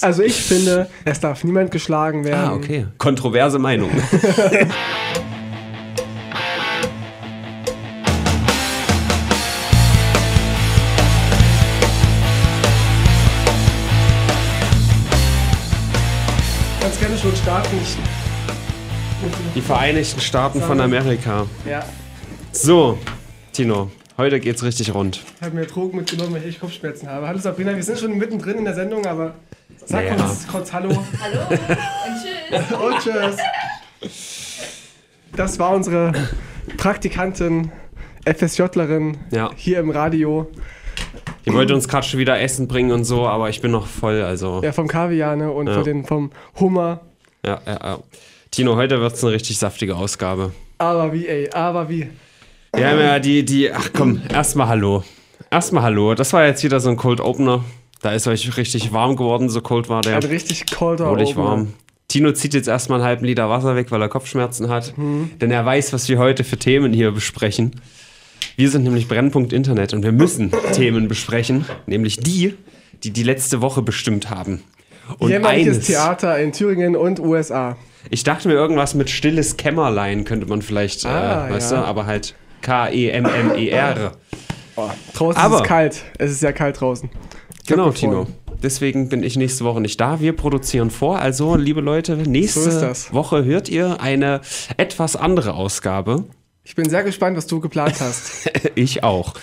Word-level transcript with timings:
Also 0.00 0.22
ich 0.22 0.34
finde, 0.34 0.88
es 1.04 1.20
darf 1.20 1.44
niemand 1.44 1.70
geschlagen 1.70 2.24
werden. 2.24 2.48
Ah, 2.50 2.54
okay. 2.54 2.86
Kontroverse 2.98 3.58
Meinung. 3.58 3.90
Ganz 16.80 16.98
gerne 16.98 17.18
schon 17.18 17.34
starten. 17.36 17.76
Die 19.54 19.60
Vereinigten 19.60 20.20
Staaten 20.20 20.60
von 20.60 20.80
Amerika. 20.80 21.46
ja, 21.68 21.84
So, 22.52 22.98
Tino, 23.52 23.90
heute 24.18 24.40
geht's 24.40 24.62
richtig 24.62 24.92
rund. 24.94 25.22
ich 25.36 25.42
habe 25.46 25.54
mir 25.56 25.66
Drogen 25.66 25.96
mitgenommen, 25.96 26.34
weil 26.34 26.46
ich 26.46 26.60
Kopfschmerzen 26.60 27.08
habe. 27.08 27.26
Hallo 27.26 27.38
Sabrina, 27.38 27.74
wir 27.74 27.82
sind 27.82 27.98
schon 27.98 28.16
mittendrin 28.16 28.58
in 28.58 28.64
der 28.64 28.74
Sendung, 28.74 29.06
aber 29.06 29.34
sag 29.86 30.04
Naja. 30.04 30.24
uns 30.24 30.46
kurz 30.48 30.72
Hallo 30.72 30.90
Hallo 30.90 31.40
und 32.86 32.98
tschüss. 33.00 33.36
und 34.02 34.10
Tschüss. 34.10 34.10
Das 35.36 35.58
war 35.58 35.70
unsere 35.74 36.12
Praktikantin, 36.76 37.70
FSJlerin 38.26 39.16
Ja. 39.30 39.50
hier 39.56 39.78
im 39.78 39.90
Radio. 39.90 40.50
Die 41.46 41.52
wollte 41.52 41.74
uns 41.74 41.88
gerade 41.88 42.06
schon 42.06 42.20
wieder 42.20 42.38
Essen 42.40 42.68
bringen 42.68 42.90
und 42.92 43.04
so, 43.04 43.26
aber 43.26 43.48
ich 43.48 43.60
bin 43.62 43.70
noch 43.70 43.86
voll, 43.86 44.20
also. 44.22 44.60
Ja, 44.62 44.72
vom 44.72 44.86
Kaviar 44.88 45.36
ne? 45.36 45.50
und 45.50 45.66
Ja. 45.68 45.74
von 45.74 45.84
den, 45.84 46.04
vom 46.04 46.30
Hummer. 46.60 47.00
Ja, 47.46 47.60
ja, 47.66 47.72
ja. 47.82 47.98
Tino, 48.50 48.76
heute 48.76 49.00
wird's 49.00 49.22
eine 49.22 49.32
richtig 49.32 49.58
saftige 49.58 49.94
Ausgabe. 49.96 50.52
Aber 50.78 51.12
wie, 51.12 51.26
ey, 51.26 51.50
aber 51.50 51.88
wie. 51.88 52.08
Wir 52.74 52.88
haben 52.88 52.98
ja 53.00 53.18
die, 53.18 53.44
die, 53.44 53.72
ach 53.72 53.90
komm, 53.94 54.20
erstmal 54.32 54.68
Hallo. 54.68 55.02
Erstmal 55.50 55.82
Hallo. 55.84 56.14
Das 56.14 56.32
war 56.32 56.46
jetzt 56.46 56.62
wieder 56.62 56.80
so 56.80 56.90
ein 56.90 56.96
Cold 56.96 57.20
Opener. 57.20 57.64
Da 58.02 58.12
ist 58.12 58.26
euch 58.26 58.56
richtig 58.56 58.92
warm 58.92 59.16
geworden, 59.16 59.48
so 59.48 59.60
cold 59.60 59.88
war 59.88 60.02
der. 60.02 60.16
Ein 60.16 60.22
richtig 60.22 60.64
Wohlig 60.80 61.30
Opener. 61.30 61.36
warm. 61.44 61.74
Tino 62.06 62.32
zieht 62.32 62.54
jetzt 62.54 62.68
erstmal 62.68 63.00
einen 63.00 63.08
halben 63.08 63.24
Liter 63.26 63.50
Wasser 63.50 63.74
weg, 63.74 63.90
weil 63.90 64.00
er 64.00 64.08
Kopfschmerzen 64.08 64.68
hat. 64.68 64.94
Denn 64.96 65.50
er 65.50 65.64
weiß, 65.66 65.92
was 65.92 66.08
wir 66.08 66.18
heute 66.18 66.44
für 66.44 66.56
Themen 66.56 66.92
hier 66.92 67.10
besprechen. 67.10 67.80
Wir 68.56 68.70
sind 68.70 68.84
nämlich 68.84 69.08
Brennpunkt 69.08 69.52
Internet 69.52 69.92
und 69.94 70.02
wir 70.04 70.12
müssen 70.12 70.52
Themen 70.72 71.08
besprechen, 71.08 71.64
nämlich 71.86 72.18
die, 72.18 72.54
die 73.02 73.10
die 73.10 73.22
letzte 73.24 73.60
Woche 73.60 73.82
bestimmt 73.82 74.30
haben. 74.30 74.62
Und 75.18 75.30
Jämmerliches 75.30 75.76
eines, 75.76 75.86
Theater 75.86 76.38
in 76.38 76.52
Thüringen 76.52 76.94
und 76.96 77.18
USA. 77.20 77.76
ich 78.10 78.24
dachte 78.24 78.48
mir 78.48 78.54
irgendwas 78.54 78.94
mit 78.94 79.10
stilles 79.10 79.56
Kämmerlein 79.56 80.24
könnte 80.24 80.46
man 80.46 80.60
vielleicht, 80.62 81.04
Ah, 81.06 81.48
äh, 81.48 81.52
weißt 81.52 81.72
ja. 81.72 81.80
du, 81.80 81.86
aber 81.86 82.06
halt 82.06 82.34
K-E-M-M-E-R. 82.62 84.12
Draußen 85.14 85.40
Aber- 85.40 85.56
ist 85.56 85.62
es 85.62 85.66
kalt. 85.68 86.04
Es 86.18 86.30
ist 86.32 86.40
sehr 86.40 86.52
kalt 86.52 86.80
draußen. 86.80 87.10
Genau. 87.66 87.90
Tino. 87.90 88.26
Deswegen 88.62 89.08
bin 89.08 89.22
ich 89.22 89.36
nächste 89.36 89.64
Woche 89.64 89.80
nicht 89.80 90.00
da. 90.00 90.20
Wir 90.20 90.34
produzieren 90.34 90.90
vor. 90.90 91.18
Also, 91.20 91.54
liebe 91.54 91.80
Leute, 91.80 92.16
So 92.24 92.30
nächste 92.30 92.80
das. 92.80 93.12
Woche 93.12 93.44
hört 93.44 93.68
ihr 93.68 94.00
eine 94.00 94.40
etwas 94.76 95.14
andere 95.16 95.54
Ausgabe. 95.54 96.24
Ich 96.64 96.74
bin 96.74 96.88
sehr 96.90 97.04
gespannt, 97.04 97.36
was 97.36 97.46
du 97.46 97.60
geplant 97.60 97.96
hast, 98.00 98.50
ich 98.74 99.04
auch. 99.04 99.34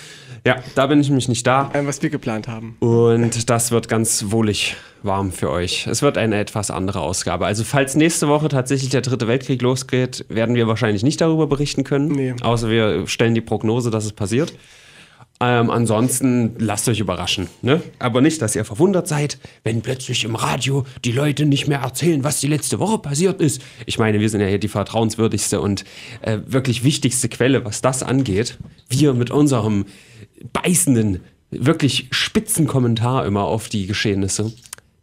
Ja, 0.45 0.57
da 0.75 0.85
bin 0.88 1.00
ich 1.00 1.07
nämlich 1.07 1.27
nicht 1.27 1.47
da. 1.47 1.72
ähm, 1.73 1.88
was 1.88 2.02
wir 2.03 2.09
geplant 2.09 2.47
haben. 2.47 2.75
Und 2.79 3.50
das 3.50 3.72
wird 3.72 3.88
ganz 3.88 4.25
wohlig 4.27 4.75
warm 5.06 5.31
für 5.31 5.50
euch. 5.50 5.88
Es 5.88 6.02
wird 6.02 6.17
eine 6.17 6.38
etwas 6.38 6.72
andere 6.72 7.02
Ausgabe. 7.02 7.45
Also, 7.45 7.64
falls 7.64 7.95
nächste 7.95 8.28
Woche 8.28 8.48
tatsächlich 8.50 8.89
der 8.89 9.02
dritte 9.02 9.28
Weltkrieg 9.28 9.62
losgeht, 9.62 10.25
werden 10.30 10.56
wir 10.56 10.67
wahrscheinlich 10.67 11.03
nicht 11.03 11.22
darüber 11.22 11.47
berichten 11.47 11.84
können. 11.84 12.08
Nee. 12.09 12.36
Außer 12.42 12.70
wir 12.70 13.08
stellen 13.08 13.36
die 13.36 13.42
Prognose, 13.42 13.92
dass 13.92 14.06
es 14.06 14.14
passiert. 14.14 14.53
Ähm, 15.42 15.70
ansonsten 15.70 16.56
lasst 16.59 16.88
euch 16.88 17.00
überraschen. 17.02 17.47
Ne? 17.62 17.81
Aber 18.00 18.22
nicht, 18.22 18.42
dass 18.42 18.56
ihr 18.56 18.64
verwundert 18.64 19.08
seid, 19.09 19.38
wenn 19.64 19.81
plötzlich 19.81 20.23
im 20.23 20.36
Radio 20.36 20.86
die 21.03 21.12
Leute 21.12 21.45
nicht 21.45 21.67
mehr 21.67 21.80
erzählen, 21.80 22.23
was 22.23 22.40
die 22.40 22.47
letzte 22.47 22.80
Woche 22.80 23.00
passiert 23.00 23.42
ist. 23.42 23.62
Ich 23.86 24.00
meine, 24.00 24.22
wir 24.22 24.30
sind 24.30 24.40
ja 24.40 24.47
hier 24.47 24.59
die 24.59 24.69
vertrauenswürdigste 24.69 25.59
und 25.59 25.84
äh, 26.22 26.40
wirklich 26.45 26.86
wichtigste 26.86 27.28
Quelle, 27.28 27.66
was 27.66 27.81
das 27.81 28.02
angeht. 28.02 28.58
Wir 28.88 29.13
mit 29.13 29.29
unserem 29.29 29.85
beißenden, 30.53 31.19
wirklich 31.52 32.08
spitzen 32.12 32.66
Kommentar 32.66 33.25
immer 33.25 33.44
auf 33.44 33.68
die 33.68 33.88
Geschehnisse. 33.88 34.53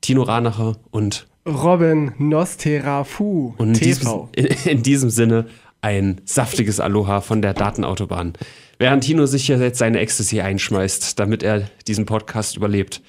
Tino 0.02 0.22
Ranacher 0.22 0.76
und, 0.90 1.26
Robin 1.46 2.12
Nosterafu 2.18 3.54
und 3.56 3.68
in, 3.68 3.74
diesem, 3.74 4.04
TV. 4.04 4.28
in, 4.36 4.46
in 4.46 4.82
diesem 4.82 5.10
Sinne 5.10 5.46
ein 5.80 6.20
saftiges 6.24 6.78
Aloha 6.78 7.20
von 7.20 7.42
der 7.42 7.54
Datenautobahn. 7.54 8.34
Während 8.78 9.04
Tino 9.04 9.26
sich 9.26 9.46
hier 9.46 9.58
jetzt 9.58 9.78
seine 9.78 10.00
Ecstasy 10.00 10.40
einschmeißt, 10.40 11.18
damit 11.18 11.42
er 11.42 11.68
diesen 11.86 12.06
Podcast 12.06 12.56
überlebt, 12.56 13.00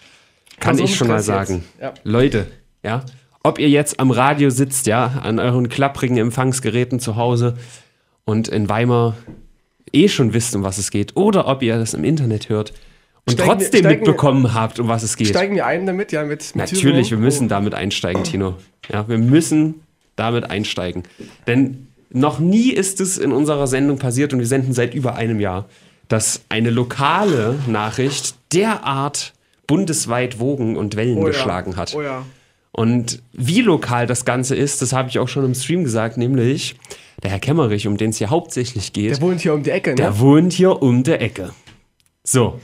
kann 0.60 0.72
Also 0.72 0.84
ich 0.86 0.96
schon 0.96 1.08
mal 1.08 1.22
sagen. 1.22 1.64
Ja. 1.82 1.94
Leute, 2.04 2.48
ja, 2.84 3.04
ob 3.44 3.60
ihr 3.60 3.70
jetzt 3.70 4.00
am 4.00 4.12
Radio 4.12 4.50
sitzt, 4.50 4.88
ja, 4.88 5.20
an 5.22 5.40
euren 5.40 5.70
klapprigen 5.70 6.18
Empfangsgeräten 6.18 7.00
zu 7.00 7.16
Hause 7.16 7.58
und 8.26 8.48
in 8.48 8.70
Weimar 8.70 9.16
eh 9.92 10.08
schon 10.08 10.34
wisst, 10.34 10.56
um 10.56 10.64
was 10.64 10.78
es 10.78 10.92
geht, 10.92 11.16
oder 11.16 11.48
ob 11.48 11.62
ihr 11.62 11.78
das 11.78 11.94
im 11.94 12.04
Internet 12.04 12.50
hört 12.50 12.74
und 13.26 13.34
Steigen 13.34 13.38
wir- 13.38 13.46
trotzdem 13.56 13.68
steigen 13.80 13.84
wir- 13.84 13.98
mitbekommen 13.98 14.54
habt, 14.54 14.80
um 14.80 14.88
was 14.88 15.04
es 15.04 15.16
geht. 15.18 15.28
Steigen 15.30 15.56
wir 15.56 15.66
ein 15.66 15.86
damit, 15.86 16.12
ja, 16.12 16.24
mit, 16.24 16.42
mit 16.44 16.56
Natürlich, 16.56 16.84
wir 16.84 16.92
Thüringen? 17.04 17.20
müssen 17.22 17.48
damit 17.48 17.74
einsteigen, 17.74 18.24
Tino. 18.24 18.56
Ja, 18.92 19.08
wir 19.08 19.18
müssen 19.18 19.76
damit 20.16 20.50
einsteigen. 20.50 21.04
Denn 21.48 21.88
noch 22.10 22.40
nie 22.40 22.70
ist 22.70 23.00
es 23.02 23.18
in 23.18 23.32
unserer 23.32 23.68
Sendung 23.68 23.98
passiert 23.98 24.34
und 24.34 24.40
wir 24.40 24.46
senden 24.48 24.74
seit 24.74 24.94
über 24.94 25.16
einem 25.16 25.40
Jahr, 25.40 25.66
dass 26.10 26.42
eine 26.50 26.70
lokale 26.70 27.56
Nachricht 27.68 28.36
derart 28.54 29.34
bundesweit 29.68 30.40
Wogen 30.40 30.76
und 30.76 30.96
Wellen 30.98 31.18
Oh, 31.18 31.22
ja. 31.22 31.28
geschlagen 31.28 31.78
hat. 31.78 31.96
Oh 31.96 32.02
ja. 32.02 32.26
Und 32.74 33.22
wie 33.32 33.62
lokal 33.62 34.06
das 34.08 34.26
Ganze 34.26 34.56
ist, 34.56 34.82
das 34.82 34.94
habe 34.94 35.08
ich 35.10 35.18
auch 35.20 35.28
schon 35.30 35.46
im 35.46 35.54
Stream 35.56 35.84
gesagt, 35.84 36.18
nämlich 36.18 36.76
der 37.24 37.32
Herr 37.32 37.40
Kemmerich, 37.40 37.88
um 37.88 37.98
den 37.98 38.10
es 38.10 38.18
hier 38.18 38.30
hauptsächlich 38.30 38.92
geht, 38.94 39.12
Der 39.12 39.22
wohnt 39.22 39.42
hier 39.42 39.54
um 39.54 39.64
die 39.64 39.70
Ecke, 39.70 39.92
ne? 39.92 39.96
der 39.96 40.20
wohnt 40.20 40.54
hier 40.54 40.82
um 40.82 41.04
der 41.04 41.22
Ecke. 41.22 41.52
So. 42.24 42.60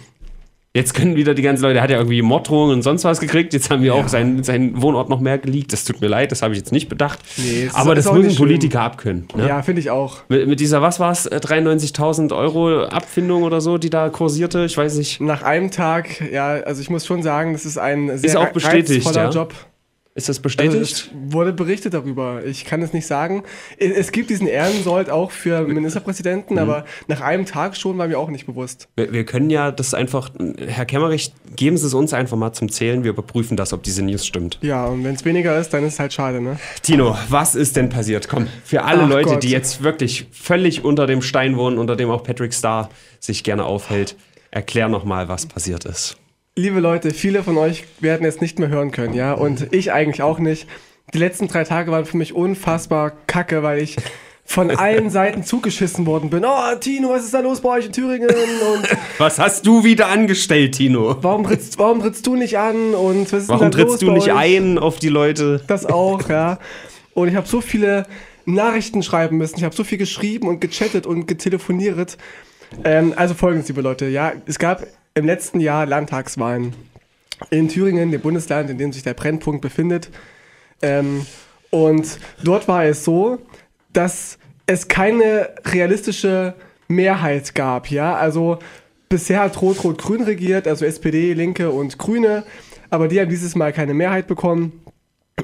Jetzt 0.76 0.94
können 0.94 1.16
wieder 1.16 1.34
die 1.34 1.42
ganzen 1.42 1.64
Leute, 1.64 1.74
der 1.74 1.82
hat 1.84 1.90
ja 1.90 1.98
irgendwie 1.98 2.22
Morddrohungen 2.22 2.76
und 2.76 2.82
sonst 2.84 3.04
was 3.04 3.20
gekriegt. 3.20 3.54
Jetzt 3.54 3.72
haben 3.72 3.82
wir 3.82 3.96
auch 3.96 4.08
seinen, 4.08 4.44
seinen 4.44 4.80
Wohnort 4.80 5.10
noch 5.10 5.20
mehr 5.20 5.40
geleakt. 5.40 5.74
Das 5.74 5.84
tut 5.84 6.00
mir 6.00 6.08
leid, 6.08 6.32
das 6.32 6.44
habe 6.44 6.54
ich 6.54 6.60
jetzt 6.60 6.72
nicht 6.72 6.90
bedacht. 6.90 7.18
Nee, 7.38 7.64
ist- 7.66 7.76
Aber 7.76 7.98
ist 7.98 8.06
das 8.06 8.14
müssen. 8.14 8.38
Politiker 8.38 8.82
abkönnen. 8.82 9.28
Ne? 9.36 9.48
Ja, 9.48 9.64
finde 9.64 9.82
ich 9.82 9.90
auch. 9.90 10.18
Mit, 10.30 10.48
mit 10.48 10.60
dieser, 10.60 10.84
was 10.84 11.00
war 11.00 11.12
es, 11.12 11.28
93.000 11.32 12.36
Euro 12.36 12.84
Abfindung 12.84 13.42
oder 13.42 13.62
so, 13.62 13.80
die 13.80 13.90
da 13.90 14.10
kursierte? 14.10 14.66
Ich 14.66 14.78
weiß 14.78 14.96
nicht. 14.98 15.20
Nach 15.22 15.42
einem 15.42 15.72
Tag, 15.72 16.22
ja, 16.32 16.50
also 16.50 16.82
ich 16.84 16.92
muss 16.92 17.04
schon 17.04 17.24
sagen, 17.24 17.54
das 17.54 17.66
ist 17.66 17.80
ein 17.80 18.16
sehr 18.20 18.40
auch 18.40 18.50
bestätigt, 18.50 19.08
reizvoller 19.08 19.26
ja? 19.26 19.32
Job. 19.32 19.54
Ist 20.20 20.30
das 20.30 20.38
Also 20.38 20.42
bestätigt? 20.44 20.82
es 20.92 21.10
wurde 21.34 21.54
berichtet 21.54 21.94
darüber. 21.94 22.44
Ich 22.46 22.66
kann 22.66 22.82
es 22.82 22.94
nicht 22.94 23.08
sagen. 23.08 23.44
Es 23.78 23.92
es 24.10 24.12
gibt 24.12 24.30
diesen 24.30 24.48
Ehrensold 24.48 25.10
auch 25.10 25.32
für 25.32 25.62
Ministerpräsidenten, 25.62 26.54
Mhm. 26.56 26.60
aber 26.60 26.86
nach 27.08 27.22
einem 27.22 27.46
Tag 27.46 27.78
schon 27.78 27.98
war 27.98 28.08
mir 28.08 28.18
auch 28.20 28.30
nicht 28.30 28.46
bewusst. 28.46 28.88
wir, 28.96 29.12
wir 29.14 29.24
können 29.26 29.50
ja 29.50 29.72
das 29.72 29.94
einfach, 29.94 30.30
Herr 30.68 30.86
Kemmerich, 30.86 31.32
geben 31.56 31.78
Sie 31.78 31.86
es 31.88 31.94
uns 31.94 32.14
einfach 32.14 32.38
mal 32.38 32.54
zum 32.54 32.70
Zählen. 32.72 33.04
Wir 33.04 33.12
überprüfen 33.12 33.56
das, 33.58 33.72
ob 33.74 33.84
diese 33.84 34.02
News 34.04 34.26
stimmt. 34.26 34.60
Ja, 34.62 34.86
und 34.86 35.04
wenn 35.04 35.16
es 35.16 35.24
weniger 35.26 35.58
ist, 35.60 35.70
dann 35.74 35.86
ist 35.86 35.94
es 35.94 36.00
halt 36.00 36.12
schade, 36.14 36.42
ne? 36.42 36.60
Tino, 36.82 37.16
was 37.30 37.56
ist 37.56 37.76
denn 37.76 37.90
passiert? 37.90 38.28
Komm, 38.28 38.48
für 38.64 38.84
alle 38.84 39.04
Ach 39.04 39.10
Leute, 39.10 39.30
Gott. 39.30 39.44
die 39.44 39.50
jetzt 39.50 39.84
wirklich 39.84 40.28
völlig 40.32 40.84
unter 40.84 41.08
dem 41.08 41.22
Stein 41.22 41.56
wohnen, 41.58 41.78
unter 41.78 41.96
dem 41.96 42.10
auch 42.10 42.24
Patrick 42.24 42.54
Starr 42.54 42.90
sich 43.20 43.44
gerne 43.44 43.64
aufhält, 43.66 44.16
erklär 44.52 44.90
noch 44.90 45.04
mal, 45.06 45.28
was 45.30 45.46
passiert 45.46 45.86
ist. 45.86 46.18
Liebe 46.60 46.82
Leute, 46.82 47.12
viele 47.12 47.42
von 47.42 47.58
euch 47.58 47.86
werden 48.02 48.28
es 48.28 48.42
nicht 48.42 48.60
mehr 48.60 48.68
hören 48.68 48.92
können, 48.92 49.14
ja, 49.14 49.32
und 49.32 49.68
ich 49.72 49.94
eigentlich 49.94 50.22
auch 50.22 50.40
nicht. 50.40 50.68
Die 51.14 51.18
letzten 51.18 51.48
drei 51.48 51.64
Tage 51.64 51.90
waren 51.90 52.04
für 52.04 52.18
mich 52.18 52.36
unfassbar 52.36 53.14
kacke, 53.28 53.64
weil 53.64 53.82
ich 53.82 53.96
von 54.44 54.70
allen 54.78 55.10
Seiten 55.10 55.46
zugeschissen 55.46 56.06
worden 56.06 56.30
bin. 56.30 56.44
Oh, 56.44 56.76
Tino, 56.78 57.12
was 57.12 57.24
ist 57.24 57.34
da 57.34 57.40
los 57.40 57.62
bei 57.62 57.70
euch 57.78 57.86
in 57.86 57.94
Thüringen? 57.94 58.28
Und 58.28 58.90
Was 59.20 59.40
hast 59.40 59.66
du 59.66 59.86
wieder 59.86 60.08
angestellt, 60.08 60.76
Tino? 60.76 61.16
warum 61.22 61.46
trittst, 61.46 61.80
warum 61.80 62.02
trittst 62.02 62.28
du 62.28 62.36
nicht 62.36 62.58
an? 62.58 62.94
Und 62.94 63.32
was 63.32 63.44
ist 63.44 63.48
Warum 63.48 63.72
da 63.72 63.78
trittst 63.78 64.02
du 64.02 64.12
nicht 64.12 64.34
ein 64.34 64.78
auf 64.78 65.00
die 65.00 65.08
Leute? 65.08 65.62
Das 65.66 65.86
auch, 65.86 66.28
ja. 66.28 66.60
Und 67.14 67.30
ich 67.30 67.36
habe 67.36 67.48
so 67.48 67.62
viele 67.62 68.06
Nachrichten 68.44 69.02
schreiben 69.02 69.38
müssen. 69.38 69.60
Ich 69.60 69.64
habe 69.64 69.74
so 69.74 69.86
viel 69.86 69.98
geschrieben 69.98 70.50
und 70.50 70.60
gechattet 70.60 71.08
und 71.08 71.26
getelefoniert. 71.26 72.18
Ähm, 72.84 73.14
also 73.16 73.34
folgendes, 73.34 73.70
liebe 73.70 73.80
Leute. 73.80 74.08
Ja, 74.10 74.34
es 74.46 74.60
gab 74.60 74.86
im 75.14 75.26
letzten 75.26 75.60
Jahr 75.60 75.86
Landtagswahlen 75.86 76.74
in 77.50 77.68
Thüringen, 77.70 78.12
dem 78.12 78.22
Bundesland, 78.22 78.70
in 78.70 78.78
dem 78.78 78.92
sich 78.92 79.04
der 79.04 79.14
Brennpunkt 79.14 79.62
befindet. 79.62 80.10
Ähm, 80.82 81.26
und 81.70 82.20
dort 82.44 82.68
war 82.68 82.86
es 82.86 83.04
so, 83.04 83.40
dass 83.94 84.38
es 84.66 84.88
keine 84.88 85.50
realistische 85.66 86.56
Mehrheit 86.88 87.56
gab. 87.56 87.90
Ja, 87.90 88.16
also 88.16 88.60
bisher 89.08 89.42
hat 89.42 89.62
Rot-Rot-Grün 89.62 90.24
regiert, 90.24 90.68
also 90.68 90.86
SPD, 90.86 91.34
Linke 91.34 91.72
und 91.72 91.98
Grüne. 91.98 92.44
Aber 92.90 93.08
die 93.08 93.20
haben 93.20 93.30
dieses 93.30 93.56
Mal 93.56 93.72
keine 93.72 93.94
Mehrheit 93.94 94.28
bekommen 94.28 94.84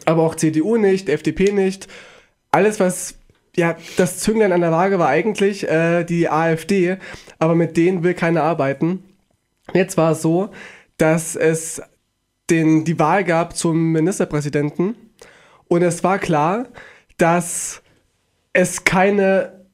aber 0.06 0.23
auch 0.23 0.35
CDU 0.35 0.75
nicht, 0.77 1.07
FDP 1.07 1.51
nicht. 1.51 1.88
Alles, 2.51 2.79
was, 2.79 3.15
ja, 3.56 3.77
das 3.97 4.19
Zünglein 4.19 4.51
an 4.51 4.62
der 4.62 4.71
Waage 4.71 5.00
war 5.00 5.07
eigentlich 5.07 5.67
äh, 5.69 6.03
die 6.03 6.29
AfD, 6.29 6.97
aber 7.39 7.56
mit 7.56 7.77
denen 7.77 8.03
will 8.03 8.13
keiner 8.13 8.44
arbeiten. 8.44 9.03
Jetzt 9.73 9.97
war 9.97 10.12
es 10.12 10.21
so, 10.21 10.50
dass 10.97 11.35
es 11.35 11.81
den, 12.50 12.85
die 12.85 13.00
Wahl 13.00 13.23
gab 13.23 13.56
zum 13.57 13.91
Ministerpräsidenten. 13.91 14.95
Und 15.67 15.81
es 15.81 16.03
war 16.03 16.19
klar, 16.19 16.67
dass 17.17 17.81
es 18.53 18.83
keine 18.83 19.65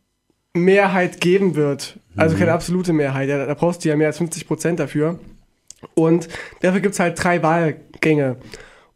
Mehrheit 0.54 1.20
geben 1.22 1.56
wird. 1.56 2.00
Also 2.16 2.38
keine 2.38 2.52
absolute 2.54 2.94
Mehrheit. 2.94 3.30
Ja, 3.30 3.46
da 3.46 3.54
brauchst 3.54 3.84
du 3.84 3.90
ja 3.90 3.96
mehr 3.96 4.08
als 4.08 4.18
50 4.18 4.48
Prozent 4.48 4.80
dafür. 4.80 5.20
Und 5.96 6.28
dafür 6.62 6.80
gibt 6.82 6.94
es 6.94 7.00
halt 7.00 7.22
drei 7.22 7.42
Wahlgänge. 7.44 8.38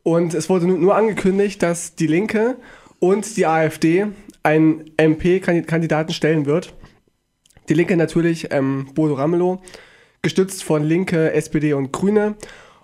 Und 0.04 0.34
es 0.34 0.50
wurde 0.50 0.68
nu- 0.68 0.78
nur 0.78 0.96
angekündigt, 0.96 1.62
dass 1.64 1.96
die 1.96 2.08
Linke 2.08 2.58
und 3.00 3.38
die 3.38 3.46
AfD 3.46 4.08
einen 4.44 4.86
MP-Kandidaten 4.98 6.14
stellen 6.14 6.46
wird. 6.46 6.74
Die 7.70 7.74
Linke 7.74 7.98
natürlich 7.98 8.52
ähm, 8.52 8.88
Bodo 8.94 9.16
Ramelow, 9.16 9.62
gestützt 10.26 10.64
von 10.64 10.84
Linke, 10.84 11.32
SPD 11.34 11.74
und 11.74 11.94
Grüne. 11.94 12.34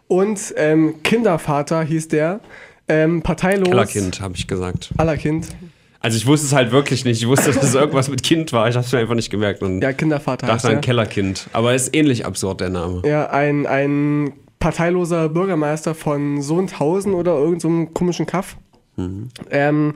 Und 0.08 0.54
ähm, 0.58 1.02
Kindervater 1.04 1.82
hieß 1.82 2.08
der, 2.08 2.40
ähm, 2.88 3.24
parteilos. 3.24 3.68
Kellerkind, 3.70 4.22
habe 4.22 4.36
ich 4.36 4.48
gesagt. 4.48 4.92
Allerkind. 4.98 5.48
Also 6.02 6.18
ich 6.18 6.28
wusste 6.28 6.46
es 6.48 6.54
halt 6.54 6.72
wirklich 6.72 7.04
nicht. 7.04 7.22
Ich 7.22 7.28
wusste, 7.28 7.52
dass 7.52 7.64
es 7.64 7.74
irgendwas 7.74 8.10
mit 8.10 8.22
Kind 8.22 8.54
war. 8.54 8.70
Ich 8.70 8.76
habe 8.76 8.86
es 8.86 8.92
mir 8.92 9.00
einfach 9.00 9.16
nicht 9.16 9.32
gemerkt 9.32 9.64
und 9.64 9.82
Ja, 9.82 9.92
Kindervater 9.92 10.46
heißt 10.48 10.58
dachte 10.58 10.68
an 10.68 10.74
der. 10.76 10.82
Kellerkind. 10.82 11.48
Aber 11.54 11.74
ist 11.74 11.96
ähnlich 11.96 12.26
absurd, 12.26 12.62
der 12.62 12.70
Name. 12.70 13.02
Ja, 13.06 13.30
ein, 13.32 13.66
ein 13.66 14.34
parteiloser 14.60 15.30
Bürgermeister 15.30 15.96
von 15.96 16.42
Sohnthausen 16.42 17.14
oder 17.14 17.34
irgendeinem 17.34 17.88
so 17.88 17.92
komischen 17.94 18.26
Kaff. 18.28 18.58
Ähm, 19.50 19.96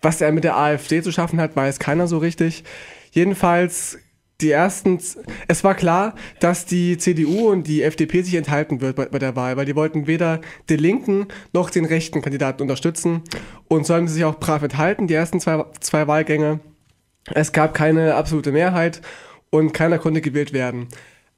was 0.00 0.20
er 0.20 0.30
mit 0.30 0.44
der 0.44 0.56
AfD 0.56 1.02
zu 1.02 1.10
schaffen 1.10 1.40
hat, 1.40 1.56
weiß 1.56 1.80
keiner 1.80 2.06
so 2.06 2.18
richtig. 2.18 2.62
Jedenfalls 3.10 3.98
die 4.40 4.52
ersten, 4.52 5.00
es 5.48 5.64
war 5.64 5.74
klar, 5.74 6.14
dass 6.38 6.64
die 6.64 6.96
CDU 6.96 7.50
und 7.50 7.66
die 7.66 7.82
FDP 7.82 8.22
sich 8.22 8.36
enthalten 8.36 8.80
wird 8.80 8.94
bei, 8.94 9.06
bei 9.06 9.18
der 9.18 9.34
Wahl, 9.34 9.56
weil 9.56 9.66
die 9.66 9.74
wollten 9.74 10.06
weder 10.06 10.40
den 10.68 10.78
linken 10.78 11.26
noch 11.52 11.70
den 11.70 11.84
rechten 11.84 12.22
Kandidaten 12.22 12.62
unterstützen 12.62 13.22
und 13.66 13.84
so 13.84 13.94
haben 13.94 14.06
sie 14.06 14.14
sich 14.14 14.24
auch 14.24 14.38
brav 14.38 14.62
enthalten, 14.62 15.08
die 15.08 15.14
ersten 15.14 15.40
zwei, 15.40 15.64
zwei 15.80 16.06
Wahlgänge. 16.06 16.60
Es 17.34 17.52
gab 17.52 17.74
keine 17.74 18.14
absolute 18.14 18.52
Mehrheit 18.52 19.02
und 19.50 19.72
keiner 19.72 19.98
konnte 19.98 20.20
gewählt 20.20 20.52
werden. 20.52 20.86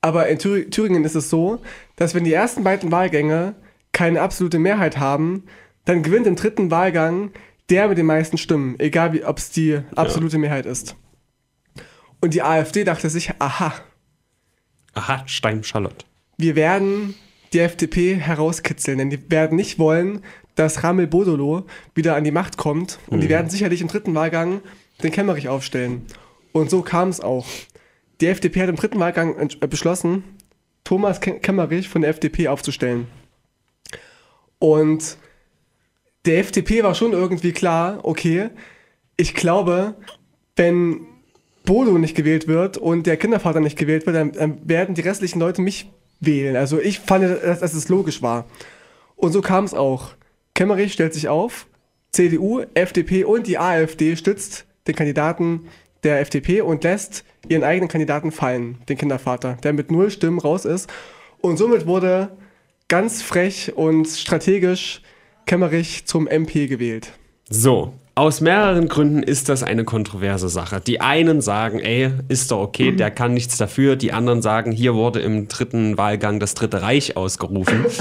Aber 0.02 0.28
in 0.28 0.38
Thür 0.38 0.68
Thüringen 0.68 1.04
ist 1.04 1.16
es 1.16 1.30
so, 1.30 1.60
dass 1.96 2.14
wenn 2.14 2.24
die 2.24 2.34
ersten 2.34 2.64
beiden 2.64 2.92
Wahlgänge 2.92 3.54
keine 3.92 4.20
absolute 4.20 4.58
Mehrheit 4.58 4.98
haben, 4.98 5.44
dann 5.86 6.02
gewinnt 6.02 6.26
im 6.26 6.36
dritten 6.36 6.70
Wahlgang 6.70 7.30
der 7.70 7.88
mit 7.88 7.96
den 7.96 8.06
meisten 8.06 8.36
Stimmen, 8.36 8.78
egal 8.78 9.18
ob 9.24 9.38
es 9.38 9.50
die 9.50 9.80
absolute 9.94 10.38
Mehrheit 10.38 10.66
ist. 10.66 10.96
Und 12.20 12.34
die 12.34 12.42
AfD 12.42 12.84
dachte 12.84 13.08
sich, 13.10 13.30
aha, 13.38 13.72
Aha, 14.94 15.22
Stein 15.26 15.62
Charlotte. 15.64 16.04
wir 16.36 16.56
werden 16.56 17.14
die 17.52 17.60
FDP 17.60 18.16
herauskitzeln, 18.16 18.98
denn 18.98 19.10
die 19.10 19.30
werden 19.30 19.56
nicht 19.56 19.78
wollen, 19.78 20.22
dass 20.56 20.82
Ramel 20.84 21.06
Bodolo 21.06 21.66
wieder 21.94 22.16
an 22.16 22.24
die 22.24 22.30
Macht 22.32 22.56
kommt 22.56 22.98
und 23.08 23.20
die 23.20 23.28
werden 23.28 23.48
sicherlich 23.50 23.80
im 23.80 23.88
dritten 23.88 24.14
Wahlgang 24.14 24.60
den 25.02 25.10
Kemmerich 25.12 25.48
aufstellen. 25.48 26.06
Und 26.52 26.68
so 26.70 26.82
kam 26.82 27.08
es 27.08 27.20
auch. 27.20 27.46
Die 28.20 28.26
FDP 28.26 28.62
hat 28.62 28.68
im 28.68 28.76
dritten 28.76 28.98
Wahlgang 28.98 29.36
äh, 29.38 29.66
beschlossen, 29.66 30.22
Thomas 30.84 31.20
Ke- 31.20 31.38
Kemmerich 31.40 31.88
von 31.88 32.02
der 32.02 32.10
FDP 32.10 32.48
aufzustellen. 32.48 33.06
Und 34.58 35.16
der 36.26 36.38
FDP 36.40 36.82
war 36.82 36.94
schon 36.94 37.12
irgendwie 37.12 37.52
klar, 37.52 38.00
okay, 38.02 38.50
ich 39.16 39.34
glaube, 39.34 39.94
wenn 40.56 41.06
Bodo 41.70 41.98
nicht 41.98 42.16
gewählt 42.16 42.48
wird 42.48 42.78
und 42.78 43.06
der 43.06 43.16
Kindervater 43.16 43.60
nicht 43.60 43.78
gewählt 43.78 44.04
wird, 44.04 44.16
dann, 44.16 44.32
dann 44.32 44.68
werden 44.68 44.96
die 44.96 45.02
restlichen 45.02 45.38
Leute 45.38 45.62
mich 45.62 45.88
wählen. 46.18 46.56
Also 46.56 46.80
ich 46.80 46.98
fand, 46.98 47.22
dass, 47.22 47.60
dass 47.60 47.74
es 47.74 47.88
logisch 47.88 48.22
war. 48.22 48.46
Und 49.14 49.30
so 49.30 49.40
kam 49.40 49.66
es 49.66 49.72
auch. 49.72 50.08
Kemmerich 50.52 50.92
stellt 50.92 51.14
sich 51.14 51.28
auf, 51.28 51.68
CDU, 52.10 52.62
FDP 52.74 53.22
und 53.22 53.46
die 53.46 53.56
AfD 53.56 54.16
stützt 54.16 54.66
den 54.88 54.96
Kandidaten 54.96 55.68
der 56.02 56.18
FDP 56.18 56.62
und 56.62 56.82
lässt 56.82 57.24
ihren 57.48 57.62
eigenen 57.62 57.88
Kandidaten 57.88 58.32
fallen, 58.32 58.78
den 58.88 58.98
Kindervater, 58.98 59.56
der 59.62 59.72
mit 59.72 59.92
null 59.92 60.10
Stimmen 60.10 60.40
raus 60.40 60.64
ist. 60.64 60.90
Und 61.40 61.56
somit 61.56 61.86
wurde 61.86 62.36
ganz 62.88 63.22
frech 63.22 63.76
und 63.76 64.06
strategisch 64.08 65.02
Kemmerich 65.46 66.04
zum 66.04 66.26
MP 66.26 66.66
gewählt. 66.66 67.12
So, 67.48 67.94
aus 68.14 68.40
mehreren 68.40 68.88
Gründen 68.88 69.22
ist 69.22 69.48
das 69.48 69.62
eine 69.62 69.84
kontroverse 69.84 70.48
Sache. 70.48 70.80
Die 70.80 71.00
einen 71.00 71.40
sagen, 71.40 71.78
ey, 71.80 72.10
ist 72.28 72.50
doch 72.50 72.58
Mhm. 72.58 72.64
okay, 72.64 72.92
der 72.92 73.10
kann 73.10 73.32
nichts 73.34 73.56
dafür. 73.56 73.96
Die 73.96 74.12
anderen 74.12 74.42
sagen, 74.42 74.72
hier 74.72 74.94
wurde 74.94 75.20
im 75.20 75.48
dritten 75.48 75.96
Wahlgang 75.96 76.38
das 76.40 76.54
Dritte 76.54 76.82
Reich 76.82 77.16
ausgerufen. 77.16 77.84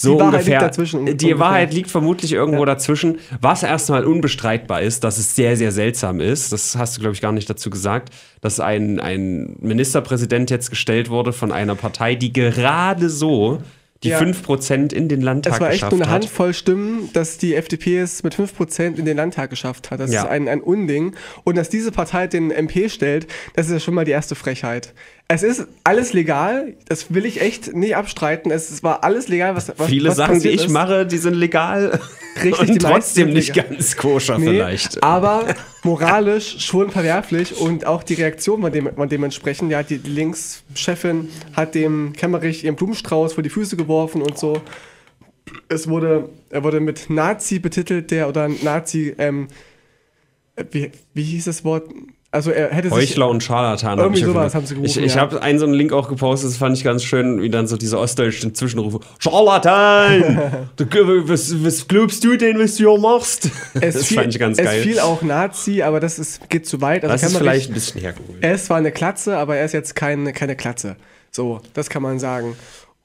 So 0.00 0.12
Die 0.14 0.20
Wahrheit 0.20 0.34
ungefähr. 0.34 0.60
liegt 0.60 0.62
dazwischen, 0.70 1.04
Die 1.06 1.10
ungefähr. 1.10 1.38
Wahrheit 1.40 1.74
liegt 1.74 1.90
vermutlich 1.90 2.32
irgendwo 2.32 2.64
dazwischen. 2.64 3.18
Was 3.40 3.64
erstmal 3.64 4.04
unbestreitbar 4.04 4.80
ist, 4.80 5.02
dass 5.02 5.18
es 5.18 5.34
sehr, 5.34 5.56
sehr 5.56 5.72
seltsam 5.72 6.20
ist. 6.20 6.52
Das 6.52 6.76
hast 6.76 6.96
du, 6.96 7.00
glaube 7.00 7.14
ich, 7.16 7.20
gar 7.20 7.32
nicht 7.32 7.50
dazu 7.50 7.68
gesagt, 7.68 8.14
dass 8.40 8.60
ein, 8.60 9.00
ein 9.00 9.56
Ministerpräsident 9.58 10.50
jetzt 10.50 10.70
gestellt 10.70 11.10
wurde 11.10 11.32
von 11.32 11.50
einer 11.50 11.74
Partei, 11.74 12.14
die 12.14 12.32
gerade 12.32 13.10
so 13.10 13.58
die 14.04 14.10
Ja. 14.10 14.18
5% 14.20 14.92
in 14.92 15.08
den 15.08 15.20
Landtag 15.20 15.54
Es 15.54 15.60
war 15.60 15.68
echt 15.70 15.78
geschafft 15.78 15.92
nur 15.92 16.02
eine 16.02 16.10
hat. 16.12 16.22
Handvoll 16.22 16.54
Stimmen, 16.54 17.10
dass 17.14 17.36
die 17.38 17.54
FDP 17.56 17.98
es 17.98 18.22
mit 18.22 18.34
5% 18.34 18.96
in 18.96 19.04
den 19.04 19.16
Landtag 19.16 19.50
geschafft 19.50 19.90
hat. 19.90 19.98
Das 19.98 20.12
Ja. 20.12 20.22
ist 20.22 20.28
ein, 20.28 20.48
ein 20.48 20.60
Unding. 20.60 21.14
Und 21.44 21.56
dass 21.56 21.68
diese 21.68 21.90
Partei 21.90 22.26
den 22.28 22.50
MP 22.52 22.88
stellt, 22.88 23.26
das 23.54 23.66
ist 23.66 23.72
ja 23.72 23.80
schon 23.80 23.94
mal 23.94 24.04
die 24.04 24.12
erste 24.12 24.34
Frechheit. 24.36 24.94
Es 25.30 25.42
ist 25.42 25.66
alles 25.84 26.14
legal, 26.14 26.74
das 26.86 27.12
will 27.12 27.26
ich 27.26 27.42
echt 27.42 27.74
nicht 27.74 27.96
abstreiten. 27.96 28.50
Es, 28.50 28.82
war 28.82 29.04
alles 29.04 29.28
legal, 29.28 29.54
was, 29.54 29.70
was 29.76 29.86
Viele 29.86 30.08
was 30.08 30.16
Sachen, 30.16 30.40
die 30.40 30.48
ich 30.48 30.64
ist. 30.64 30.70
mache, 30.70 31.04
die 31.04 31.18
sind 31.18 31.34
legal. 31.34 32.00
Richtig, 32.42 32.70
und 32.70 32.78
trotzdem 32.80 33.34
nicht 33.34 33.54
legal. 33.54 33.74
ganz 33.74 33.94
koscher 33.94 34.38
Nee, 34.38 34.46
vielleicht. 34.46 35.02
Aber 35.02 35.54
moralisch 35.82 36.64
schon 36.64 36.90
verwerflich 36.90 37.58
und 37.58 37.84
auch 37.84 38.04
die 38.04 38.14
Reaktion 38.14 38.62
war, 38.62 38.70
dem, 38.70 38.88
war 38.96 39.06
dementsprechend. 39.06 39.70
Ja, 39.70 39.82
die, 39.82 39.98
die 39.98 40.10
Linkschefin 40.10 41.28
hat 41.52 41.74
dem 41.74 42.14
Kemmerich 42.14 42.64
ihren 42.64 42.76
Blumenstrauß 42.76 43.34
vor 43.34 43.42
die 43.42 43.50
Füße 43.50 43.76
geworfen 43.76 44.22
und 44.22 44.38
so. 44.38 44.62
Es 45.68 45.88
wurde, 45.88 46.30
er 46.48 46.64
wurde 46.64 46.80
mit 46.80 47.10
Nazi 47.10 47.58
betitelt, 47.58 48.10
der 48.12 48.30
oder 48.30 48.48
Nazi, 48.48 49.14
ähm, 49.18 49.48
äh, 50.56 50.64
wie, 50.70 50.90
wie 51.12 51.22
hieß 51.22 51.44
das 51.44 51.64
Wort? 51.64 51.84
Also 52.30 52.50
er 52.50 52.68
hätte 52.70 52.90
sich. 52.90 52.98
Heuchler 52.98 53.28
und 53.28 53.42
Scharlatan. 53.42 53.92
hab 53.92 53.98
Irgendwie 54.00 54.20
jeden 54.20 54.32
sowas 54.34 54.54
haben 54.54 54.66
sie 54.66 54.74
gerufen, 54.74 54.90
Ich, 54.90 54.98
ich 55.02 55.14
ja. 55.14 55.20
habe 55.22 55.40
einen 55.40 55.58
so 55.58 55.64
einen 55.64 55.72
Link 55.72 55.94
auch 55.94 56.08
gepostet, 56.08 56.50
das 56.50 56.58
fand 56.58 56.76
ich 56.76 56.84
ganz 56.84 57.02
schön, 57.02 57.40
wie 57.40 57.48
dann 57.48 57.66
so 57.66 57.78
diese 57.78 57.98
ostdeutschen 57.98 58.54
Zwischenrufe. 58.54 59.00
Scharlatan! 59.18 60.68
was, 60.76 61.64
was 61.64 61.88
glaubst 61.88 62.22
du 62.24 62.36
denn, 62.36 62.58
was 62.58 62.76
du 62.76 62.90
hier 62.90 63.00
machst? 63.00 63.50
Es 63.80 63.94
das 63.94 64.06
fiel, 64.06 64.18
fand 64.18 64.34
ich 64.34 64.38
ganz 64.38 64.58
es 64.58 64.64
geil. 64.64 64.82
fiel 64.82 65.00
auch 65.00 65.22
Nazi, 65.22 65.82
aber 65.82 66.00
das 66.00 66.18
ist, 66.18 66.50
geht 66.50 66.66
zu 66.66 66.82
weit. 66.82 67.02
Also 67.02 67.14
das 67.14 67.32
ist 67.32 67.38
vielleicht 67.38 67.70
ein 67.70 67.74
bisschen 67.74 68.00
hergeholt. 68.02 68.38
Er 68.42 68.54
ist 68.54 68.66
zwar 68.66 68.76
eine 68.76 68.92
Klatze, 68.92 69.38
aber 69.38 69.56
er 69.56 69.64
ist 69.64 69.72
jetzt 69.72 69.94
keine, 69.96 70.34
keine 70.34 70.54
Klatze. 70.54 70.96
So, 71.30 71.62
das 71.72 71.88
kann 71.88 72.02
man 72.02 72.18
sagen. 72.18 72.56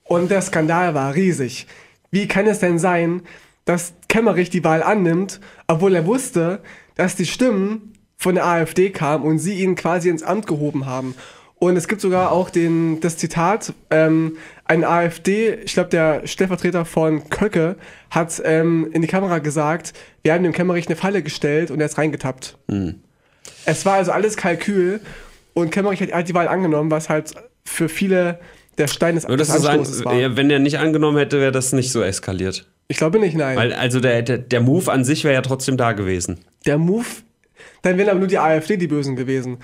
Und 0.04 0.32
der 0.32 0.42
Skandal 0.42 0.96
war 0.96 1.16
riesig. 1.16 1.68
Wie 2.12 2.28
kann 2.28 2.46
es 2.46 2.60
denn 2.60 2.78
sein, 2.78 3.22
dass 3.64 3.94
Kemmerich 4.10 4.50
die 4.50 4.66
Wahl 4.66 4.84
annimmt, 4.84 5.40
obwohl 5.68 5.96
er 5.96 6.06
wusste, 6.06 6.62
dass 6.96 7.16
die 7.16 7.26
Stimmen 7.26 7.93
von 8.18 8.36
der 8.36 8.46
AfD 8.46 8.90
kamen 8.90 9.24
und 9.24 9.40
sie 9.40 9.62
ihn 9.62 9.76
quasi 9.76 10.10
ins 10.10 10.24
Amt 10.24 10.48
gehoben 10.48 10.86
haben? 10.86 11.16
Und 11.56 11.78
es 11.78 11.88
gibt 11.88 12.02
sogar 12.02 12.34
auch 12.34 12.50
den, 12.50 13.00
das 13.00 13.16
Zitat, 13.16 13.74
ähm, 13.90 14.38
ein 14.66 14.84
AfD, 14.84 15.54
ich 15.64 15.74
glaube 15.74 15.90
der 15.90 16.28
Stellvertreter 16.28 16.84
von 16.84 17.30
Köcke, 17.30 17.78
hat 18.10 18.42
ähm, 18.44 18.90
in 18.92 19.02
die 19.02 19.08
Kamera 19.08 19.40
gesagt, 19.40 19.94
wir 20.24 20.34
haben 20.34 20.44
dem 20.44 20.52
Kemmerich 20.52 20.88
eine 20.88 20.98
Falle 20.98 21.24
gestellt 21.24 21.72
und 21.72 21.80
er 21.80 21.86
ist 21.86 21.98
reingetappt. 21.98 22.58
Es 23.66 23.86
war 23.86 23.94
also 23.94 24.12
alles 24.12 24.36
Kalkül 24.36 25.00
und 25.54 25.70
Kemmerich 25.72 26.02
hat, 26.02 26.12
hat 26.12 26.28
die 26.28 26.34
Wahl 26.34 26.50
angenommen, 26.50 26.92
was 26.92 27.08
halt 27.08 27.34
für 27.64 27.88
viele 27.88 28.40
der 28.78 28.88
Stein 28.88 29.16
des, 29.16 29.28
Würdest 29.28 29.54
des 29.54 29.66
Anstoßes 29.66 30.04
war. 30.06 30.16
ja, 30.16 30.36
wenn 30.36 30.50
er 30.50 30.60
nicht 30.60 30.80
angenommen 30.80 31.18
hätte, 31.18 31.40
wäre 31.40 31.52
das 31.52 31.72
nicht 31.74 31.92
so 31.92 32.02
eskaliert? 32.02 32.68
Ich 32.88 32.98
glaube 32.98 33.20
nicht, 33.20 33.38
nein. 33.38 33.56
Weil, 33.56 33.74
also 33.74 34.00
der, 34.00 34.22
der, 34.22 34.38
der 34.38 34.62
Move 34.62 34.92
an 34.92 35.06
sich 35.06 35.24
wäre 35.24 35.34
ja 35.34 35.42
trotzdem 35.42 35.78
da 35.78 35.94
gewesen. 35.94 36.40
der 36.66 36.78
Move, 36.78 37.06
dann 37.84 37.98
wären 37.98 38.10
aber 38.10 38.20
nur 38.20 38.28
die 38.28 38.40
AfD 38.40 38.78
die 38.78 38.88
Bösen 38.88 39.16
gewesen. 39.16 39.58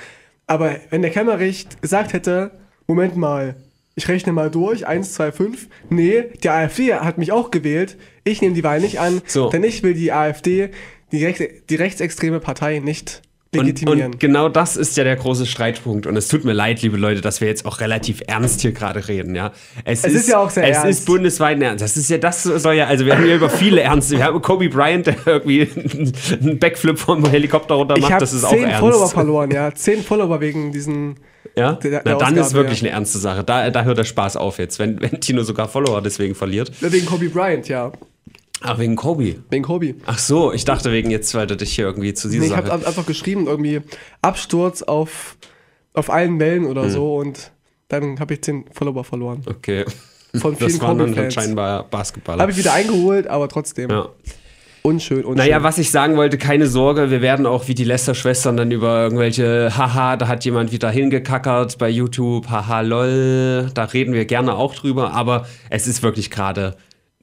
Aber 0.46 0.76
wenn 0.92 1.02
der 1.02 1.12
Kemmerich 1.12 1.68
gesagt 1.82 2.14
hätte, 2.14 2.52
Moment 2.88 3.18
mal, 3.18 3.56
ich 3.96 4.08
rechne 4.08 4.32
mal 4.32 4.50
durch, 4.50 4.88
1, 4.88 5.14
2, 5.14 5.32
5, 5.32 5.68
nee, 5.90 6.24
die 6.44 6.50
AfD 6.50 6.94
hat 6.94 7.18
mich 7.18 7.32
auch 7.32 7.52
gewählt, 7.52 7.98
ich 8.24 8.42
nehme 8.42 8.54
die 8.56 8.64
Wahl 8.64 8.80
nicht 8.80 9.00
an, 9.00 9.22
So. 9.26 9.50
denn 9.50 9.64
ich 9.64 9.84
will 9.84 9.94
die 9.94 10.12
AfD, 10.12 10.70
die, 11.12 11.26
rechte, 11.26 11.50
die 11.70 11.76
rechtsextreme 11.76 12.40
Partei, 12.40 12.80
nicht 12.80 13.22
Und, 13.56 13.88
und 13.88 14.20
genau 14.20 14.48
das 14.48 14.78
ist 14.78 14.96
ja 14.96 15.04
der 15.04 15.16
große 15.16 15.48
Streitpunkt. 15.48 16.06
Und 16.06 16.16
es 16.16 16.28
tut 16.28 16.46
mir 16.46 16.54
leid, 16.54 16.84
liebe 16.84 16.98
Leute, 16.98 17.22
dass 17.22 17.42
wir 17.42 17.48
jetzt 17.48 17.66
auch 17.66 17.80
relativ 17.80 18.22
ernst 18.28 18.62
hier 18.62 18.74
gerade 18.74 19.08
reden, 19.08 19.34
ja. 19.34 19.52
Es 19.86 20.04
ist 20.04 20.28
ja 20.30 20.38
auch 20.38 20.52
sehr 20.52 20.70
es 20.70 20.78
ernst. 20.78 21.00
ist 21.00 21.06
bundesweit 21.08 21.60
ernst. 21.60 21.84
Das 21.84 21.98
ist 21.98 22.10
ja, 22.12 22.20
das 22.20 22.44
soll 22.44 22.76
ja, 22.76 22.86
also 22.86 23.06
wir 23.08 23.16
haben 23.16 23.24
hier 23.26 23.36
über 23.38 23.50
viele 23.50 23.82
Ernste. 23.82 24.18
Wir 24.18 24.26
haben 24.26 24.40
Kobe 24.44 24.70
Bryant, 24.70 25.08
der 25.08 25.16
irgendwie 25.26 25.68
einen 26.42 26.60
Backflip 26.60 27.00
vom 27.00 27.26
Helikopter 27.28 27.74
runter 27.74 27.98
macht. 27.98 28.22
Das 28.22 28.34
ist 28.34 28.44
auch 28.44 28.52
zehn 28.52 28.70
Follower 28.70 29.00
ernst. 29.02 29.14
verloren, 29.14 29.50
ja. 29.52 29.74
Zehn 29.74 30.04
Follower 30.04 30.40
wegen 30.42 30.72
diesen 30.72 31.16
Ja? 31.56 31.74
Der- 31.74 31.90
der 31.90 32.02
Na, 32.06 32.12
dann 32.12 32.22
Ausgabe, 32.22 32.40
ist 32.42 32.54
wirklich 32.54 32.82
ja. 32.82 32.88
eine 32.90 32.96
ernste 32.98 33.18
Sache. 33.18 33.44
Da, 33.44 33.72
da 33.72 33.84
hört 33.84 33.98
der 33.98 34.04
Spaß 34.04 34.38
auf 34.38 34.60
jetzt, 34.60 34.78
wenn, 34.78 35.02
wenn 35.02 35.20
Tino 35.22 35.42
sogar 35.42 35.68
Follower 35.68 36.04
deswegen 36.04 36.36
verliert. 36.36 36.72
Wegen 36.82 37.08
Kobe 37.08 37.30
Bryant, 37.30 37.68
ja. 37.68 37.92
Ach, 38.62 38.78
wegen 38.80 38.96
Kobe. 38.96 39.36
Wegen 39.50 39.64
Kobe. 39.64 39.96
Ach 40.06 40.18
so, 40.20 40.52
ich 40.52 40.66
dachte 40.66 40.92
wegen 40.92 41.10
jetzt, 41.12 41.34
weil 41.34 41.48
du 41.48 41.56
dich 41.56 41.74
hier 41.74 41.86
irgendwie 41.86 42.14
zu 42.14 42.28
dieser 42.28 42.42
Nee, 42.44 42.48
ich 42.52 42.56
habe 42.58 42.74
einfach 42.74 43.06
geschrieben, 43.06 43.48
irgendwie 43.48 43.82
Absturz 44.22 44.82
auf, 44.82 45.38
auf 45.94 46.10
allen 46.10 46.40
Wellen 46.40 46.66
oder 46.66 46.84
Hm. 46.84 46.90
so 46.92 47.16
und 47.18 47.52
dann 47.88 48.20
habe 48.20 48.34
ich 48.34 48.42
10 48.44 48.66
Follower 48.74 49.04
verloren. 49.04 49.42
Okay. 49.50 49.86
Von 50.36 50.56
vielen 50.56 50.72
Das 50.72 50.82
waren 50.82 50.98
dann 51.00 51.08
Kobe-Fans. 51.10 51.34
scheinbar 51.34 51.84
Basketballer. 51.86 52.42
Habe 52.42 52.52
ich 52.52 52.58
wieder 52.58 52.74
eingeholt, 52.74 53.28
aber 53.28 53.48
trotzdem. 53.50 53.90
ja. 53.90 54.10
Unschön, 54.82 55.18
unschön. 55.26 55.36
Naja, 55.36 55.62
was 55.62 55.78
ich 55.78 55.92
sagen 55.92 56.16
wollte, 56.16 56.38
keine 56.38 56.66
Sorge, 56.68 57.12
wir 57.12 57.22
werden 57.22 57.46
auch 57.46 57.68
wie 57.68 57.74
die 57.76 57.84
Lester-Schwestern 57.84 58.56
dann 58.56 58.72
über 58.72 59.02
irgendwelche, 59.04 59.76
haha, 59.78 60.16
da 60.16 60.28
hat 60.30 60.46
jemand 60.46 60.72
wieder 60.72 60.90
hingekackert 60.90 61.78
bei 61.78 61.90
YouTube, 61.90 62.50
haha, 62.50 62.80
lol, 62.82 63.72
da 63.74 63.84
reden 63.86 64.14
wir 64.14 64.24
gerne 64.24 64.56
auch 64.56 64.74
drüber, 64.76 65.12
aber 65.12 65.46
es 65.70 65.86
ist 65.86 66.02
wirklich 66.02 66.32
gerade 66.32 66.78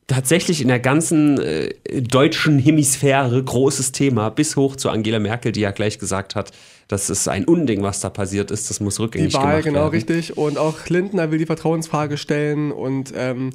tatsächlich 0.06 0.60
in 0.60 0.68
der 0.68 0.78
ganzen 0.78 1.40
äh, 1.40 1.74
deutschen 2.00 2.58
Hemisphäre 2.58 3.42
großes 3.42 3.92
Thema, 3.92 4.30
bis 4.30 4.56
hoch 4.56 4.76
zu 4.76 4.88
Angela 4.90 5.18
Merkel, 5.18 5.52
die 5.52 5.60
ja 5.60 5.72
gleich 5.72 5.98
gesagt 5.98 6.34
hat, 6.34 6.52
das 6.88 7.10
ist 7.10 7.26
ein 7.26 7.44
Unding, 7.44 7.82
was 7.82 8.00
da 8.00 8.10
passiert 8.10 8.50
ist, 8.50 8.70
das 8.70 8.80
muss 8.80 9.00
rückgängig 9.00 9.30
Die 9.30 9.34
Wahl, 9.34 9.46
gemacht 9.46 9.64
genau, 9.64 9.80
werden. 9.80 9.90
richtig. 9.90 10.36
Und 10.36 10.58
auch 10.58 10.88
Lindner 10.88 11.30
will 11.30 11.38
die 11.38 11.46
Vertrauensfrage 11.46 12.16
stellen 12.16 12.70
und 12.70 13.12
ähm, 13.16 13.50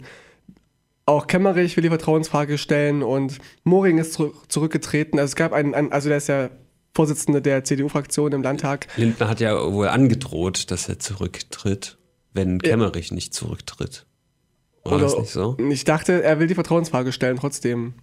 auch 1.05 1.27
Kemmerich 1.27 1.77
will 1.77 1.83
die 1.83 1.89
Vertrauensfrage 1.89 2.57
stellen 2.57 3.01
und 3.03 3.37
Moring 3.63 3.97
ist 3.97 4.13
zurück, 4.13 4.35
zurückgetreten. 4.49 5.19
Also 5.19 5.31
es 5.31 5.35
gab 5.35 5.53
einen, 5.53 5.73
einen, 5.73 5.91
also 5.91 6.09
der 6.09 6.17
ist 6.17 6.27
ja 6.27 6.49
Vorsitzende 6.93 7.41
der 7.41 7.63
CDU-Fraktion 7.63 8.33
im 8.33 8.43
Landtag. 8.43 8.87
Lindner 8.97 9.29
hat 9.29 9.39
ja 9.39 9.71
wohl 9.71 9.87
angedroht, 9.87 10.71
dass 10.71 10.89
er 10.89 10.99
zurücktritt, 10.99 11.97
wenn 12.33 12.59
Kemmerich 12.59 13.11
nicht 13.13 13.33
zurücktritt. 13.33 14.05
War 14.83 14.99
das 14.99 15.17
nicht 15.17 15.29
so? 15.31 15.55
Ich 15.69 15.83
dachte, 15.83 16.23
er 16.23 16.39
will 16.39 16.47
die 16.47 16.55
Vertrauensfrage 16.55 17.11
stellen, 17.11 17.37
trotzdem. 17.37 17.93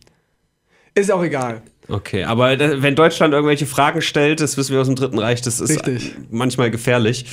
Ist 0.94 1.12
auch 1.12 1.23
egal. 1.23 1.62
Okay, 1.88 2.25
aber 2.25 2.58
wenn 2.58 2.94
Deutschland 2.94 3.32
irgendwelche 3.32 3.66
Fragen 3.66 4.02
stellt, 4.02 4.40
das 4.40 4.56
wissen 4.56 4.73
wir 4.73 4.80
aus 4.80 4.87
dem 4.88 4.97
Dritten 4.97 5.18
Reich, 5.18 5.40
das 5.42 5.61
ist 5.61 5.70
Richtig. 5.70 6.14
manchmal 6.30 6.70
gefährlich. 6.70 7.25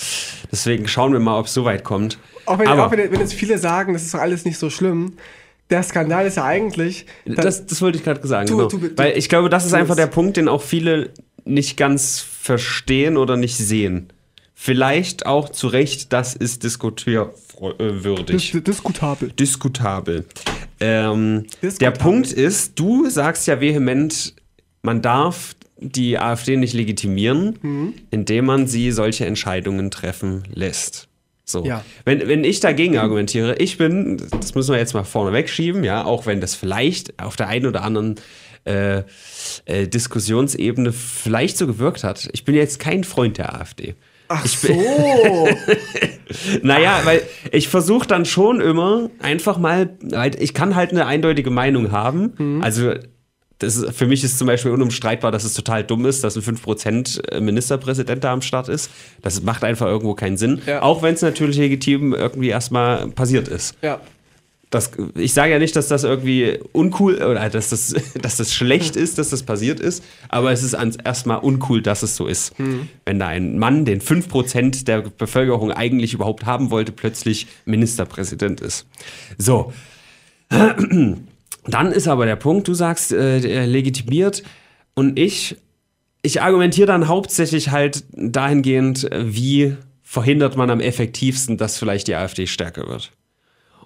Deswegen 0.51 0.87
schauen 0.87 1.13
wir 1.13 1.19
mal, 1.19 1.39
ob 1.39 1.47
es 1.47 1.53
so 1.53 1.65
weit 1.65 1.83
kommt. 1.83 2.17
Auch 2.45 2.59
wenn, 2.59 2.67
aber 2.67 2.87
auch 2.87 2.91
wenn, 2.91 3.11
wenn 3.11 3.19
jetzt 3.19 3.33
viele 3.33 3.57
sagen, 3.57 3.93
das 3.93 4.03
ist 4.03 4.13
doch 4.13 4.19
alles 4.19 4.45
nicht 4.45 4.57
so 4.57 4.69
schlimm. 4.69 5.13
Der 5.71 5.81
Skandal 5.83 6.27
ist 6.27 6.37
ja 6.37 6.45
eigentlich. 6.45 7.05
das, 7.25 7.65
das 7.65 7.81
wollte 7.81 7.97
ich 7.97 8.03
gerade 8.03 8.25
sagen. 8.27 8.47
Du- 8.47 8.55
genau. 8.57 8.67
du- 8.69 8.77
du- 8.77 8.97
Weil 8.97 9.17
ich 9.17 9.29
glaube, 9.29 9.49
das 9.49 9.65
ist 9.65 9.73
einfach 9.73 9.95
der 9.95 10.07
Punkt, 10.07 10.37
den 10.37 10.47
auch 10.47 10.61
viele 10.61 11.09
nicht 11.43 11.75
ganz 11.75 12.19
verstehen 12.19 13.17
oder 13.17 13.35
nicht 13.35 13.57
sehen. 13.57 14.09
Vielleicht 14.57 15.25
auch 15.25 15.49
zu 15.49 15.67
Recht, 15.67 16.13
das 16.13 16.33
ist 16.33 16.63
diskutierwürdig. 16.63 18.51
dis 18.51 18.63
diskutabel. 18.63 19.29
diskutabel. 19.31 20.25
Ähm, 20.79 21.43
Diskutabel. 21.61 21.77
Der 21.79 21.91
Punkt 21.91 22.31
ist, 22.31 22.79
du 22.79 23.09
sagst 23.09 23.47
ja 23.47 23.59
vehement, 23.59 24.33
man 24.81 25.01
darf 25.01 25.55
die 25.77 26.17
AfD 26.17 26.55
nicht 26.55 26.73
legitimieren, 26.73 27.59
Mhm. 27.61 27.93
indem 28.11 28.45
man 28.45 28.65
sie 28.67 28.91
solche 28.91 29.25
Entscheidungen 29.25 29.91
treffen 29.91 30.43
lässt. 30.53 31.09
So. 31.43 31.65
Ja. 31.65 31.83
Wenn, 32.05 32.27
wenn 32.27 32.43
ich 32.43 32.59
dagegen 32.61 32.97
argumentiere, 32.97 33.57
ich 33.57 33.77
bin, 33.77 34.21
das 34.39 34.55
müssen 34.55 34.71
wir 34.71 34.79
jetzt 34.79 34.93
mal 34.93 35.03
vorne 35.03 35.33
wegschieben, 35.33 35.83
ja, 35.83 36.03
auch 36.05 36.25
wenn 36.25 36.39
das 36.41 36.55
vielleicht 36.55 37.19
auf 37.21 37.35
der 37.35 37.49
einen 37.49 37.67
oder 37.67 37.83
anderen 37.83 38.15
äh, 38.63 39.03
äh, 39.65 39.87
Diskussionsebene 39.87 40.91
vielleicht 40.91 41.57
so 41.57 41.67
gewirkt 41.67 42.03
hat. 42.03 42.29
Ich 42.31 42.45
bin 42.45 42.55
jetzt 42.55 42.79
kein 42.79 43.03
Freund 43.03 43.37
der 43.37 43.59
AfD. 43.59 43.93
Ach 44.27 44.45
Ich 44.45 44.51
so. 44.51 44.67
Naja, 46.63 47.01
weil 47.03 47.21
ich 47.51 47.67
versuche 47.67 48.07
dann 48.07 48.25
schon 48.25 48.59
immer 48.59 49.09
einfach 49.21 49.57
mal, 49.57 49.95
weil 50.01 50.41
ich 50.41 50.53
kann 50.53 50.75
halt 50.75 50.91
eine 50.91 51.05
eindeutige 51.05 51.51
Meinung 51.51 51.91
haben. 51.91 52.33
Mhm. 52.37 52.63
Also 52.63 52.93
das 53.59 53.77
ist, 53.77 53.95
für 53.95 54.05
mich 54.05 54.23
ist 54.23 54.37
zum 54.37 54.47
Beispiel 54.47 54.71
unumstreitbar, 54.71 55.31
dass 55.31 55.43
es 55.43 55.53
total 55.53 55.83
dumm 55.83 56.05
ist, 56.05 56.23
dass 56.23 56.35
ein 56.35 56.41
5% 56.41 57.39
Ministerpräsident 57.39 58.23
da 58.23 58.33
am 58.33 58.41
Start 58.41 58.67
ist. 58.67 58.89
Das 59.21 59.41
macht 59.43 59.63
einfach 59.63 59.85
irgendwo 59.87 60.13
keinen 60.13 60.37
Sinn. 60.37 60.61
Ja. 60.65 60.81
Auch 60.81 61.03
wenn 61.03 61.13
es 61.13 61.21
natürlich 61.21 61.57
legitim 61.57 62.13
irgendwie 62.13 62.49
erstmal 62.49 63.07
passiert 63.07 63.47
ist. 63.47 63.75
ja. 63.81 63.99
Das, 64.69 64.91
ich 65.15 65.33
sage 65.33 65.53
ja 65.53 65.59
nicht, 65.59 65.75
dass 65.75 65.87
das 65.87 66.03
irgendwie 66.03 66.59
uncool 66.71 67.15
oder 67.15 67.49
dass 67.49 67.69
das, 67.69 67.95
dass 68.21 68.37
das 68.37 68.53
schlecht 68.53 68.95
ist, 68.95 69.17
dass 69.17 69.29
das 69.29 69.43
passiert 69.43 69.79
ist, 69.79 70.03
aber 70.29 70.51
es 70.51 70.63
ist 70.63 70.73
erstmal 70.73 71.39
uncool, 71.39 71.81
dass 71.81 72.03
es 72.03 72.15
so 72.15 72.27
ist. 72.27 72.53
Wenn 73.05 73.19
da 73.19 73.27
ein 73.27 73.57
Mann, 73.57 73.85
den 73.85 74.01
5% 74.01 74.85
der 74.85 75.01
Bevölkerung 75.01 75.71
eigentlich 75.71 76.13
überhaupt 76.13 76.45
haben 76.45 76.71
wollte, 76.71 76.91
plötzlich 76.91 77.47
Ministerpräsident 77.65 78.61
ist. 78.61 78.87
So. 79.37 79.73
Dann 81.67 81.91
ist 81.91 82.07
aber 82.07 82.25
der 82.25 82.35
Punkt, 82.35 82.67
du 82.67 82.73
sagst, 82.73 83.11
äh, 83.11 83.65
legitimiert 83.65 84.43
und 84.93 85.17
ich, 85.17 85.57
ich 86.21 86.41
argumentiere 86.41 86.87
dann 86.87 87.07
hauptsächlich 87.07 87.71
halt 87.71 88.03
dahingehend, 88.11 89.11
äh, 89.11 89.33
wie 89.33 89.75
verhindert 90.03 90.55
man 90.55 90.69
am 90.69 90.79
effektivsten, 90.79 91.57
dass 91.57 91.77
vielleicht 91.77 92.07
die 92.07 92.15
AfD 92.15 92.47
stärker 92.47 92.87
wird. 92.87 93.11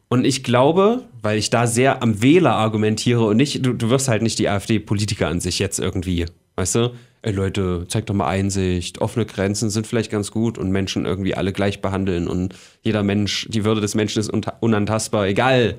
Und 0.09 0.25
ich 0.25 0.43
glaube, 0.43 1.03
weil 1.21 1.37
ich 1.37 1.51
da 1.51 1.67
sehr 1.67 2.01
am 2.01 2.21
Wähler 2.21 2.55
argumentiere 2.55 3.23
und 3.25 3.37
nicht, 3.37 3.63
du, 3.63 3.73
du 3.73 3.89
wirst 3.91 4.07
halt 4.07 4.23
nicht 4.23 4.39
die 4.39 4.49
AfD-Politiker 4.49 5.27
an 5.27 5.39
sich 5.39 5.59
jetzt 5.59 5.79
irgendwie, 5.79 6.25
weißt 6.55 6.75
du? 6.75 6.93
Ey 7.21 7.33
Leute, 7.33 7.85
zeig 7.89 8.05
doch 8.05 8.15
mal 8.15 8.27
Einsicht, 8.27 9.01
offene 9.01 9.25
Grenzen 9.25 9.69
sind 9.69 9.85
vielleicht 9.85 10.09
ganz 10.09 10.31
gut 10.31 10.57
und 10.57 10.71
Menschen 10.71 11.05
irgendwie 11.05 11.35
alle 11.35 11.51
gleich 11.51 11.81
behandeln 11.81 12.27
und 12.27 12.55
jeder 12.81 13.03
Mensch, 13.03 13.45
die 13.49 13.65
Würde 13.65 13.81
des 13.81 13.93
Menschen 13.93 14.19
ist 14.19 14.31
unantastbar, 14.61 15.27
egal 15.27 15.75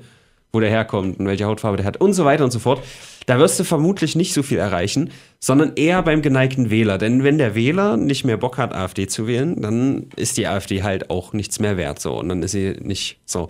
wo 0.53 0.59
der 0.59 0.69
herkommt 0.69 1.19
und 1.19 1.25
welche 1.25 1.45
Hautfarbe 1.45 1.77
der 1.77 1.85
hat 1.85 1.97
und 1.97 2.13
so 2.13 2.25
weiter 2.25 2.43
und 2.43 2.51
so 2.51 2.59
fort. 2.59 2.83
Da 3.25 3.39
wirst 3.39 3.59
du 3.59 3.63
vermutlich 3.63 4.15
nicht 4.15 4.33
so 4.33 4.43
viel 4.43 4.57
erreichen, 4.57 5.11
sondern 5.39 5.73
eher 5.75 6.03
beim 6.03 6.21
geneigten 6.21 6.69
Wähler. 6.69 6.97
Denn 6.97 7.23
wenn 7.23 7.37
der 7.37 7.55
Wähler 7.55 7.97
nicht 7.97 8.23
mehr 8.23 8.37
Bock 8.37 8.57
hat, 8.57 8.73
AfD 8.73 9.07
zu 9.07 9.27
wählen, 9.27 9.61
dann 9.61 10.07
ist 10.15 10.37
die 10.37 10.47
AfD 10.47 10.83
halt 10.83 11.09
auch 11.09 11.33
nichts 11.33 11.59
mehr 11.59 11.77
wert 11.77 11.99
so 11.99 12.19
und 12.19 12.29
dann 12.29 12.43
ist 12.43 12.51
sie 12.51 12.75
nicht 12.81 13.19
so. 13.25 13.47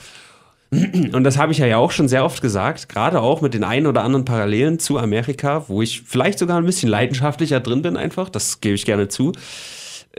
Und 1.11 1.23
das 1.23 1.37
habe 1.37 1.51
ich 1.51 1.57
ja 1.57 1.77
auch 1.77 1.91
schon 1.91 2.07
sehr 2.07 2.23
oft 2.23 2.41
gesagt, 2.41 2.87
gerade 2.87 3.21
auch 3.21 3.41
mit 3.41 3.53
den 3.53 3.63
ein 3.63 3.87
oder 3.87 4.03
anderen 4.03 4.23
Parallelen 4.23 4.79
zu 4.79 4.97
Amerika, 4.97 5.65
wo 5.67 5.81
ich 5.81 6.01
vielleicht 6.05 6.39
sogar 6.39 6.57
ein 6.57 6.65
bisschen 6.65 6.89
leidenschaftlicher 6.89 7.59
drin 7.59 7.81
bin, 7.81 7.97
einfach, 7.97 8.29
das 8.29 8.61
gebe 8.61 8.75
ich 8.75 8.85
gerne 8.85 9.09
zu, 9.09 9.33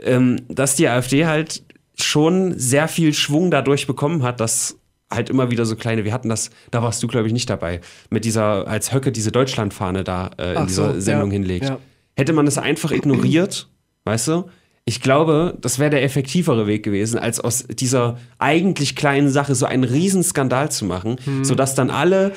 ähm, 0.01 0.41
dass 0.49 0.75
die 0.75 0.87
AfD 0.87 1.25
halt 1.25 1.63
schon 1.99 2.57
sehr 2.57 2.87
viel 2.87 3.13
Schwung 3.13 3.49
dadurch 3.49 3.87
bekommen 3.87 4.21
hat, 4.21 4.39
dass 4.39 4.77
halt 5.11 5.29
immer 5.29 5.51
wieder 5.51 5.65
so 5.65 5.75
kleine, 5.75 6.05
wir 6.05 6.13
hatten 6.13 6.29
das, 6.29 6.49
da 6.71 6.83
warst 6.83 7.01
du, 7.01 7.07
glaube 7.07 7.27
ich, 7.27 7.33
nicht 7.33 7.49
dabei, 7.49 7.81
mit 8.09 8.25
dieser, 8.25 8.67
als 8.67 8.93
Höcke 8.93 9.11
diese 9.11 9.31
Deutschlandfahne 9.31 10.03
da 10.03 10.31
äh, 10.37 10.51
in 10.51 10.57
Ach 10.57 10.65
dieser 10.67 10.93
so, 10.95 10.99
Sendung 10.99 11.29
ja, 11.31 11.33
hinlegt. 11.33 11.65
ja. 11.65 11.79
Hätte 12.15 12.33
man 12.33 12.45
das 12.45 12.57
einfach 12.59 12.91
ignoriert, 12.91 13.69
weißt 14.05 14.27
du? 14.27 14.49
Ich 14.85 15.01
glaube, 15.01 15.57
das 15.61 15.79
wäre 15.79 15.89
der 15.91 16.03
effektivere 16.03 16.67
Weg 16.67 16.83
gewesen, 16.83 17.17
als 17.17 17.39
aus 17.39 17.63
dieser 17.67 18.17
eigentlich 18.37 18.95
kleinen 18.97 19.29
Sache 19.29 19.55
so 19.55 19.65
einen 19.65 19.85
Riesenskandal 19.85 20.71
zu 20.71 20.83
machen, 20.85 21.15
Mhm. 21.25 21.45
sodass 21.45 21.73
dann 21.73 21.89
alle 21.89 22.33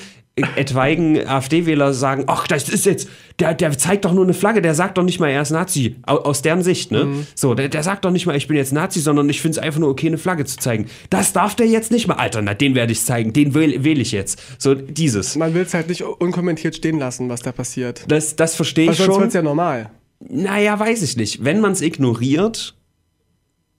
etwaigen 0.55 1.26
AfD-Wähler 1.26 1.95
sagen, 1.95 2.25
ach, 2.26 2.47
das 2.47 2.69
ist 2.69 2.85
jetzt, 2.85 3.09
der, 3.38 3.55
der 3.55 3.76
zeigt 3.79 4.05
doch 4.05 4.12
nur 4.12 4.23
eine 4.23 4.35
Flagge, 4.35 4.61
der 4.61 4.75
sagt 4.75 4.99
doch 4.99 5.03
nicht 5.03 5.19
mal, 5.19 5.29
er 5.31 5.41
ist 5.41 5.50
Nazi, 5.50 5.97
au- 6.07 6.19
aus 6.19 6.43
deren 6.43 6.62
Sicht, 6.62 6.91
ne? 6.93 7.07
Mhm. 7.07 7.26
So, 7.35 7.55
der, 7.55 7.71
der 7.71 7.83
sagt 7.83 8.05
doch 8.05 8.11
nicht 8.11 8.26
mal, 8.26 8.37
ich 8.37 8.47
bin 8.47 8.57
jetzt 8.59 8.73
Nazi, 8.73 9.00
sondern 9.00 9.29
ich 9.31 9.41
finde 9.41 9.59
es 9.59 9.65
einfach 9.65 9.81
nur 9.81 9.88
okay, 9.88 10.09
eine 10.09 10.19
Flagge 10.19 10.45
zu 10.45 10.59
zeigen. 10.59 10.87
Das 11.09 11.33
darf 11.33 11.55
der 11.55 11.67
jetzt 11.67 11.91
nicht 11.91 12.07
mal, 12.07 12.15
Alter, 12.17 12.43
na, 12.43 12.53
den 12.53 12.75
werde 12.75 12.93
ich 12.93 13.03
zeigen, 13.03 13.33
den 13.33 13.55
wähle 13.55 13.83
wähl 13.83 13.99
ich 14.00 14.12
jetzt. 14.12 14.38
So, 14.59 14.75
dieses. 14.75 15.37
Man 15.37 15.55
will 15.55 15.62
es 15.62 15.73
halt 15.73 15.88
nicht 15.88 16.03
unkommentiert 16.03 16.76
stehen 16.76 16.99
lassen, 16.99 17.31
was 17.31 17.41
da 17.41 17.53
passiert. 17.53 18.05
Das, 18.09 18.37
das 18.37 18.55
verstehe 18.55 18.91
ich 18.91 18.99
sonst 18.99 19.07
schon. 19.07 19.19
wird 19.21 19.29
es 19.29 19.35
ja 19.35 19.43
normal. 19.43 19.88
Naja, 20.28 20.78
weiß 20.78 21.02
ich 21.02 21.16
nicht. 21.16 21.45
Wenn 21.45 21.61
man 21.61 21.73
es 21.73 21.80
ignoriert, 21.80 22.76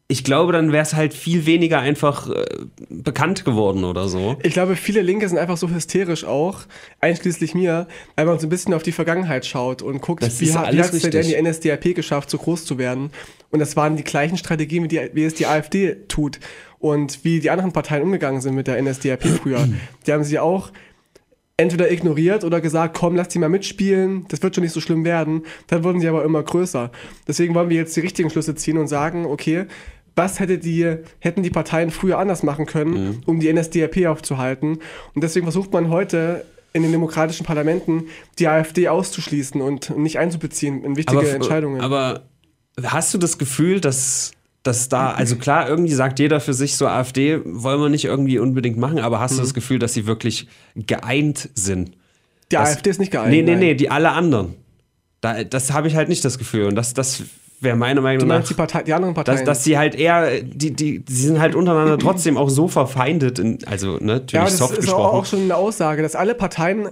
ich 0.09 0.23
glaube, 0.23 0.53
dann 0.53 0.71
wäre 0.71 0.83
es 0.83 0.93
halt 0.93 1.13
viel 1.13 1.45
weniger 1.45 1.79
einfach 1.79 2.29
äh, 2.29 2.45
bekannt 2.89 3.43
geworden 3.43 3.83
oder 3.83 4.07
so. 4.07 4.37
Ich 4.41 4.53
glaube, 4.53 4.77
viele 4.77 5.01
Linke 5.01 5.27
sind 5.27 5.37
einfach 5.37 5.57
so 5.57 5.69
hysterisch 5.69 6.23
auch, 6.23 6.61
einschließlich 7.01 7.53
mir, 7.53 7.87
weil 8.15 8.25
man 8.25 8.39
so 8.39 8.47
ein 8.47 8.49
bisschen 8.49 8.73
auf 8.73 8.83
die 8.83 8.93
Vergangenheit 8.93 9.45
schaut 9.45 9.81
und 9.81 10.01
guckt, 10.01 10.23
Das 10.23 10.39
wie, 10.39 10.53
hat 10.53 10.73
es 10.73 11.01
denn 11.01 11.25
die 11.25 11.41
NSDAP 11.41 11.93
geschafft, 11.93 12.29
so 12.29 12.37
groß 12.37 12.63
zu 12.63 12.77
werden. 12.77 13.11
Und 13.49 13.59
das 13.59 13.75
waren 13.75 13.97
die 13.97 14.03
gleichen 14.03 14.37
Strategien, 14.37 14.83
wie, 14.83 14.87
die, 14.87 15.09
wie 15.13 15.25
es 15.25 15.33
die 15.33 15.45
AfD 15.45 15.95
tut. 16.07 16.39
Und 16.79 17.25
wie 17.25 17.39
die 17.41 17.49
anderen 17.49 17.73
Parteien 17.73 18.03
umgegangen 18.03 18.39
sind 18.39 18.53
mit 18.55 18.67
der 18.67 18.81
NSDAP 18.81 19.23
früher. 19.23 19.67
Die 20.05 20.13
haben 20.13 20.23
sie 20.23 20.39
auch 20.39 20.71
entweder 21.57 21.91
ignoriert 21.91 22.43
oder 22.43 22.61
gesagt, 22.61 22.95
komm, 22.97 23.15
lass 23.15 23.29
die 23.29 23.39
mal 23.39 23.49
mitspielen, 23.49 24.25
das 24.29 24.43
wird 24.43 24.53
schon 24.55 24.63
nicht 24.63 24.73
so 24.73 24.79
schlimm 24.81 25.03
werden. 25.05 25.43
Dann 25.67 25.83
wurden 25.83 25.99
sie 25.99 26.07
aber 26.07 26.23
immer 26.23 26.43
größer. 26.43 26.91
Deswegen 27.27 27.55
wollen 27.55 27.69
wir 27.69 27.77
jetzt 27.77 27.95
die 27.95 28.01
richtigen 28.01 28.29
Schlüsse 28.29 28.53
ziehen 28.55 28.77
und 28.77 28.87
sagen, 28.87 29.25
okay, 29.25 29.65
was 30.15 30.39
hätte 30.39 30.57
die, 30.59 30.97
hätten 31.19 31.43
die 31.43 31.49
Parteien 31.49 31.91
früher 31.91 32.17
anders 32.19 32.41
machen 32.43 32.65
können, 32.65 33.21
um 33.25 33.39
die 33.39 33.51
NSDAP 33.51 34.05
aufzuhalten? 34.07 34.79
Und 35.15 35.23
deswegen 35.23 35.45
versucht 35.45 35.73
man 35.73 35.89
heute 35.89 36.45
in 36.73 36.83
den 36.83 36.91
demokratischen 36.91 37.45
Parlamenten 37.45 38.03
die 38.37 38.47
AfD 38.47 38.87
auszuschließen 38.87 39.61
und 39.61 39.97
nicht 39.97 40.19
einzubeziehen 40.19 40.83
in 40.83 40.95
wichtige 40.95 41.21
f- 41.23 41.33
Entscheidungen. 41.33 41.81
aber 41.81 42.23
hast 42.83 43.13
du 43.13 43.17
das 43.17 43.37
Gefühl, 43.39 43.79
dass, 43.79 44.31
dass 44.67 44.89
da, 44.89 45.11
also 45.11 45.37
klar, 45.37 45.67
irgendwie 45.69 45.93
sagt 45.93 46.19
jeder 46.19 46.39
für 46.39 46.53
sich 46.53 46.75
so, 46.75 46.85
AfD 46.87 47.39
wollen 47.45 47.79
wir 47.81 47.89
nicht 47.89 48.05
irgendwie 48.05 48.37
unbedingt 48.39 48.77
machen, 48.77 48.99
aber 48.99 49.19
hast 49.19 49.37
du 49.37 49.41
das 49.41 49.53
Gefühl, 49.53 49.79
dass 49.79 49.93
sie 49.93 50.05
wirklich 50.05 50.47
geeint 50.75 51.49
sind? 51.55 51.89
Die 52.51 52.55
Das- 52.55 52.73
AfD 52.73 52.89
ist 52.89 52.99
nicht 52.99 53.11
geeint. 53.11 53.31
Nee, 53.31 53.41
nee, 53.41 53.55
nee, 53.55 53.73
die 53.73 53.89
alle 53.89 54.11
anderen. 54.11 54.55
Da, 55.21 55.43
das 55.43 55.73
habe 55.73 55.87
ich 55.87 55.95
halt 55.95 56.09
nicht 56.09 56.23
das 56.23 56.37
Gefühl. 56.37 56.65
Und 56.65 56.75
das, 56.75 56.93
das 56.93 57.23
wäre 57.59 57.75
meiner 57.75 58.01
Meinung 58.01 58.19
Du 58.19 58.25
nach. 58.27 58.43
die, 58.47 58.53
Partei, 58.53 58.83
die 58.83 58.93
anderen 58.93 59.15
Parteien? 59.15 59.37
dass, 59.37 59.45
dass 59.45 59.63
sie 59.63 59.77
halt 59.77 59.95
eher, 59.95 60.41
die, 60.43 60.71
die, 60.71 60.99
die 60.99 61.13
sind 61.13 61.39
halt 61.39 61.55
untereinander 61.55 61.97
trotzdem 61.99 62.37
auch 62.37 62.49
so 62.49 62.67
verfeindet, 62.67 63.39
in, 63.39 63.57
also 63.65 63.93
ne, 63.97 64.13
natürlich 64.19 64.33
ja, 64.33 64.43
das 64.43 64.57
soft 64.59 64.73
ist 64.73 64.81
gesprochen. 64.81 65.01
auch, 65.05 65.13
auch 65.13 65.25
schon 65.25 65.41
eine 65.41 65.55
Aussage, 65.55 66.03
dass 66.03 66.15
alle 66.15 66.35
Parteien, 66.35 66.89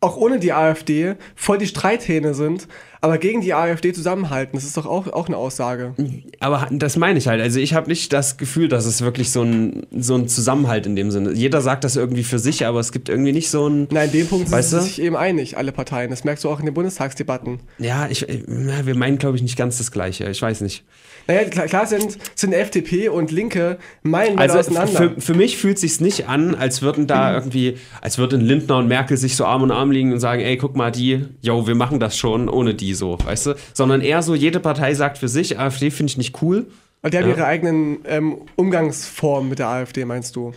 auch 0.00 0.16
ohne 0.16 0.40
die 0.40 0.52
AfD, 0.52 1.14
voll 1.36 1.58
die 1.58 1.68
Streithähne 1.68 2.34
sind, 2.34 2.66
aber 3.02 3.18
gegen 3.18 3.40
die 3.40 3.52
AfD 3.52 3.92
zusammenhalten. 3.92 4.56
Das 4.56 4.64
ist 4.64 4.76
doch 4.76 4.86
auch, 4.86 5.08
auch 5.08 5.26
eine 5.26 5.36
Aussage. 5.36 5.94
Aber 6.38 6.68
das 6.70 6.96
meine 6.96 7.18
ich 7.18 7.26
halt. 7.26 7.42
Also 7.42 7.58
ich 7.58 7.74
habe 7.74 7.88
nicht 7.90 8.12
das 8.12 8.36
Gefühl, 8.36 8.68
dass 8.68 8.86
es 8.86 9.02
wirklich 9.02 9.30
so 9.30 9.42
ein, 9.42 9.86
so 9.90 10.14
ein 10.14 10.28
Zusammenhalt 10.28 10.86
in 10.86 10.94
dem 10.94 11.10
Sinne. 11.10 11.32
Jeder 11.32 11.60
sagt 11.60 11.82
das 11.82 11.96
irgendwie 11.96 12.22
für 12.22 12.38
sich, 12.38 12.64
aber 12.64 12.78
es 12.78 12.92
gibt 12.92 13.08
irgendwie 13.08 13.32
nicht 13.32 13.50
so 13.50 13.68
ein. 13.68 13.88
Nein, 13.90 14.06
in 14.12 14.20
dem 14.20 14.28
Punkt 14.28 14.48
sind 14.48 14.62
sie 14.62 14.80
sich 14.80 15.02
eben 15.02 15.16
einig, 15.16 15.56
alle 15.56 15.72
Parteien. 15.72 16.10
Das 16.10 16.22
merkst 16.22 16.44
du 16.44 16.48
auch 16.48 16.60
in 16.60 16.64
den 16.64 16.74
Bundestagsdebatten. 16.74 17.58
Ja, 17.78 18.06
ich, 18.08 18.24
wir 18.46 18.94
meinen, 18.94 19.18
glaube 19.18 19.36
ich, 19.36 19.42
nicht 19.42 19.56
ganz 19.56 19.78
das 19.78 19.90
Gleiche. 19.90 20.30
Ich 20.30 20.40
weiß 20.40 20.60
nicht. 20.60 20.84
Naja, 21.26 21.44
klar, 21.44 21.66
klar 21.66 21.86
sind, 21.86 22.18
sind 22.36 22.52
FDP 22.52 23.08
und 23.08 23.30
Linke 23.30 23.78
meilenweit 24.02 24.50
Also 24.50 24.70
auseinander. 24.70 25.10
für, 25.14 25.20
für 25.20 25.34
mich 25.34 25.56
fühlt 25.56 25.78
sich's 25.78 26.00
nicht 26.00 26.28
an, 26.28 26.54
als 26.54 26.82
würden 26.82 27.06
da 27.06 27.34
irgendwie, 27.34 27.78
als 28.00 28.18
würden 28.18 28.40
Lindner 28.40 28.78
und 28.78 28.88
Merkel 28.88 29.16
sich 29.16 29.36
so 29.36 29.44
Arm 29.44 29.64
in 29.64 29.70
Arm 29.70 29.90
liegen 29.90 30.12
und 30.12 30.20
sagen, 30.20 30.42
ey, 30.42 30.56
guck 30.56 30.76
mal, 30.76 30.90
die, 30.90 31.24
yo, 31.40 31.66
wir 31.66 31.74
machen 31.74 32.00
das 32.00 32.16
schon 32.16 32.48
ohne 32.48 32.74
die 32.74 32.91
so, 32.94 33.18
weißt 33.22 33.46
du? 33.46 33.54
Sondern 33.74 34.00
eher 34.00 34.22
so, 34.22 34.34
jede 34.34 34.60
Partei 34.60 34.94
sagt 34.94 35.18
für 35.18 35.28
sich, 35.28 35.58
AfD 35.58 35.90
finde 35.90 36.10
ich 36.10 36.18
nicht 36.18 36.42
cool. 36.42 36.66
Und 37.02 37.12
die 37.14 37.18
haben 37.18 37.24
Ja. 37.28 37.30
ihre 37.36 37.44
eigenen 37.46 37.98
ähm, 38.06 38.42
Umgangsformen 38.56 39.48
mit 39.50 39.58
der 39.58 39.68
AfD, 39.68 40.04
meinst 40.04 40.36
du? 40.36 40.52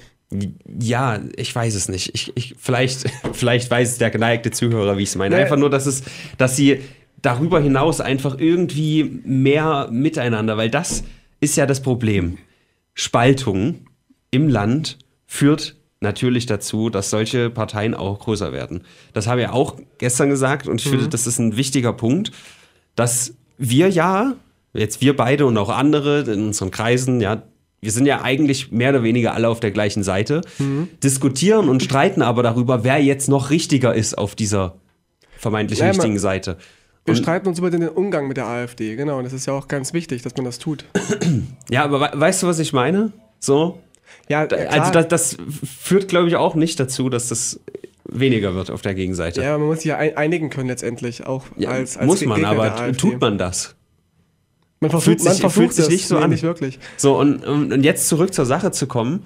Ja, 0.80 1.20
ich 1.38 1.56
weiß 1.56 1.76
es 1.76 1.88
nicht. 1.90 2.12
Ich, 2.14 2.32
ich, 2.36 2.56
vielleicht, 2.60 3.06
vielleicht 3.34 3.70
weiß 3.72 3.94
es 3.94 3.98
der 3.98 4.10
geneigte 4.12 4.52
Zuhörer, 4.52 4.98
wie 4.98 5.04
ich 5.04 5.10
es 5.10 5.16
meine. 5.16 5.36
Nee. 5.36 5.42
Einfach 5.44 5.58
nur, 5.58 5.70
dass 5.70 5.86
es, 5.86 6.04
dass 6.38 6.56
sie 6.56 6.82
darüber 7.22 7.60
hinaus 7.60 8.02
einfach 8.02 8.38
irgendwie 8.40 9.22
mehr 9.24 9.88
miteinander, 9.92 10.58
weil 10.58 10.70
das 10.70 11.04
ist 11.40 11.56
ja 11.58 11.66
das 11.66 11.82
Problem. 11.82 12.38
Spaltung 12.94 13.86
im 14.32 14.48
Land 14.48 14.98
führt 15.28 15.76
natürlich 16.06 16.46
dazu, 16.46 16.90
dass 16.90 17.10
solche 17.10 17.50
Parteien 17.50 17.94
auch 17.94 18.20
größer 18.20 18.54
werden. 18.54 18.84
Das 19.12 19.28
habe 19.28 19.42
ich 19.42 19.50
auch 19.50 19.76
gestern 19.98 20.30
gesagt 20.30 20.68
und 20.70 20.80
ich 20.82 20.88
finde, 20.90 21.10
das 21.10 21.28
ist 21.28 21.40
ein 21.40 21.58
wichtiger 21.58 21.92
Punkt, 21.92 22.32
dass 22.96 23.34
wir 23.58 23.90
ja, 23.90 24.36
jetzt 24.74 25.02
wir 25.02 25.16
beide 25.16 25.46
und 25.46 25.58
auch 25.58 25.70
andere 25.70 26.22
in 26.22 26.46
unseren 26.48 26.72
Kreisen, 26.72 27.20
ja, 27.20 27.44
wir 27.82 27.92
sind 27.92 28.06
ja 28.06 28.22
eigentlich 28.22 28.72
mehr 28.72 28.90
oder 28.92 29.04
weniger 29.04 29.34
alle 29.34 29.50
auf 29.50 29.60
der 29.60 29.72
gleichen 29.72 30.02
Seite, 30.04 30.42
diskutieren 31.04 31.70
und 31.70 31.84
streiten 31.84 32.22
aber 32.22 32.42
darüber, 32.42 32.84
wer 32.84 33.02
jetzt 33.04 33.28
noch 33.30 33.50
richtiger 33.50 33.94
ist 33.94 34.18
auf 34.18 34.36
dieser 34.36 34.76
vermeintlich 35.38 35.80
Ja, 35.80 35.88
richtigen 35.88 36.18
Seite. 36.18 36.58
Wir 37.04 37.12
Und- 37.14 37.18
streiten 37.22 37.48
uns 37.48 37.60
über 37.60 37.70
den 37.70 37.88
Umgang 37.88 38.28
mit 38.28 38.38
der 38.38 38.48
AfD, 38.48 38.96
genau. 38.96 39.20
Und 39.20 39.26
das 39.26 39.34
ist 39.34 39.46
ja 39.46 39.54
auch 39.54 39.68
ganz 39.68 39.94
wichtig, 39.94 40.24
dass 40.24 40.36
man 40.38 40.46
das 40.46 40.58
tut. 40.58 40.86
Ja, 41.70 41.84
aber 41.84 42.00
we 42.02 42.20
weißt 42.20 42.42
du, 42.42 42.48
was 42.48 42.58
ich 42.58 42.74
meine? 42.74 43.12
So? 43.40 43.80
Ja, 44.28 44.44
ja, 44.44 44.58
also 44.70 44.92
klar. 44.92 45.04
das, 45.04 45.08
das 45.08 45.38
führt, 45.82 46.08
glaube 46.08 46.28
ich, 46.28 46.36
auch 46.36 46.56
nicht 46.56 46.80
dazu, 46.80 47.10
dass 47.10 47.30
das 47.30 47.60
weniger 48.08 48.56
wird 48.56 48.72
auf 48.72 48.82
der 48.82 48.94
Gegenseite. 48.94 49.42
ja, 49.42 49.58
man 49.58 49.68
muss 49.68 49.78
sich 49.78 49.86
ja 49.88 49.98
ein, 49.98 50.16
einigen 50.18 50.50
können 50.50 50.70
letztendlich, 50.70 51.26
auch 51.26 51.44
Ja, 51.58 51.70
als, 51.70 51.98
als 51.98 52.06
muss 52.08 52.26
man, 52.26 52.36
Gegner 52.40 52.50
aber 52.52 52.92
tut 52.96 53.20
man 53.20 53.38
das? 53.38 53.76
Man 54.80 54.92
versucht, 54.92 55.06
fühlt 55.06 55.20
sich- 55.22 55.30
man 55.30 55.38
versucht 55.38 55.54
fühlt 55.56 55.74
sich 55.74 55.86
es, 55.86 55.92
nicht 55.92 56.08
so 56.08 56.18
nee, 56.18 56.24
an. 56.24 56.30
Nicht 56.30 56.44
wirklich. 56.44 56.80
So, 56.98 57.18
und, 57.20 57.46
und 57.46 57.84
jetzt 57.84 58.08
zurück 58.08 58.34
zur 58.34 58.46
Sache 58.46 58.72
zu 58.72 58.88
kommen. 58.88 59.24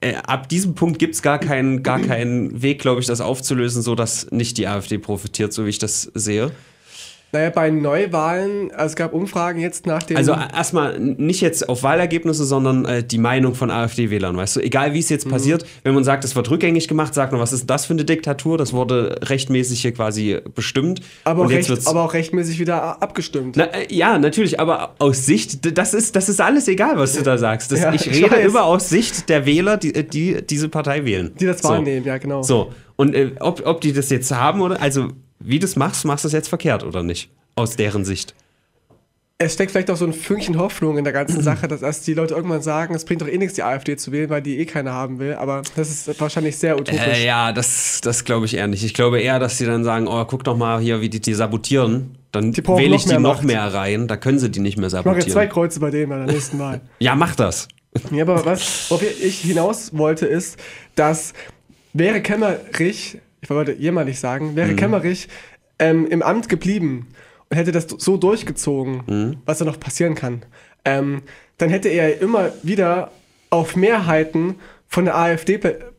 Äh, 0.00 0.14
ab 0.26 0.48
diesem 0.48 0.74
Punkt 0.74 0.98
gibt 0.98 1.14
es 1.14 1.22
gar 1.22 1.38
keinen 1.38 1.84
gar 1.84 2.00
keinen 2.00 2.62
Weg, 2.62 2.80
glaube 2.80 3.00
ich, 3.00 3.06
das 3.06 3.20
aufzulösen, 3.20 3.82
so 3.82 3.94
dass 3.94 4.30
nicht 4.32 4.58
die 4.58 4.66
AfD 4.66 4.98
profitiert, 4.98 5.52
so 5.52 5.64
wie 5.64 5.70
ich 5.70 5.78
das 5.78 6.10
sehe. 6.14 6.50
Naja, 7.34 7.48
bei 7.48 7.70
Neuwahlen, 7.70 8.70
also 8.72 8.86
es 8.92 8.96
gab 8.96 9.14
Umfragen 9.14 9.58
jetzt 9.58 9.86
nach 9.86 10.02
dem. 10.02 10.18
Also 10.18 10.32
äh, 10.32 10.36
erstmal 10.54 10.98
nicht 11.00 11.40
jetzt 11.40 11.66
auf 11.66 11.82
Wahlergebnisse, 11.82 12.44
sondern 12.44 12.84
äh, 12.84 13.02
die 13.02 13.16
Meinung 13.16 13.54
von 13.54 13.70
AfD-Wählern, 13.70 14.36
weißt 14.36 14.56
du? 14.56 14.60
Egal 14.60 14.92
wie 14.92 14.98
es 14.98 15.08
Mhm. 15.08 15.14
jetzt 15.14 15.28
passiert, 15.30 15.64
wenn 15.82 15.94
man 15.94 16.04
sagt, 16.04 16.24
es 16.24 16.36
wird 16.36 16.50
rückgängig 16.50 16.88
gemacht, 16.88 17.14
sagt 17.14 17.32
man, 17.32 17.40
was 17.40 17.54
ist 17.54 17.70
das 17.70 17.86
für 17.86 17.94
eine 17.94 18.04
Diktatur? 18.04 18.58
Das 18.58 18.74
wurde 18.74 19.18
rechtmäßig 19.22 19.80
hier 19.80 19.92
quasi 19.92 20.40
bestimmt. 20.54 21.00
aber, 21.24 21.46
auch 21.46 21.50
jetzt 21.50 21.70
recht, 21.70 21.86
aber 21.88 22.04
auch 22.04 22.12
rechtmäßig 22.12 22.58
wieder 22.58 22.82
a- 22.82 22.92
abgestimmt. 23.00 23.56
Na, 23.56 23.64
äh, 23.64 23.86
ja, 23.88 24.18
natürlich, 24.18 24.60
aber 24.60 24.94
aus 24.98 25.24
Sicht, 25.24 25.78
das 25.78 25.94
ist, 25.94 26.14
das 26.14 26.28
ist 26.28 26.38
alles 26.40 26.68
egal, 26.68 26.98
was 26.98 27.14
du 27.14 27.22
da 27.22 27.38
sagst. 27.38 27.72
Das, 27.72 27.80
Ja, 27.80 27.94
ich 27.94 28.06
ich 28.06 28.22
rede 28.24 28.32
weiß. 28.36 28.44
immer 28.46 28.64
aus 28.64 28.90
Sicht 28.90 29.30
der 29.30 29.46
Wähler, 29.46 29.78
die, 29.78 29.94
äh, 29.94 30.04
die 30.04 30.42
diese 30.46 30.68
Partei 30.68 31.06
wählen. 31.06 31.32
die 31.40 31.46
das 31.46 31.62
so. 31.62 31.70
wahrnehmen, 31.70 32.04
ja, 32.04 32.18
genau. 32.18 32.42
So, 32.42 32.72
und 32.96 33.14
äh, 33.14 33.30
ob, 33.40 33.66
ob 33.66 33.80
die 33.80 33.94
das 33.94 34.10
jetzt 34.10 34.30
haben 34.32 34.60
oder, 34.60 34.82
also 34.82 35.08
wie 35.44 35.58
du 35.58 35.66
es 35.66 35.76
machst, 35.76 36.04
machst 36.04 36.24
du 36.24 36.28
es 36.28 36.32
jetzt 36.32 36.48
verkehrt 36.48 36.84
oder 36.84 37.02
nicht? 37.02 37.30
Aus 37.54 37.76
deren 37.76 38.04
Sicht. 38.04 38.34
Es 39.38 39.54
steckt 39.54 39.72
vielleicht 39.72 39.90
auch 39.90 39.96
so 39.96 40.04
ein 40.04 40.12
Fünkchen 40.12 40.56
Hoffnung 40.56 40.98
in 40.98 41.04
der 41.04 41.12
ganzen 41.12 41.42
Sache, 41.42 41.66
dass 41.66 41.82
erst 41.82 42.06
die 42.06 42.14
Leute 42.14 42.34
irgendwann 42.34 42.62
sagen, 42.62 42.94
es 42.94 43.04
bringt 43.04 43.22
doch 43.22 43.28
eh 43.28 43.38
nichts, 43.38 43.54
die 43.54 43.62
AfD 43.62 43.96
zu 43.96 44.12
wählen, 44.12 44.30
weil 44.30 44.40
die 44.40 44.58
eh 44.58 44.66
keiner 44.66 44.92
haben 44.92 45.18
will. 45.18 45.34
Aber 45.34 45.62
das 45.74 45.90
ist 45.90 46.20
wahrscheinlich 46.20 46.56
sehr 46.56 46.76
utopisch. 46.76 47.00
Äh, 47.00 47.26
ja, 47.26 47.52
das, 47.52 48.00
das 48.02 48.24
glaube 48.24 48.46
ich 48.46 48.54
eher 48.54 48.68
nicht. 48.68 48.84
Ich 48.84 48.94
glaube 48.94 49.20
eher, 49.20 49.38
dass 49.40 49.58
sie 49.58 49.66
dann 49.66 49.82
sagen, 49.84 50.06
oh, 50.06 50.24
guck 50.26 50.44
doch 50.44 50.56
mal 50.56 50.80
hier, 50.80 51.00
wie 51.00 51.08
die 51.08 51.20
die 51.20 51.34
sabotieren. 51.34 52.16
Dann 52.30 52.52
Die 52.52 52.66
wähle 52.66 52.94
ich 52.96 53.06
noch 53.06 53.16
die 53.16 53.22
noch 53.22 53.34
Macht. 53.36 53.44
mehr 53.44 53.74
rein. 53.74 54.06
Da 54.08 54.16
können 54.16 54.38
sie 54.38 54.48
die 54.50 54.60
nicht 54.60 54.78
mehr 54.78 54.86
Ich 54.86 54.94
mache 54.94 55.16
jetzt 55.16 55.24
zwei 55.24 55.30
sabotieren. 55.30 55.48
Kreuze 55.50 55.80
bei 55.80 55.90
denen 55.90 56.08
bei 56.08 56.16
der 56.18 56.26
nächsten 56.26 56.58
Wahl. 56.58 56.80
Ja, 57.00 57.14
mach 57.16 57.34
das. 57.34 57.68
Ja, 58.10 58.22
aber 58.22 58.46
was, 58.46 58.90
worauf 58.90 59.02
ich 59.02 59.40
hinaus 59.40 59.90
wollte, 59.92 60.24
ist, 60.26 60.56
dass 60.94 61.34
wäre 61.92 62.22
Kemmerich, 62.22 63.18
ich 63.42 63.50
wollte 63.50 63.72
jämmerlich 63.72 64.18
sagen, 64.18 64.52
Mhm. 64.52 64.56
wäre 64.56 64.74
Kemmerich 64.74 65.28
ähm, 65.78 66.06
im 66.06 66.22
Amt 66.22 66.48
geblieben 66.48 67.08
und 67.50 67.56
hätte 67.56 67.72
das 67.72 67.86
so 67.98 68.16
durchgezogen, 68.16 69.02
Mhm. 69.06 69.36
was 69.44 69.58
da 69.58 69.64
noch 69.64 69.78
passieren 69.80 70.14
kann, 70.14 70.42
ähm, 70.84 71.22
dann 71.58 71.68
hätte 71.68 71.88
er 71.88 72.20
immer 72.22 72.50
wieder 72.62 73.10
auf 73.50 73.76
Mehrheiten 73.76 74.54
von 74.88 75.04
der 75.04 75.16
AfD 75.16 75.58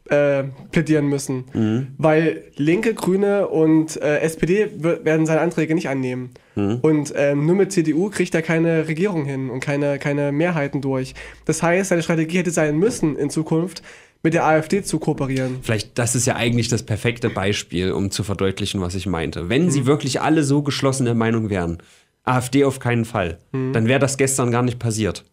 äh, 0.10 0.43
plädieren 0.71 1.08
müssen, 1.08 1.45
Mhm. 1.53 1.88
weil 1.97 2.43
Linke, 2.58 2.93
Grüne 2.93 3.47
und 3.47 3.99
äh, 4.01 4.19
SPD 4.19 4.69
werden 4.79 5.25
seine 5.25 5.39
Anträge 5.41 5.73
nicht 5.75 5.88
annehmen. 5.89 6.32
Mhm. 6.56 6.79
Und 6.82 7.13
ähm, 7.15 7.45
nur 7.45 7.56
mit 7.56 7.71
CDU 7.71 8.10
kriegt 8.10 8.36
er 8.36 8.41
keine 8.41 8.88
Regierung 8.88 9.23
hin 9.25 9.49
und 9.49 9.62
keine, 9.62 9.99
keine 9.99 10.32
Mehrheiten 10.34 10.82
durch. 10.82 11.13
Das 11.45 11.63
heißt, 11.63 11.89
seine 11.89 12.03
Strategie 12.03 12.39
hätte 12.39 12.51
sein 12.51 12.77
müssen, 12.77 13.15
in 13.17 13.29
Zukunft 13.29 13.82
mit 14.23 14.33
der 14.33 14.45
AfD 14.45 14.81
zu 14.83 14.99
kooperieren. 14.99 15.57
Vielleicht, 15.62 15.97
das 15.99 16.15
ist 16.15 16.25
ja 16.25 16.38
eigentlich 16.38 16.69
das 16.69 16.83
perfekte 16.83 17.29
Beispiel, 17.29 17.91
um 17.91 18.09
zu 18.09 18.23
verdeutlichen, 18.23 18.79
was 18.79 18.95
ich 18.95 19.05
meinte. 19.05 19.49
Wenn 19.49 19.65
Mhm. 19.65 19.71
sie 19.71 19.86
wirklich 19.86 20.21
alle 20.21 20.43
so 20.43 20.62
geschlossen 20.63 21.03
der 21.05 21.13
Meinung 21.13 21.49
wären, 21.49 21.79
AfD 22.23 22.63
auf 22.63 22.79
keinen 22.79 23.03
Fall, 23.03 23.39
Mhm. 23.51 23.73
dann 23.73 23.88
wäre 23.88 23.99
das 23.99 24.17
gestern 24.17 24.49
gar 24.49 24.62
nicht 24.63 24.79
passiert. 24.79 25.25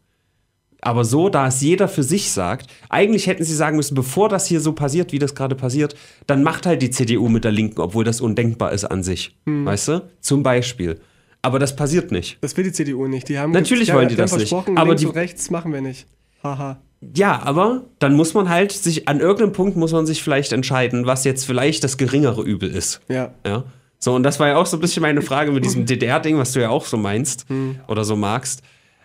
Aber 0.82 1.04
so, 1.04 1.28
da 1.28 1.46
es 1.46 1.60
jeder 1.60 1.86
für 1.88 2.02
sich 2.02 2.32
sagt, 2.32 2.66
eigentlich 2.88 3.26
hätten 3.28 3.44
sie 3.44 3.54
sagen 3.54 3.76
müssen, 3.76 3.94
bevor 3.94 4.28
das 4.28 4.46
hier 4.46 4.60
so 4.60 4.72
passiert, 4.72 5.12
wie 5.12 5.18
das 5.20 5.34
gerade 5.36 5.54
passiert, 5.54 5.94
dann 6.26 6.42
macht 6.42 6.66
halt 6.66 6.82
die 6.82 6.90
CDU 6.90 7.28
mit 7.28 7.44
der 7.44 7.52
Linken, 7.52 7.80
obwohl 7.80 8.02
das 8.02 8.20
undenkbar 8.20 8.72
ist 8.72 8.84
an 8.86 9.02
sich. 9.04 9.36
Mhm. 9.44 9.66
Weißt 9.66 9.86
du? 9.88 10.08
Zum 10.20 10.42
Beispiel. 10.42 10.98
Aber 11.42 11.58
das 11.60 11.76
passiert 11.76 12.10
nicht. 12.10 12.38
Das 12.40 12.56
will 12.56 12.64
die 12.64 12.72
CDU 12.72 13.06
nicht. 13.06 13.28
Die 13.28 13.38
haben 13.38 13.52
Natürlich 13.52 13.88
die 13.88 13.94
wollen 13.94 14.08
die 14.08 14.16
das 14.16 14.32
nicht. 14.32 14.48
versprochen, 14.48 14.76
Aber 14.78 14.94
die- 14.96 15.06
rechts 15.06 15.50
machen 15.50 15.72
wir 15.72 15.80
nicht. 15.80 16.06
Haha. 16.42 16.80
Ja, 17.14 17.40
aber 17.42 17.84
dann 17.98 18.14
muss 18.14 18.34
man 18.34 18.48
halt 18.48 18.72
sich, 18.72 19.08
an 19.08 19.20
irgendeinem 19.20 19.52
Punkt 19.52 19.76
muss 19.76 19.92
man 19.92 20.06
sich 20.06 20.22
vielleicht 20.22 20.52
entscheiden, 20.52 21.06
was 21.06 21.24
jetzt 21.24 21.46
vielleicht 21.46 21.82
das 21.82 21.96
geringere 21.96 22.42
Übel 22.42 22.70
ist. 22.70 23.00
Ja. 23.08 23.32
Ja. 23.46 23.64
So, 23.98 24.14
und 24.14 24.22
das 24.22 24.38
war 24.40 24.48
ja 24.48 24.56
auch 24.56 24.66
so 24.66 24.76
ein 24.76 24.80
bisschen 24.80 25.02
meine 25.02 25.22
Frage 25.22 25.50
mit 25.52 25.64
diesem 25.64 25.86
DDR-Ding, 25.86 26.36
was 26.38 26.52
du 26.52 26.60
ja 26.60 26.70
auch 26.70 26.84
so 26.86 26.96
meinst 26.96 27.46
oder 27.88 28.04
so 28.04 28.16
magst. 28.16 28.62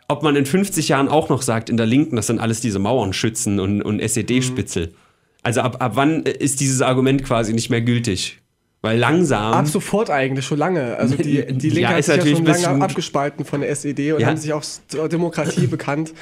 Ob 0.08 0.24
man 0.24 0.36
in 0.36 0.46
50 0.46 0.88
Jahren 0.90 1.08
auch 1.10 1.30
noch 1.30 1.42
sagt, 1.42 1.70
in 1.70 1.78
der 1.78 1.86
Linken, 1.86 2.16
das 2.16 2.28
sind 2.28 2.40
alles 2.40 2.62
diese 2.62 2.80
Mauernschützen 2.80 3.60
und, 3.60 3.82
und 3.82 4.00
SED-Spitzel. 4.00 4.94
Also 5.42 5.62
ab, 5.62 5.78
ab 5.82 5.94
wann 5.96 6.24
ist 6.24 6.60
dieses 6.60 6.82
Argument 6.82 7.24
quasi 7.24 7.54
nicht 7.54 7.70
mehr 7.70 7.82
gültig? 7.82 8.40
Weil 8.82 9.00
langsam. 9.00 9.54
Ab 9.54 9.68
sofort 9.68 10.10
eigentlich, 10.10 10.46
schon 10.46 10.60
lange. 10.60 10.96
Also 10.98 11.16
die, 11.16 11.46
die 11.58 11.70
Linke 11.70 11.82
Ja, 11.82 11.90
hat 11.90 12.04
sich 12.04 12.16
ja 12.16 12.26
schon 12.26 12.46
lange 12.46 12.84
abgespalten 12.84 13.44
von 13.46 13.62
der 13.62 13.70
SED 13.72 14.14
und 14.14 14.22
Ja. 14.22 14.28
haben 14.28 14.38
sich 14.38 14.54
auch 14.54 14.64
zur 14.88 15.10
Demokratie 15.10 15.68
bekannt. 15.68 16.14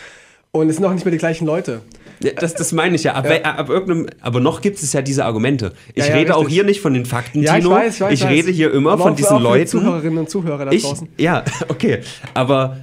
Und 0.55 0.69
es 0.69 0.75
sind 0.75 0.85
auch 0.85 0.93
nicht 0.93 1.03
mehr 1.03 1.11
die 1.11 1.17
gleichen 1.17 1.47
Leute. 1.47 1.81
Ja, 2.21 2.31
Das, 2.33 2.53
das 2.53 2.71
meine 2.73 2.95
ich 2.95 3.03
ja. 3.03 3.13
Ab, 3.15 3.25
wel- 3.25 3.41
ab 3.41 3.69
irgendeinem, 3.69 4.05
aber 4.21 4.39
noch 4.39 4.61
gibt 4.61 4.81
es 4.81 4.93
ja 4.93 5.01
diese 5.01 5.25
Argumente. 5.25 5.73
Ich 5.95 6.03
Ja, 6.05 6.11
ja, 6.11 6.15
rede 6.15 6.35
auch 6.35 6.41
richtig. 6.41 6.53
hier 6.53 6.63
nicht 6.63 6.79
von 6.79 6.93
den 6.93 7.05
Fakten, 7.07 7.41
Ja, 7.41 7.55
Tino. 7.55 7.71
ich 7.71 7.75
weiß, 7.75 7.95
ich 7.95 8.01
weiß. 8.01 8.13
ich 8.13 8.25
rede 8.27 8.51
hier 8.51 8.71
immer 8.71 8.91
Aber 8.91 9.03
von 9.03 9.11
auch- 9.13 9.15
diesen 9.17 9.31
auch 9.37 9.41
Leuten. 9.41 9.67
Zuhörerinnen 9.67 10.19
und 10.19 10.29
Zuhörer 10.29 10.65
da 10.65 10.71
Ich, 10.71 10.83
draußen. 10.83 11.09
ja, 11.17 11.43
okay. 11.69 12.01
Aber 12.35 12.77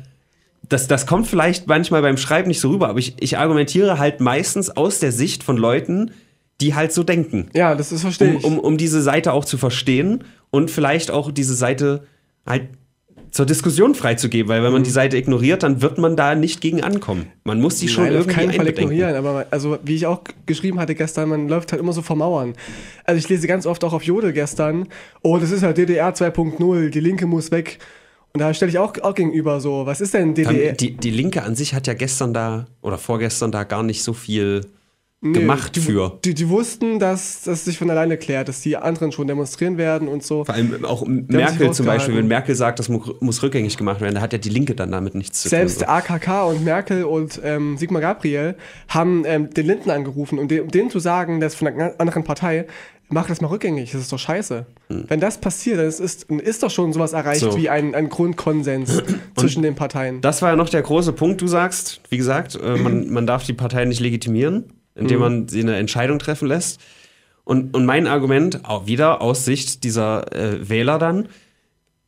das, 0.69 0.89
das 0.89 1.07
kommt 1.07 1.29
vielleicht 1.29 1.69
manchmal 1.69 2.03
beim 2.03 2.17
Schreiben 2.17 2.49
nicht 2.49 2.61
so 2.61 2.71
rüber, 2.71 2.89
aber 2.89 2.99
ich, 2.99 3.15
ich 3.21 3.39
argumentiere 3.39 4.01
halt 4.01 4.21
meistens 4.21 4.69
aus 4.77 4.99
der 4.99 5.13
Sicht 5.13 5.45
von 5.45 5.57
Leuten, 5.57 6.11
die 6.61 6.75
halt 6.75 6.93
so 6.93 7.05
denken. 7.05 7.51
Ja, 7.55 7.77
das 7.77 7.93
ist 7.93 8.03
verstehe 8.03 8.31
Um, 8.31 8.37
ich. 8.37 8.45
um, 8.45 8.59
um 8.59 8.77
diese 8.79 9.01
Seite 9.01 9.33
auch 9.33 9.45
zu 9.45 9.59
verstehen 9.59 10.25
und 10.51 10.73
vielleicht 10.73 11.13
auch 11.13 11.31
diese 11.31 11.55
Seite 11.55 12.03
halt 12.45 12.65
zur 13.31 13.47
Diskussion 13.47 13.95
freizugeben, 13.95 14.49
weil 14.49 14.63
wenn 14.63 14.73
man 14.73 14.83
die 14.83 14.91
Seite 14.91 15.17
ignoriert, 15.17 15.63
dann 15.63 15.83
wird 15.83 15.99
man 15.99 16.17
da 16.17 16.35
nicht 16.35 16.61
gegen 16.61 16.83
ankommen. 16.83 17.27
Man 17.45 17.61
muss 17.61 17.77
die 17.77 17.89
schon 17.89 18.05
Nein, 18.05 18.13
auf 18.15 18.21
irgendwie 18.21 18.35
keinen 18.35 18.53
Fall 18.53 18.69
ignorieren, 18.69 19.15
aber 19.15 19.47
also 19.51 19.79
wie 19.85 19.95
ich 19.95 20.07
auch 20.07 20.23
geschrieben 20.47 20.81
hatte 20.81 20.95
gestern, 20.95 21.29
man 21.29 21.49
läuft 21.49 21.73
halt 21.73 21.81
immer 21.81 21.93
so 21.93 22.03
vor 22.03 22.17
Mauern. 22.17 22.55
Also 23.05 23.19
ich 23.19 23.29
lese 23.29 23.47
ganz 23.47 23.67
oft 23.67 23.85
auch 23.85 23.93
auf 23.93 24.03
Jodel 24.03 24.33
gestern, 24.33 24.89
oh, 25.23 25.39
das 25.39 25.51
ist 25.51 25.63
halt 25.63 25.79
DDR 25.79 26.13
2.0, 26.15 26.91
die 26.91 27.01
Linke 27.01 27.27
muss 27.27 27.51
weg. 27.51 27.79
Und 28.33 28.41
da 28.41 28.55
stelle 28.55 28.71
ich 28.71 28.79
auch, 28.79 28.97
auch 29.03 29.15
gegenüber 29.15 29.61
so, 29.61 29.87
was 29.87 30.01
ist 30.01 30.15
denn 30.15 30.35
DDR? 30.35 30.73
Die, 30.73 30.97
die 30.97 31.11
Linke 31.11 31.43
an 31.43 31.57
sich 31.57 31.75
hat 31.75 31.87
ja 31.87 31.95
gestern 31.95 32.33
da 32.33 32.67
oder 32.81 32.99
vorgestern 32.99 33.51
da 33.51 33.65
gar 33.65 33.83
nicht 33.83 34.03
so 34.03 34.13
viel 34.13 34.63
Nee, 35.23 35.41
gemacht 35.41 35.77
die, 35.77 35.81
für. 35.81 36.19
Die, 36.25 36.33
die 36.33 36.49
wussten, 36.49 36.99
dass 36.99 37.43
das 37.43 37.67
sich 37.67 37.77
von 37.77 37.91
alleine 37.91 38.17
klärt, 38.17 38.49
dass 38.49 38.63
die 38.63 38.79
anderen 38.79 39.13
schon 39.13 39.27
demonstrieren 39.27 39.77
werden 39.77 40.09
und 40.09 40.23
so. 40.23 40.47
Vor 40.47 40.55
allem 40.55 40.83
auch 40.87 41.03
sich 41.03 41.29
Merkel 41.29 41.73
zum. 41.73 41.85
Beispiel, 41.85 42.17
wenn 42.17 42.27
Merkel 42.27 42.55
sagt, 42.55 42.79
das 42.79 42.89
mu 42.89 43.03
muss 43.21 43.43
rückgängig 43.43 43.77
gemacht 43.77 44.01
werden, 44.01 44.15
da 44.15 44.23
hat 44.23 44.33
ja 44.33 44.39
die 44.39 44.49
Linke 44.49 44.75
dann 44.75 44.93
damit 44.93 45.15
nichts 45.15 45.43
zu 45.43 45.51
Selbst 45.51 45.81
tun. 45.81 45.89
AKK 45.89 46.45
und 46.45 46.65
Merkel 46.65 47.05
und 47.05 47.39
ähm, 47.45 47.77
Sigmar 47.77 48.01
Gabriel 48.01 48.55
haben 48.89 49.25
ähm, 49.27 49.51
den 49.51 49.67
Linden 49.67 49.91
angerufen, 49.91 50.39
um 50.39 50.49
dem, 50.49 50.65
um 50.65 50.71
denen 50.71 50.89
zu 50.89 51.01
sagen, 51.01 51.41
dass 51.41 51.55
von 51.55 51.69
einer 51.69 51.93
anderen 51.99 52.25
Partei, 52.25 52.65
mach 53.11 53.27
das 53.27 53.43
mal 53.43 53.49
rückgängig, 53.49 53.93
das 53.93 54.01
ist 54.01 54.13
doch 54.13 54.19
scheiße. 54.19 54.65
Wenn 54.89 55.21
das 55.21 55.39
passiert, 55.39 55.79
dann 55.79 55.87
ist, 55.87 56.01
ist, 56.01 56.31
ist 56.31 56.63
doch 56.63 56.71
schon 56.71 56.95
sowas 56.95 57.13
erreicht 57.13 57.43
Hm. 57.43 57.51
So. 57.51 57.59
wie 57.59 57.69
ein, 57.69 57.95
ein 57.95 58.09
Grundkonsens 58.09 59.03
zwischen 59.37 59.63
den 59.63 59.75
Parteien. 59.75 60.23
Das 60.23 60.41
war 60.41 60.51
ja 60.51 60.57
noch 60.57 60.71
der 60.71 60.81
große 60.81 61.13
Punkt, 61.13 61.43
du 61.43 61.47
sagst, 61.47 62.01
wie 62.09 62.17
gesagt, 62.17 62.59
äh, 62.63 62.77
man, 62.77 63.11
man 63.11 63.27
darf 63.27 63.45
die 63.45 63.53
Partei 63.53 63.85
nicht 63.85 64.01
legitimieren, 64.01 64.65
indem 64.95 65.19
Mhm. 65.19 65.23
man 65.23 65.49
sie 65.49 65.61
eine 65.61 65.77
Entscheidung 65.77 66.19
treffen 66.19 66.49
lässt. 66.49 66.81
Und, 67.45 67.75
und 67.75 67.85
mein 67.87 68.07
Argument, 68.07 68.65
auch 68.65 68.87
wieder 68.87 69.21
aus 69.23 69.45
Sicht 69.45 69.83
dieser 69.85 70.33
äh, 70.35 70.69
Wähler 70.69 70.99
dann, 70.99 71.29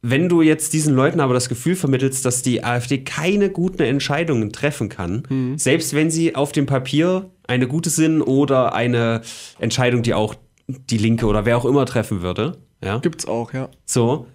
wenn 0.04 0.28
du 0.28 0.42
jetzt 0.42 0.72
diesen 0.72 0.94
Leuten 0.94 1.20
aber 1.20 1.32
das 1.32 1.48
Gefühl 1.48 1.76
vermittelst, 1.76 2.24
dass 2.24 2.42
die 2.42 2.64
AfD 2.64 2.98
keine 3.04 3.50
guten 3.50 3.82
Entscheidungen 3.82 4.52
treffen 4.52 4.88
kann, 4.88 5.22
Mhm. 5.28 5.58
selbst 5.58 5.94
wenn 5.94 6.10
sie 6.10 6.34
auf 6.34 6.50
dem 6.52 6.66
Papier 6.66 7.30
eine 7.46 7.66
gute 7.68 7.88
sind 7.90 8.20
oder 8.22 8.74
eine 8.74 9.22
Entscheidung, 9.58 10.02
die 10.02 10.14
auch 10.14 10.34
die 10.68 10.98
Linke 10.98 11.26
oder 11.26 11.44
wer 11.44 11.56
auch 11.56 11.64
immer 11.64 11.86
treffen 11.86 12.22
würde, 12.22 12.58
ja, 12.82 12.98
Gibt's 12.98 13.26
auch, 13.26 13.52
ja. 13.52 13.68
so. 13.84 14.26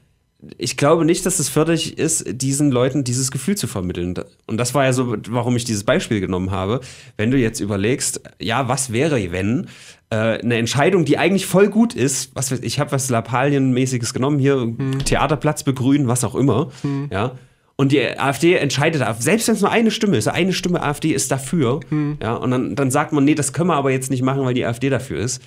Ich 0.57 0.77
glaube 0.77 1.03
nicht, 1.03 1.25
dass 1.25 1.39
es 1.39 1.49
förderlich 1.49 1.97
ist, 1.97 2.25
diesen 2.41 2.69
Leuten 2.71 3.03
dieses 3.03 3.31
Gefühl 3.31 3.55
zu 3.55 3.65
vermitteln. 3.65 4.13
Und 4.45 4.57
das 4.57 4.75
war 4.75 4.85
ja 4.85 4.93
so, 4.93 5.15
warum 5.29 5.55
ich 5.55 5.63
dieses 5.63 5.83
Beispiel 5.83 6.19
genommen 6.19 6.51
habe. 6.51 6.81
Wenn 7.17 7.31
du 7.31 7.37
jetzt 7.37 7.59
überlegst, 7.59 8.21
ja, 8.39 8.67
was 8.67 8.93
wäre, 8.93 9.31
wenn 9.31 9.67
äh, 10.11 10.39
eine 10.39 10.57
Entscheidung, 10.57 11.05
die 11.05 11.17
eigentlich 11.17 11.47
voll 11.47 11.69
gut 11.69 11.95
ist, 11.95 12.31
was 12.35 12.51
ich 12.51 12.79
habe 12.79 12.91
was 12.91 13.09
Lappalienmäßiges 13.09 14.13
genommen, 14.13 14.37
hier 14.37 14.73
Theaterplatz 15.05 15.63
begrünen, 15.63 16.07
was 16.07 16.23
auch 16.23 16.35
immer, 16.35 16.71
ja. 17.11 17.31
Und 17.79 17.91
die 17.91 18.17
AfD 18.17 18.55
entscheidet, 18.55 19.03
selbst 19.19 19.47
wenn 19.47 19.55
es 19.55 19.61
nur 19.61 19.69
eine 19.71 19.91
Stimme 19.91 20.17
ist, 20.17 20.27
eine 20.27 20.53
Stimme 20.53 20.81
AfD 20.81 21.11
ist 21.13 21.29
dafür, 21.31 21.79
ja, 22.21 22.33
und 22.35 22.49
dann, 22.51 22.75
dann 22.75 22.89
sagt 22.89 23.11
man, 23.11 23.23
nee, 23.23 23.35
das 23.35 23.53
können 23.53 23.69
wir 23.69 23.75
aber 23.75 23.91
jetzt 23.91 24.09
nicht 24.11 24.23
machen, 24.23 24.43
weil 24.45 24.53
die 24.53 24.65
AfD 24.65 24.89
dafür 24.89 25.19
ist. 25.19 25.41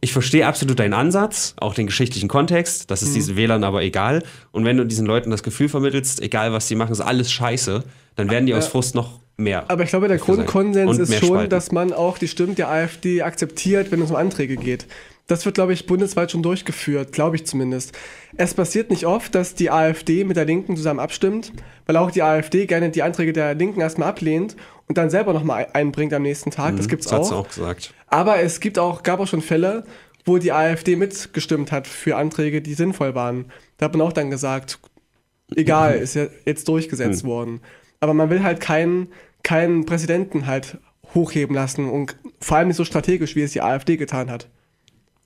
Ich 0.00 0.12
verstehe 0.12 0.46
absolut 0.46 0.78
deinen 0.78 0.94
Ansatz, 0.94 1.54
auch 1.58 1.74
den 1.74 1.86
geschichtlichen 1.86 2.28
Kontext. 2.28 2.90
Das 2.90 3.02
ist 3.02 3.14
diesen 3.16 3.34
Wählern 3.36 3.64
aber 3.64 3.82
egal. 3.82 4.22
Und 4.52 4.64
wenn 4.64 4.76
du 4.76 4.84
diesen 4.86 5.06
Leuten 5.06 5.30
das 5.30 5.42
Gefühl 5.42 5.68
vermittelst, 5.68 6.22
egal 6.22 6.52
was 6.52 6.68
sie 6.68 6.76
machen, 6.76 6.92
ist 6.92 7.00
alles 7.00 7.32
scheiße, 7.32 7.82
dann 8.14 8.30
werden 8.30 8.46
die 8.46 8.54
aus 8.54 8.68
Frust 8.68 8.94
noch 8.94 9.18
mehr. 9.36 9.64
Aber 9.68 9.82
ich 9.82 9.90
glaube, 9.90 10.06
der. 10.08 10.18
Grundkonsens 10.18 10.88
Und 10.88 11.00
ist 11.00 11.14
schon, 11.18 11.28
spalten. 11.30 11.50
dass 11.50 11.72
man 11.72 11.92
auch 11.92 12.18
die 12.18 12.28
Stimmen 12.28 12.54
der 12.54 12.68
AfD 12.68 13.22
akzeptiert, 13.22 13.90
wenn 13.90 14.00
es 14.00 14.10
um 14.10 14.16
Anträge 14.16 14.56
geht. 14.56 14.86
Das 15.26 15.44
wird, 15.44 15.56
glaube 15.56 15.74
ich, 15.74 15.84
bundesweit 15.86 16.30
schon 16.30 16.42
durchgeführt, 16.42 17.12
glaube 17.12 17.36
ich 17.36 17.44
zumindest. 17.44 17.92
Es 18.36 18.54
passiert 18.54 18.90
nicht 18.90 19.04
oft, 19.04 19.34
dass 19.34 19.54
die 19.54 19.70
AfD 19.70 20.24
mit 20.24 20.36
der 20.38 20.46
Linken 20.46 20.74
zusammen 20.74 21.00
abstimmt, 21.00 21.52
weil 21.86 21.96
auch 21.98 22.10
die 22.10 22.22
AfD 22.22 22.64
gerne 22.66 22.88
die 22.90 23.02
Anträge 23.02 23.32
der 23.34 23.54
Linken 23.54 23.80
erstmal 23.80 24.08
ablehnt 24.08 24.56
und 24.86 24.96
dann 24.96 25.10
selber 25.10 25.34
nochmal 25.34 25.66
einbringt 25.74 26.14
am 26.14 26.22
nächsten 26.22 26.50
Tag. 26.50 26.76
das 26.76 26.88
gibt's 26.88 27.06
Mhm, 27.06 27.10
Das 27.10 27.18
hat 27.20 27.26
sie 27.26 27.34
auch. 27.34 27.40
auch 27.40 27.48
gesagt. 27.48 27.94
Aber 28.10 28.40
es 28.40 28.60
gibt 28.60 28.78
auch, 28.78 29.02
gab 29.02 29.20
auch 29.20 29.26
schon 29.26 29.42
Fälle, 29.42 29.84
wo 30.24 30.38
die 30.38 30.52
AfD 30.52 30.96
mitgestimmt 30.96 31.72
hat 31.72 31.86
für 31.86 32.16
Anträge, 32.16 32.60
die 32.62 32.74
sinnvoll 32.74 33.14
waren. 33.14 33.46
Da 33.76 33.86
hat 33.86 33.94
man 33.94 34.06
auch 34.06 34.12
dann 34.12 34.30
gesagt, 34.30 34.78
egal, 35.54 35.94
ist 36.02 36.14
ja 36.14 36.26
jetzt 36.44 36.68
durchgesetzt 36.68 37.24
worden. 37.24 37.60
Aber 38.00 38.14
man 38.14 38.30
will 38.30 38.42
halt 38.42 38.60
keinen, 38.60 39.08
keinen 39.42 39.86
Präsidenten 39.86 40.46
halt 40.46 40.78
hochheben 41.14 41.54
lassen 41.54 41.88
und 41.88 42.16
vor 42.40 42.58
allem 42.58 42.68
nicht 42.68 42.76
so 42.76 42.84
strategisch, 42.84 43.34
wie 43.36 43.42
es 43.42 43.52
die 43.52 43.62
AfD 43.62 43.96
getan 43.96 44.30
hat. 44.30 44.48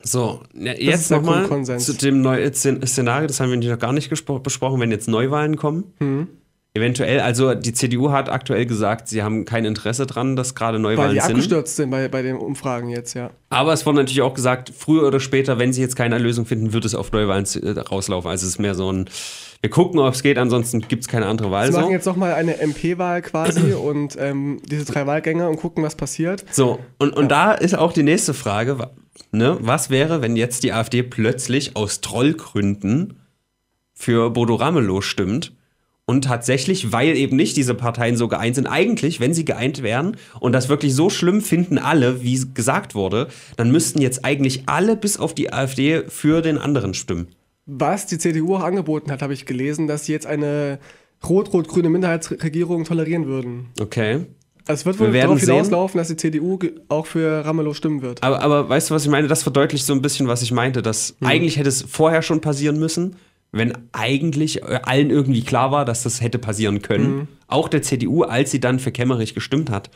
So, 0.05 0.43
ja, 0.55 0.73
jetzt 0.75 1.11
nochmal 1.11 1.47
zu 1.79 1.93
dem 1.95 2.23
Neu 2.23 2.45
Szen- 2.53 2.85
Szenario, 2.87 3.27
das 3.29 3.39
haben 3.41 3.51
wir 3.51 3.71
noch 3.71 3.79
gar 3.79 3.93
nicht 3.93 4.11
besprochen, 4.11 4.81
wenn 4.81 4.91
jetzt 4.91 5.09
Neuwahlen 5.09 5.57
kommen. 5.57 5.93
Mhm. 6.01 6.29
Eventuell, 6.75 7.21
also 7.21 7.53
die 7.55 7.75
CDU 7.75 8.13
hat 8.13 8.31
aktuell 8.31 8.65
gesagt, 8.65 9.07
sie 9.07 9.23
haben 9.23 9.45
kein 9.45 9.67
Interesse 9.67 10.07
dran, 10.07 10.37
dass 10.37 10.55
gerade 10.55 10.77
Weil 10.77 10.83
Neuwahlen 10.83 11.13
die 11.15 11.21
sind. 11.21 11.31
abgestürzt 11.33 11.77
sind 11.77 11.91
bei, 11.91 12.09
bei 12.09 12.23
den 12.23 12.37
Umfragen 12.37 12.89
jetzt, 12.89 13.13
ja. 13.13 13.31
Aber 13.51 13.75
es 13.75 13.85
wurde 13.85 13.99
natürlich 13.99 14.23
auch 14.23 14.33
gesagt, 14.33 14.73
früher 14.75 15.07
oder 15.07 15.21
später, 15.21 15.59
wenn 15.59 15.75
sie 15.75 15.83
jetzt 15.83 15.97
keine 15.97 16.17
Lösung 16.17 16.47
finden, 16.47 16.73
wird 16.73 16.87
es 16.87 16.95
auf 16.95 17.13
Neuwahlen 17.13 17.45
äh, 17.63 17.79
rauslaufen. 17.79 18.31
Also 18.31 18.47
es 18.47 18.53
ist 18.55 18.59
mehr 18.59 18.75
so 18.75 18.91
ein, 18.91 19.11
wir 19.61 19.69
gucken, 19.69 20.01
ob 20.01 20.15
es 20.15 20.23
geht, 20.23 20.39
ansonsten 20.39 20.81
gibt 20.81 21.03
es 21.03 21.09
keine 21.09 21.27
andere 21.27 21.51
Wahl. 21.51 21.67
Sie 21.67 21.73
machen 21.75 21.85
So. 21.89 21.91
jetzt 21.93 22.07
nochmal 22.07 22.33
eine 22.33 22.59
MP-Wahl 22.59 23.21
quasi 23.21 23.73
und 23.75 24.17
ähm, 24.19 24.63
diese 24.65 24.87
drei 24.87 25.07
Wahlgänge 25.07 25.51
und 25.51 25.57
gucken, 25.57 25.85
was 25.85 25.95
passiert. 25.95 26.43
so, 26.53 26.79
und, 26.99 27.15
und 27.15 27.29
da 27.29 27.53
ist 27.53 27.77
auch 27.77 27.93
die 27.93 28.03
nächste 28.03 28.33
Frage, 28.33 28.79
ne? 29.31 29.59
was 29.61 29.91
wäre, 29.91 30.23
wenn 30.23 30.37
jetzt 30.37 30.63
die 30.63 30.73
AfD 30.73 31.03
plötzlich 31.03 31.77
aus 31.77 32.01
Trollgründen 32.01 33.21
für 33.93 34.31
Bodo 34.31 34.55
Ramelow 34.55 35.03
stimmt 35.03 35.53
und 36.07 36.25
tatsächlich, 36.25 36.93
weil 36.93 37.17
eben 37.17 37.37
nicht 37.37 37.57
diese 37.57 37.75
Parteien 37.75 38.17
so 38.17 38.29
geeint 38.29 38.57
sind, 38.57 38.67
eigentlich, 38.67 39.21
wenn 39.21 39.35
sie 39.35 39.45
geeint 39.45 39.83
wären 39.83 40.17
und 40.41 40.53
das 40.53 40.69
wirklich 40.69 40.95
so 40.95 41.11
schlimm 41.11 41.41
finden 41.41 41.79
alle, 41.79 42.23
wie 42.23 42.45
gesagt 42.55 42.95
wurde, 42.95 43.29
dann 43.57 43.71
müssten 43.71 44.01
jetzt 44.01 44.25
eigentlich 44.25 44.65
alle 44.67 44.97
bis 44.97 45.19
auf 45.19 45.35
die 45.35 45.53
AfD 45.53 46.03
für 46.09 46.43
den 46.43 46.59
anderen 46.59 46.95
stimmen. 46.95 47.29
Was 47.67 48.07
die 48.07 48.19
CDU 48.19 48.57
auch 48.57 48.65
angeboten 48.65 49.13
hat, 49.13 49.23
habe 49.23 49.33
ich 49.33 49.47
gelesen, 49.47 49.87
dass 49.87 50.07
sie 50.07 50.13
jetzt 50.13 50.27
eine 50.27 50.81
rot-rot-grüne 51.29 51.89
Minderheitsregierung 51.89 52.85
tolerieren 52.85 53.27
würden. 53.27 53.69
Okay. 53.81 54.27
Es 54.67 54.87
wird 54.87 54.99
Wir 54.99 55.07
wohl 55.07 55.13
werden 55.13 55.29
darauf 55.29 55.41
hinauslaufen, 55.41 55.99
dass 55.99 56.09
die 56.09 56.17
CDU 56.17 56.59
auch 56.89 57.07
für 57.07 57.45
Ramelow 57.45 57.75
stimmen 57.75 58.03
wird. 58.03 58.23
Aber, 58.23 58.41
aber 58.41 58.69
weißt 58.69 58.91
du, 58.91 58.95
was 58.95 59.05
ich 59.05 59.11
meine? 59.11 59.29
Das 59.29 59.43
verdeutlicht 59.43 59.85
so 59.85 59.93
ein 59.93 60.03
bisschen, 60.03 60.29
was 60.29 60.43
ich 60.43 60.53
meinte, 60.53 60.83
dass 60.83 61.17
eigentlich 61.21 61.57
hätte 61.57 61.69
es 61.69 61.83
vorher 61.83 62.23
schon 62.23 62.41
passieren 62.41 62.79
müssen, 62.79 63.17
wenn 63.53 63.73
eigentlich 63.93 64.63
äh, 64.63 64.81
allen 64.83 65.11
irgendwie 65.11 65.43
klar 65.43 65.71
war, 65.71 65.85
dass 65.85 66.03
das 66.03 66.21
hätte 66.21 66.39
passieren 66.39 66.83
können. 66.83 67.29
Auch 67.47 67.69
der 67.69 67.83
CDU, 67.83 68.23
als 68.23 68.51
sie 68.51 68.61
dann 68.61 68.79
für 68.79 68.91
Kemmerich 68.91 69.35
gestimmt 69.35 69.71
hat, 69.71 69.91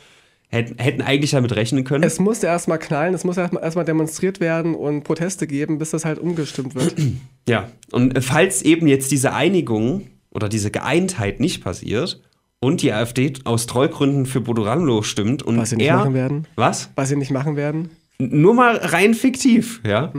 hätten, 0.49 0.77
hätten 0.77 1.01
eigentlich 1.01 1.31
damit 1.31 1.55
rechnen 1.55 1.83
können. 1.83 2.03
Es 2.03 2.19
musste 2.19 2.47
erstmal 2.47 2.79
knallen, 2.79 3.13
es 3.13 3.23
muss 3.23 3.37
erstmal 3.37 3.63
erstmal 3.63 3.85
demonstriert 3.85 4.39
werden 4.39 4.75
und 4.75 5.03
Proteste 5.03 5.47
geben, 5.47 5.79
bis 5.79 5.91
das 5.91 6.05
halt 6.05 6.19
umgestimmt 6.19 6.75
wird. 6.75 6.95
Ja, 7.49 7.71
und 7.93 8.17
äh, 8.17 8.21
falls 8.21 8.61
eben 8.61 8.87
jetzt 8.87 9.09
diese 9.09 9.33
Einigung 9.33 10.07
oder 10.31 10.49
diese 10.49 10.69
Geeintheit 10.69 11.39
nicht 11.39 11.63
passiert 11.63 12.21
und 12.59 12.81
die 12.81 12.91
AfD 12.91 13.31
aus 13.45 13.67
Trollgründen 13.67 14.25
für 14.25 14.41
Bodo 14.41 14.63
Ramelow 14.63 15.01
stimmt 15.01 15.43
und 15.43 15.57
Was 15.57 15.69
sie 15.69 15.77
nicht 15.77 15.87
er, 15.87 15.95
machen 15.95 16.13
werden. 16.13 16.47
Was? 16.55 16.89
Was 16.95 17.07
sie 17.07 17.15
nicht 17.15 17.31
machen 17.31 17.55
werden. 17.55 17.91
Nur 18.19 18.53
mal 18.53 18.75
rein 18.75 19.13
fiktiv, 19.13 19.79
ja? 19.87 20.11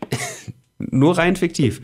Nur 0.78 1.18
rein 1.18 1.36
fiktiv. 1.36 1.82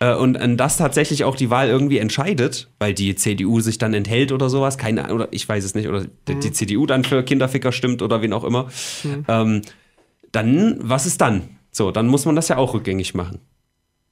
Äh, 0.00 0.14
Und 0.14 0.34
äh, 0.36 0.56
das 0.56 0.76
tatsächlich 0.78 1.24
auch 1.24 1.36
die 1.36 1.50
Wahl 1.50 1.68
irgendwie 1.68 1.98
entscheidet, 1.98 2.70
weil 2.78 2.94
die 2.94 3.14
CDU 3.14 3.60
sich 3.60 3.78
dann 3.78 3.94
enthält 3.94 4.32
oder 4.32 4.48
sowas, 4.48 4.78
keine 4.78 5.04
Ahnung, 5.04 5.16
oder 5.16 5.28
ich 5.30 5.48
weiß 5.48 5.62
es 5.64 5.74
nicht, 5.74 5.88
oder 5.88 6.06
die- 6.26 6.34
die 6.40 6.52
CDU 6.52 6.86
dann 6.86 7.04
für 7.04 7.22
Kinderficker 7.22 7.70
stimmt 7.72 8.00
oder 8.02 8.22
wen 8.22 8.32
auch 8.32 8.44
immer, 8.44 8.68
ähm, 9.28 9.62
dann, 10.32 10.76
was 10.80 11.06
ist 11.06 11.20
dann? 11.20 11.42
So, 11.70 11.90
dann 11.90 12.06
muss 12.08 12.24
man 12.24 12.34
das 12.34 12.48
ja 12.48 12.56
auch 12.56 12.74
rückgängig 12.74 13.14
machen. 13.14 13.40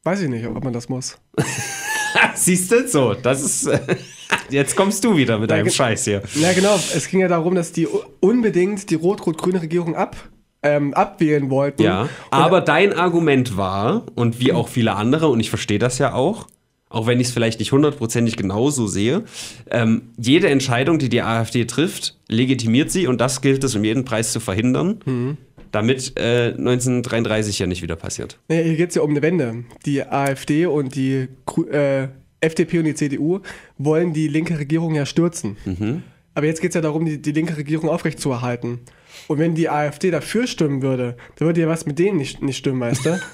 Weiß 0.04 0.20
ich 0.22 0.28
nicht, 0.28 0.46
ob 0.46 0.62
man 0.62 0.72
das 0.72 0.88
muss. 0.88 1.18
Siehst 2.34 2.70
du? 2.70 2.86
So, 2.88 3.14
das 3.14 3.42
ist. 3.42 3.68
Jetzt 4.50 4.76
kommst 4.76 5.04
du 5.04 5.16
wieder 5.16 5.38
mit 5.38 5.50
Ja, 5.50 5.56
deinem 5.58 5.70
Scheiß 5.70 6.04
hier. 6.04 6.22
Ja, 6.34 6.52
genau. 6.52 6.76
Es 6.76 7.08
ging 7.08 7.20
ja 7.20 7.28
darum, 7.28 7.54
dass 7.54 7.72
die 7.72 7.86
unbedingt 8.20 8.88
die 8.90 8.94
rot-rot-grüne 8.94 9.60
Regierung 9.60 9.94
ab, 9.96 10.16
ähm, 10.62 10.94
abwählen 10.94 11.50
wollten. 11.50 11.82
Ja, 11.82 12.02
Und 12.02 12.08
aber 12.30 12.60
dein 12.60 12.92
Argument 12.92 13.56
war, 13.56 14.04
und 14.14 14.40
wie 14.40 14.52
auch 14.52 14.68
viele 14.68 14.94
andere, 14.94 15.28
und 15.28 15.40
ich 15.40 15.50
verstehe 15.50 15.78
das 15.78 15.98
ja 15.98 16.12
auch, 16.12 16.46
auch 16.90 17.06
wenn 17.06 17.20
ich 17.20 17.28
es 17.28 17.32
vielleicht 17.32 17.58
nicht 17.58 17.72
hundertprozentig 17.72 18.36
genauso 18.36 18.86
sehe, 18.86 19.24
ähm, 19.70 20.10
jede 20.16 20.48
Entscheidung, 20.48 20.98
die 20.98 21.08
die 21.08 21.22
AfD 21.22 21.64
trifft, 21.66 22.16
legitimiert 22.28 22.90
sie 22.90 23.06
und 23.06 23.20
das 23.20 23.40
gilt 23.40 23.62
es 23.64 23.74
um 23.74 23.84
jeden 23.84 24.04
Preis 24.04 24.32
zu 24.32 24.40
verhindern, 24.40 25.36
damit 25.70 26.18
äh, 26.18 26.54
1933 26.56 27.58
ja 27.58 27.66
nicht 27.66 27.82
wieder 27.82 27.96
passiert. 27.96 28.38
Nee, 28.48 28.64
hier 28.64 28.76
geht 28.76 28.88
es 28.90 28.94
ja 28.94 29.02
um 29.02 29.10
eine 29.10 29.22
Wende. 29.22 29.64
Die 29.84 30.02
AfD 30.02 30.66
und 30.66 30.94
die 30.94 31.28
äh, 31.70 32.08
FDP 32.40 32.78
und 32.78 32.84
die 32.86 32.94
CDU 32.94 33.40
wollen 33.76 34.12
die 34.12 34.28
linke 34.28 34.58
Regierung 34.58 34.94
ja 34.94 35.04
stürzen. 35.04 35.56
Mhm. 35.64 36.02
Aber 36.34 36.46
jetzt 36.46 36.60
geht 36.60 36.70
es 36.70 36.74
ja 36.74 36.80
darum, 36.80 37.04
die, 37.04 37.20
die 37.20 37.32
linke 37.32 37.56
Regierung 37.56 37.88
aufrechtzuerhalten. 37.88 38.80
Und 39.26 39.38
wenn 39.38 39.54
die 39.54 39.68
AfD 39.68 40.10
dafür 40.10 40.46
stimmen 40.46 40.82
würde, 40.82 41.16
dann 41.36 41.46
würde 41.48 41.60
ja 41.60 41.68
was 41.68 41.84
mit 41.86 41.98
denen 41.98 42.18
nicht, 42.18 42.42
nicht 42.42 42.56
stimmen, 42.58 42.80
weißt 42.80 43.06
du? 43.06 43.20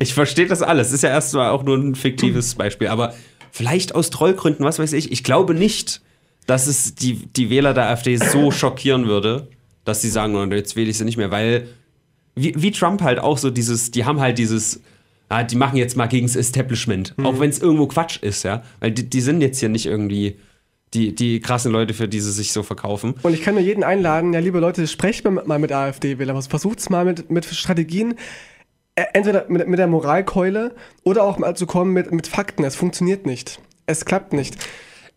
Ich 0.00 0.12
verstehe 0.12 0.46
das 0.46 0.60
alles. 0.60 0.92
Ist 0.92 1.02
ja 1.02 1.08
erstmal 1.08 1.48
auch 1.50 1.62
nur 1.62 1.78
ein 1.78 1.94
fiktives 1.94 2.56
Beispiel. 2.56 2.88
Aber 2.88 3.14
Vielleicht 3.52 3.94
aus 3.94 4.10
Trollgründen, 4.10 4.64
was 4.64 4.78
weiß 4.78 4.92
ich. 4.92 5.10
Ich 5.12 5.24
glaube 5.24 5.54
nicht, 5.54 6.02
dass 6.46 6.66
es 6.66 6.94
die, 6.94 7.14
die 7.34 7.48
Wähler 7.50 7.72
der 7.72 7.88
AfD 7.88 8.16
so 8.16 8.50
schockieren 8.50 9.06
würde, 9.06 9.48
dass 9.84 10.02
sie 10.02 10.10
sagen, 10.10 10.36
oh, 10.36 10.44
jetzt 10.44 10.76
wähle 10.76 10.90
ich 10.90 10.98
sie 10.98 11.04
nicht 11.04 11.16
mehr, 11.16 11.30
weil 11.30 11.68
wie, 12.36 12.52
wie 12.56 12.70
Trump 12.70 13.00
halt 13.02 13.18
auch 13.18 13.38
so 13.38 13.50
dieses, 13.50 13.90
die 13.90 14.04
haben 14.04 14.20
halt 14.20 14.38
dieses, 14.38 14.80
ah, 15.30 15.42
die 15.42 15.56
machen 15.56 15.76
jetzt 15.76 15.96
mal 15.96 16.06
gegen 16.06 16.26
das 16.26 16.36
Establishment, 16.36 17.14
Mhm. 17.16 17.26
auch 17.26 17.40
wenn 17.40 17.50
es 17.50 17.60
irgendwo 17.60 17.86
Quatsch 17.86 18.18
ist, 18.22 18.42
ja, 18.44 18.62
weil 18.80 18.92
die, 18.92 19.08
die 19.08 19.20
sind 19.20 19.40
jetzt 19.40 19.58
hier 19.58 19.68
nicht 19.68 19.86
irgendwie 19.86 20.36
die, 20.94 21.14
die 21.14 21.40
krassen 21.40 21.70
Leute, 21.72 21.94
für 21.94 22.08
die 22.08 22.20
sie 22.20 22.32
sich 22.32 22.52
so 22.52 22.62
verkaufen. 22.62 23.14
Und 23.22 23.34
ich 23.34 23.42
kann 23.42 23.54
nur 23.54 23.62
jeden 23.62 23.84
einladen, 23.84 24.32
ja, 24.32 24.40
liebe 24.40 24.58
Leute, 24.58 24.86
sprecht 24.86 25.24
mal, 25.24 25.58
mit 25.58 25.72
AfD-Wählern, 25.72 26.42
versucht 26.42 26.80
es 26.80 26.90
mal 26.90 27.04
mit, 27.04 27.30
mit 27.30 27.44
Strategien, 27.44 28.14
äh, 28.96 29.04
entweder 29.12 29.46
mit, 29.48 29.66
mit 29.68 29.78
der 29.78 29.86
Moralkeule 29.86 30.74
oder 31.04 31.22
auch 31.24 31.38
mal 31.38 31.56
zu 31.56 31.66
kommen 31.66 31.92
mit, 31.92 32.12
mit 32.12 32.26
Fakten. 32.26 32.64
Es 32.64 32.74
funktioniert 32.74 33.24
nicht. 33.24 33.60
Es 33.86 34.04
klappt 34.04 34.32
nicht. 34.32 34.56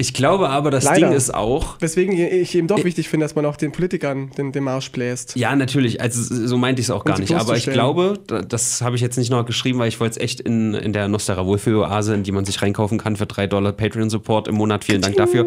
Ich 0.04 0.14
glaube 0.14 0.50
aber, 0.50 0.70
das 0.70 0.84
Leider. 0.84 1.08
Ding 1.08 1.16
ist 1.18 1.34
auch, 1.34 1.78
Weswegen 1.80 2.18
ich 2.18 2.56
eben 2.56 2.68
doch 2.68 2.84
wichtig 2.84 3.08
finde, 3.08 3.24
dass 3.24 3.36
man 3.36 3.46
auch 3.46 3.56
den 3.56 3.72
Politikern 3.72 4.32
den, 4.38 4.52
den 4.52 4.64
Marsch 4.66 4.92
bläst. 4.92 5.38
Ja, 5.38 5.56
natürlich. 5.56 6.02
Also 6.02 6.46
so 6.46 6.58
meinte 6.58 6.82
ich 6.82 6.88
es 6.88 6.92
auch 6.92 7.06
gar 7.06 7.18
nicht. 7.20 7.34
Aber 7.34 7.56
ich 7.56 7.66
glaube, 7.66 8.20
da- 8.28 8.42
das 8.42 8.82
habe 8.82 8.98
ich 8.98 9.02
jetzt 9.02 9.18
nicht 9.18 9.32
noch 9.32 9.46
geschrieben, 9.46 9.80
weil 9.80 9.88
ich 9.88 10.02
wollte 10.02 10.20
es 10.20 10.24
echt 10.24 10.42
in, 10.42 10.74
in 10.74 10.92
der 10.92 11.08
Nostera 11.08 11.46
Wohlfühl-Oase, 11.46 12.14
in 12.16 12.24
die 12.24 12.34
man 12.34 12.44
sich 12.44 12.62
reinkaufen 12.62 12.98
kann 12.98 13.16
für 13.16 13.26
3 13.28 13.48
Dollar 13.48 13.72
Patreon-Support 13.72 14.50
im 14.50 14.56
Monat. 14.56 14.84
Vielen 14.84 15.02
Dank 15.02 15.16
dafür. 15.16 15.46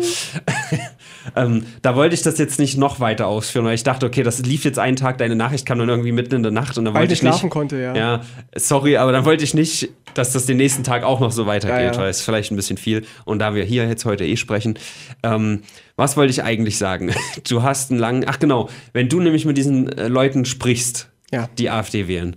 ähm, 1.37 1.65
da 1.83 1.97
wollte 1.97 2.15
ich 2.15 2.23
das 2.23 2.39
jetzt 2.39 2.59
nicht 2.59 2.79
noch 2.79 3.01
weiter 3.01 3.27
ausführen, 3.27 3.65
weil 3.67 3.75
ich 3.75 3.83
dachte, 3.83 4.07
okay, 4.07 4.23
das 4.23 4.39
lief 4.41 4.65
jetzt 4.65 4.79
einen 4.79 4.97
Tag, 4.97 5.19
deine 5.19 5.37
Nachricht 5.37 5.67
kam 5.67 5.79
dann 5.79 5.89
irgendwie 5.89 6.13
mitten 6.13 6.35
in 6.35 6.43
der 6.43 6.53
Nacht 6.53 6.79
und 6.79 6.85
dann 6.85 6.95
Weil 6.95 7.03
wollte 7.03 7.13
ich 7.13 7.19
ich 7.19 7.23
nicht 7.25 7.33
schlafen 7.33 7.51
konnte, 7.51 7.77
ja. 7.81 7.95
Ja, 7.95 8.21
sorry, 8.57 8.97
aber 8.97 9.13
dann 9.13 9.25
wollte 9.25 9.45
ich 9.45 9.55
nicht, 9.55 9.91
dass 10.15 10.33
das 10.33 10.47
den 10.47 10.57
nächsten 10.57 10.83
Tag 10.83 11.03
auch 11.05 11.21
noch 11.21 11.33
so 11.33 11.47
weitergeht, 11.47 11.79
Ja, 11.79 11.93
ja. 11.93 11.99
weil 11.99 12.09
es 12.11 12.21
vielleicht 12.23 12.51
ein 12.51 12.57
bisschen 12.57 12.79
viel. 12.79 13.05
Und 13.25 13.39
da 13.41 13.55
wir 13.55 13.65
hier 13.65 13.87
jetzt 13.87 14.05
heute 14.05 14.25
eh 14.25 14.37
sprechen, 14.47 14.79
ähm, 15.25 15.63
was 15.97 16.17
wollte 16.17 16.31
ich 16.31 16.43
eigentlich 16.45 16.79
sagen? 16.79 17.13
Du 17.49 17.63
hast 17.63 17.91
einen 17.91 17.99
langen, 18.01 18.25
ach 18.29 18.39
genau, 18.39 18.69
wenn 18.93 19.09
du 19.09 19.21
nämlich 19.21 19.45
mit 19.45 19.57
diesen 19.57 19.89
äh, 19.99 20.07
Leuten 20.09 20.45
sprichst, 20.45 21.11
Ja. 21.33 21.49
die 21.59 21.69
AfD 21.71 22.07
wählen, 22.09 22.37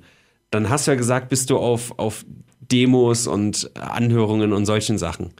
dann 0.52 0.70
hast 0.70 0.88
du 0.88 0.92
ja 0.92 0.98
gesagt, 0.98 1.30
bist 1.30 1.50
du 1.52 1.58
auf, 1.58 1.94
auf 2.00 2.26
Demos 2.60 3.28
und 3.28 3.70
Anhörungen 3.80 4.54
und 4.54 4.66
solchen 4.66 4.98
Sachen. 4.98 5.34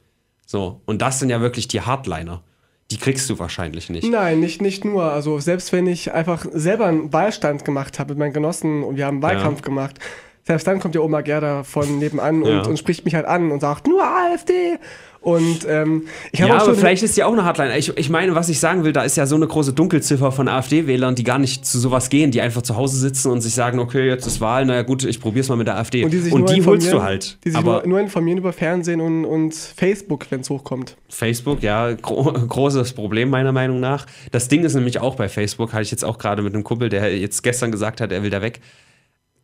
So, 0.46 0.80
und 0.86 1.02
das 1.02 1.18
sind 1.18 1.30
ja 1.30 1.40
wirklich 1.40 1.66
die 1.68 1.80
Hardliner. 1.80 2.42
Die 2.90 2.96
kriegst 2.98 3.28
du 3.30 3.38
wahrscheinlich 3.38 3.88
nicht. 3.90 4.08
Nein, 4.10 4.40
nicht, 4.40 4.62
nicht 4.62 4.84
nur. 4.84 5.04
Also 5.04 5.38
selbst 5.40 5.72
wenn 5.72 5.86
ich 5.86 6.12
einfach 6.12 6.44
selber 6.52 6.86
einen 6.86 7.12
Wahlstand 7.12 7.64
gemacht 7.64 7.98
habe 7.98 8.10
mit 8.14 8.18
meinen 8.18 8.32
Genossen 8.32 8.82
und 8.82 8.96
wir 8.96 9.06
haben 9.06 9.16
einen 9.16 9.22
Wahlkampf 9.22 9.62
gemacht, 9.62 9.98
selbst 10.44 10.66
dann 10.66 10.80
kommt 10.80 10.96
ja 10.96 11.00
Oma 11.02 11.20
Gerda 11.20 11.62
von 11.62 12.00
nebenan 12.00 12.44
Ja. 12.44 12.58
und, 12.60 12.66
und 12.66 12.78
spricht 12.80 13.04
mich 13.04 13.14
halt 13.14 13.26
an 13.26 13.52
und 13.52 13.60
sagt, 13.60 13.86
nur 13.86 14.02
AfD. 14.02 14.78
Und 15.22 15.66
ähm, 15.68 16.06
ich 16.32 16.40
habe 16.40 16.52
Ja, 16.52 16.58
auch 16.58 16.62
aber 16.62 16.74
vielleicht 16.74 17.02
ist 17.02 17.14
die 17.14 17.24
auch 17.24 17.32
eine 17.34 17.44
Hardliner. 17.44 17.76
Ich, 17.76 17.94
ich 17.98 18.08
meine, 18.08 18.34
was 18.34 18.48
ich 18.48 18.58
sagen 18.58 18.84
will, 18.84 18.92
da 18.94 19.02
ist 19.02 19.18
ja 19.18 19.26
so 19.26 19.36
eine 19.36 19.46
große 19.46 19.74
Dunkelziffer 19.74 20.32
von 20.32 20.48
AfD-Wählern, 20.48 21.14
die 21.14 21.24
gar 21.24 21.38
nicht 21.38 21.66
zu 21.66 21.78
sowas 21.78 22.08
gehen, 22.08 22.30
die 22.30 22.40
einfach 22.40 22.62
zu 22.62 22.74
Hause 22.76 22.96
sitzen 22.96 23.30
und 23.30 23.42
sich 23.42 23.52
sagen, 23.52 23.80
okay, 23.80 24.06
jetzt 24.08 24.26
ist 24.26 24.40
Wahl, 24.40 24.64
naja 24.64 24.80
gut, 24.80 25.04
ich 25.04 25.20
probier's 25.20 25.50
mal 25.50 25.56
mit 25.56 25.66
der 25.66 25.76
AfD. 25.76 26.04
und 26.04 26.10
die, 26.10 26.18
sich 26.20 26.32
und 26.32 26.40
nur 26.40 26.48
die 26.54 26.64
holst 26.64 26.86
informieren- 26.86 26.92
du 26.98 27.02
halt. 27.02 27.38
Die 27.44 27.50
sich 27.50 27.58
aber 27.58 27.80
nur, 27.80 27.86
nur 27.88 28.00
informieren 28.00 28.38
über 28.38 28.54
Fernsehen 28.54 29.02
und, 29.02 29.26
und 29.26 29.54
Facebook, 29.54 30.26
wenn 30.30 30.40
es 30.40 30.48
hochkommt. 30.48 30.96
Facebook, 31.10 31.62
ja, 31.62 31.92
gro 31.92 32.24
großes 32.48 32.94
Problem 32.94 33.28
meiner 33.28 33.52
Meinung 33.52 33.78
nach. 33.78 34.06
Das 34.32 34.48
Ding 34.48 34.64
ist 34.64 34.72
nämlich 34.74 35.00
auch 35.00 35.16
bei 35.16 35.28
Facebook, 35.28 35.74
hatte 35.74 35.82
ich 35.82 35.90
jetzt 35.90 36.04
auch 36.04 36.16
gerade 36.16 36.40
mit 36.40 36.54
einem 36.54 36.64
Kumpel, 36.64 36.88
der 36.88 37.14
jetzt 37.18 37.42
gestern 37.42 37.70
gesagt 37.70 38.00
hat, 38.00 38.10
er 38.10 38.22
will 38.22 38.30
da 38.30 38.40
weg. 38.40 38.60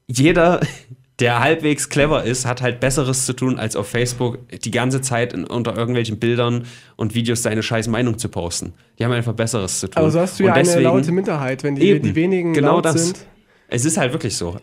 Jeder, 0.08 0.60
der 1.18 1.40
halbwegs 1.40 1.88
clever 1.88 2.24
ist, 2.24 2.44
hat 2.46 2.60
halt 2.60 2.78
Besseres 2.78 3.24
zu 3.24 3.32
tun, 3.32 3.58
als 3.58 3.74
auf 3.74 3.88
Facebook 3.88 4.38
die 4.50 4.70
ganze 4.70 5.00
Zeit 5.00 5.32
in, 5.32 5.44
unter 5.44 5.74
irgendwelchen 5.76 6.18
Bildern 6.18 6.64
und 6.96 7.14
Videos 7.14 7.42
seine 7.42 7.62
scheiß 7.62 7.88
Meinung 7.88 8.18
zu 8.18 8.28
posten. 8.28 8.74
Die 8.98 9.04
haben 9.04 9.12
einfach 9.12 9.32
Besseres 9.32 9.80
zu 9.80 9.88
tun. 9.88 9.98
Aber 10.02 10.10
so 10.10 10.20
hast 10.20 10.38
du 10.38 10.44
Und 10.44 10.48
ja 10.48 10.54
eine 10.54 10.64
deswegen- 10.64 10.84
laute 10.84 11.12
Minderheit, 11.12 11.62
wenn 11.64 11.74
die, 11.76 11.82
Eben, 11.88 12.02
die 12.04 12.14
wenigen 12.14 12.52
genau 12.52 12.74
laut 12.76 12.84
das. 12.84 13.06
sind. 13.06 13.26
Es 13.68 13.84
ist 13.86 13.96
halt 13.96 14.12
wirklich 14.12 14.36
so. 14.36 14.56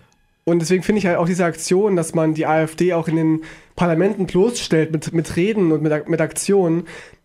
Und 0.46 0.60
deswegen 0.60 0.84
finde 0.84 1.00
ich 1.00 1.06
halt 1.06 1.18
auch 1.18 1.26
diese 1.26 1.46
Aktion, 1.46 1.96
dass 1.96 2.14
man 2.14 2.34
die 2.34 2.46
AfD 2.46 2.94
auch 2.94 3.08
in 3.08 3.16
den 3.16 3.42
Parlamenten 3.76 4.26
bloßstellt 4.28 4.92
mit, 4.92 5.14
mit 5.14 5.36
Reden 5.38 5.72
und 5.72 5.82
mit, 5.82 6.08
mit 6.10 6.22
Aktionen, 6.22 6.84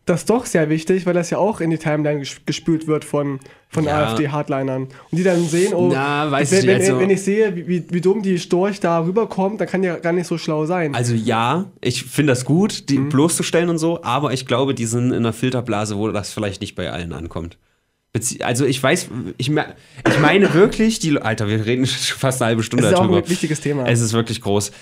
das 0.08 0.20
ist 0.20 0.30
doch 0.30 0.46
sehr 0.46 0.68
wichtig, 0.70 1.06
weil 1.06 1.14
das 1.14 1.30
ja 1.30 1.38
auch 1.38 1.60
in 1.60 1.70
die 1.70 1.78
Timeline 1.78 2.20
ges- 2.22 2.38
gespült 2.46 2.86
wird 2.86 3.04
von, 3.04 3.40
von 3.68 3.84
Ja. 3.84 4.06
AfD-Hardlinern. 4.06 4.82
Und 4.84 4.90
die 5.12 5.22
dann 5.22 5.44
sehen, 5.46 5.74
oh, 5.74 5.90
Na, 5.92 6.30
wenn, 6.30 6.42
ich 6.42 6.50
wenn, 6.66 6.80
also- 6.80 6.98
wenn 7.00 7.10
ich 7.10 7.22
sehe, 7.22 7.54
wie, 7.56 7.84
wie, 7.90 8.00
dumm 8.00 8.22
die 8.22 8.38
Storch 8.38 8.80
da 8.80 9.00
rüberkommt, 9.04 9.60
dann 9.60 9.68
kann 9.68 9.82
ja 9.82 9.96
gar 9.96 10.12
nicht 10.12 10.26
so 10.26 10.38
schlau 10.38 10.66
sein. 10.66 10.94
Also 10.94 11.14
ja, 11.14 11.66
ich 11.80 12.04
finde 12.04 12.32
das 12.32 12.44
gut, 12.44 12.88
die 12.88 12.98
Mhm. 12.98 13.08
bloßzustellen 13.10 13.68
und 13.68 13.78
so, 13.78 14.02
aber 14.02 14.32
ich 14.32 14.46
glaube, 14.46 14.74
die 14.74 14.86
sind 14.86 15.08
in 15.10 15.16
einer 15.18 15.32
Filterblase, 15.32 15.96
wo 15.96 16.08
das 16.10 16.32
vielleicht 16.32 16.60
nicht 16.60 16.74
bei 16.74 16.90
allen 16.90 17.12
ankommt. 17.12 17.58
Bezie 18.12 18.42
also 18.42 18.64
ich 18.64 18.82
weiß, 18.82 19.08
ich, 19.36 19.50
me 19.50 19.66
ich 20.08 20.18
meine 20.18 20.54
wirklich, 20.54 20.98
die 20.98 21.20
Alter, 21.20 21.46
wir 21.48 21.66
reden 21.66 21.86
schon 21.86 22.18
fast 22.18 22.40
eine 22.40 22.48
halbe 22.48 22.62
Stunde 22.62 22.84
das 22.84 22.92
ist 22.92 22.98
auch 22.98 23.02
darüber. 23.02 23.18
ein 23.18 23.28
wichtiges 23.28 23.60
Thema. 23.60 23.86
Es 23.86 24.00
ist 24.00 24.14
wirklich 24.14 24.40
groß. 24.40 24.72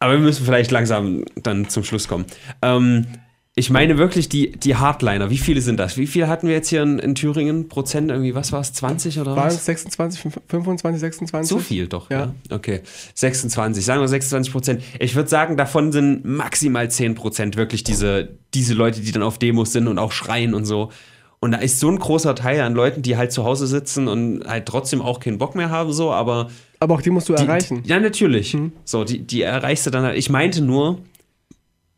Aber 0.00 0.14
wir 0.14 0.18
müssen 0.18 0.44
vielleicht 0.44 0.72
langsam 0.72 1.24
dann 1.36 1.68
zum 1.68 1.84
Schluss 1.84 2.08
kommen. 2.08 2.24
Ähm, 2.60 3.06
ich 3.54 3.68
meine 3.68 3.98
wirklich 3.98 4.30
die, 4.30 4.52
die 4.52 4.76
Hardliner. 4.76 5.28
Wie 5.28 5.36
viele 5.36 5.60
sind 5.60 5.78
das? 5.78 5.98
Wie 5.98 6.06
viele 6.06 6.26
hatten 6.26 6.46
wir 6.46 6.54
jetzt 6.54 6.68
hier 6.70 6.82
in, 6.82 6.98
in 6.98 7.14
Thüringen? 7.14 7.68
Prozent 7.68 8.10
irgendwie, 8.10 8.34
was 8.34 8.50
war 8.50 8.60
es? 8.60 8.72
20 8.72 9.20
oder 9.20 9.36
Waren 9.36 9.48
was? 9.48 9.56
es 9.56 9.66
26, 9.66 10.32
25, 10.48 11.00
26? 11.00 11.48
So 11.50 11.58
viel 11.58 11.86
doch, 11.86 12.08
ja. 12.10 12.32
Ja. 12.48 12.56
Okay. 12.56 12.80
26, 13.14 13.84
sagen 13.84 14.00
wir 14.00 14.08
26 14.08 14.50
Prozent. 14.52 14.82
Ich 14.98 15.14
würde 15.14 15.28
sagen, 15.28 15.58
davon 15.58 15.92
sind 15.92 16.24
maximal 16.24 16.90
10 16.90 17.14
Prozent 17.14 17.56
wirklich 17.56 17.84
diese, 17.84 18.30
diese 18.54 18.72
Leute, 18.72 19.00
die 19.02 19.12
dann 19.12 19.22
auf 19.22 19.38
Demos 19.38 19.72
sind 19.72 19.86
und 19.86 19.98
auch 19.98 20.12
schreien 20.12 20.54
und 20.54 20.64
so. 20.64 20.90
Und 21.38 21.50
da 21.50 21.58
ist 21.58 21.78
so 21.78 21.90
ein 21.90 21.98
großer 21.98 22.34
Teil 22.34 22.60
an 22.60 22.72
Leuten, 22.72 23.02
die 23.02 23.16
halt 23.18 23.32
zu 23.32 23.44
Hause 23.44 23.66
sitzen 23.66 24.08
und 24.08 24.44
halt 24.46 24.64
trotzdem 24.64 25.02
auch 25.02 25.20
keinen 25.20 25.36
Bock 25.38 25.56
mehr 25.56 25.68
haben, 25.70 25.92
so, 25.92 26.12
aber. 26.12 26.48
Aber 26.78 26.94
auch 26.94 27.02
die 27.02 27.10
musst 27.10 27.28
du 27.28 27.34
Die, 27.34 27.42
erreichen. 27.42 27.82
Die, 27.82 27.88
ja, 27.90 28.00
natürlich. 28.00 28.56
So, 28.84 29.04
die, 29.04 29.26
die 29.26 29.42
erreichst 29.42 29.84
du 29.84 29.90
dann 29.90 30.04
halt. 30.04 30.16
Ich 30.16 30.30
meinte 30.30 30.62
nur, 30.62 31.00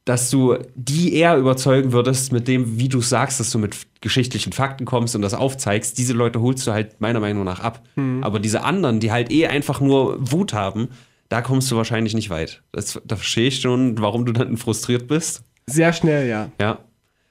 dass 0.05 0.31
du 0.31 0.57
die 0.75 1.15
eher 1.15 1.37
überzeugen 1.39 1.93
würdest 1.93 2.31
mit 2.33 2.47
dem, 2.47 2.79
wie 2.79 2.89
du 2.89 3.01
sagst, 3.01 3.41
dass 3.41 3.51
du 3.51 3.59
mit 3.59 3.77
geschichtlichen 4.03 4.53
Fakten 4.53 4.85
kommst 4.85 5.17
und 5.17 5.23
das 5.23 5.33
aufzeigst. 5.33 5.97
Diese 5.97 6.13
Leute 6.13 6.43
holst 6.43 6.67
du 6.67 6.73
halt 6.73 7.01
meiner 7.01 7.21
Meinung 7.21 7.45
nach 7.45 7.61
ab. 7.61 7.83
Aber 8.21 8.39
diese 8.39 8.65
anderen, 8.65 9.01
die 9.01 9.11
halt 9.11 9.31
eh 9.33 9.47
einfach 9.47 9.81
nur 9.81 10.17
Wut 10.31 10.53
haben, 10.53 10.89
da 11.31 11.41
kommst 11.41 11.71
du 11.71 11.77
wahrscheinlich 11.77 12.15
nicht 12.15 12.29
weit. 12.29 12.63
Das, 12.73 13.01
da 13.05 13.17
verstehe 13.17 13.49
ich 13.49 13.61
schon, 13.61 13.99
warum 13.99 14.27
du 14.27 14.33
dann 14.33 14.59
frustriert 14.59 15.09
bist. 15.09 15.43
Sehr 15.67 15.95
schnell, 15.95 16.29
ja. 16.29 16.51
Ja. 16.61 16.81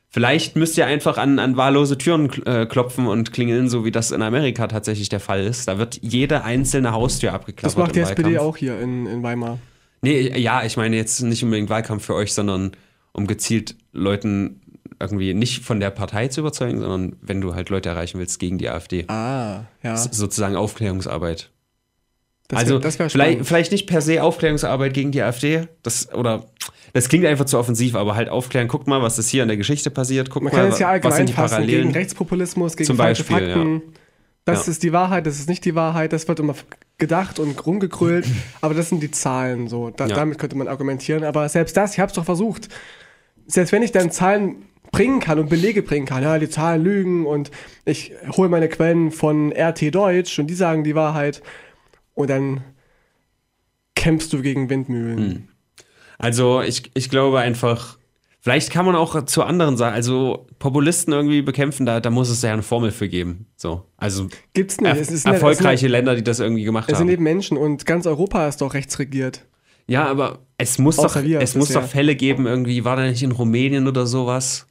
Vielleicht 0.10 0.56
müsst 0.56 0.78
ihr 0.78 0.86
einfach 0.86 1.18
an, 1.18 1.40
an 1.40 1.58
wahllose 1.58 1.98
Türen 1.98 2.30
äh, 2.46 2.66
klopfen 2.66 3.08
und 3.08 3.34
klingeln, 3.34 3.70
so 3.70 3.84
wie 3.84 3.92
das 3.92 4.12
in 4.12 4.22
Amerika 4.22 4.68
tatsächlich 4.68 5.10
der 5.10 5.20
Fall 5.20 5.44
ist. 5.44 5.68
Da 5.68 5.78
wird 5.78 6.00
jede 6.02 6.44
einzelne 6.44 6.92
Haustür 6.92 7.34
abgeklappert. 7.34 7.66
Das 7.66 7.78
macht 7.78 7.96
die 7.96 8.02
SPD 8.02 8.38
auch 8.38 8.58
hier 8.58 8.80
in, 8.80 9.08
in 9.08 9.24
Weimar. 9.24 9.60
Nee, 10.04 10.38
ja, 10.38 10.64
ich 10.64 10.78
meine 10.78 10.96
jetzt 10.96 11.22
nicht 11.22 11.44
unbedingt 11.44 11.70
Wahlkampf 11.70 12.06
für 12.06 12.14
euch, 12.14 12.34
sondern 12.34 12.72
um 13.14 13.26
gezielt 13.26 13.76
Leuten 13.94 14.60
irgendwie 15.00 15.34
nicht 15.34 15.64
von 15.64 15.80
der 15.80 15.90
Partei 15.90 16.28
zu 16.28 16.42
überzeugen, 16.42 16.80
sondern 16.80 17.16
wenn 17.22 17.42
du 17.42 17.56
halt 17.56 17.70
Leute 17.70 17.90
erreichen 17.90 18.20
willst 18.20 18.40
gegen 18.40 18.58
die 18.58 18.70
AfD. 18.70 19.06
Ah, 19.08 19.62
ja. 19.82 19.94
S- 19.96 20.10
Sozusagen 20.12 20.56
Aufklärungsarbeit. 20.56 21.50
Das 22.50 22.60
also 22.60 22.84
wär, 22.84 23.00
wär 23.00 23.10
vielleicht, 23.10 23.46
vielleicht 23.46 23.72
nicht 23.72 23.88
per 23.88 24.02
se 24.02 24.22
Aufklärungsarbeit 24.22 24.94
gegen 24.94 25.12
die 25.12 25.22
AfD, 25.22 25.68
das 25.82 26.14
oder 26.14 26.46
das 26.92 27.10
klingt 27.10 27.26
einfach 27.26 27.46
zu 27.46 27.58
offensiv, 27.58 27.96
aber 27.96 28.16
halt 28.16 28.30
aufklären, 28.30 28.68
guck 28.68 28.86
mal, 28.86 29.02
was 29.02 29.18
ist 29.18 29.30
hier 29.30 29.42
in 29.42 29.48
der 29.48 29.58
Geschichte 29.58 29.90
passiert, 29.90 30.30
guck 30.30 30.44
Man 30.44 30.52
mal, 30.54 30.60
kann 30.60 30.70
es 30.70 30.80
ja 30.80 30.88
was 30.88 30.94
allgemein 30.94 31.18
sind 31.18 31.30
die 31.30 31.34
fassen 31.34 31.56
gegen 31.56 31.68
Parallelen. 31.68 31.92
Rechtspopulismus, 31.94 32.76
gegen 32.78 32.88
Zum 32.88 32.98
falsche 32.98 33.24
Beispiel, 33.24 33.48
Fakten. 33.54 33.82
Das 34.46 34.66
Ja. 34.66 34.72
ist 34.72 34.84
die 34.84 34.92
Wahrheit, 34.92 35.26
das 35.26 35.40
ist 35.40 35.48
nicht 35.48 35.64
die 35.66 35.76
Wahrheit, 35.76 36.12
das 36.12 36.28
wird 36.28 36.40
immer 36.40 36.56
gedacht 36.98 37.40
und 37.40 37.66
rumgekrölt, 37.66 38.26
aber 38.62 38.74
das 38.74 38.90
sind 38.90 39.02
die 39.02 39.12
Zahlen 39.12 39.68
so. 39.68 39.90
Da, 39.90 40.08
Ja. 40.08 40.16
Damit 40.16 40.38
könnte 40.38 40.58
man 40.58 40.68
argumentieren, 40.68 41.24
aber 41.24 41.48
selbst 41.50 41.78
das, 41.78 41.94
ich 41.94 42.00
habe 42.00 42.10
es 42.10 42.16
doch 42.16 42.26
versucht. 42.26 42.70
Selbst 43.48 43.72
wenn 43.72 43.84
ich 43.84 43.92
dann 43.92 44.12
Zahlen 44.12 44.64
bringen 44.92 45.20
kann 45.20 45.40
und 45.40 45.50
Belege 45.50 45.82
bringen 45.82 46.06
kann, 46.06 46.24
ja, 46.24 46.38
die 46.40 46.50
Zahlen 46.50 46.84
lügen 46.84 47.26
und 47.26 47.52
ich 47.86 48.12
hole 48.38 48.50
meine 48.50 48.70
Quellen 48.70 49.12
von 49.12 49.52
RT 49.52 49.94
Deutsch 49.96 50.38
und 50.40 50.48
die 50.48 50.54
sagen 50.54 50.84
die 50.84 50.94
Wahrheit 50.96 51.42
und 52.14 52.30
dann 52.30 52.62
kämpfst 53.96 54.32
du 54.34 54.42
gegen 54.42 54.70
Windmühlen. 54.70 55.18
Hm. 55.18 55.48
Also 56.20 56.62
ich, 56.62 56.92
ich 56.94 57.10
glaube 57.10 57.40
einfach, 57.40 57.98
vielleicht 58.44 58.72
kann 58.72 58.86
man 58.86 58.96
auch 58.96 59.24
zu 59.26 59.44
anderen 59.44 59.78
sagen, 59.78 59.96
also 59.96 60.46
Populisten 60.60 61.14
irgendwie 61.14 61.42
bekämpfen, 61.42 61.86
da, 61.86 62.02
da 62.02 62.10
muss 62.10 62.30
es 62.30 62.42
ja 62.42 62.52
eine 62.52 62.62
Formel 62.62 62.92
für 62.92 63.08
geben. 63.08 63.46
So. 63.56 63.86
Also 63.96 64.28
Gibt's 64.54 64.80
nicht. 64.82 64.88
er, 64.90 65.00
Es 65.00 65.08
ist- 65.10 65.20
es 65.20 65.26
erfolgreiche 65.26 65.82
sind, 65.86 65.92
Länder, 65.92 66.16
die 66.16 66.24
das 66.24 66.40
irgendwie 66.42 66.64
gemacht 66.66 66.90
es 66.92 66.98
sind 66.98 67.08
haben. 67.08 67.14
eben 67.14 67.24
Menschen 67.24 67.56
und 67.58 67.86
ganz 67.86 68.06
Europa 68.06 68.46
ist 68.50 68.60
doch 68.62 68.74
rechtsregiert. 68.74 69.46
Ja, 69.88 70.06
aber 70.08 70.40
es 70.58 70.78
muss 70.78 70.98
doch, 70.98 71.06
Außer 71.06 71.24
es 71.42 71.56
muss 71.56 71.70
doch 71.70 71.84
Fälle 71.84 72.16
geben, 72.16 72.46
irgendwie, 72.46 72.84
war 72.86 72.96
da 72.98 73.04
nicht 73.04 73.24
in 73.24 73.32
Rumänien 73.32 73.88
oder 73.88 74.06
sowas? 74.08 74.68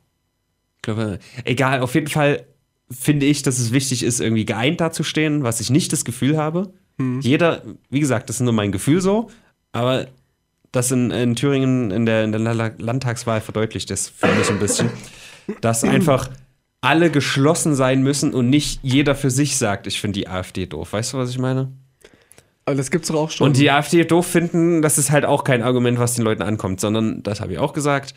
Ich 0.77 0.83
glaube, 0.83 1.19
egal, 1.45 1.81
auf 1.81 1.95
jeden 1.95 2.09
Fall 2.09 2.45
finde 2.91 3.25
ich, 3.27 3.43
dass 3.43 3.59
es 3.59 3.73
wichtig 3.73 4.03
ist, 4.03 4.21
irgendwie 4.21 4.45
geeint 4.45 4.81
dazustehen, 4.83 5.43
was 5.45 5.61
ich 5.61 5.71
nicht 5.71 5.93
das 5.93 6.05
Gefühl 6.05 6.37
habe. 6.37 6.73
Hm. 6.99 7.21
Jeder, 7.21 7.63
wie 7.89 8.01
gesagt, 8.01 8.29
das 8.29 8.37
ist 8.37 8.43
nur 8.43 8.53
mein 8.53 8.71
Gefühl 8.73 9.01
so, 9.01 9.31
aber 9.73 10.09
das 10.73 10.91
in, 10.91 11.11
in 11.11 11.37
Thüringen 11.37 11.91
in 11.91 12.07
der, 12.07 12.25
in 12.25 12.33
der 12.33 12.55
La- 12.55 12.71
Landtagswahl 12.79 13.41
verdeutlicht 13.41 13.91
das 13.91 14.09
für 14.09 14.27
mich 14.35 14.49
ein 14.51 14.59
bisschen, 14.59 14.91
dass 15.61 15.85
einfach 15.85 16.31
alle 16.81 17.11
geschlossen 17.11 17.75
sein 17.75 18.03
müssen 18.03 18.35
und 18.35 18.51
nicht 18.51 18.81
jeder 18.83 19.15
für 19.15 19.31
sich 19.31 19.57
sagt, 19.57 19.87
ich 19.87 20.01
finde 20.01 20.19
die 20.21 20.29
AfD 20.29 20.67
doof. 20.67 20.93
Weißt 20.95 21.13
du, 21.13 21.19
was 21.19 21.31
ich 21.31 21.39
meine? 21.39 21.71
Aber 22.65 22.77
das 22.77 22.91
gibt's 22.91 23.09
doch 23.09 23.17
auch 23.17 23.31
schon. 23.31 23.47
Und 23.49 23.57
die 23.57 23.71
AfD 23.71 24.05
doof 24.05 24.27
finden, 24.27 24.83
das 24.83 24.99
ist 24.99 25.11
halt 25.11 25.25
auch 25.25 25.45
kein 25.45 25.63
Argument, 25.63 25.99
was 25.99 26.15
den 26.15 26.25
Leuten 26.25 26.43
ankommt, 26.43 26.81
sondern, 26.81 27.23
das 27.23 27.41
habe 27.41 27.53
ich 27.53 27.59
auch 27.59 27.73
gesagt, 27.73 28.15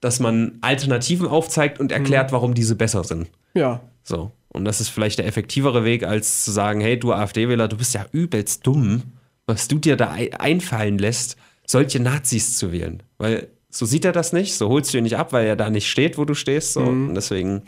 dass 0.00 0.20
man 0.20 0.58
Alternativen 0.62 1.26
aufzeigt 1.26 1.78
und 1.80 1.92
erklärt, 1.92 2.32
warum 2.32 2.54
diese 2.54 2.74
besser 2.74 3.04
sind. 3.04 3.28
ja. 3.54 3.80
So. 4.02 4.32
Und 4.52 4.64
das 4.64 4.80
ist 4.80 4.88
vielleicht 4.88 5.18
der 5.20 5.26
effektivere 5.26 5.84
Weg, 5.84 6.02
als 6.04 6.44
zu 6.44 6.50
sagen, 6.50 6.80
hey, 6.80 6.98
du 6.98 7.12
AfD-Wähler, 7.12 7.68
du 7.68 7.76
bist 7.76 7.94
ja 7.94 8.06
übelst 8.10 8.66
dumm, 8.66 9.02
was 9.46 9.68
du 9.68 9.78
dir 9.78 9.96
da 9.96 10.10
ei- 10.12 10.32
einfallen 10.36 10.98
lässt, 10.98 11.36
solche 11.70 12.00
Nazis 12.00 12.56
zu 12.58 12.72
wählen. 12.72 13.02
Weil 13.18 13.48
so 13.70 13.86
sieht 13.86 14.04
er 14.04 14.12
das 14.12 14.32
nicht, 14.32 14.54
so 14.54 14.68
holst 14.68 14.92
du 14.92 14.98
ihn 14.98 15.04
nicht 15.04 15.16
ab, 15.16 15.32
weil 15.32 15.46
er 15.46 15.56
da 15.56 15.70
nicht 15.70 15.88
steht, 15.88 16.18
wo 16.18 16.24
du 16.24 16.34
stehst. 16.34 16.74
So. 16.74 16.80
Und 16.80 17.14
deswegen. 17.14 17.62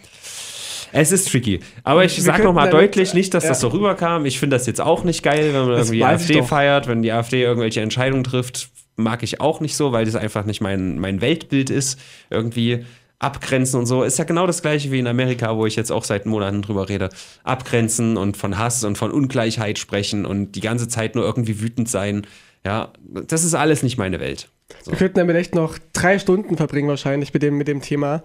Es 0.95 1.11
ist 1.11 1.31
tricky. 1.31 1.61
Aber 1.85 2.05
ich 2.05 2.17
Wir 2.17 2.25
sag 2.25 2.35
könnten 2.35 2.49
nochmal 2.49 2.69
deutlich, 2.69 3.15
nicht, 3.15 3.33
dass 3.33 3.47
das 3.47 3.61
so 3.61 3.69
ja. 3.69 3.73
rüberkam. 3.73 4.27
Ich 4.27 4.39
finde 4.39 4.57
das 4.57 4.67
jetzt 4.67 4.81
auch 4.81 5.05
nicht 5.05 5.23
geil, 5.23 5.55
wenn 5.55 5.63
man 5.63 5.71
Das 5.71 5.87
irgendwie 5.87 5.99
ich 5.99 6.05
AfD 6.05 6.35
doch. 6.41 6.49
feiert, 6.49 6.87
wenn 6.87 7.01
die 7.03 7.13
AfD 7.13 7.43
irgendwelche 7.43 7.81
Entscheidungen 7.81 8.25
trifft. 8.25 8.69
Mag 8.97 9.23
ich 9.23 9.41
auch 9.41 9.61
nicht 9.61 9.75
so, 9.75 9.93
weil 9.93 10.05
das 10.05 10.17
einfach 10.17 10.45
nicht 10.45 10.61
mein, 10.61 10.99
mein 10.99 11.23
Weltbild 11.23 11.71
ist. 11.71 11.99
Irgendwie 12.29 12.85
abgrenzen 13.21 13.79
und 13.79 13.87
so. 13.87 14.03
Ist 14.03 14.19
ja 14.19 14.25
genau 14.25 14.47
das 14.47 14.61
gleiche 14.61 14.91
wie 14.91 14.99
in 14.99 15.07
Amerika, 15.07 15.57
wo 15.57 15.65
ich 15.65 15.77
jetzt 15.77 15.93
auch 15.93 16.05
seit 16.05 16.27
Monaten 16.27 16.61
drüber 16.61 16.89
rede. 16.91 17.09
Abgrenzen 17.45 18.19
und 18.19 18.37
von 18.37 18.59
Hass 18.59 18.85
und 18.85 18.99
von 18.99 19.13
Ungleichheit 19.13 19.79
sprechen 19.79 20.27
und 20.27 20.53
die 20.53 20.61
ganze 20.61 20.89
Zeit 20.89 21.15
nur 21.15 21.25
irgendwie 21.25 21.61
wütend 21.61 21.89
sein. 21.89 22.27
Ja, 22.65 22.93
das 23.03 23.45
ist 23.45 23.55
alles 23.55 23.83
nicht 23.83 23.99
meine 23.99 24.21
Welt. 24.21 24.49
Wir 24.87 24.97
könnten 24.97 25.19
damit 25.19 25.37
echt 25.37 25.55
noch 25.55 25.79
drei 25.93 26.19
Stunden 26.19 26.57
verbringen, 26.57 26.89
wahrscheinlich, 26.89 27.33
mit 27.35 27.43
dem, 27.43 27.59
mit 27.59 27.69
dem 27.69 27.83
Thema. 27.83 28.23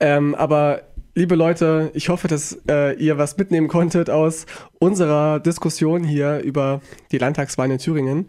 Ähm, 0.00 0.34
aber, 0.34 0.82
liebe 1.14 1.34
Leute, 1.34 1.90
ich 1.94 2.08
hoffe, 2.08 2.28
dass 2.28 2.58
äh, 2.68 2.94
ihr 2.96 3.18
was 3.18 3.36
mitnehmen 3.36 3.68
konntet 3.68 4.10
aus 4.10 4.46
unserer 4.78 5.40
Diskussion 5.40 6.04
hier 6.04 6.40
über 6.40 6.80
die 7.12 7.18
Landtagswahl 7.18 7.70
in 7.70 7.78
Thüringen. 7.78 8.28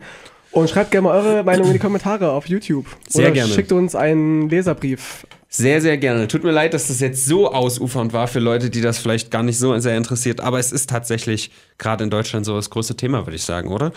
Und 0.52 0.70
schreibt 0.70 0.92
gerne 0.92 1.08
mal 1.08 1.18
eure 1.18 1.44
Meinung 1.44 1.68
in 1.68 1.74
die 1.74 1.80
Kommentare 1.80 2.32
auf 2.32 2.48
YouTube. 2.48 2.86
Sehr 3.08 3.26
Oder 3.26 3.32
gerne. 3.32 3.54
schickt 3.54 3.72
uns 3.72 3.96
einen 3.96 4.50
Leserbrief. 4.50 5.26
Sehr, 5.48 5.82
sehr 5.82 5.98
gerne. 5.98 6.28
Tut 6.28 6.44
mir 6.44 6.52
leid, 6.52 6.74
dass 6.74 6.88
das 6.88 7.00
jetzt 7.00 7.26
so 7.26 7.52
ausufernd 7.52 8.14
war 8.14 8.28
für 8.28 8.40
Leute, 8.40 8.70
die 8.70 8.82
das 8.82 9.00
vielleicht 9.00 9.32
gar 9.32 9.44
nicht 9.44 9.58
so 9.58 9.78
sehr 9.80 9.98
interessiert. 9.98 10.42
Aber 10.42 10.60
es 10.60 10.72
ist 10.72 10.90
tatsächlich 10.90 11.52
gerade 11.78 12.04
in 12.04 12.10
Deutschland 12.10 12.46
so 12.46 12.56
das 12.56 12.70
größte 12.70 12.96
Thema, 12.96 13.26
würde 13.26 13.36
ich 13.36 13.44
sagen, 13.44 13.70
oder? 13.70 13.92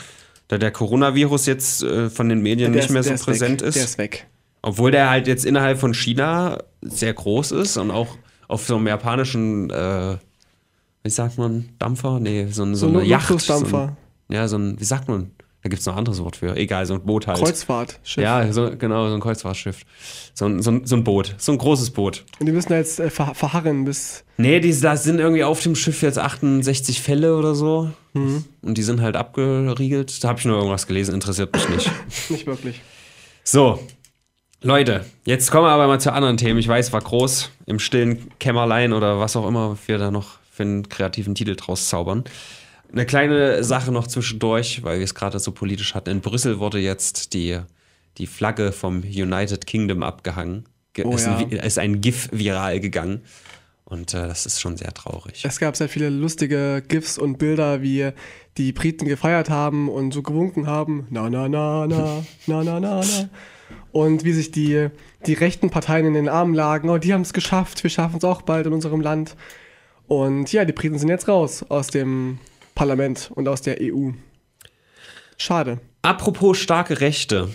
Da 0.48 0.58
der 0.58 0.70
Coronavirus 0.70 1.46
jetzt 1.46 1.82
äh, 1.82 2.10
von 2.10 2.28
den 2.28 2.42
Medien 2.42 2.72
Der 2.72 2.82
nicht 2.82 2.90
mehr 2.90 3.00
ist- 3.00 3.06
so 3.06 3.10
der 3.10 3.14
ist 3.16 3.24
präsent 3.24 3.60
weg. 3.62 3.68
ist. 3.68 3.74
Der 3.76 3.84
ist 3.84 3.98
weg. 3.98 4.26
Obwohl 4.62 4.90
der 4.90 5.10
halt 5.10 5.26
jetzt 5.26 5.44
innerhalb 5.44 5.78
von 5.78 5.94
China 5.94 6.58
sehr 6.82 7.12
groß 7.14 7.52
ist 7.52 7.76
und 7.76 7.90
auch 7.90 8.16
auf 8.48 8.66
so 8.66 8.76
einem 8.76 8.86
japanischen, 8.86 9.70
äh, 9.70 10.16
wie 11.02 11.10
sagt 11.10 11.38
man, 11.38 11.68
Dampfer? 11.78 12.18
Nee, 12.20 12.46
so, 12.50 12.64
so, 12.66 12.74
So 12.74 12.88
eine 12.88 13.00
ein 13.00 13.06
Yacht. 13.06 13.40
So 13.40 13.54
ein, 13.54 13.96
ja, 14.28 14.48
so 14.48 14.56
ein, 14.56 14.78
wie 14.80 14.84
sagt 14.84 15.08
man? 15.08 15.30
Da 15.64 15.70
gibt 15.70 15.80
es 15.80 15.86
noch 15.86 15.94
ein 15.94 16.00
anderes 16.00 16.22
Wort 16.22 16.36
für. 16.36 16.54
Egal, 16.56 16.84
so 16.84 16.92
ein 16.92 17.00
Boot 17.00 17.26
halt. 17.26 17.38
Kreuzfahrtschiff. 17.38 18.22
Ja, 18.22 18.52
so, 18.52 18.70
genau, 18.76 19.08
so 19.08 19.14
ein 19.14 19.20
Kreuzfahrtschiff. 19.20 19.80
So 20.34 20.44
ein, 20.44 20.60
so, 20.60 20.70
ein, 20.70 20.84
so 20.84 20.94
ein 20.94 21.04
Boot. 21.04 21.34
So 21.38 21.52
ein 21.52 21.58
großes 21.58 21.90
Boot. 21.90 22.22
Und 22.38 22.44
die 22.44 22.52
müssen 22.52 22.70
jetzt 22.74 23.00
äh, 23.00 23.08
ver 23.08 23.34
verharren 23.34 23.86
bis. 23.86 24.24
Nee, 24.36 24.60
die, 24.60 24.78
da 24.78 24.98
sind 24.98 25.20
irgendwie 25.20 25.42
auf 25.42 25.62
dem 25.62 25.74
Schiff 25.74 26.02
jetzt 26.02 26.18
68 26.18 27.00
Fälle 27.00 27.34
oder 27.34 27.54
so. 27.54 27.90
Mhm. 28.12 28.44
Und 28.60 28.76
die 28.76 28.82
sind 28.82 29.00
halt 29.00 29.16
abgeriegelt. 29.16 30.22
Da 30.22 30.28
habe 30.28 30.38
ich 30.38 30.44
nur 30.44 30.58
irgendwas 30.58 30.86
gelesen, 30.86 31.14
interessiert 31.14 31.54
mich 31.54 31.66
nicht. 31.70 31.90
Nicht 32.28 32.46
wirklich. 32.46 32.82
So, 33.42 33.78
Leute, 34.60 35.06
jetzt 35.24 35.50
kommen 35.50 35.64
wir 35.64 35.70
aber 35.70 35.86
mal 35.86 35.98
zu 35.98 36.12
anderen 36.12 36.36
Themen. 36.36 36.58
Ich 36.58 36.68
weiß, 36.68 36.92
war 36.92 37.00
groß 37.00 37.50
im 37.64 37.78
stillen 37.78 38.30
Kämmerlein 38.38 38.92
oder 38.92 39.18
was 39.18 39.34
auch 39.34 39.48
immer 39.48 39.78
wir 39.86 39.96
da 39.96 40.10
noch 40.10 40.40
für 40.50 40.64
einen 40.64 40.90
kreativen 40.90 41.34
Titel 41.34 41.56
draus 41.56 41.88
zaubern. 41.88 42.24
Eine 42.94 43.06
kleine 43.06 43.64
Sache 43.64 43.90
noch 43.90 44.06
zwischendurch, 44.06 44.82
weil 44.84 44.98
wir 44.98 45.04
es 45.04 45.14
gerade 45.16 45.38
so 45.40 45.50
politisch 45.50 45.94
hatten. 45.94 46.10
In 46.10 46.20
Brüssel 46.20 46.60
wurde 46.60 46.78
jetzt 46.78 47.34
die, 47.34 47.58
die 48.18 48.26
Flagge 48.28 48.70
vom 48.70 49.00
United 49.02 49.66
Kingdom 49.66 50.02
abgehangen. 50.04 50.64
Ge- 50.92 51.04
Oh 51.04 51.14
ist, 51.14 51.26
ja. 51.26 51.36
ein, 51.38 51.50
Vi- 51.50 51.56
ist 51.66 51.78
ein 51.78 52.00
GIF 52.00 52.28
viral 52.30 52.78
gegangen. 52.78 53.22
Und 53.84 54.14
äh, 54.14 54.28
das 54.28 54.46
ist 54.46 54.60
schon 54.60 54.76
sehr 54.76 54.94
traurig. 54.94 55.44
Es 55.44 55.58
gab 55.58 55.76
sehr 55.76 55.88
viele 55.88 56.08
lustige 56.08 56.82
GIFs 56.86 57.18
und 57.18 57.38
Bilder, 57.38 57.82
wie 57.82 58.10
die 58.56 58.72
Briten 58.72 59.06
gefeiert 59.06 59.50
haben 59.50 59.88
und 59.88 60.14
so 60.14 60.22
gewunken 60.22 60.66
haben. 60.68 61.06
Na, 61.10 61.28
na, 61.28 61.48
na, 61.48 61.86
na, 61.88 62.22
na, 62.46 62.62
na, 62.62 62.80
na, 62.80 63.00
na. 63.00 63.28
Und 63.90 64.24
wie 64.24 64.32
sich 64.32 64.52
die, 64.52 64.88
die 65.26 65.34
rechten 65.34 65.70
Parteien 65.70 66.06
in 66.06 66.14
den 66.14 66.28
Armen 66.28 66.54
lagen. 66.54 66.88
Oh, 66.90 66.98
die 66.98 67.12
haben 67.12 67.22
es 67.22 67.32
geschafft. 67.32 67.82
Wir 67.82 67.90
schaffen 67.90 68.18
es 68.18 68.24
auch 68.24 68.42
bald 68.42 68.66
in 68.66 68.72
unserem 68.72 69.00
Land. 69.00 69.36
Und 70.06 70.52
ja, 70.52 70.64
die 70.64 70.72
Briten 70.72 70.98
sind 70.98 71.08
jetzt 71.08 71.26
raus 71.28 71.64
aus 71.68 71.88
dem 71.88 72.38
Parlament 72.74 73.30
und 73.34 73.48
aus 73.48 73.62
der 73.62 73.78
EU. 73.80 74.10
Schade. 75.36 75.80
Apropos 76.02 76.58
starke 76.58 77.00
Rechte. 77.00 77.48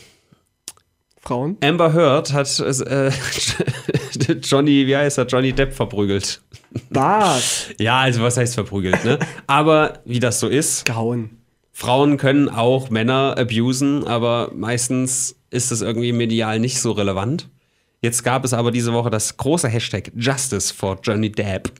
Frauen. 1.21 1.57
Amber 1.61 1.93
Heard 1.93 2.33
hat 2.33 2.59
äh, 2.59 3.11
Johnny, 4.41 4.87
wie 4.87 4.95
heißt 4.95 5.17
er, 5.17 5.25
Johnny 5.25 5.53
Depp 5.53 5.73
verprügelt. 5.73 6.41
Was? 6.89 7.69
Ja, 7.77 7.99
also 8.01 8.21
was 8.21 8.37
heißt 8.37 8.55
verprügelt, 8.55 9.03
ne? 9.03 9.19
Aber 9.47 9.99
wie 10.05 10.19
das 10.19 10.39
so 10.39 10.47
ist, 10.47 10.85
Gehauen. 10.85 11.37
Frauen 11.71 12.17
können 12.17 12.49
auch 12.49 12.89
Männer 12.89 13.35
abusen, 13.37 14.05
aber 14.05 14.51
meistens 14.53 15.35
ist 15.49 15.71
es 15.71 15.81
irgendwie 15.81 16.11
medial 16.11 16.59
nicht 16.59 16.79
so 16.79 16.91
relevant. 16.91 17.49
Jetzt 18.01 18.23
gab 18.23 18.45
es 18.45 18.53
aber 18.53 18.71
diese 18.71 18.93
Woche 18.93 19.09
das 19.09 19.37
große 19.37 19.67
Hashtag 19.67 20.11
Justice 20.15 20.73
for 20.73 20.99
Johnny 21.03 21.31
Depp. 21.31 21.71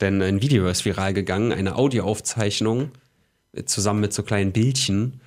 Denn 0.00 0.20
ein 0.22 0.42
Video 0.42 0.66
ist 0.68 0.84
viral 0.84 1.12
gegangen, 1.12 1.52
eine 1.52 1.76
Audioaufzeichnung 1.76 2.90
äh, 3.52 3.64
zusammen 3.64 4.00
mit 4.00 4.12
so 4.12 4.22
kleinen 4.22 4.52
Bildchen, 4.52 5.20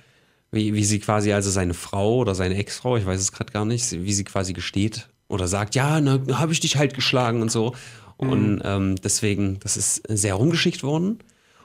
wie, 0.52 0.74
wie 0.74 0.84
sie 0.84 1.00
quasi, 1.00 1.32
also 1.32 1.50
seine 1.50 1.74
Frau 1.74 2.16
oder 2.16 2.34
seine 2.34 2.56
Ex-Frau, 2.56 2.96
ich 2.96 3.06
weiß 3.06 3.20
es 3.20 3.32
gerade 3.32 3.52
gar 3.52 3.64
nicht, 3.64 3.90
wie 3.92 4.12
sie 4.12 4.24
quasi 4.24 4.52
gesteht 4.52 5.08
oder 5.28 5.48
sagt, 5.48 5.74
ja, 5.74 6.00
na, 6.00 6.20
habe 6.38 6.52
ich 6.52 6.60
dich 6.60 6.76
halt 6.76 6.94
geschlagen 6.94 7.42
und 7.42 7.50
so. 7.50 7.74
Und 8.16 8.62
ähm, 8.64 8.96
deswegen, 8.96 9.58
das 9.60 9.76
ist 9.76 10.02
sehr 10.08 10.34
rumgeschickt 10.34 10.82
worden 10.82 11.18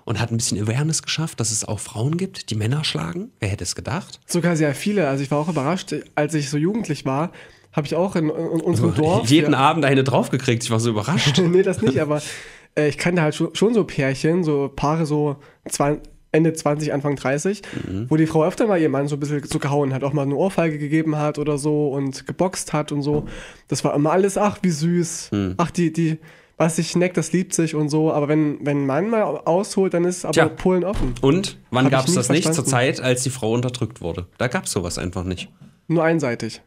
und 0.03 0.19
hat 0.19 0.31
ein 0.31 0.37
bisschen 0.37 0.61
Awareness 0.61 1.01
geschafft, 1.03 1.39
dass 1.39 1.51
es 1.51 1.63
auch 1.63 1.79
Frauen 1.79 2.17
gibt, 2.17 2.49
die 2.49 2.55
Männer 2.55 2.83
schlagen. 2.83 3.31
Wer 3.39 3.49
hätte 3.49 3.63
es 3.63 3.75
gedacht? 3.75 4.19
Sogar 4.25 4.55
sehr 4.55 4.75
viele. 4.75 5.07
Also 5.07 5.23
ich 5.23 5.31
war 5.31 5.37
auch 5.37 5.49
überrascht, 5.49 5.95
als 6.15 6.33
ich 6.33 6.49
so 6.49 6.57
jugendlich 6.57 7.05
war, 7.05 7.31
habe 7.71 7.87
ich 7.87 7.95
auch 7.95 8.15
in, 8.15 8.29
in 8.29 8.61
unserem 8.61 8.93
Dorf. 8.95 9.29
Jeden 9.29 9.53
ja, 9.53 9.59
Abend 9.59 9.85
eine 9.85 10.03
draufgekriegt, 10.03 10.63
ich 10.63 10.71
war 10.71 10.79
so 10.79 10.89
überrascht. 10.89 11.37
nee, 11.41 11.63
das 11.63 11.81
nicht, 11.81 11.99
aber 11.99 12.21
äh, 12.75 12.87
ich 12.89 12.97
kannte 12.97 13.21
halt 13.21 13.35
schon, 13.35 13.53
schon 13.55 13.73
so 13.73 13.83
Pärchen, 13.83 14.43
so 14.43 14.71
Paare 14.75 15.05
so 15.05 15.37
zwan- 15.69 15.99
Ende 16.33 16.53
20, 16.53 16.93
Anfang 16.93 17.17
30, 17.17 17.61
Mhm. 17.87 18.05
wo 18.09 18.15
die 18.15 18.25
Frau 18.25 18.45
öfter 18.45 18.65
mal 18.65 18.79
ihren 18.79 18.91
Mann 18.93 19.07
so 19.09 19.17
ein 19.17 19.19
bisschen 19.19 19.43
so 19.43 19.59
gehauen 19.59 19.93
hat, 19.93 20.03
auch 20.05 20.13
mal 20.13 20.21
eine 20.21 20.35
Ohrfeige 20.35 20.77
gegeben 20.77 21.17
hat 21.17 21.37
oder 21.39 21.57
so 21.57 21.89
und 21.89 22.25
geboxt 22.25 22.71
hat 22.71 22.93
und 22.93 23.01
so. 23.01 23.25
Das 23.67 23.83
war 23.83 23.93
immer 23.93 24.11
alles, 24.13 24.37
ach, 24.37 24.59
wie 24.61 24.69
süß. 24.69 25.29
Mhm. 25.33 25.55
Ach, 25.57 25.71
die, 25.71 25.91
die, 25.91 26.19
was 26.55 26.77
sich 26.77 26.95
neckt, 26.95 27.17
das 27.17 27.33
liebt 27.33 27.53
sich 27.53 27.75
und 27.75 27.89
so. 27.89 28.13
Aber 28.13 28.29
wenn, 28.29 28.65
wenn 28.65 28.83
ein 28.83 28.85
Mann 28.85 29.09
mal 29.09 29.23
ausholt, 29.23 29.93
dann 29.93 30.05
ist 30.05 30.23
aber 30.23 30.31
Tja. 30.33 30.47
Polen 30.47 30.85
offen. 30.85 31.15
Und 31.21 31.57
wann 31.69 31.89
gab 31.89 32.07
es 32.07 32.13
das 32.13 32.29
nicht? 32.29 32.43
Zur 32.43 32.53
verstanden. 32.53 32.69
Zeit, 32.69 33.01
als 33.01 33.23
die 33.23 33.29
Frau 33.29 33.51
unterdrückt 33.51 33.99
wurde. 33.99 34.27
Da 34.37 34.47
gab 34.47 34.65
es 34.65 34.71
sowas 34.71 34.97
einfach 34.97 35.25
nicht. 35.25 35.49
Nur 35.89 36.03
einseitig. 36.05 36.61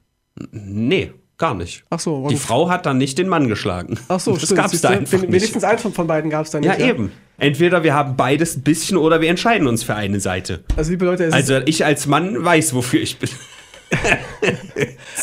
Nee, 0.52 1.12
gar 1.38 1.54
nicht. 1.54 1.82
Ach 1.90 2.00
so, 2.00 2.28
Die 2.28 2.36
Frau 2.36 2.68
hat 2.68 2.86
dann 2.86 2.98
nicht 2.98 3.18
den 3.18 3.28
Mann 3.28 3.48
geschlagen. 3.48 3.98
Ach 4.08 4.20
so, 4.20 4.36
das 4.36 4.54
gab 4.54 4.72
es 4.72 4.80
da 4.80 4.90
einfach 4.90 5.20
nicht. 5.20 5.32
Wenigstens 5.32 5.64
eins 5.64 5.82
von, 5.82 6.06
beiden 6.06 6.30
gab 6.30 6.44
es 6.44 6.50
da 6.50 6.60
nicht. 6.60 6.78
Ja, 6.78 6.86
eben. 6.86 7.12
Entweder 7.38 7.82
wir 7.82 7.94
haben 7.94 8.16
beides 8.16 8.56
ein 8.56 8.62
bisschen 8.62 8.96
oder 8.96 9.20
wir 9.20 9.28
entscheiden 9.28 9.66
uns 9.66 9.82
für 9.82 9.94
eine 9.94 10.20
Seite. 10.20 10.62
Also, 10.76 10.92
liebe 10.92 11.04
Leute, 11.04 11.24
es 11.24 11.32
Also 11.32 11.56
ich 11.64 11.84
als 11.84 12.06
Mann 12.06 12.44
weiß, 12.44 12.74
wofür 12.74 13.00
ich 13.00 13.18
bin. 13.18 13.30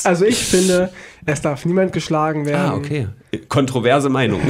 Also 0.03 0.25
ich 0.25 0.37
finde, 0.37 0.91
es 1.25 1.41
darf 1.41 1.65
niemand 1.65 1.93
geschlagen 1.93 2.45
werden. 2.45 2.71
Ah, 2.71 2.75
okay. 2.75 3.07
Kontroverse 3.49 4.09
Meinung. 4.09 4.41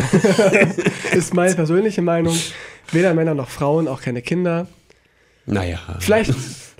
Ist 1.12 1.34
meine 1.34 1.56
persönliche 1.56 2.02
Meinung. 2.02 2.38
Weder 2.91 3.13
Männer 3.13 3.34
noch 3.34 3.50
Frauen, 3.50 3.88
auch 3.88 4.02
keine 4.02 4.21
Kinder. 4.21 4.68
naja. 5.45 5.80
Vielleicht 5.99 6.34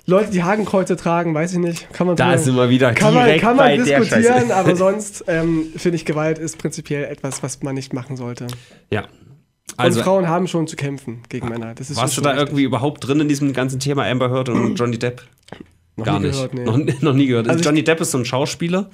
Leute, 0.06 0.30
die 0.30 0.42
Hakenkreuze 0.42 0.96
tragen, 0.96 1.32
weiß 1.34 1.52
ich 1.52 1.58
nicht. 1.58 1.92
Kann 1.92 2.06
man 2.08 2.16
Da 2.16 2.30
drüber- 2.30 2.38
sind 2.38 2.56
wir 2.56 2.70
wieder 2.70 2.92
kann 2.92 3.14
man, 3.14 3.38
kann 3.38 3.56
man 3.56 3.76
diskutieren, 3.84 4.50
aber 4.52 4.74
sonst 4.74 5.24
ähm, 5.28 5.66
finde 5.76 5.96
ich, 5.96 6.04
Gewalt 6.04 6.38
ist 6.38 6.58
prinzipiell 6.58 7.04
etwas, 7.04 7.42
was 7.42 7.62
man 7.62 7.74
nicht 7.74 7.92
machen 7.92 8.16
sollte. 8.16 8.48
Ja. 8.90 9.04
Also, 9.76 10.00
und 10.00 10.04
Frauen 10.04 10.28
haben 10.28 10.48
schon 10.48 10.66
zu 10.66 10.76
kämpfen 10.76 11.22
gegen 11.28 11.48
Männer. 11.48 11.74
Das 11.74 11.88
ist 11.88 11.96
warst 11.96 12.16
du 12.16 12.20
da 12.20 12.30
richtig. 12.30 12.48
irgendwie 12.48 12.64
überhaupt 12.64 13.06
drin 13.06 13.20
in 13.20 13.28
diesem 13.28 13.52
ganzen 13.52 13.80
Thema 13.80 14.04
Amber 14.04 14.28
Heard 14.30 14.48
und 14.48 14.74
Johnny 14.74 14.98
Depp? 14.98 15.22
Noch 15.96 16.06
Gar 16.06 16.20
nie 16.20 16.28
nicht. 16.28 16.34
gehört, 16.36 16.54
nee. 16.54 16.64
noch, 16.64 17.02
noch 17.02 17.12
nie 17.12 17.26
gehört. 17.26 17.50
Also 17.50 17.62
Johnny 17.62 17.84
Depp 17.84 18.00
ist 18.00 18.12
so 18.12 18.18
ein 18.18 18.24
Schauspieler. 18.24 18.88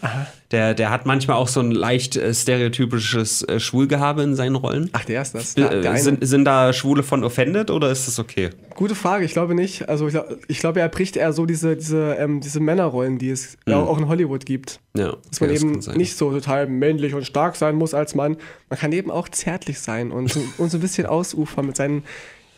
Der, 0.50 0.74
der 0.74 0.90
hat 0.90 1.06
manchmal 1.06 1.36
auch 1.36 1.46
so 1.46 1.60
ein 1.60 1.70
leicht 1.70 2.16
äh, 2.16 2.34
stereotypisches 2.34 3.42
äh, 3.42 3.60
Schwulgehabe 3.60 4.22
in 4.22 4.34
seinen 4.34 4.56
Rollen. 4.56 4.90
Ach, 4.92 5.04
der 5.04 5.22
ist 5.22 5.32
das. 5.34 5.54
Der, 5.54 5.68
der 5.68 5.84
Äh, 5.84 5.88
eine. 5.90 5.98
sind, 6.00 6.26
sind 6.26 6.44
da 6.44 6.72
Schwule 6.72 7.02
von 7.04 7.22
offended 7.22 7.70
oder 7.70 7.90
ist 7.90 8.08
das 8.08 8.18
okay? 8.18 8.50
Gute 8.74 8.96
Frage, 8.96 9.24
ich 9.24 9.32
glaube 9.32 9.54
nicht. 9.54 9.88
Also 9.88 10.06
ich, 10.08 10.12
glaub- 10.14 10.36
ich 10.48 10.58
glaube, 10.58 10.80
er 10.80 10.88
bricht 10.88 11.16
eher 11.16 11.32
so 11.32 11.46
diese, 11.46 11.76
diese, 11.76 12.14
ähm, 12.18 12.40
diese 12.40 12.58
Männerrollen, 12.60 13.18
die 13.18 13.30
es 13.30 13.56
ja 13.66 13.76
auch 13.76 13.98
in 13.98 14.08
Hollywood 14.08 14.44
gibt. 14.44 14.80
Ja, 14.96 15.14
Dass 15.30 15.40
man 15.40 15.50
okay, 15.50 15.54
das 15.54 15.62
eben 15.62 15.80
sein. 15.80 15.96
nicht 15.96 16.16
so 16.16 16.32
total 16.32 16.66
männlich 16.66 17.14
und 17.14 17.24
stark 17.24 17.54
sein 17.56 17.76
muss 17.76 17.94
als 17.94 18.16
Mann. 18.16 18.36
Man 18.70 18.78
kann 18.78 18.90
eben 18.92 19.10
auch 19.12 19.28
zärtlich 19.28 19.78
sein 19.78 20.10
und, 20.10 20.36
und 20.58 20.70
so 20.70 20.78
ein 20.78 20.80
bisschen 20.80 21.06
ausufern 21.06 21.66
mit 21.66 21.76
seinen 21.76 22.02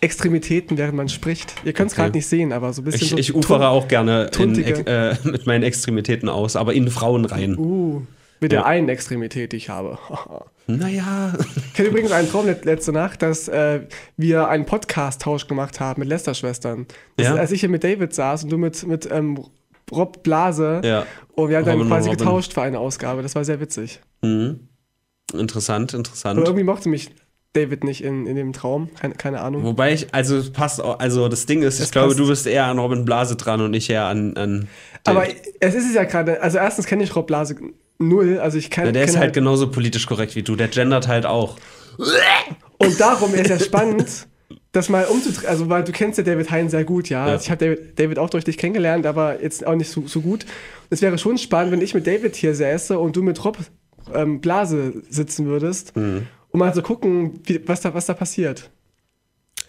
Extremitäten, 0.01 0.78
während 0.78 0.94
man 0.96 1.09
spricht. 1.09 1.55
Ihr 1.64 1.72
könnt 1.72 1.88
es 1.90 1.94
Okay. 1.94 2.03
gerade 2.03 2.16
nicht 2.16 2.26
sehen, 2.26 2.53
aber 2.53 2.72
so 2.72 2.80
ein 2.82 2.84
bisschen 2.86 3.03
Ich, 3.03 3.11
so 3.11 3.16
ich 3.18 3.34
ufere 3.34 3.68
auch 3.68 3.86
gerne 3.88 4.30
in, 4.38 4.55
äh, 4.86 5.16
mit 5.24 5.46
meinen 5.46 5.62
Extremitäten 5.62 6.28
aus, 6.28 6.57
aber 6.57 6.72
in 6.74 6.88
Frauen 6.90 7.24
rein. 7.26 7.57
Uh, 7.59 8.03
mit 8.40 8.53
Ja. 8.53 8.61
der 8.61 8.66
einen 8.66 8.88
Extremität, 8.88 9.53
die 9.53 9.57
ich 9.57 9.68
habe. 9.68 9.98
Naja. 10.66 11.32
Ich 11.72 11.78
hatte 11.80 11.88
übrigens 11.88 12.12
einen 12.12 12.30
Traum 12.30 12.46
let- 12.46 12.64
letzte 12.64 12.92
Nacht, 12.92 13.22
dass 13.22 13.48
äh, 13.48 13.80
wir 14.16 14.46
einen 14.48 14.66
Podcast-Tausch 14.66 15.48
gemacht 15.48 15.80
haben 15.80 15.98
mit 15.98 16.09
Lester-Schwestern. 16.09 16.86
Ja? 17.18 17.34
Als 17.34 17.51
ich 17.51 17.59
hier 17.59 17.68
mit 17.68 17.82
David 17.82 18.14
saß 18.14 18.44
und 18.44 18.51
du 18.51 18.57
mit, 18.57 18.86
mit 18.86 19.09
ähm, 19.11 19.44
Rob 19.90 20.22
Blase 20.22 20.80
Ja. 20.84 21.07
und 21.32 21.48
wir 21.48 21.57
haben 21.57 21.64
dann 21.64 21.72
Robin 21.78 21.90
und 21.92 21.98
quasi 21.98 22.11
getauscht 22.11 22.53
für 22.53 22.62
eine 22.62 22.78
Ausgabe. 22.78 23.22
Das 23.22 23.34
war 23.34 23.44
sehr 23.44 23.59
witzig. 23.59 24.01
Mhm. 24.22 24.68
Interessant, 25.34 25.92
interessant. 25.92 26.38
Aber 26.38 26.46
irgendwie 26.46 26.62
mochte 26.64 26.88
mich 26.88 27.11
David 27.53 27.82
nicht 27.84 28.03
in, 28.05 28.26
in 28.26 28.36
dem 28.36 28.53
Traum. 28.53 28.90
Keine, 29.01 29.14
keine 29.14 29.40
Ahnung. 29.40 29.64
Wobei 29.64 29.92
ich, 29.92 30.14
also 30.14 30.36
es 30.36 30.51
passt 30.53 30.80
auch, 30.82 30.98
also 31.01 31.28
das 31.28 31.46
Ding 31.46 31.62
ist, 31.62 31.78
ich 31.78 31.84
Es 31.86 31.90
glaube, 31.90 32.09
passt. 32.09 32.20
du 32.20 32.28
bist 32.28 32.46
eher 32.46 32.66
an 32.66 32.78
Robin 32.78 33.05
Blase 33.05 33.36
dran 33.36 33.61
und 33.61 33.74
ich 33.74 33.90
eher 33.90 34.05
an. 34.05 34.36
an 34.36 34.68
Aber 35.05 35.24
es 35.61 35.74
ist 35.74 35.86
es 35.88 35.94
ja 35.94 36.05
gerade, 36.05 36.40
also 36.42 36.59
erstens 36.59 36.86
kenne 36.86 37.03
ich 37.03 37.14
Rob 37.16 37.26
Blase 37.26 37.57
null, 37.98 38.38
also 38.38 38.57
ich 38.57 38.70
kann 38.70 38.86
ja, 38.86 38.92
der 38.92 39.05
ist 39.05 39.12
kenn 39.12 39.20
halt 39.20 39.34
genauso 39.34 39.70
politisch 39.70 40.07
korrekt 40.07 40.36
wie 40.36 40.42
du, 40.42 40.55
der 40.57 40.68
gendert 40.68 41.09
halt 41.09 41.26
auch. 41.26 41.57
Und 42.78 42.98
darum 43.01 43.34
ist 43.34 43.42
es 43.42 43.48
ja 43.48 43.59
spannend, 43.59 44.26
das 44.72 44.88
mal 44.88 45.05
umzudrehen. 45.05 45.48
Also, 45.48 45.68
weil 45.68 45.84
du 45.84 45.92
kennst 45.92 46.18
ja 46.18 46.24
David 46.24 46.51
Hein 46.51 46.68
sehr 46.70 46.84
gut, 46.84 47.09
ja. 47.09 47.26
Ja. 47.26 47.32
Also 47.32 47.44
ich 47.44 47.51
habe 47.51 47.59
David, 47.64 47.98
David 47.98 48.18
auch 48.18 48.30
durch 48.30 48.44
dich 48.44 48.57
kennengelernt, 48.57 49.05
aber 49.07 49.42
jetzt 49.42 49.66
auch 49.66 49.74
nicht 49.74 49.90
so, 49.90 50.07
so 50.07 50.20
gut. 50.20 50.46
Es 50.88 51.03
wäre 51.03 51.18
schon 51.18 51.36
spannend, 51.38 51.72
wenn 51.72 51.80
ich 51.82 51.94
mit 51.94 52.07
David 52.07 52.36
hier 52.36 52.55
säße 52.55 52.98
und 52.98 53.16
du 53.16 53.22
mit 53.22 53.44
Rob 53.44 53.59
ähm, 54.14 54.40
Blase 54.40 55.03
sitzen 55.11 55.46
würdest, 55.46 55.96
Mhm. 55.96 56.26
Um 56.53 56.61
mal 56.61 56.72
zu 56.74 56.82
gucken, 56.82 57.40
wie, 57.44 57.66
was, 57.68 57.80
da, 57.80 57.92
was 57.94 58.07
da 58.07 58.14
passiert. 58.14 58.70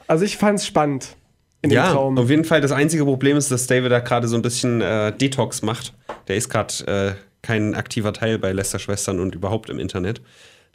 Also, 0.08 0.26
ich 0.26 0.38
fand 0.38 0.60
es 0.60 0.66
spannend 0.68 1.16
in 1.62 1.70
dem 1.70 1.76
Ja, 1.76 1.92
Traum. 1.92 2.18
auf 2.18 2.30
jeden 2.30 2.44
Fall. 2.46 2.62
Das 2.62 2.72
einzige 2.72 3.06
Problem 3.06 3.38
ist, 3.38 3.52
dass 3.52 3.68
David 3.68 3.92
da 3.92 4.00
gerade 4.00 4.28
so 4.28 4.36
ein 4.36 4.42
bisschen 4.42 4.82
äh, 4.82 5.16
Detox 5.16 5.62
macht. 5.62 5.94
Der 6.28 6.36
ist 6.36 6.50
gerade 6.50 6.74
äh, 6.88 7.14
kein 7.42 7.76
aktiver 7.76 8.14
Teil 8.14 8.40
bei 8.40 8.52
Lester 8.52 8.80
Schwestern 8.80 9.20
und 9.20 9.36
überhaupt 9.36 9.70
im 9.70 9.80
Internet. 9.80 10.22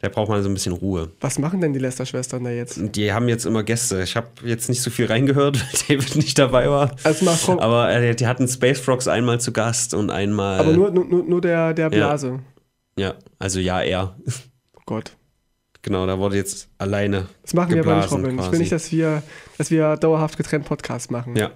Der 0.03 0.09
braucht 0.09 0.29
mal 0.29 0.43
so 0.43 0.47
ein 0.49 0.53
bisschen 0.53 0.73
Ruhe. 0.73 1.11
Was 1.21 1.39
machen 1.39 1.59
denn 1.59 1.73
die 1.73 1.79
Lester-Schwestern 1.79 2.43
da 2.43 2.51
jetzt? 2.51 2.79
Die 2.95 3.11
haben 3.11 3.27
jetzt 3.27 3.47
immer 3.47 3.63
Gäste. 3.63 4.03
Ich 4.03 4.15
habe 4.15 4.27
jetzt 4.43 4.69
nicht 4.69 4.83
so 4.83 4.91
viel 4.91 5.07
reingehört, 5.07 5.59
weil 5.89 5.97
David 5.97 6.15
nicht 6.17 6.37
dabei 6.37 6.69
war. 6.69 6.95
Also 7.03 7.25
mal 7.25 7.33
Frau- 7.35 7.59
Aber 7.59 7.91
äh, 7.91 8.15
die 8.15 8.27
hatten 8.27 8.47
Space 8.47 8.79
Frogs 8.79 9.07
einmal 9.07 9.39
zu 9.41 9.51
Gast 9.51 9.95
und 9.95 10.11
einmal. 10.11 10.59
Aber 10.59 10.71
nur, 10.71 10.91
nur, 10.91 11.23
nur- 11.23 11.41
der, 11.41 11.73
der 11.73 11.89
Blase. 11.89 12.41
Ja, 12.95 13.15
also 13.39 13.59
ja, 13.59 13.81
er. 13.81 14.15
Oh 14.75 14.81
Gott. 14.85 15.16
Genau, 15.87 16.05
da 16.05 16.19
wurde 16.19 16.35
jetzt 16.35 16.67
alleine. 16.79 17.27
Das 17.43 17.53
machen 17.53 17.73
wir 17.73 17.79
aber 17.79 17.95
nicht, 17.95 18.09
geblasen 18.09 18.25
Robin. 18.25 18.35
Ich 18.39 18.41
will 18.43 18.49
quasi. 18.49 18.61
nicht, 18.61 18.71
dass 18.73 18.91
wir, 18.91 19.23
dass 19.57 19.71
wir 19.71 19.95
dauerhaft 19.95 20.35
getrennt 20.35 20.65
Podcasts 20.65 21.09
machen. 21.09 21.37
Ja. 21.37 21.51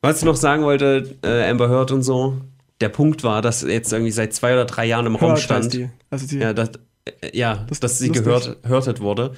Was 0.00 0.20
ich 0.20 0.24
noch 0.24 0.36
sagen 0.36 0.62
wollte, 0.62 1.16
äh, 1.22 1.50
Amber 1.50 1.68
Heard 1.68 1.92
und 1.92 2.02
so, 2.02 2.38
der 2.80 2.88
Punkt 2.88 3.24
war, 3.24 3.42
dass 3.42 3.60
jetzt 3.60 3.92
irgendwie 3.92 4.10
seit 4.10 4.32
zwei 4.32 4.54
oder 4.54 4.64
drei 4.64 4.86
Jahren 4.86 5.04
im 5.04 5.16
Raum 5.16 5.36
stand. 5.36 5.74
die. 5.74 5.90
Also 6.08 6.26
die, 6.26 6.38
Ja, 6.38 6.54
dass, 6.54 6.70
äh, 7.04 7.36
ja, 7.36 7.66
Das 7.68 7.78
dass 7.80 7.98
sie 7.98 8.08
gehört, 8.10 8.56
hörtet 8.64 9.00
wurde. 9.00 9.34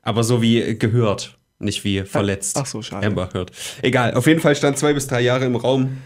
Aber 0.00 0.24
so 0.24 0.40
wie 0.40 0.78
gehört, 0.78 1.36
nicht 1.58 1.84
wie 1.84 2.00
verletzt. 2.04 2.56
ach 2.58 2.64
so, 2.64 2.80
schade. 2.80 3.06
Amber 3.06 3.28
Heard. 3.34 3.52
Egal, 3.82 4.14
auf 4.14 4.26
jeden 4.26 4.40
Fall 4.40 4.56
stand 4.56 4.78
zwei 4.78 4.94
bis 4.94 5.08
drei 5.08 5.20
Jahre 5.20 5.44
im 5.44 5.56
Raum 5.56 5.98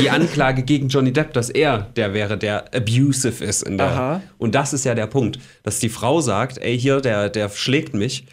die 0.00 0.10
Anklage 0.10 0.62
gegen 0.62 0.88
Johnny 0.88 1.12
Depp, 1.12 1.32
dass 1.32 1.48
er 1.50 1.90
der 1.96 2.12
wäre, 2.12 2.36
der 2.36 2.74
abusive 2.74 3.44
ist. 3.44 3.62
In 3.62 3.78
der, 3.78 3.86
Aha. 3.86 4.22
Und 4.38 4.54
das 4.54 4.72
ist 4.72 4.84
ja 4.84 4.94
der 4.94 5.06
Punkt, 5.06 5.38
dass 5.62 5.78
die 5.78 5.88
Frau 5.88 6.20
sagt, 6.20 6.58
ey, 6.58 6.78
hier, 6.78 7.00
der, 7.00 7.28
der 7.30 7.48
schlägt 7.50 7.94
mich. 7.94 8.26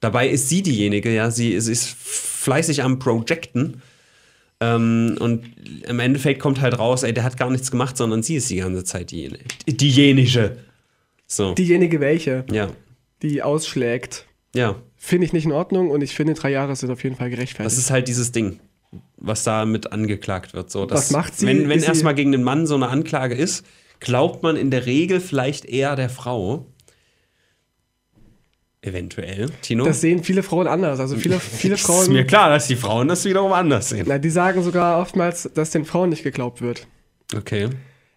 Dabei 0.00 0.28
ist 0.28 0.48
sie 0.48 0.62
diejenige, 0.62 1.12
ja, 1.12 1.30
sie, 1.30 1.58
sie 1.60 1.72
ist 1.72 1.88
fleißig 1.88 2.82
am 2.82 2.98
Projecten. 2.98 3.82
Ähm, 4.60 5.16
und 5.20 5.44
im 5.88 6.00
Endeffekt 6.00 6.40
kommt 6.40 6.60
halt 6.60 6.78
raus, 6.78 7.02
ey, 7.02 7.12
der 7.14 7.24
hat 7.24 7.36
gar 7.38 7.50
nichts 7.50 7.70
gemacht, 7.70 7.96
sondern 7.96 8.22
sie 8.22 8.36
ist 8.36 8.50
die 8.50 8.56
ganze 8.56 8.84
Zeit 8.84 9.10
diejenige. 9.10 9.44
Diejenige. 9.66 10.56
So. 11.26 11.54
Diejenige 11.54 12.00
welche, 12.00 12.44
ja. 12.50 12.68
die 13.22 13.42
ausschlägt, 13.42 14.26
Ja. 14.54 14.76
finde 14.96 15.26
ich 15.26 15.32
nicht 15.32 15.44
in 15.44 15.52
Ordnung 15.52 15.90
und 15.90 16.02
ich 16.02 16.14
finde, 16.14 16.34
drei 16.34 16.50
Jahre 16.50 16.76
sind 16.76 16.90
auf 16.90 17.02
jeden 17.04 17.16
Fall 17.16 17.30
gerechtfertigt. 17.30 17.66
Das 17.66 17.78
ist 17.78 17.90
halt 17.90 18.08
dieses 18.08 18.32
Ding, 18.32 18.58
was 19.16 19.44
da 19.44 19.64
mit 19.64 19.92
angeklagt 19.92 20.54
wird. 20.54 20.70
So, 20.70 20.86
dass, 20.86 20.98
Was 20.98 21.10
macht 21.10 21.38
sie? 21.38 21.46
Wenn, 21.46 21.68
wenn 21.68 21.82
erstmal 21.82 22.14
gegen 22.14 22.32
den 22.32 22.42
Mann 22.42 22.66
so 22.66 22.74
eine 22.74 22.88
Anklage 22.88 23.34
ist, 23.34 23.64
glaubt 24.00 24.42
man 24.42 24.56
in 24.56 24.70
der 24.70 24.86
Regel 24.86 25.20
vielleicht 25.20 25.64
eher 25.64 25.96
der 25.96 26.08
Frau. 26.08 26.66
Eventuell, 28.82 29.50
Tino. 29.60 29.84
das 29.84 30.00
sehen 30.00 30.24
viele 30.24 30.42
Frauen 30.42 30.66
anders. 30.66 31.00
Also 31.00 31.16
viele, 31.16 31.38
viele 31.40 31.74
ist 31.74 31.86
mir 31.86 31.94
Frauen, 31.94 32.26
klar, 32.26 32.48
dass 32.48 32.66
die 32.66 32.76
Frauen 32.76 33.08
das 33.08 33.26
wiederum 33.26 33.52
anders 33.52 33.90
sehen. 33.90 34.06
na, 34.08 34.16
die 34.16 34.30
sagen 34.30 34.62
sogar 34.62 34.98
oftmals, 34.98 35.50
dass 35.54 35.68
den 35.70 35.84
Frauen 35.84 36.08
nicht 36.08 36.22
geglaubt 36.22 36.62
wird. 36.62 36.86
Okay. 37.36 37.68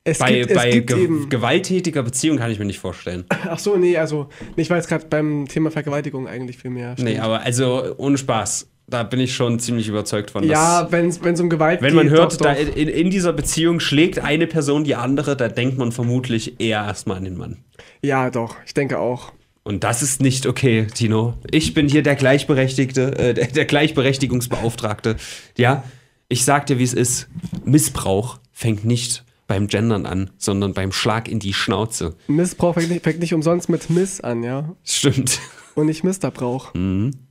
Es 0.05 0.19
Bei, 0.19 0.39
gibt, 0.39 0.53
bei 0.53 0.71
gibt 0.71 0.87
ge 0.87 1.09
gewalttätiger 1.29 2.03
Beziehung 2.03 2.37
kann 2.37 2.51
ich 2.51 2.59
mir 2.59 2.65
nicht 2.65 2.79
vorstellen. 2.79 3.23
Ach 3.29 3.59
so, 3.59 3.77
nee, 3.77 3.97
also 3.97 4.27
ich 4.57 4.69
war 4.69 4.75
jetzt 4.75 4.89
gerade 4.89 5.05
beim 5.05 5.47
Thema 5.47 5.71
Vergewaltigung 5.71 6.27
eigentlich 6.27 6.57
viel 6.57 6.71
mehr. 6.71 6.95
Nee, 6.97 7.19
aber 7.19 7.41
also 7.41 7.95
ohne 7.97 8.17
Spaß. 8.17 8.67
Da 8.87 9.03
bin 9.03 9.19
ich 9.19 9.33
schon 9.33 9.59
ziemlich 9.59 9.87
überzeugt 9.87 10.31
von. 10.31 10.43
ja, 10.43 10.87
wenn 10.91 11.07
es 11.07 11.39
um 11.39 11.49
Gewalt 11.49 11.81
Wenn 11.81 11.95
man 11.95 12.09
geht, 12.09 12.17
hört, 12.17 12.33
doch, 12.33 12.37
da 12.37 12.53
doch. 12.53 12.75
in, 12.75 12.89
in 12.89 13.09
dieser 13.09 13.33
Beziehung 13.33 13.79
schlägt 13.79 14.19
eine 14.19 14.45
Person 14.45 14.83
die 14.83 14.95
andere, 14.95 15.37
da 15.37 15.47
denkt 15.47 15.77
man 15.77 15.91
vermutlich 15.91 16.59
eher 16.59 16.83
erstmal 16.83 17.17
an 17.17 17.23
den 17.23 17.37
Mann. 17.37 17.57
Ja, 18.01 18.29
doch, 18.29 18.57
ich 18.65 18.73
denke 18.73 18.99
auch. 18.99 19.31
Und 19.63 19.85
das 19.85 20.03
ist 20.03 20.21
nicht 20.21 20.45
okay, 20.45 20.87
Tino. 20.93 21.35
Ich 21.49 21.73
bin 21.73 21.87
hier 21.87 22.03
der 22.03 22.15
Gleichberechtigte, 22.15 23.17
äh, 23.17 23.33
der, 23.33 23.47
der 23.47 23.65
Gleichberechtigungsbeauftragte. 23.65 25.15
Ja, 25.57 25.83
ich 26.27 26.43
sag 26.43 26.65
dir, 26.65 26.79
wie 26.79 26.83
es 26.83 26.93
ist. 26.93 27.29
Missbrauch 27.63 28.39
fängt 28.51 28.83
nicht 28.83 29.23
beim 29.47 29.67
Gendern 29.67 30.05
an, 30.05 30.31
sondern 30.37 30.73
beim 30.73 30.91
Schlag 30.91 31.29
in 31.29 31.39
die 31.39 31.53
Schnauze. 31.53 32.15
Missbrauch 32.27 32.73
fängt 32.73 32.89
nicht, 32.89 33.03
fängt 33.03 33.19
nicht 33.19 33.33
umsonst 33.33 33.69
mit 33.69 33.89
Miss 33.89 34.19
an, 34.19 34.43
ja. 34.43 34.75
Stimmt. 34.83 35.39
Und 35.75 35.85
nicht 35.87 36.03
Misterbrauch. 36.03 36.71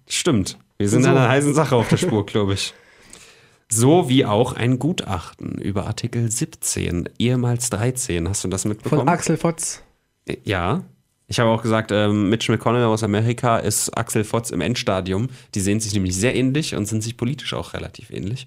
Stimmt. 0.08 0.58
Wir 0.82 0.88
sind 0.88 1.04
So. 1.04 1.10
an 1.10 1.16
einer 1.16 1.28
heißen 1.28 1.54
Sache 1.54 1.76
auf 1.76 1.88
der 1.88 1.96
Spur, 1.96 2.26
glaube 2.26 2.54
ich. 2.54 2.74
So 3.68 4.08
wie 4.08 4.24
auch 4.26 4.52
ein 4.52 4.78
Gutachten 4.80 5.52
über 5.58 5.86
Artikel 5.86 6.30
17, 6.30 7.08
ehemals 7.18 7.70
13. 7.70 8.28
Hast 8.28 8.42
du 8.42 8.48
das 8.48 8.64
mitbekommen? 8.64 9.02
Von 9.02 9.08
Axel 9.08 9.36
Fotz. 9.36 9.82
Ja. 10.44 10.82
Ich 11.28 11.38
habe 11.40 11.48
auch 11.50 11.62
gesagt, 11.62 11.90
ähm, 11.92 12.28
Mitch 12.28 12.50
McConnell 12.52 12.84
aus 12.84 13.02
Amerika 13.04 13.58
ist 13.58 13.96
Axel 13.96 14.24
Fotz 14.24 14.50
im 14.50 14.60
Endstadium. 14.60 15.28
Die 15.54 15.60
sehen 15.60 15.78
sich 15.80 15.94
nämlich 15.94 16.14
sehr 16.16 16.34
ähnlich 16.34 16.74
und 16.74 16.86
sind 16.86 17.02
sich 17.02 17.16
politisch 17.16 17.54
auch 17.54 17.72
relativ 17.72 18.10
ähnlich. 18.10 18.46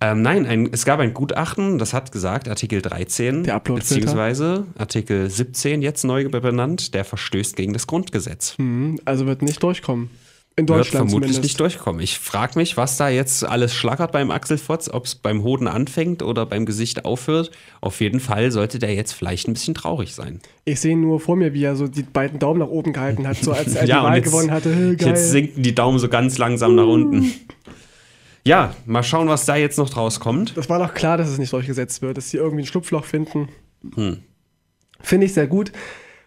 Ähm, 0.00 0.20
nein, 0.22 0.44
ein, 0.44 0.68
es 0.72 0.84
gab 0.84 0.98
ein 1.00 1.14
Gutachten, 1.14 1.78
das 1.78 1.92
hat 1.94 2.10
gesagt, 2.10 2.48
Artikel 2.48 2.82
13, 2.82 3.44
Der 3.44 3.54
Uploadfilter. 3.54 3.94
beziehungsweise 4.00 4.66
Artikel 4.76 5.30
17, 5.30 5.80
jetzt 5.82 6.04
neu 6.04 6.28
benannt, 6.28 6.92
der 6.94 7.04
verstößt 7.04 7.54
gegen 7.56 7.72
das 7.72 7.86
Grundgesetz. 7.86 8.56
Mhm, 8.58 8.98
also 9.04 9.26
wird 9.26 9.42
nicht 9.42 9.62
durchkommen. 9.62 10.10
In 10.56 10.68
Wird 10.68 10.78
Deutschland 10.78 11.10
vermutlich 11.10 11.32
zumindest. 11.32 11.42
nicht 11.42 11.58
durchkommen. 11.60 12.00
Ich 12.00 12.18
frage 12.20 12.56
mich, 12.56 12.76
was 12.76 12.96
da 12.96 13.08
jetzt 13.08 13.44
alles 13.44 13.74
schlackert 13.74 14.12
beim 14.12 14.30
Axel 14.30 14.56
Fotz, 14.56 14.88
ob 14.88 15.06
es 15.06 15.16
beim 15.16 15.42
Hoden 15.42 15.66
anfängt 15.66 16.22
oder 16.22 16.46
beim 16.46 16.64
Gesicht 16.64 17.04
aufhört. 17.04 17.50
Auf 17.80 18.00
jeden 18.00 18.20
Fall 18.20 18.52
sollte 18.52 18.78
der 18.78 18.94
jetzt 18.94 19.12
vielleicht 19.14 19.48
ein 19.48 19.52
bisschen 19.54 19.74
traurig 19.74 20.14
sein. 20.14 20.38
Ich 20.64 20.78
sehe 20.80 20.96
nur 20.96 21.18
vor 21.18 21.34
mir, 21.34 21.54
wie 21.54 21.64
er 21.64 21.74
so 21.74 21.88
die 21.88 22.04
beiden 22.04 22.38
Daumen 22.38 22.60
nach 22.60 22.68
oben 22.68 22.92
gehalten 22.92 23.26
hat, 23.26 23.36
so 23.38 23.50
als 23.50 23.74
er 23.74 23.84
Ja, 23.86 23.98
die 24.00 24.04
Wahl 24.06 24.16
jetzt- 24.18 24.24
gewonnen 24.26 24.50
hatte. 24.52 24.72
Hey. 24.72 24.96
Jetzt 25.00 25.30
sinken 25.32 25.62
die 25.64 25.74
Daumen 25.74 25.98
so 25.98 26.08
ganz 26.08 26.38
langsam 26.38 26.76
nach 26.76 26.86
unten. 26.86 27.32
Ja, 28.46 28.76
mal 28.86 29.02
schauen, 29.02 29.26
was 29.26 29.46
da 29.46 29.56
jetzt 29.56 29.78
noch 29.78 29.90
draus 29.90 30.20
kommt. 30.20 30.56
Das 30.56 30.68
war 30.68 30.78
doch 30.78 30.94
klar, 30.94 31.16
dass 31.16 31.28
es 31.30 31.38
nicht 31.38 31.52
durchgesetzt 31.52 32.00
wird, 32.02 32.16
dass 32.16 32.30
sie 32.30 32.36
irgendwie 32.36 32.62
ein 32.62 32.66
Schlupfloch 32.66 33.04
finden. 33.04 33.48
Hm. 33.96 34.18
Finde 35.00 35.26
ich 35.26 35.34
sehr 35.34 35.46
gut. 35.48 35.72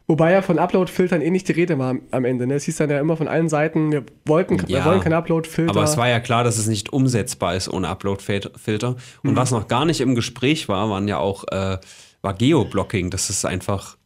Wobei 0.09 0.31
ja 0.31 0.41
von 0.41 0.57
Upload-Filtern 0.57 1.21
eh 1.21 1.29
nicht 1.29 1.49
die 1.49 1.51
Rede 1.51 1.77
war 1.77 1.95
am- 2.11 2.23
Ende. 2.25 2.47
Ne? 2.47 2.53
Es 2.55 2.63
hieß 2.63 2.77
dann 2.77 2.89
ja 2.89 2.97
immer 2.99 3.17
von 3.17 3.27
allen 3.27 3.49
Seiten, 3.49 3.91
wir, 3.91 4.05
wollten, 4.25 4.65
wir 4.67 4.77
Ja, 4.77 4.85
wollen 4.85 5.01
keinen 5.01 5.13
Upload-Filter. 5.13 5.69
Aber 5.69 5.83
es 5.83 5.97
war 5.97 6.07
ja 6.07 6.21
klar, 6.21 6.45
dass 6.45 6.57
es 6.57 6.67
nicht 6.67 6.93
umsetzbar 6.93 7.55
ist 7.55 7.67
ohne 7.67 7.89
Upload-Filter. 7.89 8.95
Und 9.23 9.35
was 9.35 9.51
noch 9.51 9.67
gar 9.67 9.83
nicht 9.83 9.99
im 9.99 10.15
Gespräch 10.15 10.69
war, 10.69 10.89
waren 10.89 11.09
ja 11.09 11.17
auch 11.17 11.43
äh, 11.51 11.77
war 12.21 12.33
Geoblocking, 12.33 13.09
dass 13.09 13.29
es 13.29 13.43
einfach 13.43 13.97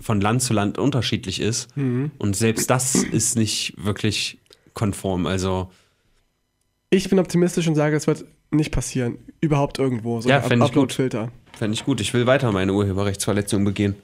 von 0.00 0.20
Land 0.20 0.42
zu 0.42 0.52
Land 0.52 0.78
unterschiedlich 0.78 1.40
ist. 1.40 1.68
Und 1.76 2.36
selbst 2.36 2.70
das 2.70 2.94
ist 2.94 3.36
nicht 3.36 3.74
wirklich 3.76 4.38
konform. 4.74 5.26
Also 5.26 5.70
ich 6.90 7.08
bin 7.08 7.18
optimistisch 7.18 7.66
und 7.66 7.74
sage, 7.74 7.96
es 7.96 8.06
wird 8.06 8.24
nicht 8.50 8.70
passieren. 8.72 9.18
Überhaupt 9.40 9.78
irgendwo. 9.78 10.20
So 10.20 10.28
Ja, 10.28 10.36
ein 10.36 10.42
fänd 10.42 10.52
ich 10.62 10.68
gut. 10.68 10.70
Upload-Filter. 10.70 11.32
Fände 11.58 11.74
ich 11.74 11.84
gut. 11.84 12.00
Ich 12.00 12.12
will 12.14 12.26
weiter 12.26 12.52
meine 12.52 12.72
Urheberrechtsverletzung 12.72 13.64
begehen. 13.64 13.96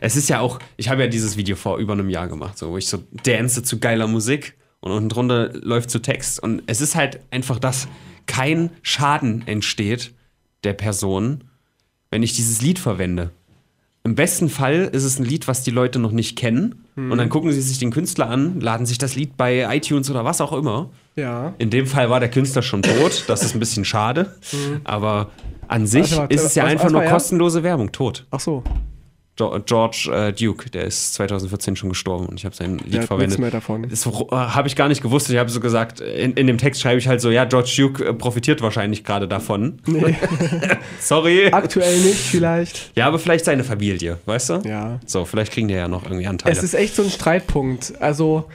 Es 0.00 0.16
ist 0.16 0.28
ja 0.28 0.40
auch, 0.40 0.58
ich 0.76 0.88
habe 0.88 1.02
ja 1.02 1.08
dieses 1.08 1.36
Video 1.36 1.56
vor 1.56 1.78
über 1.78 1.92
einem 1.92 2.08
Jahr 2.08 2.28
gemacht, 2.28 2.58
so, 2.58 2.70
wo 2.70 2.78
ich 2.78 2.86
so 2.86 3.02
dance 3.24 3.62
zu 3.62 3.78
geiler 3.78 4.06
Musik 4.06 4.56
und 4.80 4.92
unten 4.92 5.08
drunter 5.08 5.52
läuft 5.54 5.90
so 5.90 5.98
Text. 5.98 6.42
Und 6.42 6.62
es 6.66 6.80
ist 6.80 6.94
halt 6.94 7.20
einfach, 7.30 7.58
dass 7.58 7.88
kein 8.26 8.70
Schaden 8.82 9.46
entsteht 9.46 10.14
der 10.64 10.74
Person, 10.74 11.44
wenn 12.10 12.22
ich 12.22 12.34
dieses 12.34 12.60
Lied 12.62 12.78
verwende. 12.78 13.30
Im 14.04 14.14
besten 14.14 14.48
Fall 14.48 14.88
ist 14.92 15.04
es 15.04 15.18
ein 15.18 15.24
Lied, 15.24 15.48
was 15.48 15.62
die 15.62 15.70
Leute 15.70 15.98
noch 15.98 16.12
nicht 16.12 16.36
kennen. 16.36 16.86
Und 16.96 17.18
dann 17.18 17.28
gucken 17.28 17.52
sie 17.52 17.60
sich 17.60 17.78
den 17.78 17.92
Künstler 17.92 18.28
an, 18.28 18.60
laden 18.60 18.86
sich 18.86 18.98
das 18.98 19.14
Lied 19.14 19.36
bei 19.36 19.76
iTunes 19.76 20.10
oder 20.10 20.24
was 20.24 20.40
auch 20.40 20.52
immer. 20.52 20.90
Ja. 21.14 21.54
In 21.58 21.70
dem 21.70 21.86
Fall 21.86 22.10
war 22.10 22.18
der 22.18 22.30
Künstler 22.30 22.62
schon 22.62 22.82
tot. 22.82 23.24
Das 23.28 23.44
ist 23.44 23.54
ein 23.54 23.60
bisschen 23.60 23.84
schade. 23.84 24.34
Aber 24.84 25.30
an 25.68 25.86
sich 25.86 26.16
warte, 26.16 26.34
ist 26.34 26.42
es 26.42 26.54
ja 26.54 26.64
einfach 26.64 26.90
nur 26.90 27.02
kostenlose 27.02 27.62
Werbung. 27.62 27.92
Tot. 27.92 28.26
Ach 28.30 28.40
so. 28.40 28.64
George 29.66 30.10
äh, 30.12 30.32
Duke, 30.32 30.68
der 30.70 30.84
ist 30.84 31.14
2014 31.14 31.76
schon 31.76 31.88
gestorben 31.88 32.26
und 32.26 32.38
ich 32.38 32.44
habe 32.44 32.54
sein 32.54 32.78
Lied 32.78 33.00
hat 33.00 33.06
verwendet. 33.06 33.38
mehr 33.38 33.50
davon. 33.50 33.88
Das 33.88 34.04
äh, 34.06 34.10
habe 34.32 34.68
ich 34.68 34.76
gar 34.76 34.88
nicht 34.88 35.00
gewusst. 35.02 35.30
Ich 35.30 35.36
habe 35.38 35.48
so 35.50 35.60
gesagt, 35.60 36.00
in, 36.00 36.32
in 36.34 36.46
dem 36.46 36.58
Text 36.58 36.80
schreibe 36.80 36.98
ich 36.98 37.08
halt 37.08 37.20
so, 37.20 37.30
ja, 37.30 37.44
George 37.44 37.72
Duke 37.76 38.04
äh, 38.04 38.12
profitiert 38.14 38.60
wahrscheinlich 38.62 39.04
gerade 39.04 39.28
davon. 39.28 39.80
Nee, 39.86 40.16
Sorry. 41.00 41.48
aktuell 41.52 41.98
nicht, 42.00 42.18
vielleicht. 42.18 42.92
Ja, 42.96 43.06
aber 43.06 43.18
vielleicht 43.18 43.44
seine 43.44 43.64
Familie, 43.64 44.18
weißt 44.26 44.50
du? 44.50 44.54
Ja. 44.64 45.00
So, 45.06 45.24
vielleicht 45.24 45.52
kriegen 45.52 45.68
die 45.68 45.74
ja 45.74 45.88
noch 45.88 46.04
irgendwie 46.04 46.26
Anteile. 46.26 46.52
Es 46.56 46.62
ist 46.62 46.74
echt 46.74 46.94
so 46.96 47.02
ein 47.02 47.10
Streitpunkt. 47.10 47.94
Also, 48.00 48.48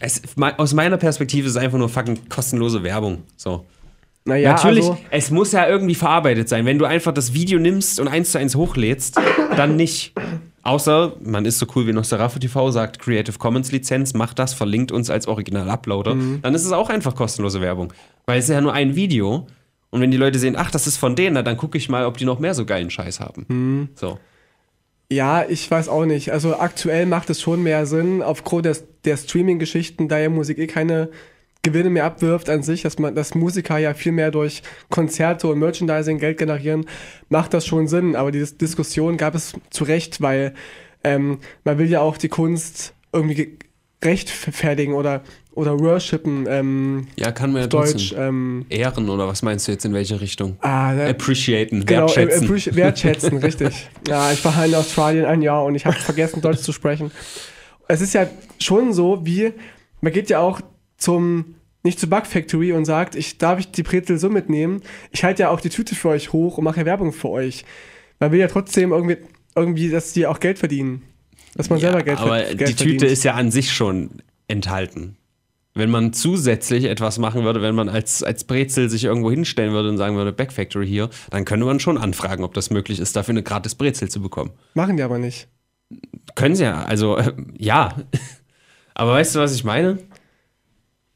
Es, 0.00 0.22
aus 0.56 0.72
meiner 0.72 0.96
Perspektive 0.96 1.46
ist 1.46 1.56
es 1.56 1.62
einfach 1.62 1.78
nur 1.78 1.88
fucking 1.88 2.28
kostenlose 2.28 2.82
Werbung. 2.82 3.24
So. 3.36 3.64
Naja, 4.24 4.52
Natürlich, 4.52 4.84
also, 4.84 4.98
es 5.10 5.30
muss 5.30 5.52
ja 5.52 5.66
irgendwie 5.66 5.94
verarbeitet 5.94 6.48
sein. 6.48 6.66
Wenn 6.66 6.78
du 6.78 6.84
einfach 6.84 7.12
das 7.12 7.32
Video 7.32 7.58
nimmst 7.58 8.00
und 8.00 8.08
eins 8.08 8.32
zu 8.32 8.38
eins 8.38 8.54
hochlädst, 8.54 9.18
dann 9.56 9.76
nicht. 9.76 10.12
Außer, 10.62 11.14
man 11.22 11.46
ist 11.46 11.58
so 11.58 11.66
cool 11.74 11.86
wie 11.86 11.92
Nosferatu 11.92 12.38
TV, 12.38 12.70
sagt 12.70 12.98
Creative 12.98 13.38
Commons 13.38 13.72
Lizenz, 13.72 14.12
macht 14.12 14.38
das, 14.38 14.52
verlinkt 14.52 14.92
uns 14.92 15.08
als 15.08 15.26
Original-Uploader. 15.26 16.16
Dann 16.42 16.54
ist 16.54 16.66
es 16.66 16.72
auch 16.72 16.90
einfach 16.90 17.14
kostenlose 17.14 17.62
Werbung. 17.62 17.94
Weil 18.26 18.38
es 18.38 18.44
ist 18.44 18.50
ja 18.54 18.60
nur 18.60 18.74
ein 18.74 18.94
Video. 18.94 19.46
Und 19.88 20.02
wenn 20.02 20.10
die 20.10 20.18
Leute 20.18 20.38
sehen, 20.38 20.54
ach, 20.58 20.70
das 20.70 20.86
ist 20.86 20.98
von 20.98 21.16
denen, 21.16 21.42
dann 21.42 21.56
gucke 21.56 21.78
ich 21.78 21.88
mal, 21.88 22.04
ob 22.04 22.18
die 22.18 22.26
noch 22.26 22.38
mehr 22.38 22.52
so 22.52 22.66
geilen 22.66 22.90
Scheiß 22.90 23.20
haben. 23.20 23.88
So. 23.94 24.18
ja, 25.10 25.44
ich 25.48 25.68
weiß 25.68 25.88
auch 25.88 26.04
nicht. 26.04 26.30
Also, 26.30 26.58
aktuell 26.58 27.06
macht 27.06 27.30
es 27.30 27.40
schon 27.40 27.62
mehr 27.62 27.86
Sinn, 27.86 28.22
aufgrund 28.22 28.66
des, 28.66 28.84
der 29.06 29.16
Streaming-Geschichten, 29.16 30.08
da 30.08 30.18
ja 30.18 30.28
Musik 30.28 30.58
eh 30.58 30.66
keine 30.66 31.08
Gewinne 31.62 31.90
mehr 31.90 32.04
abwirft 32.04 32.48
an 32.48 32.62
sich, 32.62 32.82
dass 32.82 32.98
man, 32.98 33.14
dass 33.14 33.34
Musiker 33.34 33.76
ja 33.78 33.92
viel 33.94 34.12
mehr 34.12 34.30
durch 34.30 34.62
Konzerte 34.88 35.46
und 35.48 35.58
Merchandising 35.58 36.18
Geld 36.18 36.38
generieren, 36.38 36.86
macht 37.28 37.52
das 37.52 37.66
schon 37.66 37.86
Sinn. 37.86 38.16
Aber 38.16 38.30
diese 38.32 38.54
Diskussion 38.54 39.16
gab 39.18 39.34
es 39.34 39.52
zu 39.70 39.84
Recht, 39.84 40.20
weil 40.22 40.54
ähm, 41.04 41.38
man 41.64 41.78
will 41.78 41.88
ja 41.90 42.00
auch 42.00 42.16
die 42.16 42.28
Kunst 42.30 42.94
irgendwie 43.12 43.34
ge- 43.34 43.58
rechtfertigen 44.02 44.94
oder, 44.94 45.22
oder 45.52 45.78
worshipen, 45.78 46.46
ähm, 46.48 47.06
Ja, 47.16 47.32
kann 47.32 47.52
man 47.52 47.62
ja 47.62 47.68
Deutsch, 47.68 48.14
ähm, 48.16 48.64
Ehren 48.70 49.08
oder 49.10 49.28
was 49.28 49.42
meinst 49.42 49.68
du 49.68 49.72
jetzt 49.72 49.84
in 49.84 49.92
welche 49.92 50.20
Richtung? 50.20 50.56
ah, 50.60 50.94
da- 50.94 51.08
Appreciaten, 51.08 51.84
Genau, 51.84 52.02
wertschätzen. 52.02 52.46
äh, 52.46 52.50
appreci- 52.50 52.74
wertschätzen, 52.76 53.36
richtig. 53.42 53.88
Ja, 54.08 54.32
ich 54.32 54.42
war 54.44 54.64
in 54.64 54.74
Australien 54.74 55.26
ein 55.26 55.42
Jahr 55.42 55.64
und 55.64 55.74
ich 55.74 55.84
habe 55.84 55.96
vergessen, 55.96 56.40
Deutsch 56.40 56.60
zu 56.60 56.72
sprechen. 56.72 57.10
Es 57.88 58.00
ist 58.00 58.14
ja 58.14 58.26
schon 58.60 58.92
so, 58.94 59.20
wie, 59.26 59.52
man 60.00 60.12
geht 60.12 60.30
ja 60.30 60.40
auch 60.40 60.60
zum, 61.00 61.56
nicht 61.82 61.98
zur 61.98 62.10
Bug 62.10 62.26
Factory 62.26 62.72
und 62.72 62.84
sagt, 62.84 63.16
ich 63.16 63.38
darf 63.38 63.58
ich 63.58 63.72
die 63.72 63.82
Brezel 63.82 64.18
so 64.18 64.30
mitnehmen. 64.30 64.82
Ich 65.10 65.24
halte 65.24 65.42
ja 65.42 65.50
auch 65.50 65.60
die 65.60 65.70
Tüte 65.70 65.96
für 65.96 66.10
euch 66.10 66.32
hoch 66.32 66.58
und 66.58 66.64
mache 66.64 66.80
ja 66.80 66.86
Werbung 66.86 67.12
für 67.12 67.30
euch. 67.30 67.64
Man 68.20 68.30
will 68.30 68.38
ja 68.38 68.48
trotzdem 68.48 68.92
irgendwie, 68.92 69.16
irgendwie 69.56 69.90
dass 69.90 70.12
die 70.12 70.26
auch 70.26 70.38
Geld 70.38 70.58
verdienen. 70.58 71.02
Dass 71.56 71.70
man 71.70 71.80
selber 71.80 72.02
Geld, 72.02 72.18
aber 72.18 72.42
Geld 72.42 72.60
die 72.60 72.74
Tüte 72.74 72.84
verdient. 72.84 73.02
ist 73.02 73.24
ja 73.24 73.34
an 73.34 73.50
sich 73.50 73.72
schon 73.72 74.22
enthalten. 74.46 75.16
Wenn 75.72 75.90
man 75.90 76.12
zusätzlich 76.12 76.84
etwas 76.84 77.18
machen 77.18 77.44
würde, 77.44 77.62
wenn 77.62 77.74
man 77.74 77.88
als, 77.88 78.22
als 78.22 78.44
Brezel 78.44 78.90
sich 78.90 79.04
irgendwo 79.04 79.30
hinstellen 79.30 79.72
würde 79.72 79.88
und 79.88 79.98
sagen 79.98 80.16
würde, 80.16 80.32
Back 80.32 80.52
Factory 80.52 80.86
hier, 80.86 81.10
dann 81.30 81.44
könnte 81.44 81.64
man 81.64 81.80
schon 81.80 81.96
anfragen, 81.96 82.44
ob 82.44 82.54
das 82.54 82.70
möglich 82.70 82.98
ist, 82.98 83.14
dafür 83.16 83.32
eine 83.32 83.42
gratis 83.42 83.76
Brezel 83.76 84.08
zu 84.08 84.20
bekommen. 84.20 84.50
Machen 84.74 84.96
die 84.96 85.02
aber 85.02 85.18
nicht. 85.18 85.48
Können 86.34 86.56
sie 86.56 86.64
ja, 86.64 86.82
also 86.82 87.16
äh, 87.16 87.32
ja. 87.58 87.96
Aber 88.94 89.12
weißt 89.12 89.36
du, 89.36 89.38
was 89.38 89.54
ich 89.54 89.64
meine? 89.64 89.98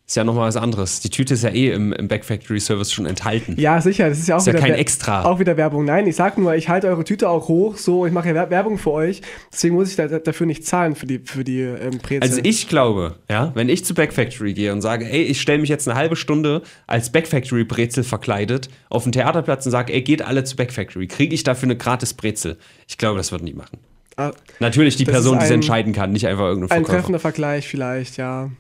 Ist 0.06 0.16
ja 0.16 0.24
nochmal 0.24 0.48
was 0.48 0.56
anderes. 0.58 1.00
Die 1.00 1.08
Tüte 1.08 1.32
ist 1.32 1.44
ja 1.44 1.48
eh 1.48 1.70
im, 1.72 1.90
im 1.94 2.08
Back 2.08 2.26
Factory 2.26 2.60
Service 2.60 2.92
schon 2.92 3.06
enthalten. 3.06 3.54
Ja, 3.58 3.80
sicher, 3.80 4.10
das 4.10 4.18
ist 4.18 4.28
ja 4.28 4.34
auch 4.36 4.40
Ist 4.40 4.46
ja 4.46 4.52
wieder 4.52 4.60
kein 4.60 4.72
Wer- 4.72 4.78
Extra. 4.78 5.24
Auch 5.24 5.38
wieder 5.38 5.56
Werbung. 5.56 5.86
Nein, 5.86 6.06
ich 6.06 6.14
sag 6.14 6.36
nur, 6.36 6.54
ich 6.54 6.68
halte 6.68 6.88
eure 6.88 7.04
Tüte 7.04 7.26
auch 7.30 7.48
hoch, 7.48 7.78
so, 7.78 8.04
ich 8.04 8.12
mache 8.12 8.28
ja 8.28 8.34
Wer- 8.34 8.50
Werbung 8.50 8.76
für 8.76 8.90
euch, 8.90 9.22
deswegen 9.50 9.76
muss 9.76 9.88
ich 9.88 9.96
da, 9.96 10.06
dafür 10.06 10.46
nicht 10.46 10.66
zahlen 10.66 10.94
für 10.94 11.06
die, 11.06 11.20
für 11.20 11.42
die 11.42 11.60
ähm, 11.62 11.96
Brezel. 12.02 12.20
Also 12.22 12.40
ich 12.42 12.68
glaube, 12.68 13.14
ja, 13.30 13.52
wenn 13.54 13.70
ich 13.70 13.86
zu 13.86 13.94
Back 13.94 14.12
Factory 14.12 14.52
gehe 14.52 14.74
und 14.74 14.82
sage, 14.82 15.06
ey, 15.10 15.22
ich 15.22 15.40
stelle 15.40 15.60
mich 15.60 15.70
jetzt 15.70 15.88
eine 15.88 15.96
halbe 15.98 16.16
Stunde 16.16 16.60
als 16.86 17.10
Back 17.10 17.26
Factory 17.26 17.64
Brezel 17.64 18.04
verkleidet 18.04 18.68
auf 18.90 19.04
den 19.04 19.12
Theaterplatz 19.12 19.64
und 19.64 19.72
sage, 19.72 19.94
ey, 19.94 20.02
geht 20.02 20.20
alle 20.20 20.44
zu 20.44 20.54
Back 20.56 20.70
Factory, 20.70 21.06
kriege 21.06 21.34
ich 21.34 21.44
dafür 21.44 21.68
eine 21.68 21.76
gratis 21.78 22.12
Brezel? 22.12 22.58
Ich 22.88 22.98
glaube, 22.98 23.16
das 23.16 23.32
würden 23.32 23.46
die 23.46 23.54
machen. 23.54 23.78
Ah, 24.16 24.32
Natürlich 24.60 24.96
die 24.96 25.06
Person, 25.06 25.38
ist 25.38 25.40
die 25.40 25.44
es 25.46 25.50
ein- 25.50 25.54
entscheiden 25.54 25.94
kann, 25.94 26.12
nicht 26.12 26.26
einfach 26.26 26.44
irgendein 26.44 26.70
Ein 26.70 26.84
Verkäufer. 26.84 26.98
treffender 26.98 27.18
Vergleich 27.20 27.66
vielleicht, 27.68 28.18
ja. 28.18 28.50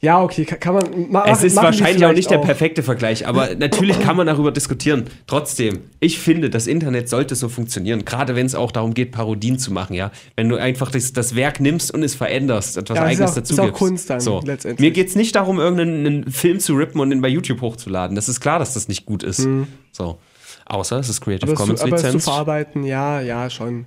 Ja, 0.00 0.22
okay, 0.22 0.44
kann, 0.44 0.74
man 0.74 1.10
ma 1.10 1.24
Es 1.26 1.42
ist 1.42 1.56
wahrscheinlich 1.56 2.04
auch 2.06 2.12
nicht 2.12 2.30
der 2.30 2.38
perfekte 2.38 2.84
Vergleich, 2.84 3.26
aber 3.26 3.54
natürlich 3.58 3.98
kann 3.98 4.16
man 4.16 4.28
darüber 4.28 4.52
diskutieren. 4.52 5.04
Trotzdem, 5.26 5.80
ich 5.98 6.20
finde, 6.20 6.50
das 6.50 6.68
Internet 6.68 7.08
sollte 7.08 7.34
so 7.34 7.48
funktionieren, 7.48 8.04
gerade 8.04 8.36
wenn 8.36 8.46
es 8.46 8.54
auch 8.54 8.70
darum 8.70 8.94
geht, 8.94 9.10
Parodien 9.10 9.58
zu 9.58 9.72
machen, 9.72 9.94
ja. 9.94 10.12
Wenn 10.36 10.48
du 10.48 10.56
einfach 10.56 10.92
das, 10.92 11.12
das 11.12 11.34
Werk 11.34 11.58
nimmst 11.58 11.92
und 11.92 12.04
es 12.04 12.14
veränderst, 12.14 12.76
etwas 12.76 12.96
Ja, 12.96 13.02
Eigenes 13.04 13.34
dazu 13.34 13.54
ist 13.54 13.58
auch 13.58 13.64
gibst. 13.64 13.78
Kunst 13.78 14.10
dann 14.10 14.20
so. 14.20 14.40
letztendlich. 14.44 14.78
Mir 14.88 14.92
geht 14.92 15.08
es 15.08 15.16
nicht 15.16 15.34
darum, 15.34 15.58
irgendeinen 15.58 16.06
einen 16.06 16.30
Film 16.30 16.60
zu 16.60 16.74
rippen 16.74 17.00
und 17.00 17.10
den 17.10 17.20
bei 17.20 17.28
YouTube 17.28 17.60
hochzuladen. 17.60 18.14
Das 18.14 18.28
ist 18.28 18.40
klar, 18.40 18.60
dass 18.60 18.74
das 18.74 18.86
nicht 18.86 19.04
gut 19.04 19.24
ist. 19.24 19.48
So. 19.90 20.18
Außer 20.66 20.98
es 20.98 21.08
ist 21.08 21.20
Creative 21.22 21.46
Mhm. 21.46 21.56
Aber 21.56 21.60
Commons 21.60 21.80
zu, 21.80 21.86
aber 21.86 21.96
es 21.96 22.02
zu 22.02 22.06
Lizenz. 22.08 22.24
verarbeiten, 22.24 22.84
ja, 22.84 23.20
ja, 23.20 23.50
schon. 23.50 23.86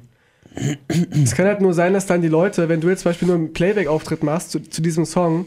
es 1.23 1.35
kann 1.35 1.45
halt 1.45 1.61
nur 1.61 1.73
sein, 1.73 1.93
dass 1.93 2.05
dann 2.05 2.21
die 2.21 2.27
Leute, 2.27 2.67
wenn 2.67 2.81
du 2.81 2.89
jetzt 2.89 3.03
zum 3.03 3.11
Beispiel 3.11 3.27
nur 3.27 3.37
einen 3.37 3.53
Playback-Auftritt 3.53 4.23
machst 4.23 4.51
zu, 4.51 4.59
zu 4.59 4.81
diesem 4.81 5.05
Song, 5.05 5.45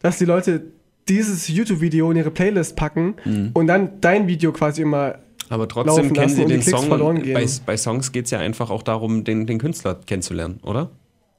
dass 0.00 0.18
die 0.18 0.24
Leute 0.24 0.62
dieses 1.08 1.48
YouTube-Video 1.48 2.10
in 2.10 2.16
ihre 2.18 2.30
Playlist 2.30 2.76
packen 2.76 3.14
Mhm. 3.24 3.50
und 3.54 3.66
dann 3.66 4.00
dein 4.00 4.26
Video 4.28 4.52
quasi 4.52 4.82
immer 4.82 5.16
Aber 5.48 5.66
trotzdem 5.68 6.12
kennen 6.12 6.28
sie 6.28 6.42
und 6.42 6.50
den 6.50 6.60
Klicks 6.60 6.78
Song. 6.78 6.88
verloren 6.88 7.22
gehen. 7.22 7.34
Bei, 7.34 7.46
bei 7.64 7.76
Songs 7.76 8.12
geht 8.12 8.26
es 8.26 8.30
ja 8.30 8.38
einfach 8.40 8.68
auch 8.70 8.82
darum, 8.82 9.24
den, 9.24 9.46
den 9.46 9.58
Künstler 9.58 9.94
kennenzulernen, 10.06 10.60
oder? 10.62 10.90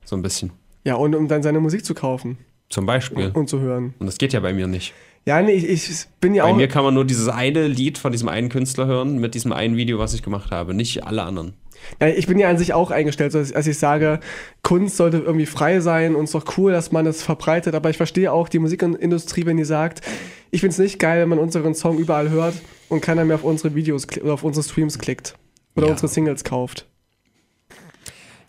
So 0.05 0.16
ein 0.16 0.22
bisschen. 0.24 0.51
Ja, 0.84 0.95
und 0.95 1.14
um 1.14 1.28
dann 1.28 1.43
seine 1.43 1.60
Musik 1.60 1.86
zu 1.86 1.93
kaufen 1.93 2.38
Zum 2.70 2.86
Beispiel. 2.88 3.30
und 3.34 3.47
zu 3.49 3.60
hören. 3.60 3.93
Und 3.99 4.07
das 4.07 4.18
geht 4.18 4.34
ja 4.34 4.39
bei 4.39 4.53
mir 4.53 4.66
nicht. 4.66 4.93
Ja, 5.26 5.41
nee, 5.41 5.51
ich, 5.51 5.70
ich 5.89 6.05
bin 6.22 6.34
ja 6.34 6.43
Bei 6.45 6.51
auch. 6.51 6.55
mir 6.55 6.68
kann 6.68 6.84
man 6.84 6.93
nur 6.95 7.05
dieses 7.05 7.28
eine 7.28 7.68
Lied 7.68 7.97
von 7.99 8.12
diesem 8.12 8.30
einen 8.30 8.49
Künstler 8.49 8.88
hören 8.88 9.20
mit 9.20 9.36
diesem 9.36 9.51
einen 9.51 9.76
Video, 9.78 9.99
was 9.99 10.14
ich 10.16 10.24
gemacht 10.24 10.49
habe, 10.49 10.74
nicht 10.74 11.05
alle 11.05 11.22
anderen. 11.24 11.53
Ja, 12.02 12.08
ich 12.08 12.28
bin 12.28 12.38
ja 12.40 12.50
an 12.50 12.58
sich 12.58 12.74
auch 12.74 12.92
eingestellt, 12.92 13.32
so 13.32 13.40
als, 13.40 13.52
als 13.54 13.68
ich 13.68 13.78
sage, 13.80 14.20
Kunst 14.64 14.98
sollte 14.98 15.18
irgendwie 15.18 15.46
frei 15.46 15.80
sein 15.80 16.16
und 16.16 16.26
es 16.26 16.34
ist 16.34 16.36
doch 16.46 16.58
cool, 16.58 16.72
dass 16.72 16.92
man 16.92 17.06
es 17.08 17.24
verbreitet, 17.24 17.74
aber 17.76 17.90
ich 17.90 17.98
verstehe 17.98 18.32
auch 18.32 18.48
die 18.50 18.60
Musikindustrie, 18.60 19.46
wenn 19.46 19.58
die 19.58 19.64
sagt, 19.66 20.02
ich 20.52 20.62
finde 20.62 20.74
es 20.74 20.80
nicht 20.80 21.00
geil, 21.00 21.22
wenn 21.22 21.30
man 21.30 21.40
unseren 21.40 21.74
Song 21.76 21.98
überall 21.98 22.30
hört 22.30 22.56
und 22.90 23.02
keiner 23.02 23.26
mehr 23.26 23.36
auf 23.36 23.44
unsere 23.44 23.76
Videos 23.76 24.08
oder 24.22 24.34
auf 24.34 24.44
unsere 24.44 24.64
Streams 24.64 25.00
klickt 25.00 25.36
oder 25.76 25.88
Ja. 25.88 25.92
unsere 25.94 26.08
Singles 26.08 26.44
kauft. 26.44 26.86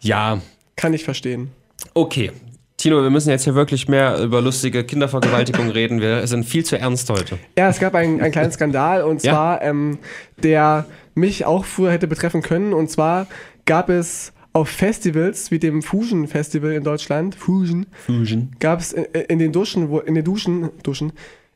Ja, 0.01 0.41
Kann 0.77 0.95
ich 0.95 1.05
verstehen. 1.05 1.51
okay. 1.95 2.33
Tino, 2.81 3.03
wir 3.03 3.11
müssen 3.11 3.31
jetzt 3.31 3.45
hier 3.45 3.55
wirklich 3.55 3.89
mehr 3.89 4.19
über 4.19 4.41
lustige 4.41 4.85
Kindervergewaltigung 4.85 5.69
reden. 5.71 6.01
Wir 6.01 6.27
sind 6.27 6.45
viel 6.45 6.65
zu 6.65 6.79
ernst 6.79 7.11
heute. 7.11 7.39
Ja, 7.59 7.69
es 7.69 7.79
gab 7.79 7.95
einen, 7.95 8.21
einen 8.21 8.33
kleinen 8.33 8.53
Skandal 8.53 9.03
und 9.03 9.23
Ja. 9.23 9.33
zwar, 9.33 9.63
ähm, 9.63 9.99
der 10.43 10.87
mich 11.15 11.45
auch 11.45 11.65
früher 11.65 11.93
hätte 11.93 12.07
betreffen 12.07 12.43
können. 12.43 12.73
Und 12.73 12.91
zwar 12.91 13.27
gab 13.67 13.89
es 13.91 14.33
auf 14.53 14.69
Festivals 14.69 15.51
wie 15.51 15.59
dem 15.59 15.83
Fusion 15.83 16.27
Festival 16.27 16.73
in 16.73 16.83
Deutschland, 16.83 17.35
Fusion, 17.35 17.87
Fusion. 18.07 18.51
gab 18.59 18.81
es 18.81 18.93
in, 18.93 19.05
in 19.05 19.39
den 19.39 19.53
Duschen, 19.53 19.91
wo, 19.91 20.01
in 20.01 20.15
den 20.15 20.25
Duschen, 20.25 20.71
Duschen, 20.83 21.13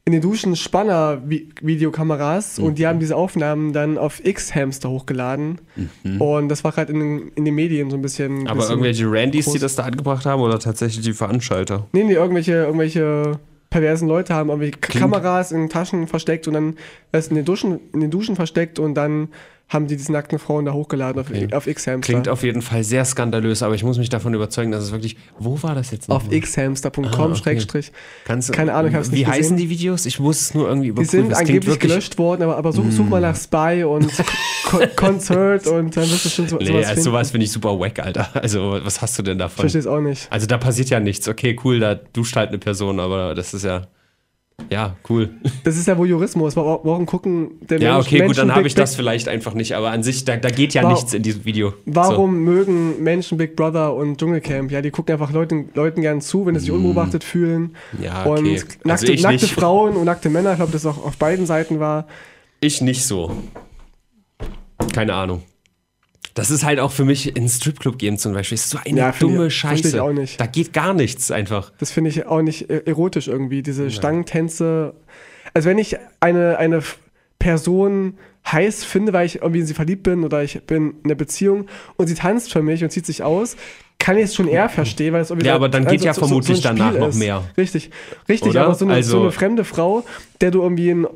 in 0.07 0.13
den 0.13 0.21
Duschen 0.21 0.55
Spanner-Videokameras 0.55 2.59
Mhm. 2.59 2.65
und 2.65 2.79
die 2.79 2.87
haben 2.87 3.01
diese 3.01 3.17
Aufnahmen 3.17 3.73
dann 3.73 3.97
auf 3.97 4.23
X-Hamster 4.25 4.91
hochgeladen. 4.91 5.59
Und 6.19 6.49
das 6.51 6.63
war 6.63 6.73
gerade 6.73 6.93
in, 6.93 7.01
den- 7.01 7.29
in 7.35 7.45
den 7.47 7.55
Medien 7.55 7.91
so 7.91 7.97
ein 7.97 8.03
bisschen. 8.03 8.41
Mhm. 8.41 8.47
Aber 8.47 8.57
bisschen 8.57 8.73
irgendwelche 8.73 9.11
Randys, 9.11 9.47
die 9.47 9.53
groß. 9.53 9.61
das 9.63 9.77
da 9.77 9.85
angebracht 9.85 10.27
haben 10.27 10.43
oder 10.43 10.59
tatsächlich 10.59 11.03
die 11.05 11.15
Veranstalter? 11.15 11.87
Nee, 11.93 12.05
nee, 12.05 12.13
irgendwelche, 12.15 12.53
irgendwelche 12.53 13.39
perversen 13.71 14.07
Leute 14.07 14.35
haben 14.35 14.51
irgendwelche 14.51 14.77
Klingt- 14.79 15.01
Kameras 15.01 15.53
in 15.53 15.71
Taschen 15.71 16.07
versteckt 16.07 16.47
und 16.49 16.55
dann 16.55 16.77
das 17.11 17.29
in 17.29 17.37
den 17.37 17.47
Duschen, 17.47 17.81
in 17.95 18.01
den 18.01 18.11
Duschen 18.11 18.37
versteckt 18.37 18.79
und 18.79 18.95
dann 18.95 19.29
haben 19.69 19.87
die 19.87 19.97
diese 19.97 20.13
nackten 20.13 20.39
Frauen 20.39 20.67
da 20.67 20.73
hochgeladen 20.73 21.21
auf, 21.21 21.29
auf 21.53 21.67
X-Hamster. 21.67 22.01
Klingt 22.13 22.29
auf 22.29 22.43
jeden 22.45 22.61
Fall 22.63 22.85
sehr 22.85 23.05
skandalös, 23.05 23.63
aber 23.63 23.75
ich 23.75 23.83
muss 23.83 23.99
mich 23.99 24.09
davon 24.11 24.35
überzeugen, 24.35 24.71
dass 24.71 24.85
es 24.85 24.93
wirklich. 24.93 25.17
Wo 25.39 25.61
war 25.63 25.75
das 25.75 25.91
jetzt 25.91 26.11
auf 26.11 26.29
xhamster.com, 26.29 27.05
Ah, 27.07 27.25
okay. 27.25 27.35
Schrägstrich. 27.37 27.91
Kannst 28.25 28.51
du- 28.51 28.53
keine 28.53 28.75
Ahnung, 28.75 28.91
ich 28.91 28.97
hab's 28.97 29.11
Wie 29.11 29.17
nicht 29.17 29.27
heißen 29.27 29.41
gesehen. 29.43 29.57
die 29.57 29.71
Videos? 29.71 30.07
Ich 30.07 30.21
muss 30.21 30.41
es 30.41 30.55
nur 30.55 30.69
irgendwie 30.69 30.87
Die 30.87 30.91
überprüfen. 30.91 31.11
sind 31.11 31.33
Es 31.33 31.39
klingt 31.39 31.49
angeblich 31.51 31.77
Mm. 31.77 31.81
gelöscht 31.81 32.19
worden, 32.19 32.43
aber, 32.43 32.57
aber 32.57 32.73
such, 32.73 32.91
such 32.91 33.07
mal 33.09 33.21
nach 33.21 33.37
Spy 33.37 33.85
und 33.85 34.11
Co 34.67 34.81
Concert 34.97 35.67
und 35.67 35.97
dann 35.97 36.11
wirst 36.11 36.25
du 36.27 36.29
schon 36.29 36.49
so, 36.49 36.57
Nee, 36.59 36.67
sowas 36.67 36.87
also 36.89 37.03
sowas 37.03 37.31
finde 37.31 37.45
ich 37.47 37.53
super 37.53 37.79
wack, 37.81 37.99
Alter. 38.01 38.29
Also, 38.35 38.79
was 38.83 39.01
hast 39.01 39.19
du 39.19 39.23
denn 39.23 39.39
Ich 39.39 39.43
davon? 39.43 39.61
verstehe 39.63 39.81
es 39.81 39.87
auch 39.87 40.01
nicht. 40.01 40.31
Also, 40.31 40.47
da 40.47 40.59
passiert 40.59 40.91
ja 40.91 41.01
nichts. 41.01 41.27
Okay, 41.27 41.59
cool, 41.65 41.81
da 41.81 41.95
duscht 41.95 42.37
halt 42.37 42.51
eine 42.51 42.59
Person, 42.59 43.01
aber 43.01 43.35
das 43.35 43.55
ist 43.55 43.65
ja. 43.65 43.87
Ja, 44.71 44.97
cool. 45.11 45.31
Das 45.65 45.77
ist 45.77 45.87
ja 45.89 45.99
Voyeurismus. 45.99 46.57
Wa- 46.57 46.81
Warum 46.83 47.07
gucken 47.07 47.59
der 47.69 47.81
Ja, 47.81 47.95
Mensch, 47.95 48.07
okay, 48.07 48.17
gut, 48.19 48.27
Menschen 48.29 48.37
dann 48.41 48.51
habe 48.53 48.61
Big- 48.63 48.69
ich 48.69 48.75
das 48.75 48.95
vielleicht 48.97 49.29
einfach 49.29 49.53
nicht, 49.55 49.73
aber 49.75 49.91
an 49.91 50.03
sich, 50.03 50.25
da, 50.25 50.37
da 50.37 50.49
geht 50.49 50.75
ja 50.75 50.83
Wa- 50.85 50.91
nichts 50.91 51.13
in 51.13 51.23
diesem 51.23 51.45
Video. 51.45 51.75
Warum 51.87 52.45
mögen 52.45 53.03
Menschen 53.03 53.37
Big 53.37 53.57
Brother 53.57 53.95
und 53.95 54.19
Dschungelcamp? 54.19 54.71
Ja, 54.71 54.81
die 54.81 54.91
gucken 54.91 55.13
einfach 55.13 55.33
Leuten, 55.33 55.69
Leuten 55.75 56.01
gern 56.01 56.21
zu, 56.21 56.47
wenn 56.47 56.55
sie 56.55 56.61
sich 56.63 56.71
unbeobachtet 56.71 57.25
fühlen. 57.25 57.75
So. 57.99 58.05
Ja, 58.05 58.23
Und 58.25 58.39
okay. 58.39 58.61
nackte, 58.85 59.13
also 59.13 59.23
nackte. 59.23 59.47
Frauen 59.49 59.97
und 59.97 60.05
nackte 60.05 60.31
Männer, 60.31 60.53
ich 60.53 60.57
glaube, 60.57 60.73
das 60.73 60.87
auch 60.87 61.05
auf 61.05 61.17
beiden 61.19 61.47
Seiten 61.47 61.79
war. 61.81 62.07
Ich 62.61 62.81
nicht 62.81 63.05
so. 63.05 63.33
Keine 64.95 65.15
Ahnung. 65.15 65.43
Das 66.35 66.51
ist 66.51 66.65
halt 66.65 66.81
auch 66.81 66.91
für 66.91 67.05
mich 67.05 67.37
in 67.37 67.49
Stripclub 67.49 67.97
gehen 67.99 68.19
zum 68.19 68.33
Beispiel. 68.33 68.57
Ist 68.57 68.71
so 68.71 68.79
eine 68.85 68.99
Ja, 68.99 69.13
dumme 69.19 69.47
ich- 69.47 69.61
versteh 69.61 69.75
ich 69.77 69.83
Scheiße. 69.93 70.03
auch 70.03 70.13
nicht. 70.13 70.41
Da 70.41 70.47
geht 70.47 70.73
gar 70.73 70.93
nichts 70.93 71.31
einfach. 71.31 71.71
Das 71.79 71.93
finde 71.93 72.11
ich 72.11 72.27
auch 72.27 72.43
nicht 72.43 72.69
äh, 72.71 72.83
erotisch 72.87 73.29
irgendwie, 73.29 73.63
diese 73.63 73.91
Stangentänze. 73.91 74.95
Also 75.55 75.69
wenn 75.69 75.79
ich 75.79 75.97
eine, 76.21 76.59
eine 76.59 76.83
Person 77.39 78.15
heiß 78.51 78.85
finde, 78.85 79.13
weil 79.13 79.27
ich 79.27 79.37
irgendwie 79.37 79.61
in 79.61 79.67
sie 79.67 79.75
verliebt 79.75 80.03
bin 80.03 80.25
oder 80.25 80.43
ich 80.43 80.61
bin 80.67 80.91
in 80.91 81.05
einer 81.05 81.15
Beziehung 81.15 81.67
und 81.97 82.09
sie 82.09 82.15
tanzt 82.15 82.53
für 82.53 82.63
mich 82.63 82.83
und 82.83 82.91
zieht 82.91 83.07
sich 83.07 83.23
aus, 83.23 83.57
kann 83.99 84.17
ich 84.19 84.25
es 84.25 84.35
schon 84.35 84.49
eher 84.49 84.69
verstehen, 84.69 85.15
weil 85.15 85.23
es 85.23 85.31
irgendwie 85.31 85.47
Ja, 85.47 85.53
so- 85.53 85.57
aber 85.57 85.69
dann 85.69 85.87
geht 85.87 86.03
ja 86.03 86.13
vermutlich 86.15 86.61
danach 86.61 86.89
Spiel 86.89 87.01
noch 87.01 87.09
ist. 87.09 87.15
mehr. 87.19 87.45
Richtig, 87.57 87.91
richtig, 88.29 88.51
Oder? 88.51 88.65
aber 88.65 88.75
so 88.75 88.85
eine, 88.85 88.95
Also- 88.95 89.11
so 89.13 89.21
eine 89.23 89.31
fremde 89.33 89.65
Frau, 89.65 90.05
der 90.41 90.51
du 90.51 90.63
irgendwie 90.63 90.91
einen 90.91 91.07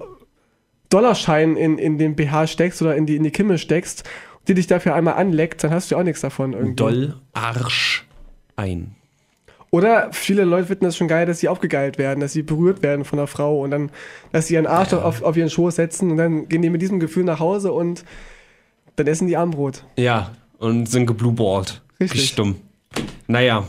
Dollarschein 0.90 1.56
in, 1.56 1.76
in 1.76 1.98
den 1.98 2.14
BH 2.16 2.46
steckst 2.46 2.80
oder 2.80 2.96
in 2.96 3.04
die, 3.04 3.16
in 3.16 3.24
die 3.24 3.30
Kimme 3.30 3.58
steckst, 3.58 4.04
die 4.48 4.54
dich 4.54 4.66
dafür 4.66 4.94
einmal 4.94 5.14
anleckt, 5.14 5.62
dann 5.62 5.70
hast 5.70 5.90
du 5.90 5.94
ja 5.94 6.00
auch 6.00 6.04
nichts 6.04 6.20
davon 6.22 6.52
irgendwie. 6.54 6.76
Doll 6.76 7.14
Arsch 7.34 8.06
ein. 8.56 8.94
Oder 9.70 10.08
viele 10.12 10.44
Leute 10.44 10.66
finden 10.68 10.86
das 10.86 10.96
schon 10.96 11.08
geil, 11.08 11.26
dass 11.26 11.40
sie 11.40 11.48
aufgegeilt 11.48 11.98
werden, 11.98 12.20
dass 12.20 12.32
sie 12.32 12.42
berührt 12.42 12.82
werden 12.82 13.04
von 13.04 13.18
einer 13.18 13.26
Frau 13.26 13.60
und 13.60 13.70
dann, 13.70 13.90
dass 14.32 14.46
sie 14.46 14.54
ihren 14.54 14.66
Arsch 14.66 14.94
auf, 14.94 15.22
auf 15.22 15.36
ihren 15.36 15.50
Schoß 15.50 15.76
setzen 15.76 16.10
und 16.10 16.16
dann 16.16 16.48
gehen 16.48 16.62
die 16.62 16.70
mit 16.70 16.80
diesem 16.80 17.00
Gefühl 17.00 17.24
nach 17.24 17.38
Hause 17.38 17.72
und 17.72 18.04
dann 18.96 19.06
essen 19.06 19.28
die 19.28 19.36
Armbrot. 19.36 19.84
Ja, 19.96 20.32
und 20.58 20.86
sind 20.86 21.06
geblueballt. 21.06 21.82
Richtig. 22.00 22.20
Richtig 22.20 22.36
dumm. 22.36 22.56
Naja, 23.26 23.64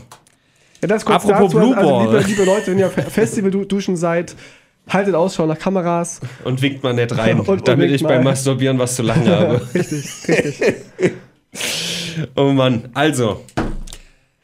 Ja, 0.80 0.88
das 0.88 1.04
kurz 1.04 1.26
Apropos 1.26 1.52
dazu. 1.52 1.74
Also, 1.74 2.12
liebe, 2.12 2.24
liebe 2.26 2.44
Leute, 2.44 2.68
wenn 2.68 2.78
ihr 2.78 2.86
auf 2.86 2.94
Festival-Duschen 2.94 3.96
seid, 3.96 4.34
haltet 4.92 5.14
Ausschau 5.14 5.46
nach 5.46 5.58
Kameras. 5.58 6.20
und 6.44 6.60
winkt 6.62 6.82
mal 6.82 6.92
nicht 6.94 7.16
rein, 7.16 7.40
Und- 7.40 7.48
und 7.48 7.68
damit 7.68 7.88
winkt 7.90 8.02
ich 8.02 8.06
beim. 8.06 8.24
Masturbieren 8.24 8.78
was 8.78 8.96
zu 8.96 9.02
lachen 9.02 9.28
habe. 9.28 9.60
richtig, 9.74 10.04
richtig. 10.28 11.12
Oh 12.36 12.52
Mann, 12.52 12.88
also. 12.94 13.44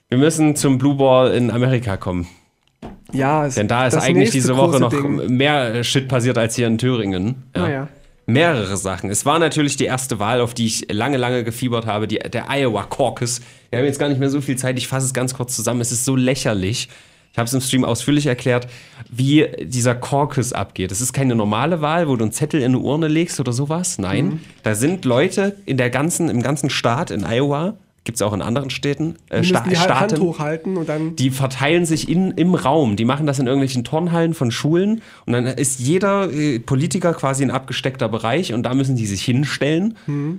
Wir 0.08 0.18
müssen 0.18 0.54
zum 0.56 0.78
Blue 0.78 0.94
Ball 0.94 1.32
in 1.34 1.50
Amerika 1.50 1.96
kommen. 1.96 2.26
Ja, 3.12 3.44
es- 3.46 3.56
Denn 3.56 3.68
da 3.68 3.86
ist 3.86 3.94
eigentlich 3.96 4.30
diese 4.30 4.56
Woche 4.56 4.78
noch 4.80 4.90
Ding. 4.90 5.36
mehr 5.36 5.74
äh, 5.74 5.84
Shit 5.84 6.08
passiert 6.08 6.38
als 6.38 6.54
hier 6.56 6.66
in 6.68 6.78
Thüringen. 6.78 7.42
Ja. 7.54 7.62
Naja. 7.62 7.88
Mehrere 8.28 8.76
Sachen. 8.76 9.10
Es 9.10 9.24
war 9.26 9.38
natürlich 9.38 9.76
die 9.76 9.84
erste 9.84 10.18
Wahl, 10.18 10.40
auf 10.40 10.52
die 10.54 10.66
ich 10.66 10.92
lange, 10.92 11.16
lange 11.16 11.44
gefiebert 11.44 11.86
habe, 11.86 12.08
die, 12.08 12.18
der 12.18 12.50
Iowa 12.50 12.82
Caucus. 12.84 13.40
Wir 13.70 13.78
haben 13.80 13.86
jetzt 13.86 14.00
gar 14.00 14.08
nicht 14.08 14.18
mehr 14.18 14.30
so 14.30 14.40
viel 14.40 14.56
Zeit, 14.56 14.78
ich 14.78 14.88
fasse 14.88 15.06
es 15.06 15.14
ganz 15.14 15.34
kurz 15.34 15.54
zusammen. 15.54 15.80
Es 15.80 15.92
ist 15.92 16.04
so 16.04 16.16
lächerlich. 16.16 16.88
Ich 17.36 17.38
habe 17.38 17.48
es 17.48 17.52
im 17.52 17.60
Stream 17.60 17.84
ausführlich 17.84 18.24
erklärt, 18.24 18.66
wie 19.10 19.46
dieser 19.62 19.94
Caucus 19.94 20.54
abgeht. 20.54 20.90
Es 20.90 21.02
ist 21.02 21.12
keine 21.12 21.34
normale 21.34 21.82
Wahl, 21.82 22.08
wo 22.08 22.16
du 22.16 22.24
einen 22.24 22.32
Zettel 22.32 22.60
in 22.60 22.68
eine 22.68 22.78
Urne 22.78 23.08
legst 23.08 23.38
oder 23.40 23.52
sowas. 23.52 23.98
Nein, 23.98 24.24
Mhm. 24.26 24.40
da 24.62 24.74
sind 24.74 25.04
Leute 25.04 25.54
in 25.66 25.76
der 25.76 25.90
ganzen, 25.90 26.30
im 26.30 26.42
ganzen 26.42 26.70
Staat 26.70 27.10
in 27.10 27.24
Iowa, 27.26 27.74
gibt 28.04 28.16
es 28.16 28.22
auch 28.22 28.32
in 28.32 28.40
anderen 28.40 28.70
Städten, 28.70 29.16
äh, 29.28 29.42
Die 29.42 29.48
Sta 29.48 29.60
die 29.68 29.76
Hand 29.76 29.84
Staaten. 29.84 30.20
hochhalten 30.22 30.78
und 30.78 30.88
dann. 30.88 31.14
Die 31.16 31.28
verteilen 31.28 31.84
sich 31.84 32.08
in, 32.08 32.30
im 32.30 32.54
Raum. 32.54 32.96
Die 32.96 33.04
machen 33.04 33.26
das 33.26 33.38
in 33.38 33.46
irgendwelchen 33.48 33.84
Turnhallen 33.84 34.32
von 34.32 34.50
Schulen. 34.50 35.02
Und 35.26 35.34
dann 35.34 35.44
ist 35.44 35.78
jeder 35.78 36.32
äh, 36.32 36.58
Politiker 36.58 37.12
quasi 37.12 37.42
ein 37.42 37.50
abgesteckter 37.50 38.08
Bereich. 38.08 38.54
Und 38.54 38.62
da 38.62 38.72
müssen 38.72 38.96
die 38.96 39.06
sich 39.06 39.22
hinstellen, 39.22 39.96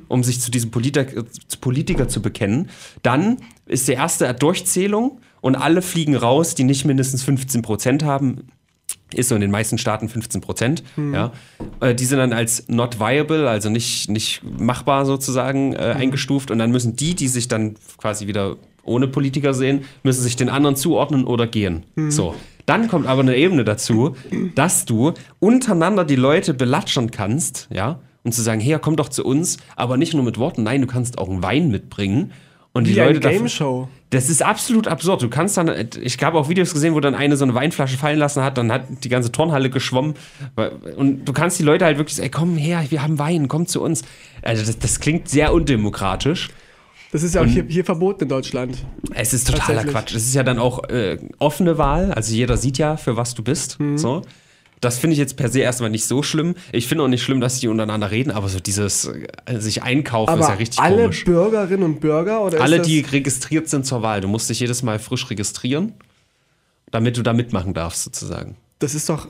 um 0.07 0.23
sich 0.23 0.39
zu 0.41 0.49
diesem 0.49 0.71
Politiker, 0.71 1.23
Politiker 1.61 2.07
zu 2.07 2.23
bekennen. 2.23 2.69
Dann 3.03 3.37
ist 3.67 3.87
die 3.87 3.91
erste 3.93 4.33
Durchzählung 4.33 5.19
und 5.47 5.55
alle 5.55 5.81
fliegen 5.81 6.17
raus, 6.17 6.55
die 6.55 6.65
nicht 6.65 6.83
mindestens 6.83 7.23
15 7.23 7.61
Prozent 7.61 8.03
haben. 8.03 8.49
Ist 9.13 9.29
so 9.29 9.35
in 9.35 9.39
den 9.39 9.49
meisten 9.49 9.77
Staaten 9.77 10.09
15 10.09 10.41
Prozent. 10.41 10.83
Ja. 11.13 11.31
Äh, 11.79 11.95
die 11.95 12.03
sind 12.03 12.17
dann 12.17 12.33
als 12.33 12.67
not 12.67 12.99
viable, 12.99 13.49
also 13.49 13.69
nicht, 13.69 14.09
nicht 14.09 14.41
machbar 14.43 15.05
sozusagen, 15.05 15.71
äh, 15.71 15.95
eingestuft. 15.97 16.51
Und 16.51 16.59
dann 16.59 16.71
müssen 16.71 16.97
die, 16.97 17.15
die 17.15 17.29
sich 17.29 17.47
dann 17.47 17.75
quasi 17.97 18.27
wieder 18.27 18.57
ohne 18.83 19.07
Politiker 19.07 19.53
sehen, 19.53 19.85
müssen 20.03 20.21
sich 20.21 20.35
den 20.35 20.49
anderen 20.49 20.75
zuordnen 20.75 21.23
oder 21.23 21.47
gehen. 21.47 21.85
So. 22.09 22.35
Dann 22.65 22.89
kommt 22.89 23.07
aber 23.07 23.21
eine 23.21 23.37
Ebene 23.37 23.63
dazu, 23.63 24.17
dass 24.55 24.83
du 24.83 25.13
untereinander 25.39 26.03
die 26.03 26.17
Leute 26.17 26.53
belatschern 26.53 27.09
kannst, 27.09 27.69
ja, 27.71 27.99
und 28.23 28.33
zu 28.33 28.41
sagen, 28.41 28.59
hey, 28.59 28.77
komm 28.81 28.97
doch 28.97 29.07
zu 29.07 29.23
uns, 29.23 29.57
aber 29.77 29.95
nicht 29.95 30.13
nur 30.13 30.23
mit 30.23 30.37
Worten, 30.37 30.63
nein, 30.63 30.81
du 30.81 30.87
kannst 30.87 31.17
auch 31.17 31.29
einen 31.29 31.41
Wein 31.41 31.69
mitbringen. 31.69 32.33
Und 32.77 32.83
die 32.83 32.95
Wie 32.95 32.99
Leute 32.99 33.19
Game 33.19 33.49
Show. 33.49 33.87
das 34.11 34.29
ist 34.29 34.43
absolut 34.43 34.87
absurd. 34.87 35.23
Du 35.23 35.29
kannst 35.29 35.57
dann, 35.57 35.87
ich 35.99 36.21
habe 36.21 36.37
auch 36.37 36.47
Videos 36.47 36.73
gesehen, 36.73 36.93
wo 36.93 36.99
dann 36.99 37.15
eine 37.15 37.35
so 37.35 37.43
eine 37.43 37.55
Weinflasche 37.55 37.97
fallen 37.97 38.19
lassen 38.19 38.43
hat, 38.43 38.59
dann 38.59 38.71
hat 38.71 38.83
die 39.03 39.09
ganze 39.09 39.31
Turnhalle 39.31 39.71
geschwommen. 39.71 40.13
Und 40.95 41.25
du 41.25 41.33
kannst 41.33 41.57
die 41.57 41.63
Leute 41.63 41.85
halt 41.85 41.97
wirklich 41.97 42.15
sagen, 42.15 42.25
ey, 42.25 42.29
komm 42.29 42.55
her, 42.55 42.85
wir 42.87 43.01
haben 43.01 43.17
Wein, 43.17 43.47
komm 43.47 43.65
zu 43.65 43.81
uns. 43.81 44.03
Also 44.43 44.63
das, 44.63 44.77
das 44.77 44.99
klingt 44.99 45.27
sehr 45.27 45.53
undemokratisch. 45.53 46.49
Das 47.11 47.23
ist 47.23 47.33
ja 47.33 47.41
auch 47.41 47.45
hier, 47.45 47.65
hier 47.67 47.83
verboten 47.83 48.25
in 48.25 48.29
Deutschland. 48.29 48.77
Es 49.15 49.33
ist 49.33 49.49
totaler. 49.49 49.83
Quatsch. 49.83 50.13
Es 50.13 50.27
ist 50.27 50.35
ja 50.35 50.43
dann 50.43 50.59
auch 50.59 50.87
äh, 50.89 51.17
offene 51.39 51.79
Wahl, 51.79 52.11
also 52.11 52.31
jeder 52.31 52.57
sieht 52.57 52.77
ja, 52.77 52.95
für 52.95 53.17
was 53.17 53.33
du 53.33 53.41
bist. 53.41 53.79
Mhm. 53.79 53.97
So. 53.97 54.21
Das 54.79 54.99
finde 54.99 55.13
ich 55.13 55.19
jetzt 55.19 55.37
per 55.37 55.49
se 55.49 55.59
erstmal 55.59 55.89
nicht 55.89 56.05
so 56.05 56.21
schlimm. 56.21 56.55
Ich 56.71 56.87
finde 56.87 57.03
auch 57.03 57.07
nicht 57.07 57.23
schlimm, 57.23 57.41
dass 57.41 57.59
die 57.59 57.67
untereinander 57.67 58.11
reden, 58.11 58.31
aber 58.31 58.47
so 58.47 58.59
dieses 58.59 59.05
äh, 59.45 59.59
sich 59.59 59.81
einkaufen 59.83 60.33
ist 60.37 60.45
Aber 60.45 60.53
ja 60.53 60.57
richtig 60.57 60.79
alle 60.79 61.03
komisch. 61.03 61.25
Bürgerinnen 61.25 61.83
und 61.83 61.99
Bürger 61.99 62.43
oder 62.43 62.61
Alle, 62.61 62.77
ist 62.77 62.87
die 62.87 62.99
registriert 62.99 63.67
sind 63.69 63.85
zur 63.85 64.01
Wahl. 64.03 64.21
Du 64.21 64.27
musst 64.27 64.49
dich 64.49 64.59
jedes 64.59 64.83
Mal 64.83 64.99
frisch 64.99 65.29
registrieren, 65.29 65.93
damit 66.91 67.17
du 67.17 67.23
da 67.23 67.33
mitmachen 67.33 67.73
darfst, 67.73 68.03
sozusagen. 68.03 68.55
das 68.79 68.93
ist 68.93 69.09
doch 69.09 69.27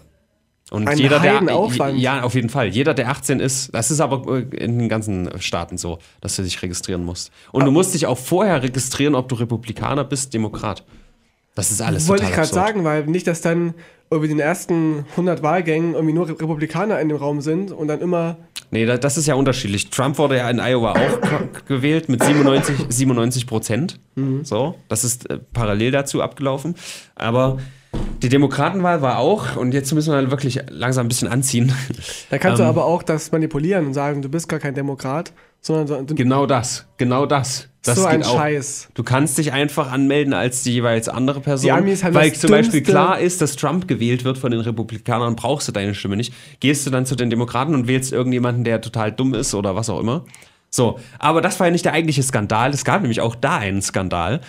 Und 0.69 0.87
Ein 0.87 0.97
jeder, 0.97 1.19
der 1.19 1.41
ja, 1.95 2.23
auf 2.23 2.35
jeden 2.35 2.49
Fall. 2.49 2.67
Jeder, 2.67 2.93
der 2.93 3.09
18 3.09 3.39
ist, 3.39 3.73
das 3.73 3.89
ist 3.89 4.01
aber 4.01 4.37
äh, 4.37 4.41
in 4.57 4.77
den 4.79 4.89
ganzen 4.89 5.29
Staaten 5.39 5.77
so, 5.77 5.99
dass 6.19 6.35
du 6.35 6.43
dich 6.43 6.61
registrieren 6.61 7.05
musst. 7.05 7.31
Und 7.53 7.63
du 7.63 7.71
musst 7.71 7.93
dich 7.93 8.05
auch 8.05 8.17
vorher 8.17 8.61
registrieren, 8.63 9.15
ob 9.15 9.29
du 9.29 9.35
Republikaner 9.35 10.03
bist, 10.03 10.33
Demokrat. 10.33 10.83
Das 11.57 11.71
ist 11.71 11.81
alles 11.81 12.07
wollte 12.07 12.23
ich 12.23 12.31
gerade 12.31 12.47
sagen, 12.47 12.83
weil 12.85 13.05
nicht, 13.07 13.27
dass 13.27 13.41
dann 13.41 13.73
irgendwie 14.09 14.29
den 14.29 14.39
ersten 14.39 15.05
100 15.11 15.43
Wahlgängen 15.43 15.93
irgendwie 15.95 16.13
nur 16.13 16.29
Republikaner 16.29 16.99
in 17.01 17.09
dem 17.09 17.17
Raum 17.17 17.41
sind 17.41 17.71
und 17.71 17.87
dann 17.89 17.99
immer 17.99 18.37
Nee, 18.69 18.85
da- 18.85 18.97
das 18.97 19.17
ist 19.17 19.27
ja 19.27 19.35
unterschiedlich. 19.35 19.89
Trump 19.89 20.17
wurde 20.17 20.37
ja 20.37 20.49
in 20.49 20.59
Iowa 20.59 20.91
auch 20.93 21.65
gewählt 21.67 22.09
mit 22.09 22.21
97, 22.23 22.75
97 22.89 23.47
Prozent. 23.47 23.99
Mhm. 24.15 24.43
So, 24.45 24.75
das 24.89 25.03
ist 25.03 25.29
äh, 25.29 25.39
parallel 25.53 25.91
dazu 25.91 26.21
abgelaufen. 26.21 26.75
Aber 27.15 27.57
die 28.21 28.29
Demokratenwahl 28.29 29.01
war 29.01 29.19
auch, 29.19 29.55
und 29.55 29.73
jetzt 29.73 29.93
müssen 29.93 30.11
wir 30.11 30.17
halt 30.17 30.31
wirklich 30.31 30.59
langsam 30.69 31.05
ein 31.05 31.09
bisschen 31.09 31.27
anziehen. 31.29 31.71
Da 32.29 32.37
kannst 32.37 32.59
Ähm. 32.59 32.65
du 32.65 32.69
aber 32.69 32.85
auch 32.85 33.03
das 33.03 33.31
manipulieren 33.31 33.87
und 33.87 33.93
sagen, 33.93 34.21
du 34.21 34.29
bist 34.29 34.49
gar 34.49 34.59
kein 34.59 34.75
Demokrat, 34.75 35.31
sondern 35.61 36.07
Genau 36.07 36.45
das, 36.45 36.85
genau 36.97 37.25
das. 37.25 37.67
Das 37.83 37.99
so 37.99 38.05
ein 38.05 38.23
auch. 38.23 38.35
Scheiß. 38.35 38.89
Du 38.93 39.03
kannst 39.03 39.37
dich 39.37 39.53
einfach 39.53 39.91
anmelden 39.91 40.33
als 40.33 40.63
die 40.63 40.73
jeweils 40.73 41.07
andere 41.07 41.39
Person. 41.39 41.67
Die 41.67 41.71
Amis 41.71 42.03
haben 42.03 42.13
weil 42.13 42.31
das 42.31 42.39
zum 42.39 42.51
Beispiel 42.51 42.81
klar 42.81 43.19
ist, 43.19 43.41
dass 43.41 43.55
Trump 43.55 43.87
gewählt 43.87 44.25
wird 44.25 44.37
von 44.37 44.51
den 44.51 44.59
Republikanern, 44.59 45.35
brauchst 45.35 45.69
du 45.69 45.71
deine 45.71 45.95
Stimme 45.95 46.17
nicht. 46.17 46.33
Gehst 46.59 46.85
du 46.85 46.89
dann 46.89 47.05
zu 47.05 47.15
den 47.15 47.29
Demokraten 47.29 47.73
und 47.73 47.87
wählst 47.87 48.11
irgendjemanden, 48.11 48.65
der 48.65 48.81
total 48.81 49.11
dumm 49.11 49.33
ist 49.33 49.53
oder 49.55 49.75
was 49.75 49.89
auch 49.89 49.99
immer. 49.99 50.25
So, 50.69 50.99
aber 51.17 51.41
das 51.41 51.59
war 51.59 51.67
ja 51.67 51.71
nicht 51.71 51.85
der 51.85 51.93
eigentliche 51.93 52.23
Skandal. 52.23 52.71
Es 52.71 52.83
gab 52.83 53.01
nämlich 53.01 53.21
auch 53.21 53.35
da 53.35 53.57
einen 53.57 53.81
Skandal. 53.81 54.41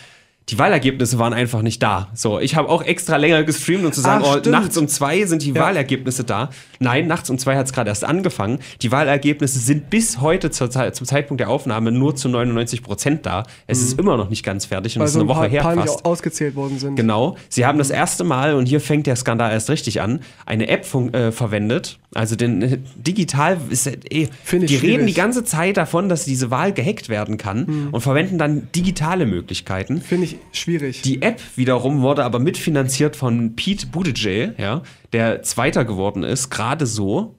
Die 0.50 0.58
Wahlergebnisse 0.58 1.18
waren 1.18 1.34
einfach 1.34 1.60
nicht 1.62 1.82
da. 1.82 2.08
So, 2.14 2.40
ich 2.40 2.56
habe 2.56 2.68
auch 2.70 2.82
extra 2.82 3.16
länger 3.16 3.42
gestreamt, 3.44 3.84
um 3.84 3.92
zu 3.92 4.00
sagen, 4.00 4.24
Ach, 4.26 4.40
oh, 4.44 4.48
nachts 4.48 4.76
um 4.78 4.88
zwei 4.88 5.24
sind 5.26 5.42
die 5.42 5.50
Ja. 5.52 5.60
Wahlergebnisse 5.62 6.24
da. 6.24 6.50
Nein, 6.78 7.06
nachts 7.06 7.28
um 7.28 7.36
zwei 7.38 7.56
hat 7.56 7.66
es 7.66 7.72
gerade 7.72 7.90
erst 7.90 8.04
angefangen. 8.04 8.58
Die 8.80 8.90
Wahlergebnisse 8.90 9.58
sind 9.58 9.90
bis 9.90 10.20
heute 10.20 10.50
zur 10.50 10.70
zum 10.70 11.06
Zeitpunkt 11.06 11.40
der 11.40 11.50
Aufnahme 11.50 11.92
nur 11.92 12.16
zu 12.16 12.28
99 12.28 12.82
Prozent 12.82 13.26
da. 13.26 13.44
Es 13.66 13.82
ist 13.82 13.98
immer 13.98 14.16
noch 14.16 14.30
nicht 14.30 14.42
ganz 14.42 14.64
fertig 14.64 14.96
und 14.96 15.00
Mhm. 15.00 15.04
Es 15.04 15.10
ist 15.10 15.14
so 15.14 15.20
eine 15.20 15.26
ein 15.26 15.28
Woche 15.28 15.40
paar, 15.40 15.48
her 15.50 15.62
paar 15.62 15.86
fast. 15.86 16.04
ausgezählt 16.04 16.54
worden 16.54 16.78
sind. 16.78 16.96
Genau. 16.96 17.36
Sie 17.50 17.66
haben 17.66 17.78
das 17.78 17.90
erste 17.90 18.24
Mal, 18.24 18.54
und 18.54 18.66
hier 18.66 18.80
fängt 18.80 19.06
der 19.06 19.16
Skandal 19.16 19.52
erst 19.52 19.68
richtig 19.70 20.00
an, 20.00 20.20
eine 20.46 20.68
App 20.68 20.86
äh, 21.12 21.30
verwendet. 21.30 21.98
Also 22.14 22.36
den, 22.36 22.62
äh, 22.62 22.78
digital 22.96 23.58
ist 23.68 23.86
äh, 23.86 23.98
eh, 24.08 24.28
die 24.50 24.56
reden 24.56 24.68
schwierig. 24.68 24.98
Hm. 25.00 25.06
die 25.06 25.14
ganze 25.14 25.44
Zeit 25.44 25.76
davon, 25.76 26.08
dass 26.08 26.24
diese 26.24 26.50
Wahl 26.50 26.72
gehackt 26.72 27.08
werden 27.10 27.36
kann 27.36 27.88
und 27.92 28.00
verwenden 28.00 28.38
dann 28.38 28.68
digitale 28.74 29.26
Möglichkeiten. 29.26 30.00
Finde 30.00 30.24
ich 30.24 30.37
schwierig. 30.52 31.02
Die 31.02 31.22
App 31.22 31.40
wiederum 31.56 32.02
wurde 32.02 32.24
aber 32.24 32.38
mitfinanziert 32.38 33.16
von 33.16 33.56
Pete 33.56 33.86
Buttigieg, 33.86 34.58
ja, 34.58 34.82
der 35.12 35.42
Zweiter 35.42 35.84
geworden 35.84 36.22
ist, 36.22 36.50
gerade 36.50 36.86
so. 36.86 37.36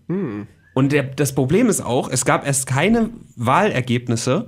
Und 0.74 0.92
der, 0.92 1.04
das 1.04 1.36
Problem 1.36 1.68
ist 1.68 1.82
auch, 1.82 2.10
es 2.10 2.26
gab 2.26 2.46
erst 2.46 2.68
keine 2.68 3.10
Wahlergebnisse, 3.36 4.48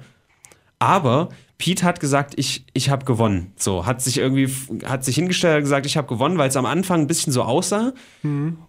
aber 0.80 1.30
Pete 1.62 1.84
hat 1.84 2.00
gesagt, 2.00 2.34
ich, 2.38 2.66
ich 2.74 2.90
habe 2.90 3.06
gewonnen. 3.06 3.54
So, 3.56 3.86
hat 3.86 4.02
sich 4.02 4.18
irgendwie, 4.18 4.50
hat 4.84 5.06
sich 5.06 5.14
hingestellt 5.14 5.58
und 5.58 5.62
gesagt, 5.66 5.86
ich 5.86 5.96
habe 5.96 6.08
gewonnen, 6.08 6.40
weil 6.40 6.50
es 6.50 6.58
am 6.58 6.66
Anfang 6.66 7.02
ein 7.02 7.08
bisschen 7.08 7.32
so 7.32 7.44
aussah. 7.44 7.94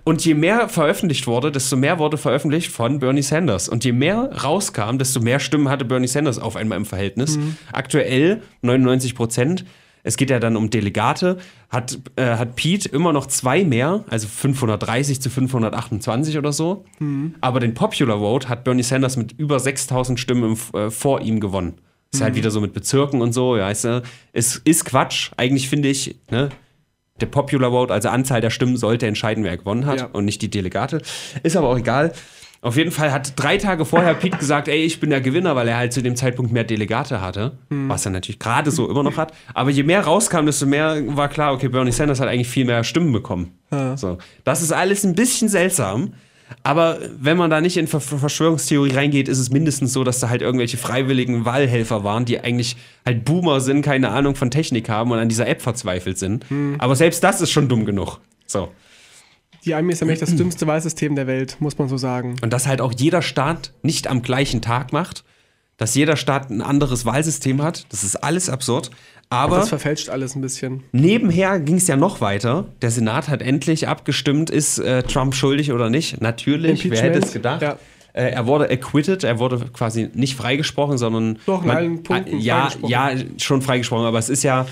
Und 0.04 0.22
je 0.26 0.34
mehr 0.34 0.68
veröffentlicht 0.68 1.26
wurde, 1.26 1.50
desto 1.50 1.76
mehr 1.76 1.98
wurde 1.98 2.18
veröffentlicht 2.18 2.70
von 2.70 2.98
Bernie 2.98 3.22
Sanders. 3.22 3.70
Und 3.70 3.82
je 3.86 3.92
mehr 3.92 4.30
rauskam, 4.44 4.98
desto 4.98 5.20
mehr 5.20 5.40
Stimmen 5.40 5.70
hatte 5.70 5.86
Bernie 5.86 6.06
Sanders 6.06 6.38
auf 6.38 6.54
einmal 6.54 6.76
im 6.76 6.84
Verhältnis. 6.84 7.38
Aktuell 7.72 8.42
99 8.60 9.14
Prozent. 9.14 9.64
Es 10.02 10.18
geht 10.18 10.28
ja 10.28 10.38
dann 10.38 10.56
um 10.56 10.68
Delegate. 10.68 11.38
Hat, 11.70 11.98
äh, 12.16 12.36
hat 12.36 12.56
Pete 12.56 12.90
immer 12.90 13.14
noch 13.14 13.24
zwei 13.24 13.64
mehr, 13.64 14.04
also 14.10 14.28
530 14.28 15.22
zu 15.22 15.30
528 15.30 16.36
oder 16.36 16.52
so. 16.52 16.84
Aber 17.40 17.58
den 17.58 17.72
Popular 17.72 18.18
Vote 18.18 18.50
hat 18.50 18.64
Bernie 18.64 18.82
Sanders 18.82 19.16
mit 19.16 19.32
über 19.38 19.58
6000 19.58 20.20
Stimmen 20.20 20.56
im, 20.74 20.78
äh, 20.78 20.90
vor 20.90 21.22
ihm 21.22 21.40
gewonnen. 21.40 21.76
Ist 22.12 22.20
halt 22.20 22.34
wieder 22.34 22.50
so 22.50 22.60
mit 22.60 22.74
Bezirken 22.74 23.22
und 23.22 23.32
so, 23.32 23.56
ja, 23.56 23.64
weißt 23.64 23.84
du. 23.84 24.02
Es 24.32 24.56
ist 24.56 24.84
Quatsch. 24.84 25.30
Eigentlich 25.36 25.68
finde 25.68 25.88
ich, 25.88 26.16
ne, 26.30 26.50
der 27.20 27.26
Popular 27.26 27.70
Vote, 27.70 27.92
also 27.92 28.08
Anzahl 28.10 28.40
der 28.40 28.50
Stimmen, 28.50 28.76
sollte 28.76 29.06
entscheiden, 29.06 29.44
wer 29.44 29.56
gewonnen 29.56 29.86
hat 29.86 30.00
Ja. 30.00 30.06
und 30.12 30.24
nicht 30.26 30.42
die 30.42 30.50
Delegate. 30.50 31.00
Ist 31.42 31.56
aber 31.56 31.68
auch 31.68 31.78
egal. 31.78 32.12
Auf 32.60 32.76
jeden 32.76 32.92
Fall 32.92 33.10
hat 33.12 33.32
drei 33.36 33.56
Tage 33.56 33.84
vorher 33.84 34.14
Pete 34.14 34.36
gesagt, 34.38 34.68
ey, 34.68 34.84
ich 34.84 35.00
bin 35.00 35.10
der 35.10 35.20
Gewinner, 35.20 35.56
weil 35.56 35.66
er 35.66 35.78
halt 35.78 35.92
zu 35.92 36.00
dem 36.00 36.14
Zeitpunkt 36.14 36.52
mehr 36.52 36.62
Delegate 36.62 37.20
hatte, 37.20 37.58
was 37.70 38.04
er 38.06 38.12
natürlich 38.12 38.38
gerade 38.38 38.70
so 38.70 38.88
immer 38.88 39.02
noch 39.02 39.16
hat. 39.16 39.32
Aber 39.52 39.70
je 39.70 39.82
mehr 39.82 40.02
rauskam, 40.04 40.46
desto 40.46 40.66
mehr 40.66 41.02
war 41.16 41.28
klar, 41.28 41.54
okay, 41.54 41.66
Bernie 41.68 41.90
Sanders 41.90 42.20
hat 42.20 42.28
eigentlich 42.28 42.48
viel 42.48 42.64
mehr 42.64 42.84
Stimmen 42.84 43.12
bekommen. 43.12 43.58
So. 43.96 44.18
Das 44.44 44.62
ist 44.62 44.70
alles 44.70 45.02
ein 45.04 45.14
bisschen 45.16 45.48
seltsam. 45.48 46.12
Aber 46.62 46.98
wenn 47.18 47.36
man 47.36 47.50
da 47.50 47.60
nicht 47.60 47.76
in 47.76 47.86
Ver 47.86 48.00
Verschwörungstheorie 48.00 48.92
reingeht, 48.92 49.28
ist 49.28 49.38
es 49.38 49.50
mindestens 49.50 49.92
so, 49.92 50.04
dass 50.04 50.20
da 50.20 50.28
halt 50.28 50.42
irgendwelche 50.42 50.76
freiwilligen 50.76 51.44
Wahlhelfer 51.44 52.04
waren, 52.04 52.24
die 52.24 52.40
eigentlich 52.40 52.76
halt 53.04 53.24
Boomer 53.24 53.60
sind, 53.60 53.82
keine 53.82 54.10
Ahnung 54.10 54.34
von 54.34 54.50
Technik 54.50 54.88
haben 54.88 55.10
und 55.10 55.18
an 55.18 55.28
dieser 55.28 55.46
App 55.46 55.62
verzweifelt 55.62 56.18
sind. 56.18 56.44
Aber 56.78 56.96
selbst 56.96 57.22
das 57.24 57.40
ist 57.40 57.50
schon 57.50 57.68
dumm 57.68 57.84
genug. 57.84 58.20
So. 58.46 58.68
Die 59.64 59.74
Amis 59.74 60.00
haben 60.00 60.08
echt 60.08 60.22
das 60.22 60.34
dümmste 60.36 60.66
Wahlsystem 60.66 61.14
der 61.14 61.26
Welt, 61.26 61.56
muss 61.60 61.78
man 61.78 61.88
so 61.88 61.96
sagen. 61.96 62.36
Und 62.42 62.52
dass 62.52 62.66
halt 62.66 62.80
auch 62.80 62.92
jeder 62.96 63.22
Staat 63.22 63.72
nicht 63.82 64.08
am 64.08 64.22
gleichen 64.22 64.60
Tag 64.60 64.92
macht, 64.92 65.24
dass 65.82 65.96
jeder 65.96 66.14
Staat 66.16 66.48
ein 66.48 66.62
anderes 66.62 67.04
Wahlsystem 67.06 67.60
hat, 67.60 67.86
das 67.90 68.04
ist 68.04 68.14
alles 68.14 68.48
absurd. 68.48 68.92
Aber 69.30 69.56
Das 69.56 69.68
verfälscht 69.68 70.10
alles 70.10 70.36
ein 70.36 70.40
bisschen. 70.40 70.84
nebenher 70.92 71.58
ging 71.58 71.74
es 71.74 71.88
ja 71.88 71.96
noch 71.96 72.20
weiter. 72.20 72.66
Der 72.82 72.92
Senat 72.92 73.28
hat 73.28 73.42
endlich 73.42 73.88
abgestimmt, 73.88 74.48
ist 74.48 74.78
äh, 74.78 75.02
Trump 75.02 75.34
schuldig 75.34 75.72
oder 75.72 75.90
nicht. 75.90 76.20
Natürlich, 76.20 76.88
wer 76.88 77.02
hätte 77.02 77.18
es 77.18 77.32
gedacht? 77.32 77.62
Ja. 77.62 77.78
Äh, 78.12 78.30
er 78.30 78.46
wurde 78.46 78.70
acquitted, 78.70 79.24
er 79.24 79.40
wurde 79.40 79.58
quasi 79.72 80.08
nicht 80.14 80.36
freigesprochen, 80.36 80.98
sondern. 80.98 81.40
Doch, 81.46 81.64
in 81.64 81.70
allen 81.70 82.02
Punkten 82.04 82.36
äh, 82.36 82.40
ja, 82.40 82.68
ja, 82.86 83.10
schon 83.38 83.60
freigesprochen, 83.60 84.06
aber 84.06 84.20
es 84.20 84.28
ist 84.28 84.44
ja. 84.44 84.66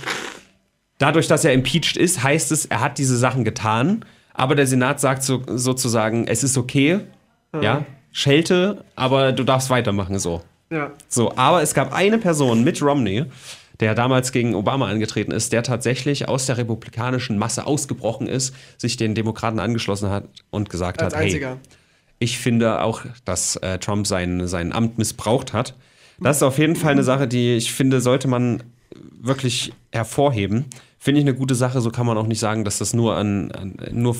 Dadurch, 0.98 1.26
dass 1.26 1.44
er 1.44 1.52
impeached 1.54 1.96
ist, 1.96 2.22
heißt 2.22 2.52
es, 2.52 2.66
er 2.66 2.80
hat 2.82 2.98
diese 2.98 3.16
Sachen 3.16 3.42
getan, 3.42 4.04
aber 4.32 4.54
der 4.54 4.68
Senat 4.68 5.00
sagt 5.00 5.24
so, 5.24 5.42
sozusagen, 5.48 6.28
es 6.28 6.44
ist 6.44 6.56
okay, 6.56 7.00
ja, 7.60 7.84
schelte, 8.12 8.84
aber 8.94 9.32
du 9.32 9.42
darfst 9.42 9.70
weitermachen 9.70 10.20
so. 10.20 10.42
Ja. 10.70 10.92
So, 11.08 11.32
aber 11.36 11.62
es 11.62 11.74
gab 11.74 11.92
eine 11.92 12.18
Person, 12.18 12.62
Mitt 12.62 12.80
Romney, 12.80 13.24
der 13.80 13.94
damals 13.94 14.30
gegen 14.30 14.54
Obama 14.54 14.88
angetreten 14.88 15.32
ist, 15.32 15.52
der 15.52 15.62
tatsächlich 15.62 16.28
aus 16.28 16.46
der 16.46 16.58
republikanischen 16.58 17.38
Masse 17.38 17.66
ausgebrochen 17.66 18.26
ist, 18.26 18.54
sich 18.78 18.96
den 18.96 19.14
Demokraten 19.14 19.58
angeschlossen 19.58 20.10
hat 20.10 20.24
und 20.50 20.70
gesagt 20.70 21.02
Als 21.02 21.14
hat, 21.14 21.20
hey, 21.20 21.26
einziger. 21.28 21.56
ich 22.18 22.38
finde 22.38 22.82
auch, 22.82 23.02
dass 23.24 23.56
äh, 23.56 23.78
Trump 23.78 24.06
sein, 24.06 24.46
sein 24.46 24.72
Amt 24.72 24.98
missbraucht 24.98 25.52
hat. 25.52 25.74
Das 26.20 26.36
ist 26.36 26.42
auf 26.42 26.58
jeden 26.58 26.76
Fall 26.76 26.92
eine 26.92 27.02
Sache, 27.02 27.26
die 27.26 27.56
ich 27.56 27.72
finde, 27.72 28.02
sollte 28.02 28.28
man 28.28 28.62
wirklich 29.20 29.72
hervorheben. 29.92 30.66
Finde 30.98 31.20
ich 31.20 31.26
eine 31.26 31.34
gute 31.34 31.54
Sache, 31.54 31.80
so 31.80 31.90
kann 31.90 32.04
man 32.06 32.18
auch 32.18 32.26
nicht 32.26 32.40
sagen, 32.40 32.64
dass 32.64 32.76
das 32.78 32.92
nur 32.92 33.16
an, 33.16 33.50
an 33.52 33.74
nur 33.92 34.14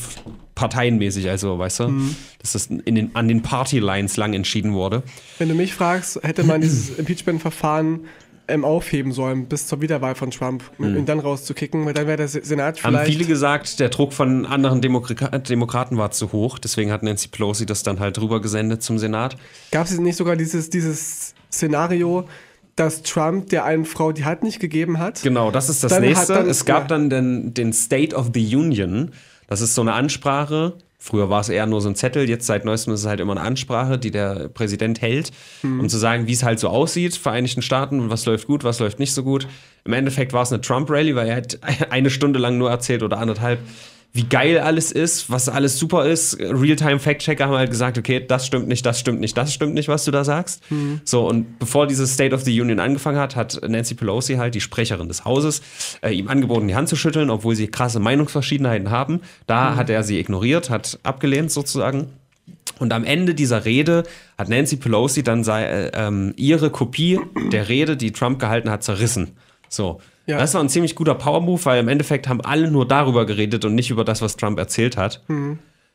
parteienmäßig, 0.54 1.28
also 1.28 1.58
weißt 1.58 1.80
du, 1.80 1.92
dass 2.38 2.52
das 2.52 2.66
in 2.66 2.94
den, 2.94 3.14
an 3.14 3.28
den 3.28 3.42
Partylines 3.42 4.16
lang 4.16 4.32
entschieden 4.32 4.72
wurde. 4.72 5.02
Wenn 5.38 5.48
du 5.48 5.54
mich 5.54 5.74
fragst, 5.74 6.22
hätte 6.22 6.42
man 6.44 6.60
dieses 6.62 6.90
Impeachment-Verfahren 6.98 8.00
ähm, 8.48 8.64
aufheben 8.64 9.12
sollen 9.12 9.46
bis 9.46 9.66
zur 9.66 9.80
Wiederwahl 9.82 10.14
von 10.14 10.30
Trump 10.30 10.64
und 10.78 10.96
ihn 10.96 11.04
dann 11.06 11.20
rauszukicken, 11.20 11.84
weil 11.86 11.92
dann 11.94 12.06
wäre 12.06 12.16
der 12.16 12.28
Se- 12.28 12.40
Senat 12.44 12.82
Haben 12.82 12.94
vielleicht. 12.94 13.12
viele 13.12 13.24
gesagt, 13.26 13.78
der 13.78 13.90
Druck 13.90 14.12
von 14.14 14.44
anderen 14.46 14.80
Demokra 14.80 15.38
Demokraten 15.38 15.98
war 15.98 16.10
zu 16.10 16.32
hoch, 16.32 16.58
deswegen 16.58 16.90
hat 16.92 17.02
Nancy 17.02 17.28
Pelosi 17.28 17.66
das 17.66 17.82
dann 17.82 18.00
halt 18.00 18.18
rüber 18.20 18.40
gesendet 18.40 18.82
zum 18.82 18.98
Senat. 18.98 19.36
Gab 19.70 19.86
es 19.86 19.98
nicht 19.98 20.16
sogar 20.16 20.34
dieses, 20.36 20.68
dieses 20.70 21.34
Szenario, 21.52 22.26
dass 22.76 23.02
Trump 23.02 23.48
der 23.50 23.64
einen 23.64 23.84
Frau 23.84 24.12
die 24.12 24.24
Hand 24.24 24.42
nicht 24.42 24.60
gegeben 24.60 24.98
hat? 24.98 25.22
Genau, 25.22 25.50
das 25.50 25.68
ist 25.68 25.84
das 25.84 25.92
Dann 25.92 26.02
nächste. 26.02 26.34
dann- 26.34 26.48
es 26.48 26.64
gab 26.64 26.82
ja. 26.82 26.88
dann 26.88 27.10
den, 27.10 27.54
den 27.54 27.72
State 27.72 28.14
of 28.14 28.30
the 28.34 28.56
Union. 28.56 29.10
Das 29.48 29.60
ist 29.60 29.74
so 29.74 29.82
eine 29.82 29.92
Ansprache. 29.92 30.74
Früher 31.02 31.30
war 31.30 31.40
es 31.40 31.48
eher 31.48 31.64
nur 31.66 31.80
so 31.80 31.88
ein 31.88 31.94
Zettel, 31.94 32.28
jetzt 32.28 32.46
seit 32.46 32.66
neuestem 32.66 32.92
ist 32.92 33.00
es 33.00 33.06
halt 33.06 33.20
immer 33.20 33.32
eine 33.32 33.40
Ansprache, 33.40 33.96
die 33.98 34.10
der 34.10 34.48
Präsident 34.50 35.00
hält, 35.00 35.30
Mhm. 35.62 35.80
um 35.80 35.88
zu 35.88 35.96
sagen, 35.96 36.26
wie 36.26 36.32
es 36.34 36.42
halt 36.42 36.58
so 36.60 36.68
aussieht, 36.68 37.16
Vereinigten 37.16 37.62
Staaten, 37.62 38.10
was 38.10 38.26
läuft 38.26 38.46
gut, 38.46 38.64
was 38.64 38.80
läuft 38.80 38.98
nicht 38.98 39.14
so 39.14 39.22
gut. 39.22 39.48
Im 39.84 39.94
Endeffekt 39.94 40.34
war 40.34 40.42
es 40.42 40.52
eine 40.52 40.60
Trump-Rally, 40.60 41.16
weil 41.16 41.28
er 41.28 41.36
hat 41.36 41.58
eine 41.90 42.10
Stunde 42.10 42.38
lang 42.38 42.58
nur 42.58 42.70
erzählt 42.70 43.02
oder 43.02 43.16
anderthalb, 43.18 43.60
wie 44.12 44.24
geil 44.24 44.58
alles 44.58 44.90
ist, 44.90 45.30
was 45.30 45.48
alles 45.48 45.78
super 45.78 46.04
ist. 46.04 46.36
Realtime-Fact-Checker 46.40 47.46
haben 47.46 47.54
halt 47.54 47.70
gesagt, 47.70 47.96
okay, 47.96 48.24
das 48.26 48.44
stimmt 48.44 48.66
nicht, 48.66 48.84
das 48.84 48.98
stimmt 48.98 49.20
nicht, 49.20 49.36
das 49.36 49.54
stimmt 49.54 49.74
nicht, 49.74 49.88
was 49.88 50.04
du 50.04 50.10
da 50.10 50.24
sagst. 50.24 50.62
So, 51.04 51.28
und 51.28 51.60
bevor 51.60 51.86
dieses 51.86 52.12
State 52.14 52.34
of 52.34 52.42
the 52.42 52.60
Union 52.60 52.80
angefangen 52.80 53.18
hat, 53.18 53.36
hat 53.36 53.60
Nancy 53.68 53.94
Pelosi 53.94 54.34
halt, 54.34 54.56
die 54.56 54.60
Sprecherin 54.60 55.06
des 55.06 55.24
Hauses, 55.24 55.62
äh, 56.02 56.10
ihm 56.10 56.26
angeboten, 56.26 56.66
die 56.66 56.74
Hand 56.74 56.88
zu 56.88 56.96
schütteln, 56.96 57.30
obwohl 57.30 57.54
sie 57.54 57.68
krasse 57.68 58.00
Meinungsverschiedenheiten 58.00 58.90
haben. 58.90 59.20
Da 59.46 59.76
hat 59.76 59.90
er 59.90 60.02
sie 60.02 60.18
ignoriert, 60.18 60.70
hat 60.70 60.98
abgelehnt 61.04 61.52
sozusagen. 61.52 62.08
Und 62.80 62.92
am 62.92 63.04
Ende 63.04 63.34
dieser 63.34 63.64
Rede 63.64 64.04
hat 64.36 64.48
Nancy 64.48 64.76
Pelosi 64.76 65.22
dann 65.22 65.44
sei, 65.44 65.64
äh, 65.64 65.90
ähm, 65.94 66.32
ihre 66.36 66.70
Kopie 66.70 67.20
der 67.52 67.68
Rede, 67.68 67.96
die 67.96 68.10
Trump 68.10 68.40
gehalten 68.40 68.70
hat, 68.70 68.82
zerrissen. 68.82 69.36
So. 69.68 70.00
Ja. 70.30 70.38
Das 70.38 70.54
war 70.54 70.62
ein 70.62 70.68
ziemlich 70.68 70.94
guter 70.94 71.14
Power-Move, 71.14 71.64
weil 71.64 71.80
im 71.80 71.88
Endeffekt 71.88 72.28
haben 72.28 72.40
alle 72.40 72.70
nur 72.70 72.86
darüber 72.86 73.26
geredet 73.26 73.64
und 73.64 73.74
nicht 73.74 73.90
über 73.90 74.04
das, 74.04 74.22
was 74.22 74.36
Trump 74.36 74.58
erzählt 74.58 74.96
hat. 74.96 75.22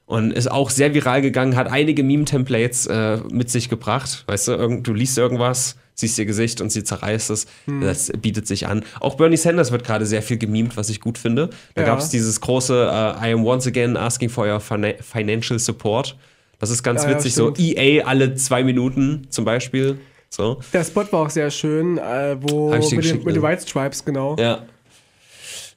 Und 0.07 0.31
ist 0.33 0.51
auch 0.51 0.69
sehr 0.69 0.93
viral 0.93 1.21
gegangen, 1.21 1.55
hat 1.55 1.67
einige 1.71 2.03
Meme-Templates 2.03 2.85
äh, 2.85 3.17
mit 3.31 3.49
sich 3.49 3.69
gebracht. 3.69 4.23
Weißt 4.27 4.47
du, 4.47 4.51
irgend, 4.51 4.85
du 4.85 4.93
liest 4.93 5.17
irgendwas, 5.17 5.77
siehst 5.95 6.19
ihr 6.19 6.25
Gesicht 6.25 6.61
und 6.61 6.71
sie 6.71 6.83
zerreißt 6.83 7.31
es. 7.31 7.47
Das 7.81 8.11
bietet 8.21 8.45
sich 8.45 8.67
an. 8.67 8.83
Auch 8.99 9.15
Bernie 9.15 9.37
Sanders 9.37 9.71
wird 9.71 9.83
gerade 9.83 10.05
sehr 10.05 10.21
viel 10.21 10.37
gemimt, 10.37 10.77
was 10.77 10.89
ich 10.89 10.99
gut 11.01 11.17
finde. 11.17 11.49
Da 11.73 11.81
Ja. 11.81 11.87
gab 11.87 11.99
es 11.99 12.09
dieses 12.09 12.39
große 12.39 12.73
äh, 13.19 13.29
I 13.29 13.33
am 13.33 13.45
once 13.45 13.65
again 13.65 13.97
asking 13.97 14.29
for 14.29 14.45
your 14.47 14.59
fina 14.59 14.89
financial 15.01 15.57
support. 15.57 16.15
Das 16.59 16.69
ist 16.69 16.83
ganz 16.83 17.03
Ja, 17.03 17.09
ja, 17.09 17.15
witzig, 17.15 17.33
so 17.33 17.51
stimmt. 17.53 17.77
EA 17.77 18.05
alle 18.05 18.35
zwei 18.35 18.63
Minuten 18.63 19.25
zum 19.29 19.43
Beispiel. 19.43 19.97
So. 20.29 20.59
Der 20.73 20.83
Spot 20.83 21.05
war 21.11 21.21
auch 21.21 21.29
sehr 21.29 21.49
schön, 21.51 21.97
äh, 21.97 22.37
wo 22.39 22.69
mit, 22.69 22.91
den, 22.91 22.97
mit 22.97 23.35
den 23.35 23.41
ne? 23.41 23.41
White 23.41 23.61
Stripes, 23.61 24.03
genau. 24.03 24.35
Ja. 24.37 24.65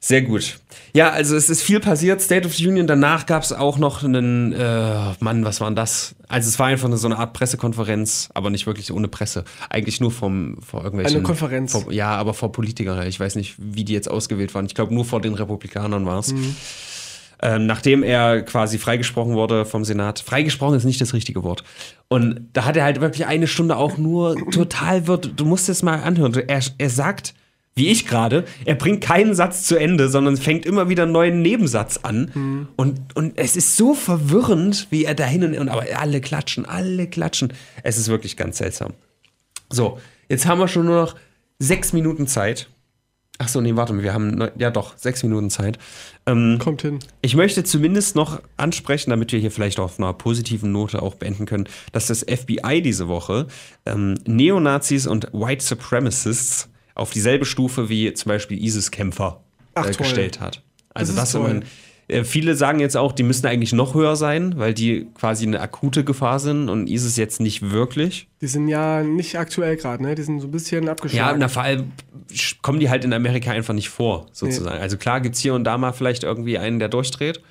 Sehr 0.01 0.21
gut. 0.21 0.59
Ja, 0.93 1.09
also 1.11 1.35
es 1.35 1.49
ist 1.49 1.61
viel 1.61 1.79
passiert. 1.81 2.21
State 2.21 2.47
of 2.47 2.55
the 2.55 2.67
Union, 2.67 2.87
danach 2.87 3.25
gab 3.25 3.43
es 3.43 3.51
auch 3.51 3.77
noch 3.77 4.03
einen, 4.03 4.53
äh, 4.53 5.13
Mann, 5.19 5.43
was 5.43 5.59
war 5.59 5.69
denn 5.69 5.75
das? 5.75 6.15
Also 6.27 6.47
es 6.47 6.57
war 6.57 6.67
einfach 6.67 6.89
so 6.93 7.07
eine 7.07 7.17
Art 7.17 7.33
Pressekonferenz, 7.33 8.29
aber 8.33 8.49
nicht 8.49 8.65
wirklich 8.65 8.91
ohne 8.91 9.07
Presse. 9.07 9.43
Eigentlich 9.69 9.99
nur 9.99 10.11
vom, 10.11 10.57
vor 10.61 10.83
irgendwelchen... 10.83 11.17
Eine 11.17 11.23
Konferenz. 11.23 11.73
Vor, 11.73 11.91
ja, 11.91 12.15
aber 12.15 12.33
vor 12.33 12.51
Politikern. 12.51 13.05
Ich 13.07 13.19
weiß 13.19 13.35
nicht, 13.35 13.55
wie 13.57 13.83
die 13.83 13.93
jetzt 13.93 14.09
ausgewählt 14.09 14.55
waren. 14.55 14.65
Ich 14.65 14.73
glaube, 14.73 14.93
nur 14.93 15.05
vor 15.05 15.21
den 15.21 15.33
Republikanern 15.33 16.05
war 16.05 16.19
es. 16.19 16.33
Mhm. 16.33 16.55
Ähm, 17.41 17.65
nachdem 17.65 18.03
er 18.03 18.41
quasi 18.41 18.77
freigesprochen 18.77 19.33
wurde 19.33 19.65
vom 19.65 19.85
Senat. 19.85 20.19
Freigesprochen 20.19 20.75
ist 20.75 20.83
nicht 20.83 20.99
das 20.99 21.13
richtige 21.13 21.43
Wort. 21.43 21.63
Und 22.09 22.49
da 22.53 22.65
hat 22.65 22.75
er 22.75 22.83
halt 22.83 22.99
wirklich 22.99 23.25
eine 23.25 23.47
Stunde 23.47 23.77
auch 23.77 23.97
nur 23.97 24.35
total 24.51 25.07
wird. 25.07 25.33
Du 25.37 25.45
musst 25.45 25.69
es 25.69 25.81
mal 25.81 26.01
anhören. 26.01 26.33
Er, 26.47 26.61
er 26.77 26.89
sagt, 26.89 27.33
wie 27.75 27.87
ich 27.87 28.05
gerade. 28.05 28.43
Er 28.65 28.75
bringt 28.75 29.01
keinen 29.01 29.33
Satz 29.33 29.63
zu 29.63 29.77
Ende, 29.77 30.09
sondern 30.09 30.35
fängt 30.35 30.65
immer 30.65 30.89
wieder 30.89 31.03
einen 31.03 31.13
neuen 31.13 31.41
Nebensatz 31.41 31.97
an. 32.03 32.67
Und, 32.75 33.15
und 33.15 33.37
es 33.37 33.55
ist 33.55 33.77
so 33.77 33.93
verwirrend, 33.93 34.87
wie 34.89 35.05
er 35.05 35.15
dahin 35.15 35.43
und, 35.45 35.57
und 35.57 35.69
aber 35.69 35.85
alle 35.95 36.19
klatschen, 36.19 36.65
alle 36.65 37.07
klatschen. 37.07 37.53
Es 37.83 37.97
ist 37.97 38.09
wirklich 38.09 38.35
ganz 38.35 38.57
seltsam. 38.57 38.93
So, 39.69 39.97
jetzt 40.27 40.45
haben 40.45 40.59
wir 40.59 40.67
schon 40.67 40.87
nur 40.87 41.03
noch 41.03 41.15
sechs 41.57 41.93
Minuten 41.93 42.27
Zeit. 42.27 42.67
Ach 43.41 43.47
so, 43.47 43.61
nee, 43.61 43.73
warte 43.75 43.93
mal, 43.93 44.03
wir 44.03 44.13
haben, 44.13 44.31
neun- 44.37 44.51
ja 44.57 44.69
doch, 44.69 44.97
sechs 44.97 45.23
Minuten 45.23 45.49
Zeit. 45.49 45.79
Ähm, 46.25 46.57
Kommt 46.59 46.81
hin. 46.81 46.99
ich 47.21 47.35
möchte 47.37 47.63
zumindest 47.63 48.15
noch 48.17 48.41
ansprechen, 48.57 49.09
damit 49.11 49.31
wir 49.31 49.39
hier 49.39 49.49
vielleicht 49.49 49.79
auf 49.79 49.97
einer 49.97 50.13
positiven 50.13 50.71
Note 50.73 51.01
auch 51.01 51.15
beenden 51.15 51.45
können, 51.45 51.67
dass 51.93 52.07
das 52.07 52.19
FBI 52.23 52.81
diese 52.81 53.07
Woche 53.07 53.47
ähm, 53.85 54.15
Neonazis 54.27 55.07
und 55.07 55.29
White 55.31 55.63
Supremacists 55.63 56.69
auf 56.95 57.11
dieselbe 57.11 57.45
Stufe 57.45 57.87
wie 57.87 58.13
zum 58.13 58.29
Beispiel 58.29 58.61
ISIS-Kämpfer 58.61 59.41
äh, 59.75 59.91
gestellt 59.93 60.41
hat. 60.41 60.61
Also 60.93 61.13
Das 61.13 61.31
das, 61.31 61.35
immerhin. 61.35 61.63
Äh, 62.09 62.23
viele 62.23 62.55
sagen 62.55 62.79
jetzt 62.79 62.97
auch, 62.97 63.13
die 63.13 63.23
müssten 63.23 63.47
eigentlich 63.47 63.71
noch 63.71 63.93
höher 63.93 64.15
sein, 64.15 64.57
weil 64.57 64.73
die 64.73 65.07
quasi 65.13 65.45
eine 65.45 65.61
akute 65.61 66.03
Gefahr 66.03 66.39
sind 66.39 66.67
und 66.67 66.87
ISIS 66.87 67.15
jetzt 67.15 67.39
nicht 67.39 67.71
wirklich. 67.71 68.27
Die 68.41 68.47
sind 68.47 68.67
ja 68.67 69.03
nicht 69.03 69.37
aktuell 69.37 69.77
gerade, 69.77 70.03
ne? 70.03 70.15
Die 70.15 70.23
sind 70.23 70.41
so 70.41 70.47
ein 70.47 70.51
bisschen 70.51 70.85
Ja, 70.85 70.91
abgeschlagen. 70.91 71.39
na, 71.39 71.47
vor 71.47 71.61
allem 71.63 71.91
kommen 72.61 72.79
die 72.79 72.89
halt 72.89 73.05
in 73.05 73.13
Amerika 73.13 73.51
einfach 73.51 73.73
nicht 73.73 73.89
vor, 73.89 74.25
sozusagen. 74.31 74.81
Also 74.81 74.97
klar 74.97 75.21
gibt 75.21 75.35
es 75.35 75.41
hier 75.41 75.53
und 75.53 75.63
da 75.63 75.77
mal 75.77 75.93
vielleicht 75.93 76.23
irgendwie 76.23 76.57
einen, 76.57 76.79
der 76.79 76.89
durchdreht, 76.89 77.41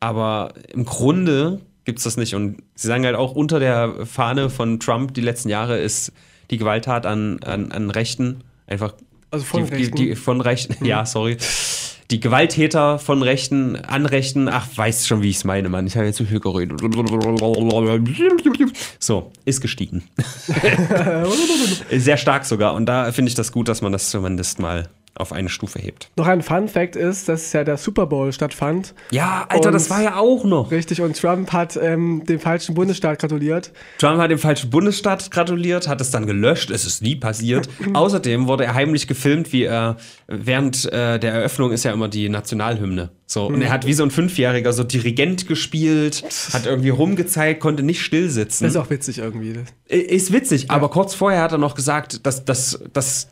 aber 0.00 0.52
im 0.72 0.84
Grunde 0.84 1.60
gibt 1.84 1.98
es 1.98 2.04
das 2.04 2.16
nicht. 2.16 2.34
Und 2.34 2.62
sie 2.74 2.88
sagen 2.88 3.04
halt 3.04 3.16
auch, 3.16 3.32
unter 3.34 3.58
der 3.58 4.06
Fahne 4.06 4.50
von 4.50 4.80
Trump 4.80 5.14
die 5.14 5.20
letzten 5.20 5.48
Jahre 5.48 5.78
ist 5.78 6.12
die 6.50 6.58
Gewalttat 6.58 7.06
an, 7.06 7.40
an, 7.42 7.72
an 7.72 7.90
Rechten 7.90 8.42
einfach. 8.66 8.94
Also 9.30 9.44
von 9.44 9.66
die, 9.66 9.72
Rechten? 9.74 9.96
Die, 9.96 10.08
die 10.10 10.16
von 10.16 10.40
Rechten, 10.40 10.84
ja, 10.84 11.04
sorry. 11.06 11.36
Die 12.10 12.20
Gewalttäter 12.20 12.98
von 12.98 13.22
Rechten, 13.22 13.76
an 13.76 14.06
Rechten, 14.06 14.48
ach, 14.48 14.66
weißt 14.74 15.08
schon, 15.08 15.22
wie 15.22 15.30
ich 15.30 15.36
es 15.36 15.44
meine, 15.44 15.68
Mann. 15.68 15.86
Ich 15.86 15.96
habe 15.96 16.06
jetzt 16.06 16.16
zu 16.16 16.24
viel 16.24 16.40
geredet. 16.40 16.80
So, 18.98 19.32
ist 19.44 19.60
gestiegen. 19.60 20.04
Sehr 21.90 22.16
stark 22.16 22.44
sogar. 22.44 22.74
Und 22.74 22.86
da 22.86 23.10
finde 23.12 23.30
ich 23.30 23.34
das 23.34 23.52
gut, 23.52 23.68
dass 23.68 23.80
man 23.80 23.92
das 23.92 24.10
zumindest 24.10 24.58
mal 24.58 24.88
auf 25.16 25.32
eine 25.32 25.48
Stufe 25.48 25.78
hebt. 25.78 26.10
Noch 26.16 26.26
ein 26.26 26.42
Fun 26.42 26.68
Fact 26.68 26.96
ist, 26.96 27.28
dass 27.28 27.52
ja 27.52 27.62
der 27.64 27.76
Super 27.76 28.06
Bowl 28.06 28.32
stattfand. 28.32 28.94
Ja, 29.10 29.46
Alter, 29.48 29.70
das 29.70 29.88
war 29.90 30.02
ja 30.02 30.16
auch 30.16 30.44
noch. 30.44 30.70
Richtig, 30.70 31.00
und 31.00 31.16
Trump 31.18 31.52
hat 31.52 31.78
ähm, 31.80 32.22
dem 32.28 32.40
falschen 32.40 32.74
Bundesstaat 32.74 33.18
gratuliert. 33.20 33.72
Trump 33.98 34.18
hat 34.20 34.30
dem 34.30 34.38
falschen 34.38 34.70
Bundesstaat 34.70 35.30
gratuliert, 35.30 35.86
hat 35.88 36.00
es 36.00 36.10
dann 36.10 36.26
gelöscht, 36.26 36.70
es 36.70 36.84
ist 36.84 37.02
nie 37.02 37.16
passiert. 37.16 37.68
Außerdem 37.94 38.46
wurde 38.48 38.64
er 38.64 38.74
heimlich 38.74 39.06
gefilmt, 39.06 39.52
wie 39.52 39.62
er 39.64 39.96
während 40.26 40.84
äh, 40.92 41.18
der 41.18 41.32
Eröffnung 41.32 41.72
ist 41.72 41.84
ja 41.84 41.92
immer 41.92 42.08
die 42.08 42.28
Nationalhymne. 42.28 43.10
So, 43.26 43.46
und 43.46 43.62
er 43.62 43.70
hat 43.72 43.86
wie 43.86 43.94
so 43.94 44.02
ein 44.04 44.10
Fünfjähriger 44.10 44.72
so 44.72 44.84
Dirigent 44.84 45.48
gespielt, 45.48 46.24
hat 46.52 46.66
irgendwie 46.66 46.90
rumgezeigt, 46.90 47.60
konnte 47.60 47.82
nicht 47.82 48.02
still 48.02 48.28
sitzen. 48.30 48.64
Das 48.64 48.74
ist 48.74 48.80
auch 48.80 48.90
witzig 48.90 49.18
irgendwie. 49.18 49.60
Ist 49.88 50.32
witzig, 50.32 50.70
aber 50.70 50.90
kurz 50.90 51.14
vorher 51.14 51.42
hat 51.42 51.52
er 51.52 51.58
noch 51.58 51.74
gesagt, 51.74 52.26
dass 52.26 52.44
dass- 52.44 52.80
dass 52.92 53.28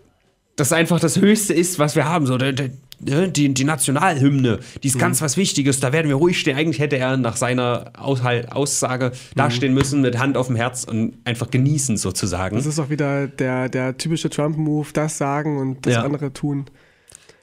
das 0.57 0.72
einfach 0.72 1.00
das 1.00 1.18
Höchste 1.18 1.55
ist, 1.55 1.78
was 1.78 1.96
wir 1.96 2.05
haben. 2.05 2.26
So, 2.26 2.36
der- 2.38 2.53
der- 2.53 2.70
ne, 3.00 3.28
die, 3.28 3.53
die 3.55 3.64
Nationalhymne, 3.64 4.59
die 4.82 4.88
ist 4.88 4.98
ganz 4.98 5.22
was 5.22 5.36
Wichtiges, 5.36 5.80
da 5.80 5.92
werden 5.92 6.09
wir 6.09 6.16
ruhig 6.16 6.38
stehen. 6.38 6.57
Eigentlich 6.57 6.78
hätte 6.78 6.98
er 6.98 7.16
nach 7.16 7.36
seiner 7.36 7.90
Aussage 7.98 9.12
dastehen 9.34 9.74
müssen 9.74 10.03
mit 10.03 10.18
Hand 10.18 10.36
auf 10.36 10.46
dem 10.48 10.57
Herz 10.57 10.84
und 10.84 11.14
einfach 11.24 11.50
genießen 11.50 11.96
sozusagen. 11.96 12.57
Das 12.57 12.66
ist 12.66 12.78
auch 12.78 12.90
wieder 12.90 13.26
der, 13.26 13.68
der 13.68 13.96
typische 13.96 14.30
Trump-Move, 14.30 14.88
das 14.92 15.18
sagen 15.18 15.59
und 15.59 15.86
das 15.86 15.94
Ja. 15.94 16.03
andere 16.05 16.32
tun. 16.32 16.66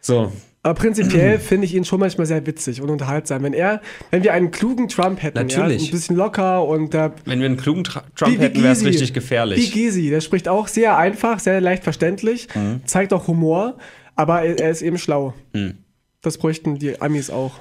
So, 0.02 0.32
Aber 0.62 0.74
prinzipiell 0.74 1.40
finde 1.40 1.66
ich 1.66 1.74
ihn 1.74 1.86
schon 1.86 2.02
manchmal 2.02 2.28
sehr 2.28 2.46
witzig 2.46 2.82
und 2.82 2.90
unterhaltsam. 2.90 3.44
Wenn 3.44 3.54
er, 3.54 3.82
wenn 4.12 4.24
wir 4.24 4.34
einen 4.34 4.52
klugen 4.52 4.90
Trump 4.90 5.24
hätten, 5.24 5.38
ja, 5.38 5.44
Natürlich. 5.44 5.88
ein 5.88 5.92
bisschen 5.92 6.16
locker 6.18 6.66
und 6.66 6.94
der 6.94 7.14
wenn 7.26 7.40
wir 7.40 7.46
einen 7.46 7.56
klugen 7.58 7.86
Tra 7.86 8.04
Trump 8.16 8.38
hätten, 8.40 8.62
wäre 8.62 8.74
es 8.74 8.84
richtig 8.84 9.10
Wie 9.10 9.14
gefährlich. 9.14 9.72
Gysi, 9.72 10.10
der 10.10 10.20
spricht 10.20 10.50
auch 10.50 10.68
sehr 10.68 10.98
einfach, 10.98 11.40
sehr 11.40 11.62
leicht 11.62 11.84
verständlich, 11.86 12.50
Mhm. 12.54 12.82
zeigt 12.86 13.14
auch 13.14 13.28
Humor, 13.28 13.78
aber 14.18 14.42
er, 14.44 14.60
er 14.60 14.70
ist 14.72 14.82
eben 14.82 14.98
schlau. 14.98 15.34
Mhm. 15.54 15.78
Das 16.22 16.38
bräuchten 16.38 16.78
die 16.78 17.00
Amis 17.02 17.30
auch. 17.30 17.54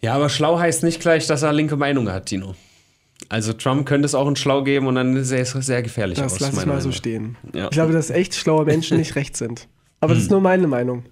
Ja, 0.00 0.14
aber 0.14 0.28
schlau 0.28 0.58
heißt 0.58 0.84
nicht 0.84 1.00
gleich, 1.00 1.26
dass 1.26 1.42
er 1.42 1.52
linke 1.52 1.76
Meinung 1.76 2.08
hat, 2.12 2.26
Tino. 2.26 2.54
Also 3.28 3.54
Trump 3.54 3.86
könnte 3.86 4.06
es 4.06 4.14
auch 4.14 4.28
ein 4.28 4.36
Schlau 4.36 4.62
geben 4.62 4.86
und 4.86 4.94
dann 4.94 5.24
sähe 5.24 5.40
es 5.40 5.50
sehr 5.50 5.82
gefährlich 5.82 6.18
Das 6.18 6.34
aus. 6.34 6.40
lasse 6.40 6.60
ich 6.60 6.66
mal 6.66 6.74
so 6.80 6.88
Meinung. 6.88 6.92
stehen. 6.92 7.36
Ja. 7.54 7.64
Ich 7.64 7.70
glaube, 7.70 7.92
dass 7.92 8.10
echt 8.10 8.36
schlaue 8.36 8.64
Menschen 8.66 8.98
nicht 8.98 9.16
recht 9.16 9.36
sind. 9.36 9.66
Aber 10.00 10.12
Hm. 10.12 10.16
das 10.18 10.24
ist 10.26 10.30
nur 10.30 10.40
meine 10.40 10.68
Meinung. 10.68 11.02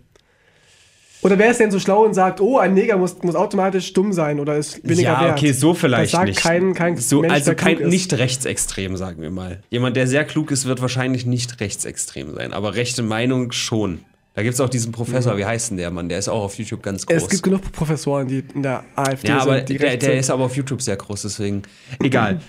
Oder 1.25 1.39
wer 1.39 1.51
ist 1.51 1.59
denn 1.59 1.71
so 1.71 1.81
schlau 1.81 2.05
und 2.05 2.13
sagt, 2.13 2.43
oh, 2.43 2.59
ein 2.59 2.75
Neger 2.75 2.99
muss, 2.99 3.23
muss 3.23 3.35
automatisch 3.35 3.95
dumm 3.95 4.13
sein 4.13 4.39
oder 4.39 4.57
ist 4.59 4.87
weniger 4.87 5.13
ja, 5.13 5.21
wert? 5.23 5.39
okay, 5.39 5.53
so 5.53 5.73
vielleicht 5.73 6.13
das 6.13 6.19
sagt 6.21 6.27
nicht. 6.27 6.41
Kein, 6.41 6.75
kein 6.75 6.99
so, 6.99 7.23
Mensch, 7.23 7.33
also 7.33 7.47
der 7.47 7.55
kein 7.55 7.79
ist. 7.79 7.89
nicht 7.89 8.13
rechtsextrem, 8.13 8.99
sagen 8.99 9.23
wir 9.23 9.31
mal. 9.31 9.63
Jemand, 9.71 9.97
der 9.97 10.07
sehr 10.07 10.27
klug 10.27 10.51
ist, 10.51 10.67
wird 10.67 10.83
wahrscheinlich 10.83 11.25
nicht 11.25 11.61
rechtsextrem 11.61 12.35
sein, 12.35 12.53
aber 12.53 12.75
rechte 12.75 13.03
Meinung 13.03 13.53
schon. 13.53 14.01
Da 14.35 14.43
gibt 14.43 14.53
es 14.53 14.61
auch 14.61 14.69
diesen 14.69 14.93
Professor, 14.93 15.39
wie 15.39 15.47
heißt 15.47 15.71
denn 15.71 15.79
der 15.79 15.91
Mann? 15.91 16.11
Der 16.11 16.19
ist 16.19 16.29
auch 16.29 16.43
auf 16.43 16.59
YouTube 16.59 16.83
ganz 16.83 17.07
groß. 17.07 17.17
Es 17.17 17.29
gibt 17.31 17.43
genug 17.43 17.73
Professoren, 17.73 18.29
die 18.29 18.45
in 18.55 18.63
der 18.63 18.85
AfD 18.95 19.29
ja, 19.29 19.39
aber 19.39 19.57
sind, 19.59 19.71
der, 19.71 19.81
recht 19.81 20.03
der 20.03 20.11
sind. 20.11 20.19
ist 20.19 20.31
aber 20.31 20.45
auf 20.45 20.57
YouTube 20.57 20.83
sehr 20.83 20.97
groß, 20.97 21.23
deswegen. 21.23 21.63
Egal. 22.03 22.41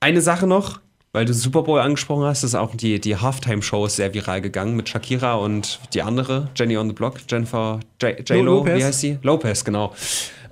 Eine 0.00 0.20
Sache 0.20 0.48
noch, 0.48 0.80
weil 1.12 1.24
du 1.24 1.34
Super 1.34 1.62
Bowl 1.62 1.80
angesprochen 1.80 2.24
hast, 2.24 2.44
ist 2.44 2.54
auch 2.54 2.74
die, 2.74 3.00
die 3.00 3.16
Halftime-Show 3.16 3.88
sehr 3.88 4.14
viral 4.14 4.40
gegangen 4.40 4.76
mit 4.76 4.88
Shakira 4.88 5.34
und 5.34 5.80
die 5.92 6.02
andere, 6.02 6.48
Jenny 6.56 6.76
on 6.76 6.86
the 6.88 6.92
Block, 6.94 7.14
Jennifer 7.28 7.80
J- 8.00 8.28
J-Lo, 8.28 8.56
Lopez. 8.58 8.78
wie 8.78 8.84
heißt 8.84 9.00
sie? 9.00 9.18
Lopez, 9.22 9.64
genau. 9.64 9.92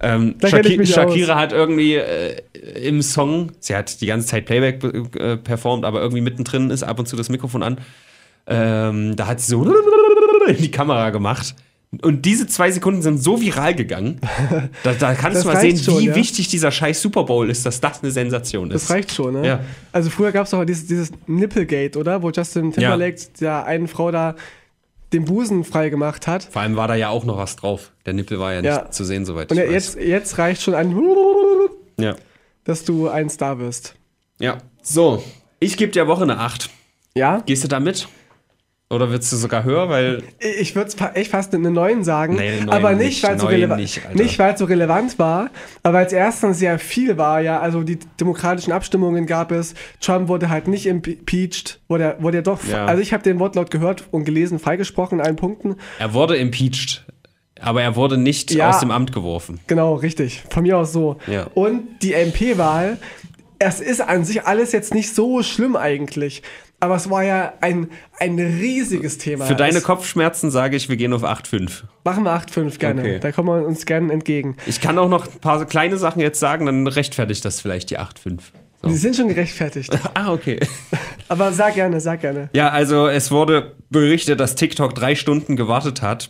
Ähm, 0.00 0.34
Shaki 0.50 0.86
Shakira 0.86 1.34
hat 1.36 1.52
irgendwie 1.52 1.94
äh, 1.94 2.40
im 2.82 3.02
Song, 3.02 3.52
sie 3.60 3.74
hat 3.74 4.00
die 4.00 4.06
ganze 4.06 4.28
Zeit 4.28 4.46
Playback 4.46 4.82
äh, 5.16 5.36
performt, 5.36 5.84
aber 5.84 6.00
irgendwie 6.00 6.20
mittendrin 6.22 6.70
ist 6.70 6.82
ab 6.82 6.98
und 6.98 7.06
zu 7.06 7.16
das 7.16 7.28
Mikrofon 7.28 7.62
an. 7.62 7.78
Ähm, 8.46 9.14
da 9.16 9.26
hat 9.26 9.40
sie 9.40 9.50
so 9.50 9.64
in 10.48 10.56
die 10.56 10.70
Kamera 10.70 11.10
gemacht. 11.10 11.54
Und 12.02 12.26
diese 12.26 12.46
zwei 12.46 12.70
Sekunden 12.70 13.00
sind 13.00 13.22
so 13.22 13.40
viral 13.40 13.74
gegangen. 13.74 14.20
Da, 14.82 14.92
da 14.92 15.14
kannst 15.14 15.42
du 15.42 15.48
mal 15.48 15.58
sehen, 15.60 15.76
schon, 15.78 15.98
wie 16.00 16.06
ja. 16.08 16.14
wichtig 16.14 16.48
dieser 16.48 16.70
scheiß 16.70 17.00
Super 17.00 17.24
Bowl 17.24 17.48
ist, 17.50 17.64
dass 17.64 17.80
das 17.80 18.02
eine 18.02 18.12
Sensation 18.12 18.70
ist. 18.70 18.84
Das 18.84 18.90
reicht 18.90 19.12
schon, 19.12 19.40
ne? 19.40 19.46
Ja. 19.46 19.60
Also 19.92 20.10
früher 20.10 20.30
gab 20.32 20.44
es 20.44 20.50
doch 20.50 20.64
dieses, 20.64 20.86
dieses 20.86 21.10
Nipplegate, 21.26 21.98
oder? 21.98 22.22
Wo 22.22 22.30
Justin 22.30 22.72
Timberlake 22.72 23.16
der 23.40 23.64
einen 23.64 23.88
Frau 23.88 24.10
da 24.10 24.34
den 25.14 25.24
Busen 25.24 25.64
frei 25.64 25.88
gemacht 25.88 26.26
hat. 26.26 26.44
Vor 26.44 26.60
allem 26.60 26.76
war 26.76 26.86
da 26.88 26.94
ja 26.94 27.08
auch 27.08 27.24
noch 27.24 27.38
was 27.38 27.56
drauf. 27.56 27.92
Der 28.04 28.12
Nippel 28.12 28.38
war 28.38 28.52
ja 28.52 28.60
nicht 28.60 28.70
Ja. 28.70 28.90
zu 28.90 29.04
sehen, 29.04 29.24
soweit 29.24 29.50
Und 29.50 29.56
ich 29.56 29.64
ja, 29.64 29.68
weiß. 29.72 29.94
jetzt, 29.94 30.06
jetzt 30.06 30.38
reicht 30.38 30.60
schon 30.62 30.74
ein, 30.74 30.94
Ja. 31.98 32.14
dass 32.64 32.84
du 32.84 33.08
ein 33.08 33.30
Star 33.30 33.58
wirst. 33.58 33.94
ja. 34.38 34.58
So, 34.82 35.22
ich 35.60 35.76
gebe 35.76 35.92
dir 35.92 36.06
Woche 36.06 36.22
eine 36.22 36.38
8. 36.38 36.70
Ja? 37.14 37.42
Gehst 37.44 37.64
du 37.64 37.68
da 37.68 37.80
mit? 37.80 38.08
Oder 38.90 39.10
willst 39.10 39.30
du 39.32 39.36
sogar 39.36 39.64
höher? 39.64 39.90
Weil 39.90 40.22
Ich 40.40 40.74
würde 40.74 40.90
echt 41.14 41.30
fast 41.30 41.54
eine 41.54 41.70
9 41.70 42.04
sagen, 42.04 42.36
Nee, 42.36 42.48
eine 42.48 42.64
9 42.66 42.68
aber 42.70 42.92
nicht, 42.94 43.22
weil 43.22 43.34
es 43.34 43.40
so, 43.42 43.46
9 43.46 43.54
releva 43.54 43.76
nicht, 43.76 44.06
Alter. 44.06 44.22
nicht, 44.22 44.38
weil 44.38 44.54
es 44.54 44.58
so 44.58 44.64
relevant 44.64 45.18
war, 45.18 45.50
aber 45.82 45.98
weil 45.98 46.06
es 46.06 46.12
erstens 46.14 46.58
sehr 46.58 46.78
viel 46.78 47.18
war, 47.18 47.42
ja, 47.42 47.60
also 47.60 47.82
die 47.82 47.98
demokratischen 48.18 48.72
Abstimmungen 48.72 49.26
gab 49.26 49.52
es, 49.52 49.74
Trump 50.00 50.28
wurde 50.28 50.48
halt 50.48 50.68
nicht 50.68 50.86
impeached, 50.86 51.80
wurde, 51.88 52.16
wurde 52.20 52.38
er 52.38 52.42
doch, 52.42 52.64
Ja. 52.64 52.86
also 52.86 53.02
ich 53.02 53.12
habe 53.12 53.22
den 53.22 53.38
Wortlaut 53.40 53.70
gehört 53.70 54.04
und 54.10 54.24
gelesen, 54.24 54.58
freigesprochen 54.58 55.18
in 55.18 55.24
allen 55.26 55.36
Punkten, 55.36 55.76
er 55.98 56.14
wurde 56.14 56.36
impeached. 56.36 57.04
Aber 57.60 57.82
er 57.82 57.94
wurde 57.96 58.16
nicht 58.16 58.52
Ja. 58.52 58.70
aus 58.70 58.78
dem 58.80 58.90
Amt 58.92 59.12
geworfen. 59.12 59.60
genau, 59.66 59.94
richtig, 59.96 60.44
von 60.48 60.62
mir 60.62 60.78
aus 60.78 60.92
so. 60.92 61.16
Ja. 61.26 61.48
Und 61.54 61.82
die 62.02 62.14
MP-Wahl, 62.14 62.98
es 63.58 63.80
ist 63.80 64.00
an 64.00 64.24
sich 64.24 64.44
alles 64.44 64.70
jetzt 64.72 64.94
nicht 64.94 65.12
so 65.14 65.42
schlimm 65.42 65.74
eigentlich, 65.76 66.42
aber 66.80 66.94
es 66.96 67.10
war 67.10 67.24
ja 67.24 67.54
ein, 67.60 67.88
ein 68.18 68.38
riesiges 68.38 69.18
Thema. 69.18 69.46
Für 69.46 69.54
deine 69.56 69.80
Kopfschmerzen 69.80 70.50
sage 70.50 70.76
ich, 70.76 70.88
wir 70.88 70.96
gehen 70.96 71.12
auf 71.12 71.24
8,5. 71.24 71.82
Machen 72.04 72.24
wir 72.24 72.32
8,5 72.32 72.78
gerne, 72.78 73.00
Okay. 73.00 73.18
da 73.20 73.32
kommen 73.32 73.48
wir 73.48 73.66
uns 73.66 73.84
gerne 73.84 74.12
entgegen. 74.12 74.56
Ich 74.66 74.80
kann 74.80 74.98
auch 74.98 75.08
noch 75.08 75.26
ein 75.26 75.40
paar 75.40 75.64
kleine 75.66 75.96
Sachen 75.96 76.20
jetzt 76.20 76.38
sagen, 76.40 76.66
dann 76.66 76.86
rechtfertigt 76.86 77.44
das 77.44 77.60
vielleicht 77.60 77.90
die 77.90 77.98
8,5. 77.98 78.40
So. 78.82 78.88
Die 78.88 78.94
sind 78.94 79.16
schon 79.16 79.28
gerechtfertigt. 79.28 79.96
Ah, 80.14 80.32
okay. 80.32 80.60
Aber 81.28 81.52
sag 81.52 81.74
gerne, 81.74 82.00
sag 82.00 82.20
gerne. 82.20 82.48
Ja, 82.52 82.70
also 82.70 83.08
es 83.08 83.30
wurde 83.30 83.74
berichtet, 83.90 84.38
dass 84.40 84.54
TikTok 84.54 84.94
drei 84.94 85.14
Stunden 85.16 85.56
gewartet 85.56 86.00
hat, 86.00 86.28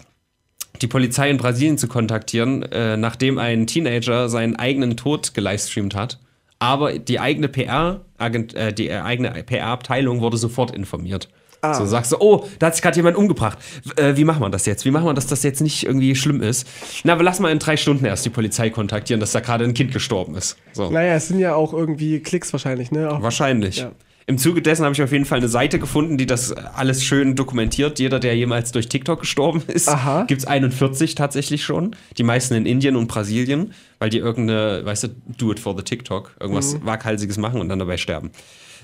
die 0.80 0.86
Polizei 0.86 1.28
in 1.30 1.36
Brasilien 1.36 1.76
zu 1.76 1.88
kontaktieren, 1.88 2.62
äh, 2.62 2.96
nachdem 2.96 3.38
ein 3.38 3.66
Teenager 3.66 4.28
seinen 4.28 4.56
eigenen 4.56 4.96
Tod 4.96 5.34
gelivestreamt 5.34 5.94
hat. 5.94 6.18
Aber 6.58 6.98
die 6.98 7.20
eigene 7.20 7.48
PR, 7.48 8.00
äh, 8.18 8.72
die 8.72 8.92
eigene 8.92 9.30
PR-Abteilung 9.44 10.20
wurde 10.20 10.36
sofort 10.36 10.72
informiert. 10.72 11.28
Ah. 11.60 11.74
So 11.74 11.86
sagst 11.86 12.12
du, 12.12 12.16
oh, 12.20 12.46
da 12.58 12.66
hat 12.66 12.74
sich 12.74 12.82
gerade 12.82 12.96
jemand 12.96 13.16
umgebracht. 13.16 13.58
Äh, 13.96 14.16
wie 14.16 14.24
machen 14.24 14.40
wir 14.40 14.50
das 14.50 14.64
jetzt? 14.66 14.84
Wie 14.84 14.90
machen 14.90 15.06
wir, 15.06 15.14
dass 15.14 15.26
das 15.26 15.42
jetzt 15.42 15.60
nicht 15.60 15.84
irgendwie 15.84 16.14
schlimm 16.14 16.40
ist? 16.40 16.68
Na, 17.02 17.14
aber 17.14 17.24
lass 17.24 17.40
mal 17.40 17.50
in 17.50 17.58
drei 17.58 17.76
Stunden 17.76 18.04
erst 18.04 18.24
die 18.24 18.30
Polizei 18.30 18.70
kontaktieren, 18.70 19.18
dass 19.18 19.32
da 19.32 19.40
gerade 19.40 19.64
ein 19.64 19.74
Kind 19.74 19.92
gestorben 19.92 20.36
ist. 20.36 20.56
So. 20.72 20.90
Naja, 20.90 21.14
es 21.14 21.28
sind 21.28 21.40
ja 21.40 21.54
auch 21.54 21.72
irgendwie 21.72 22.20
Klicks 22.20 22.52
wahrscheinlich, 22.52 22.92
ne? 22.92 23.10
Auch, 23.10 23.22
Wahrscheinlich. 23.22 23.78
Ja. 23.78 23.90
Im 24.28 24.36
Zuge 24.36 24.60
dessen 24.60 24.84
habe 24.84 24.92
ich 24.94 25.02
auf 25.02 25.10
jeden 25.10 25.24
Fall 25.24 25.38
eine 25.38 25.48
Seite 25.48 25.78
gefunden, 25.78 26.18
die 26.18 26.26
das 26.26 26.52
alles 26.52 27.02
schön 27.02 27.34
dokumentiert. 27.34 27.98
Jeder, 27.98 28.20
der 28.20 28.36
jemals 28.36 28.72
durch 28.72 28.86
TikTok 28.86 29.20
gestorben 29.20 29.62
ist, 29.68 29.88
Aha. 29.88 30.24
gibt 30.24 30.42
es 30.42 30.46
41 30.46 31.14
tatsächlich 31.14 31.64
schon. 31.64 31.96
Die 32.18 32.24
meisten 32.24 32.52
in 32.54 32.66
Indien 32.66 32.94
und 32.96 33.08
Brasilien, 33.08 33.72
weil 33.98 34.10
die 34.10 34.18
irgendeine, 34.18 34.84
weißt 34.84 35.04
du, 35.04 35.08
do 35.38 35.50
it 35.50 35.58
for 35.58 35.74
the 35.74 35.82
TikTok, 35.82 36.36
irgendwas 36.40 36.76
Waghalsiges 36.84 37.38
machen 37.38 37.58
und 37.62 37.70
dann 37.70 37.78
dabei 37.78 37.96
sterben. 37.96 38.30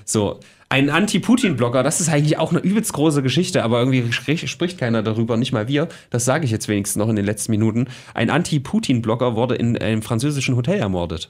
So, 0.03 0.39
ein 0.69 0.89
Anti-Putin-Blogger, 0.89 1.83
das 1.83 2.01
ist 2.01 2.09
eigentlich 2.09 2.39
auch 2.39 2.49
eine 2.51 2.59
übelst 2.61 2.93
große 2.93 3.21
Geschichte, 3.21 3.63
aber 3.63 3.77
irgendwie 3.79 4.01
spri- 4.11 4.47
spricht 4.47 4.79
keiner 4.79 5.03
darüber, 5.03 5.37
nicht 5.37 5.51
mal 5.53 5.67
wir. 5.67 5.89
Das 6.09 6.25
sage 6.25 6.45
ich 6.45 6.51
jetzt 6.51 6.67
wenigstens 6.67 6.97
noch 6.99 7.07
in 7.09 7.15
den 7.15 7.25
letzten 7.25 7.51
Minuten. 7.51 7.85
Ein 8.15 8.31
Anti-Putin-Blogger 8.31 9.35
wurde 9.35 9.53
in 9.55 9.77
einem 9.77 10.01
französischen 10.01 10.55
Hotel 10.55 10.79
ermordet. 10.79 11.29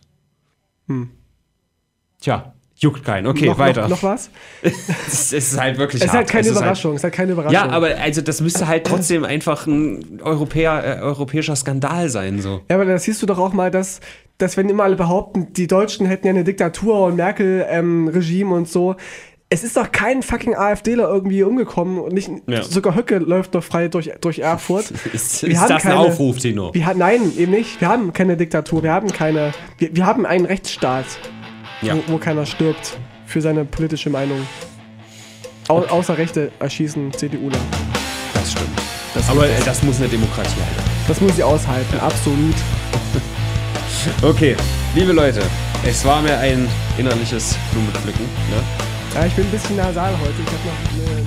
Tja, 2.22 2.55
juckt 2.78 3.06
keinen. 3.06 3.28
Okay, 3.28 3.48
noch, 3.48 3.58
weiter. 3.58 3.84
Noch, 3.84 3.90
noch 4.02 4.04
was? 4.04 4.30
Es 5.08 5.32
ist 5.34 5.60
halt 5.60 5.78
wirklich 5.78 6.02
Es 6.02 6.08
ist 6.08 6.12
hart. 6.14 6.18
halt 6.24 6.30
keine 6.30 6.42
Es 6.42 6.48
ist 6.52 6.58
Überraschung. 6.58 6.92
Es 6.94 7.00
ist 7.00 7.04
halt 7.06 7.14
keine 7.14 7.32
Überraschung. 7.32 7.54
ja, 7.54 7.70
aber 7.70 7.96
also 8.02 8.22
das 8.22 8.42
müsste 8.42 8.68
halt 8.68 8.86
trotzdem 8.86 9.24
einfach 9.24 9.66
ein 9.68 10.20
Europäer, 10.22 11.00
äh, 11.00 11.02
europäischer 11.02 11.56
Skandal 11.56 12.10
sein. 12.10 12.42
So. 12.42 12.62
Ja, 12.70 12.76
aber 12.76 12.86
da 12.86 12.98
siehst 12.98 13.22
du 13.22 13.26
doch 13.26 13.40
auch 13.40 13.54
mal, 13.54 13.72
dass, 13.72 14.02
dass 14.38 14.58
wenn 14.58 14.68
immer 14.70 14.84
alle 14.84 14.96
behaupten, 14.98 15.54
die 15.54 15.68
Deutschen 15.68 16.06
hätten 16.06 16.28
ja 16.28 16.32
eine 16.34 16.44
Diktatur 16.44 17.06
und 17.06 17.16
Merkel-Regime 17.16 18.54
und 18.54 18.68
so. 18.68 18.96
Es 19.48 19.64
ist 19.64 19.78
doch 19.78 19.92
kein 19.92 20.24
fucking 20.24 20.56
AfDler 20.56 21.08
irgendwie 21.08 21.44
umgekommen 21.44 22.00
und 22.00 22.14
nicht, 22.14 22.30
Ja. 22.48 22.64
sogar 22.64 22.96
Höcke 22.96 23.20
läuft 23.20 23.54
doch 23.54 23.64
frei 23.64 23.88
durch, 23.90 24.12
durch 24.20 24.40
Erfurt. 24.40 24.92
Ist, 25.14 25.44
Wir 25.44 25.52
ist 25.52 25.60
haben 25.60 25.70
das 25.70 25.86
ein 25.86 25.92
keine- 25.92 26.00
Aufruf, 26.00 26.40
Tino? 26.40 26.74
Wir, 26.74 26.94
nein, 26.96 27.32
eben 27.38 27.52
nicht. 27.52 27.80
Wir 27.80 27.88
haben 27.88 28.12
keine 28.12 28.38
Diktatur, 28.38 28.82
wir 28.82 28.92
haben 28.92 29.12
keine. 29.12 29.54
Wir, 29.78 29.96
wir 29.96 30.06
haben 30.08 30.26
einen 30.26 30.46
Rechtsstaat, 30.46 31.06
Ja. 31.86 31.96
wo, 31.96 32.14
wo 32.14 32.18
keiner 32.18 32.46
stirbt 32.46 32.98
für 33.26 33.42
seine 33.42 33.66
politische 33.66 34.10
Meinung. 34.10 34.46
Au, 35.68 35.80
außer 35.80 36.18
Rechte 36.18 36.52
erschießen 36.60 37.12
CDUler. 37.14 37.58
Das 38.34 38.52
stimmt. 38.52 38.70
Aber 39.30 39.48
äh, 39.48 39.52
das 39.66 39.82
muss 39.84 39.98
eine 39.98 40.08
Demokratie 40.10 40.60
halten. 40.60 40.90
Das 41.08 41.22
muss 41.22 41.36
sie 41.36 41.44
aushalten, 41.44 42.00
absolut. 42.00 42.56
Okay, 44.22 44.56
liebe 44.94 45.14
Leute, 45.14 45.42
es 45.84 46.06
war 46.06 46.22
mir 46.22 46.38
ein 46.38 46.68
innerliches 46.98 47.58
Blumenpflücken. 47.72 48.24
Ne? 48.24 48.64
Ja, 49.16 49.26
ich 49.26 49.34
bin 49.34 49.46
ein 49.46 49.52
bisschen 49.52 49.78
nasal 49.78 50.12
heute. 50.12 50.34
Ich 50.46 50.48
habe 50.48 50.60
noch 50.68 51.16
eine 51.16 51.26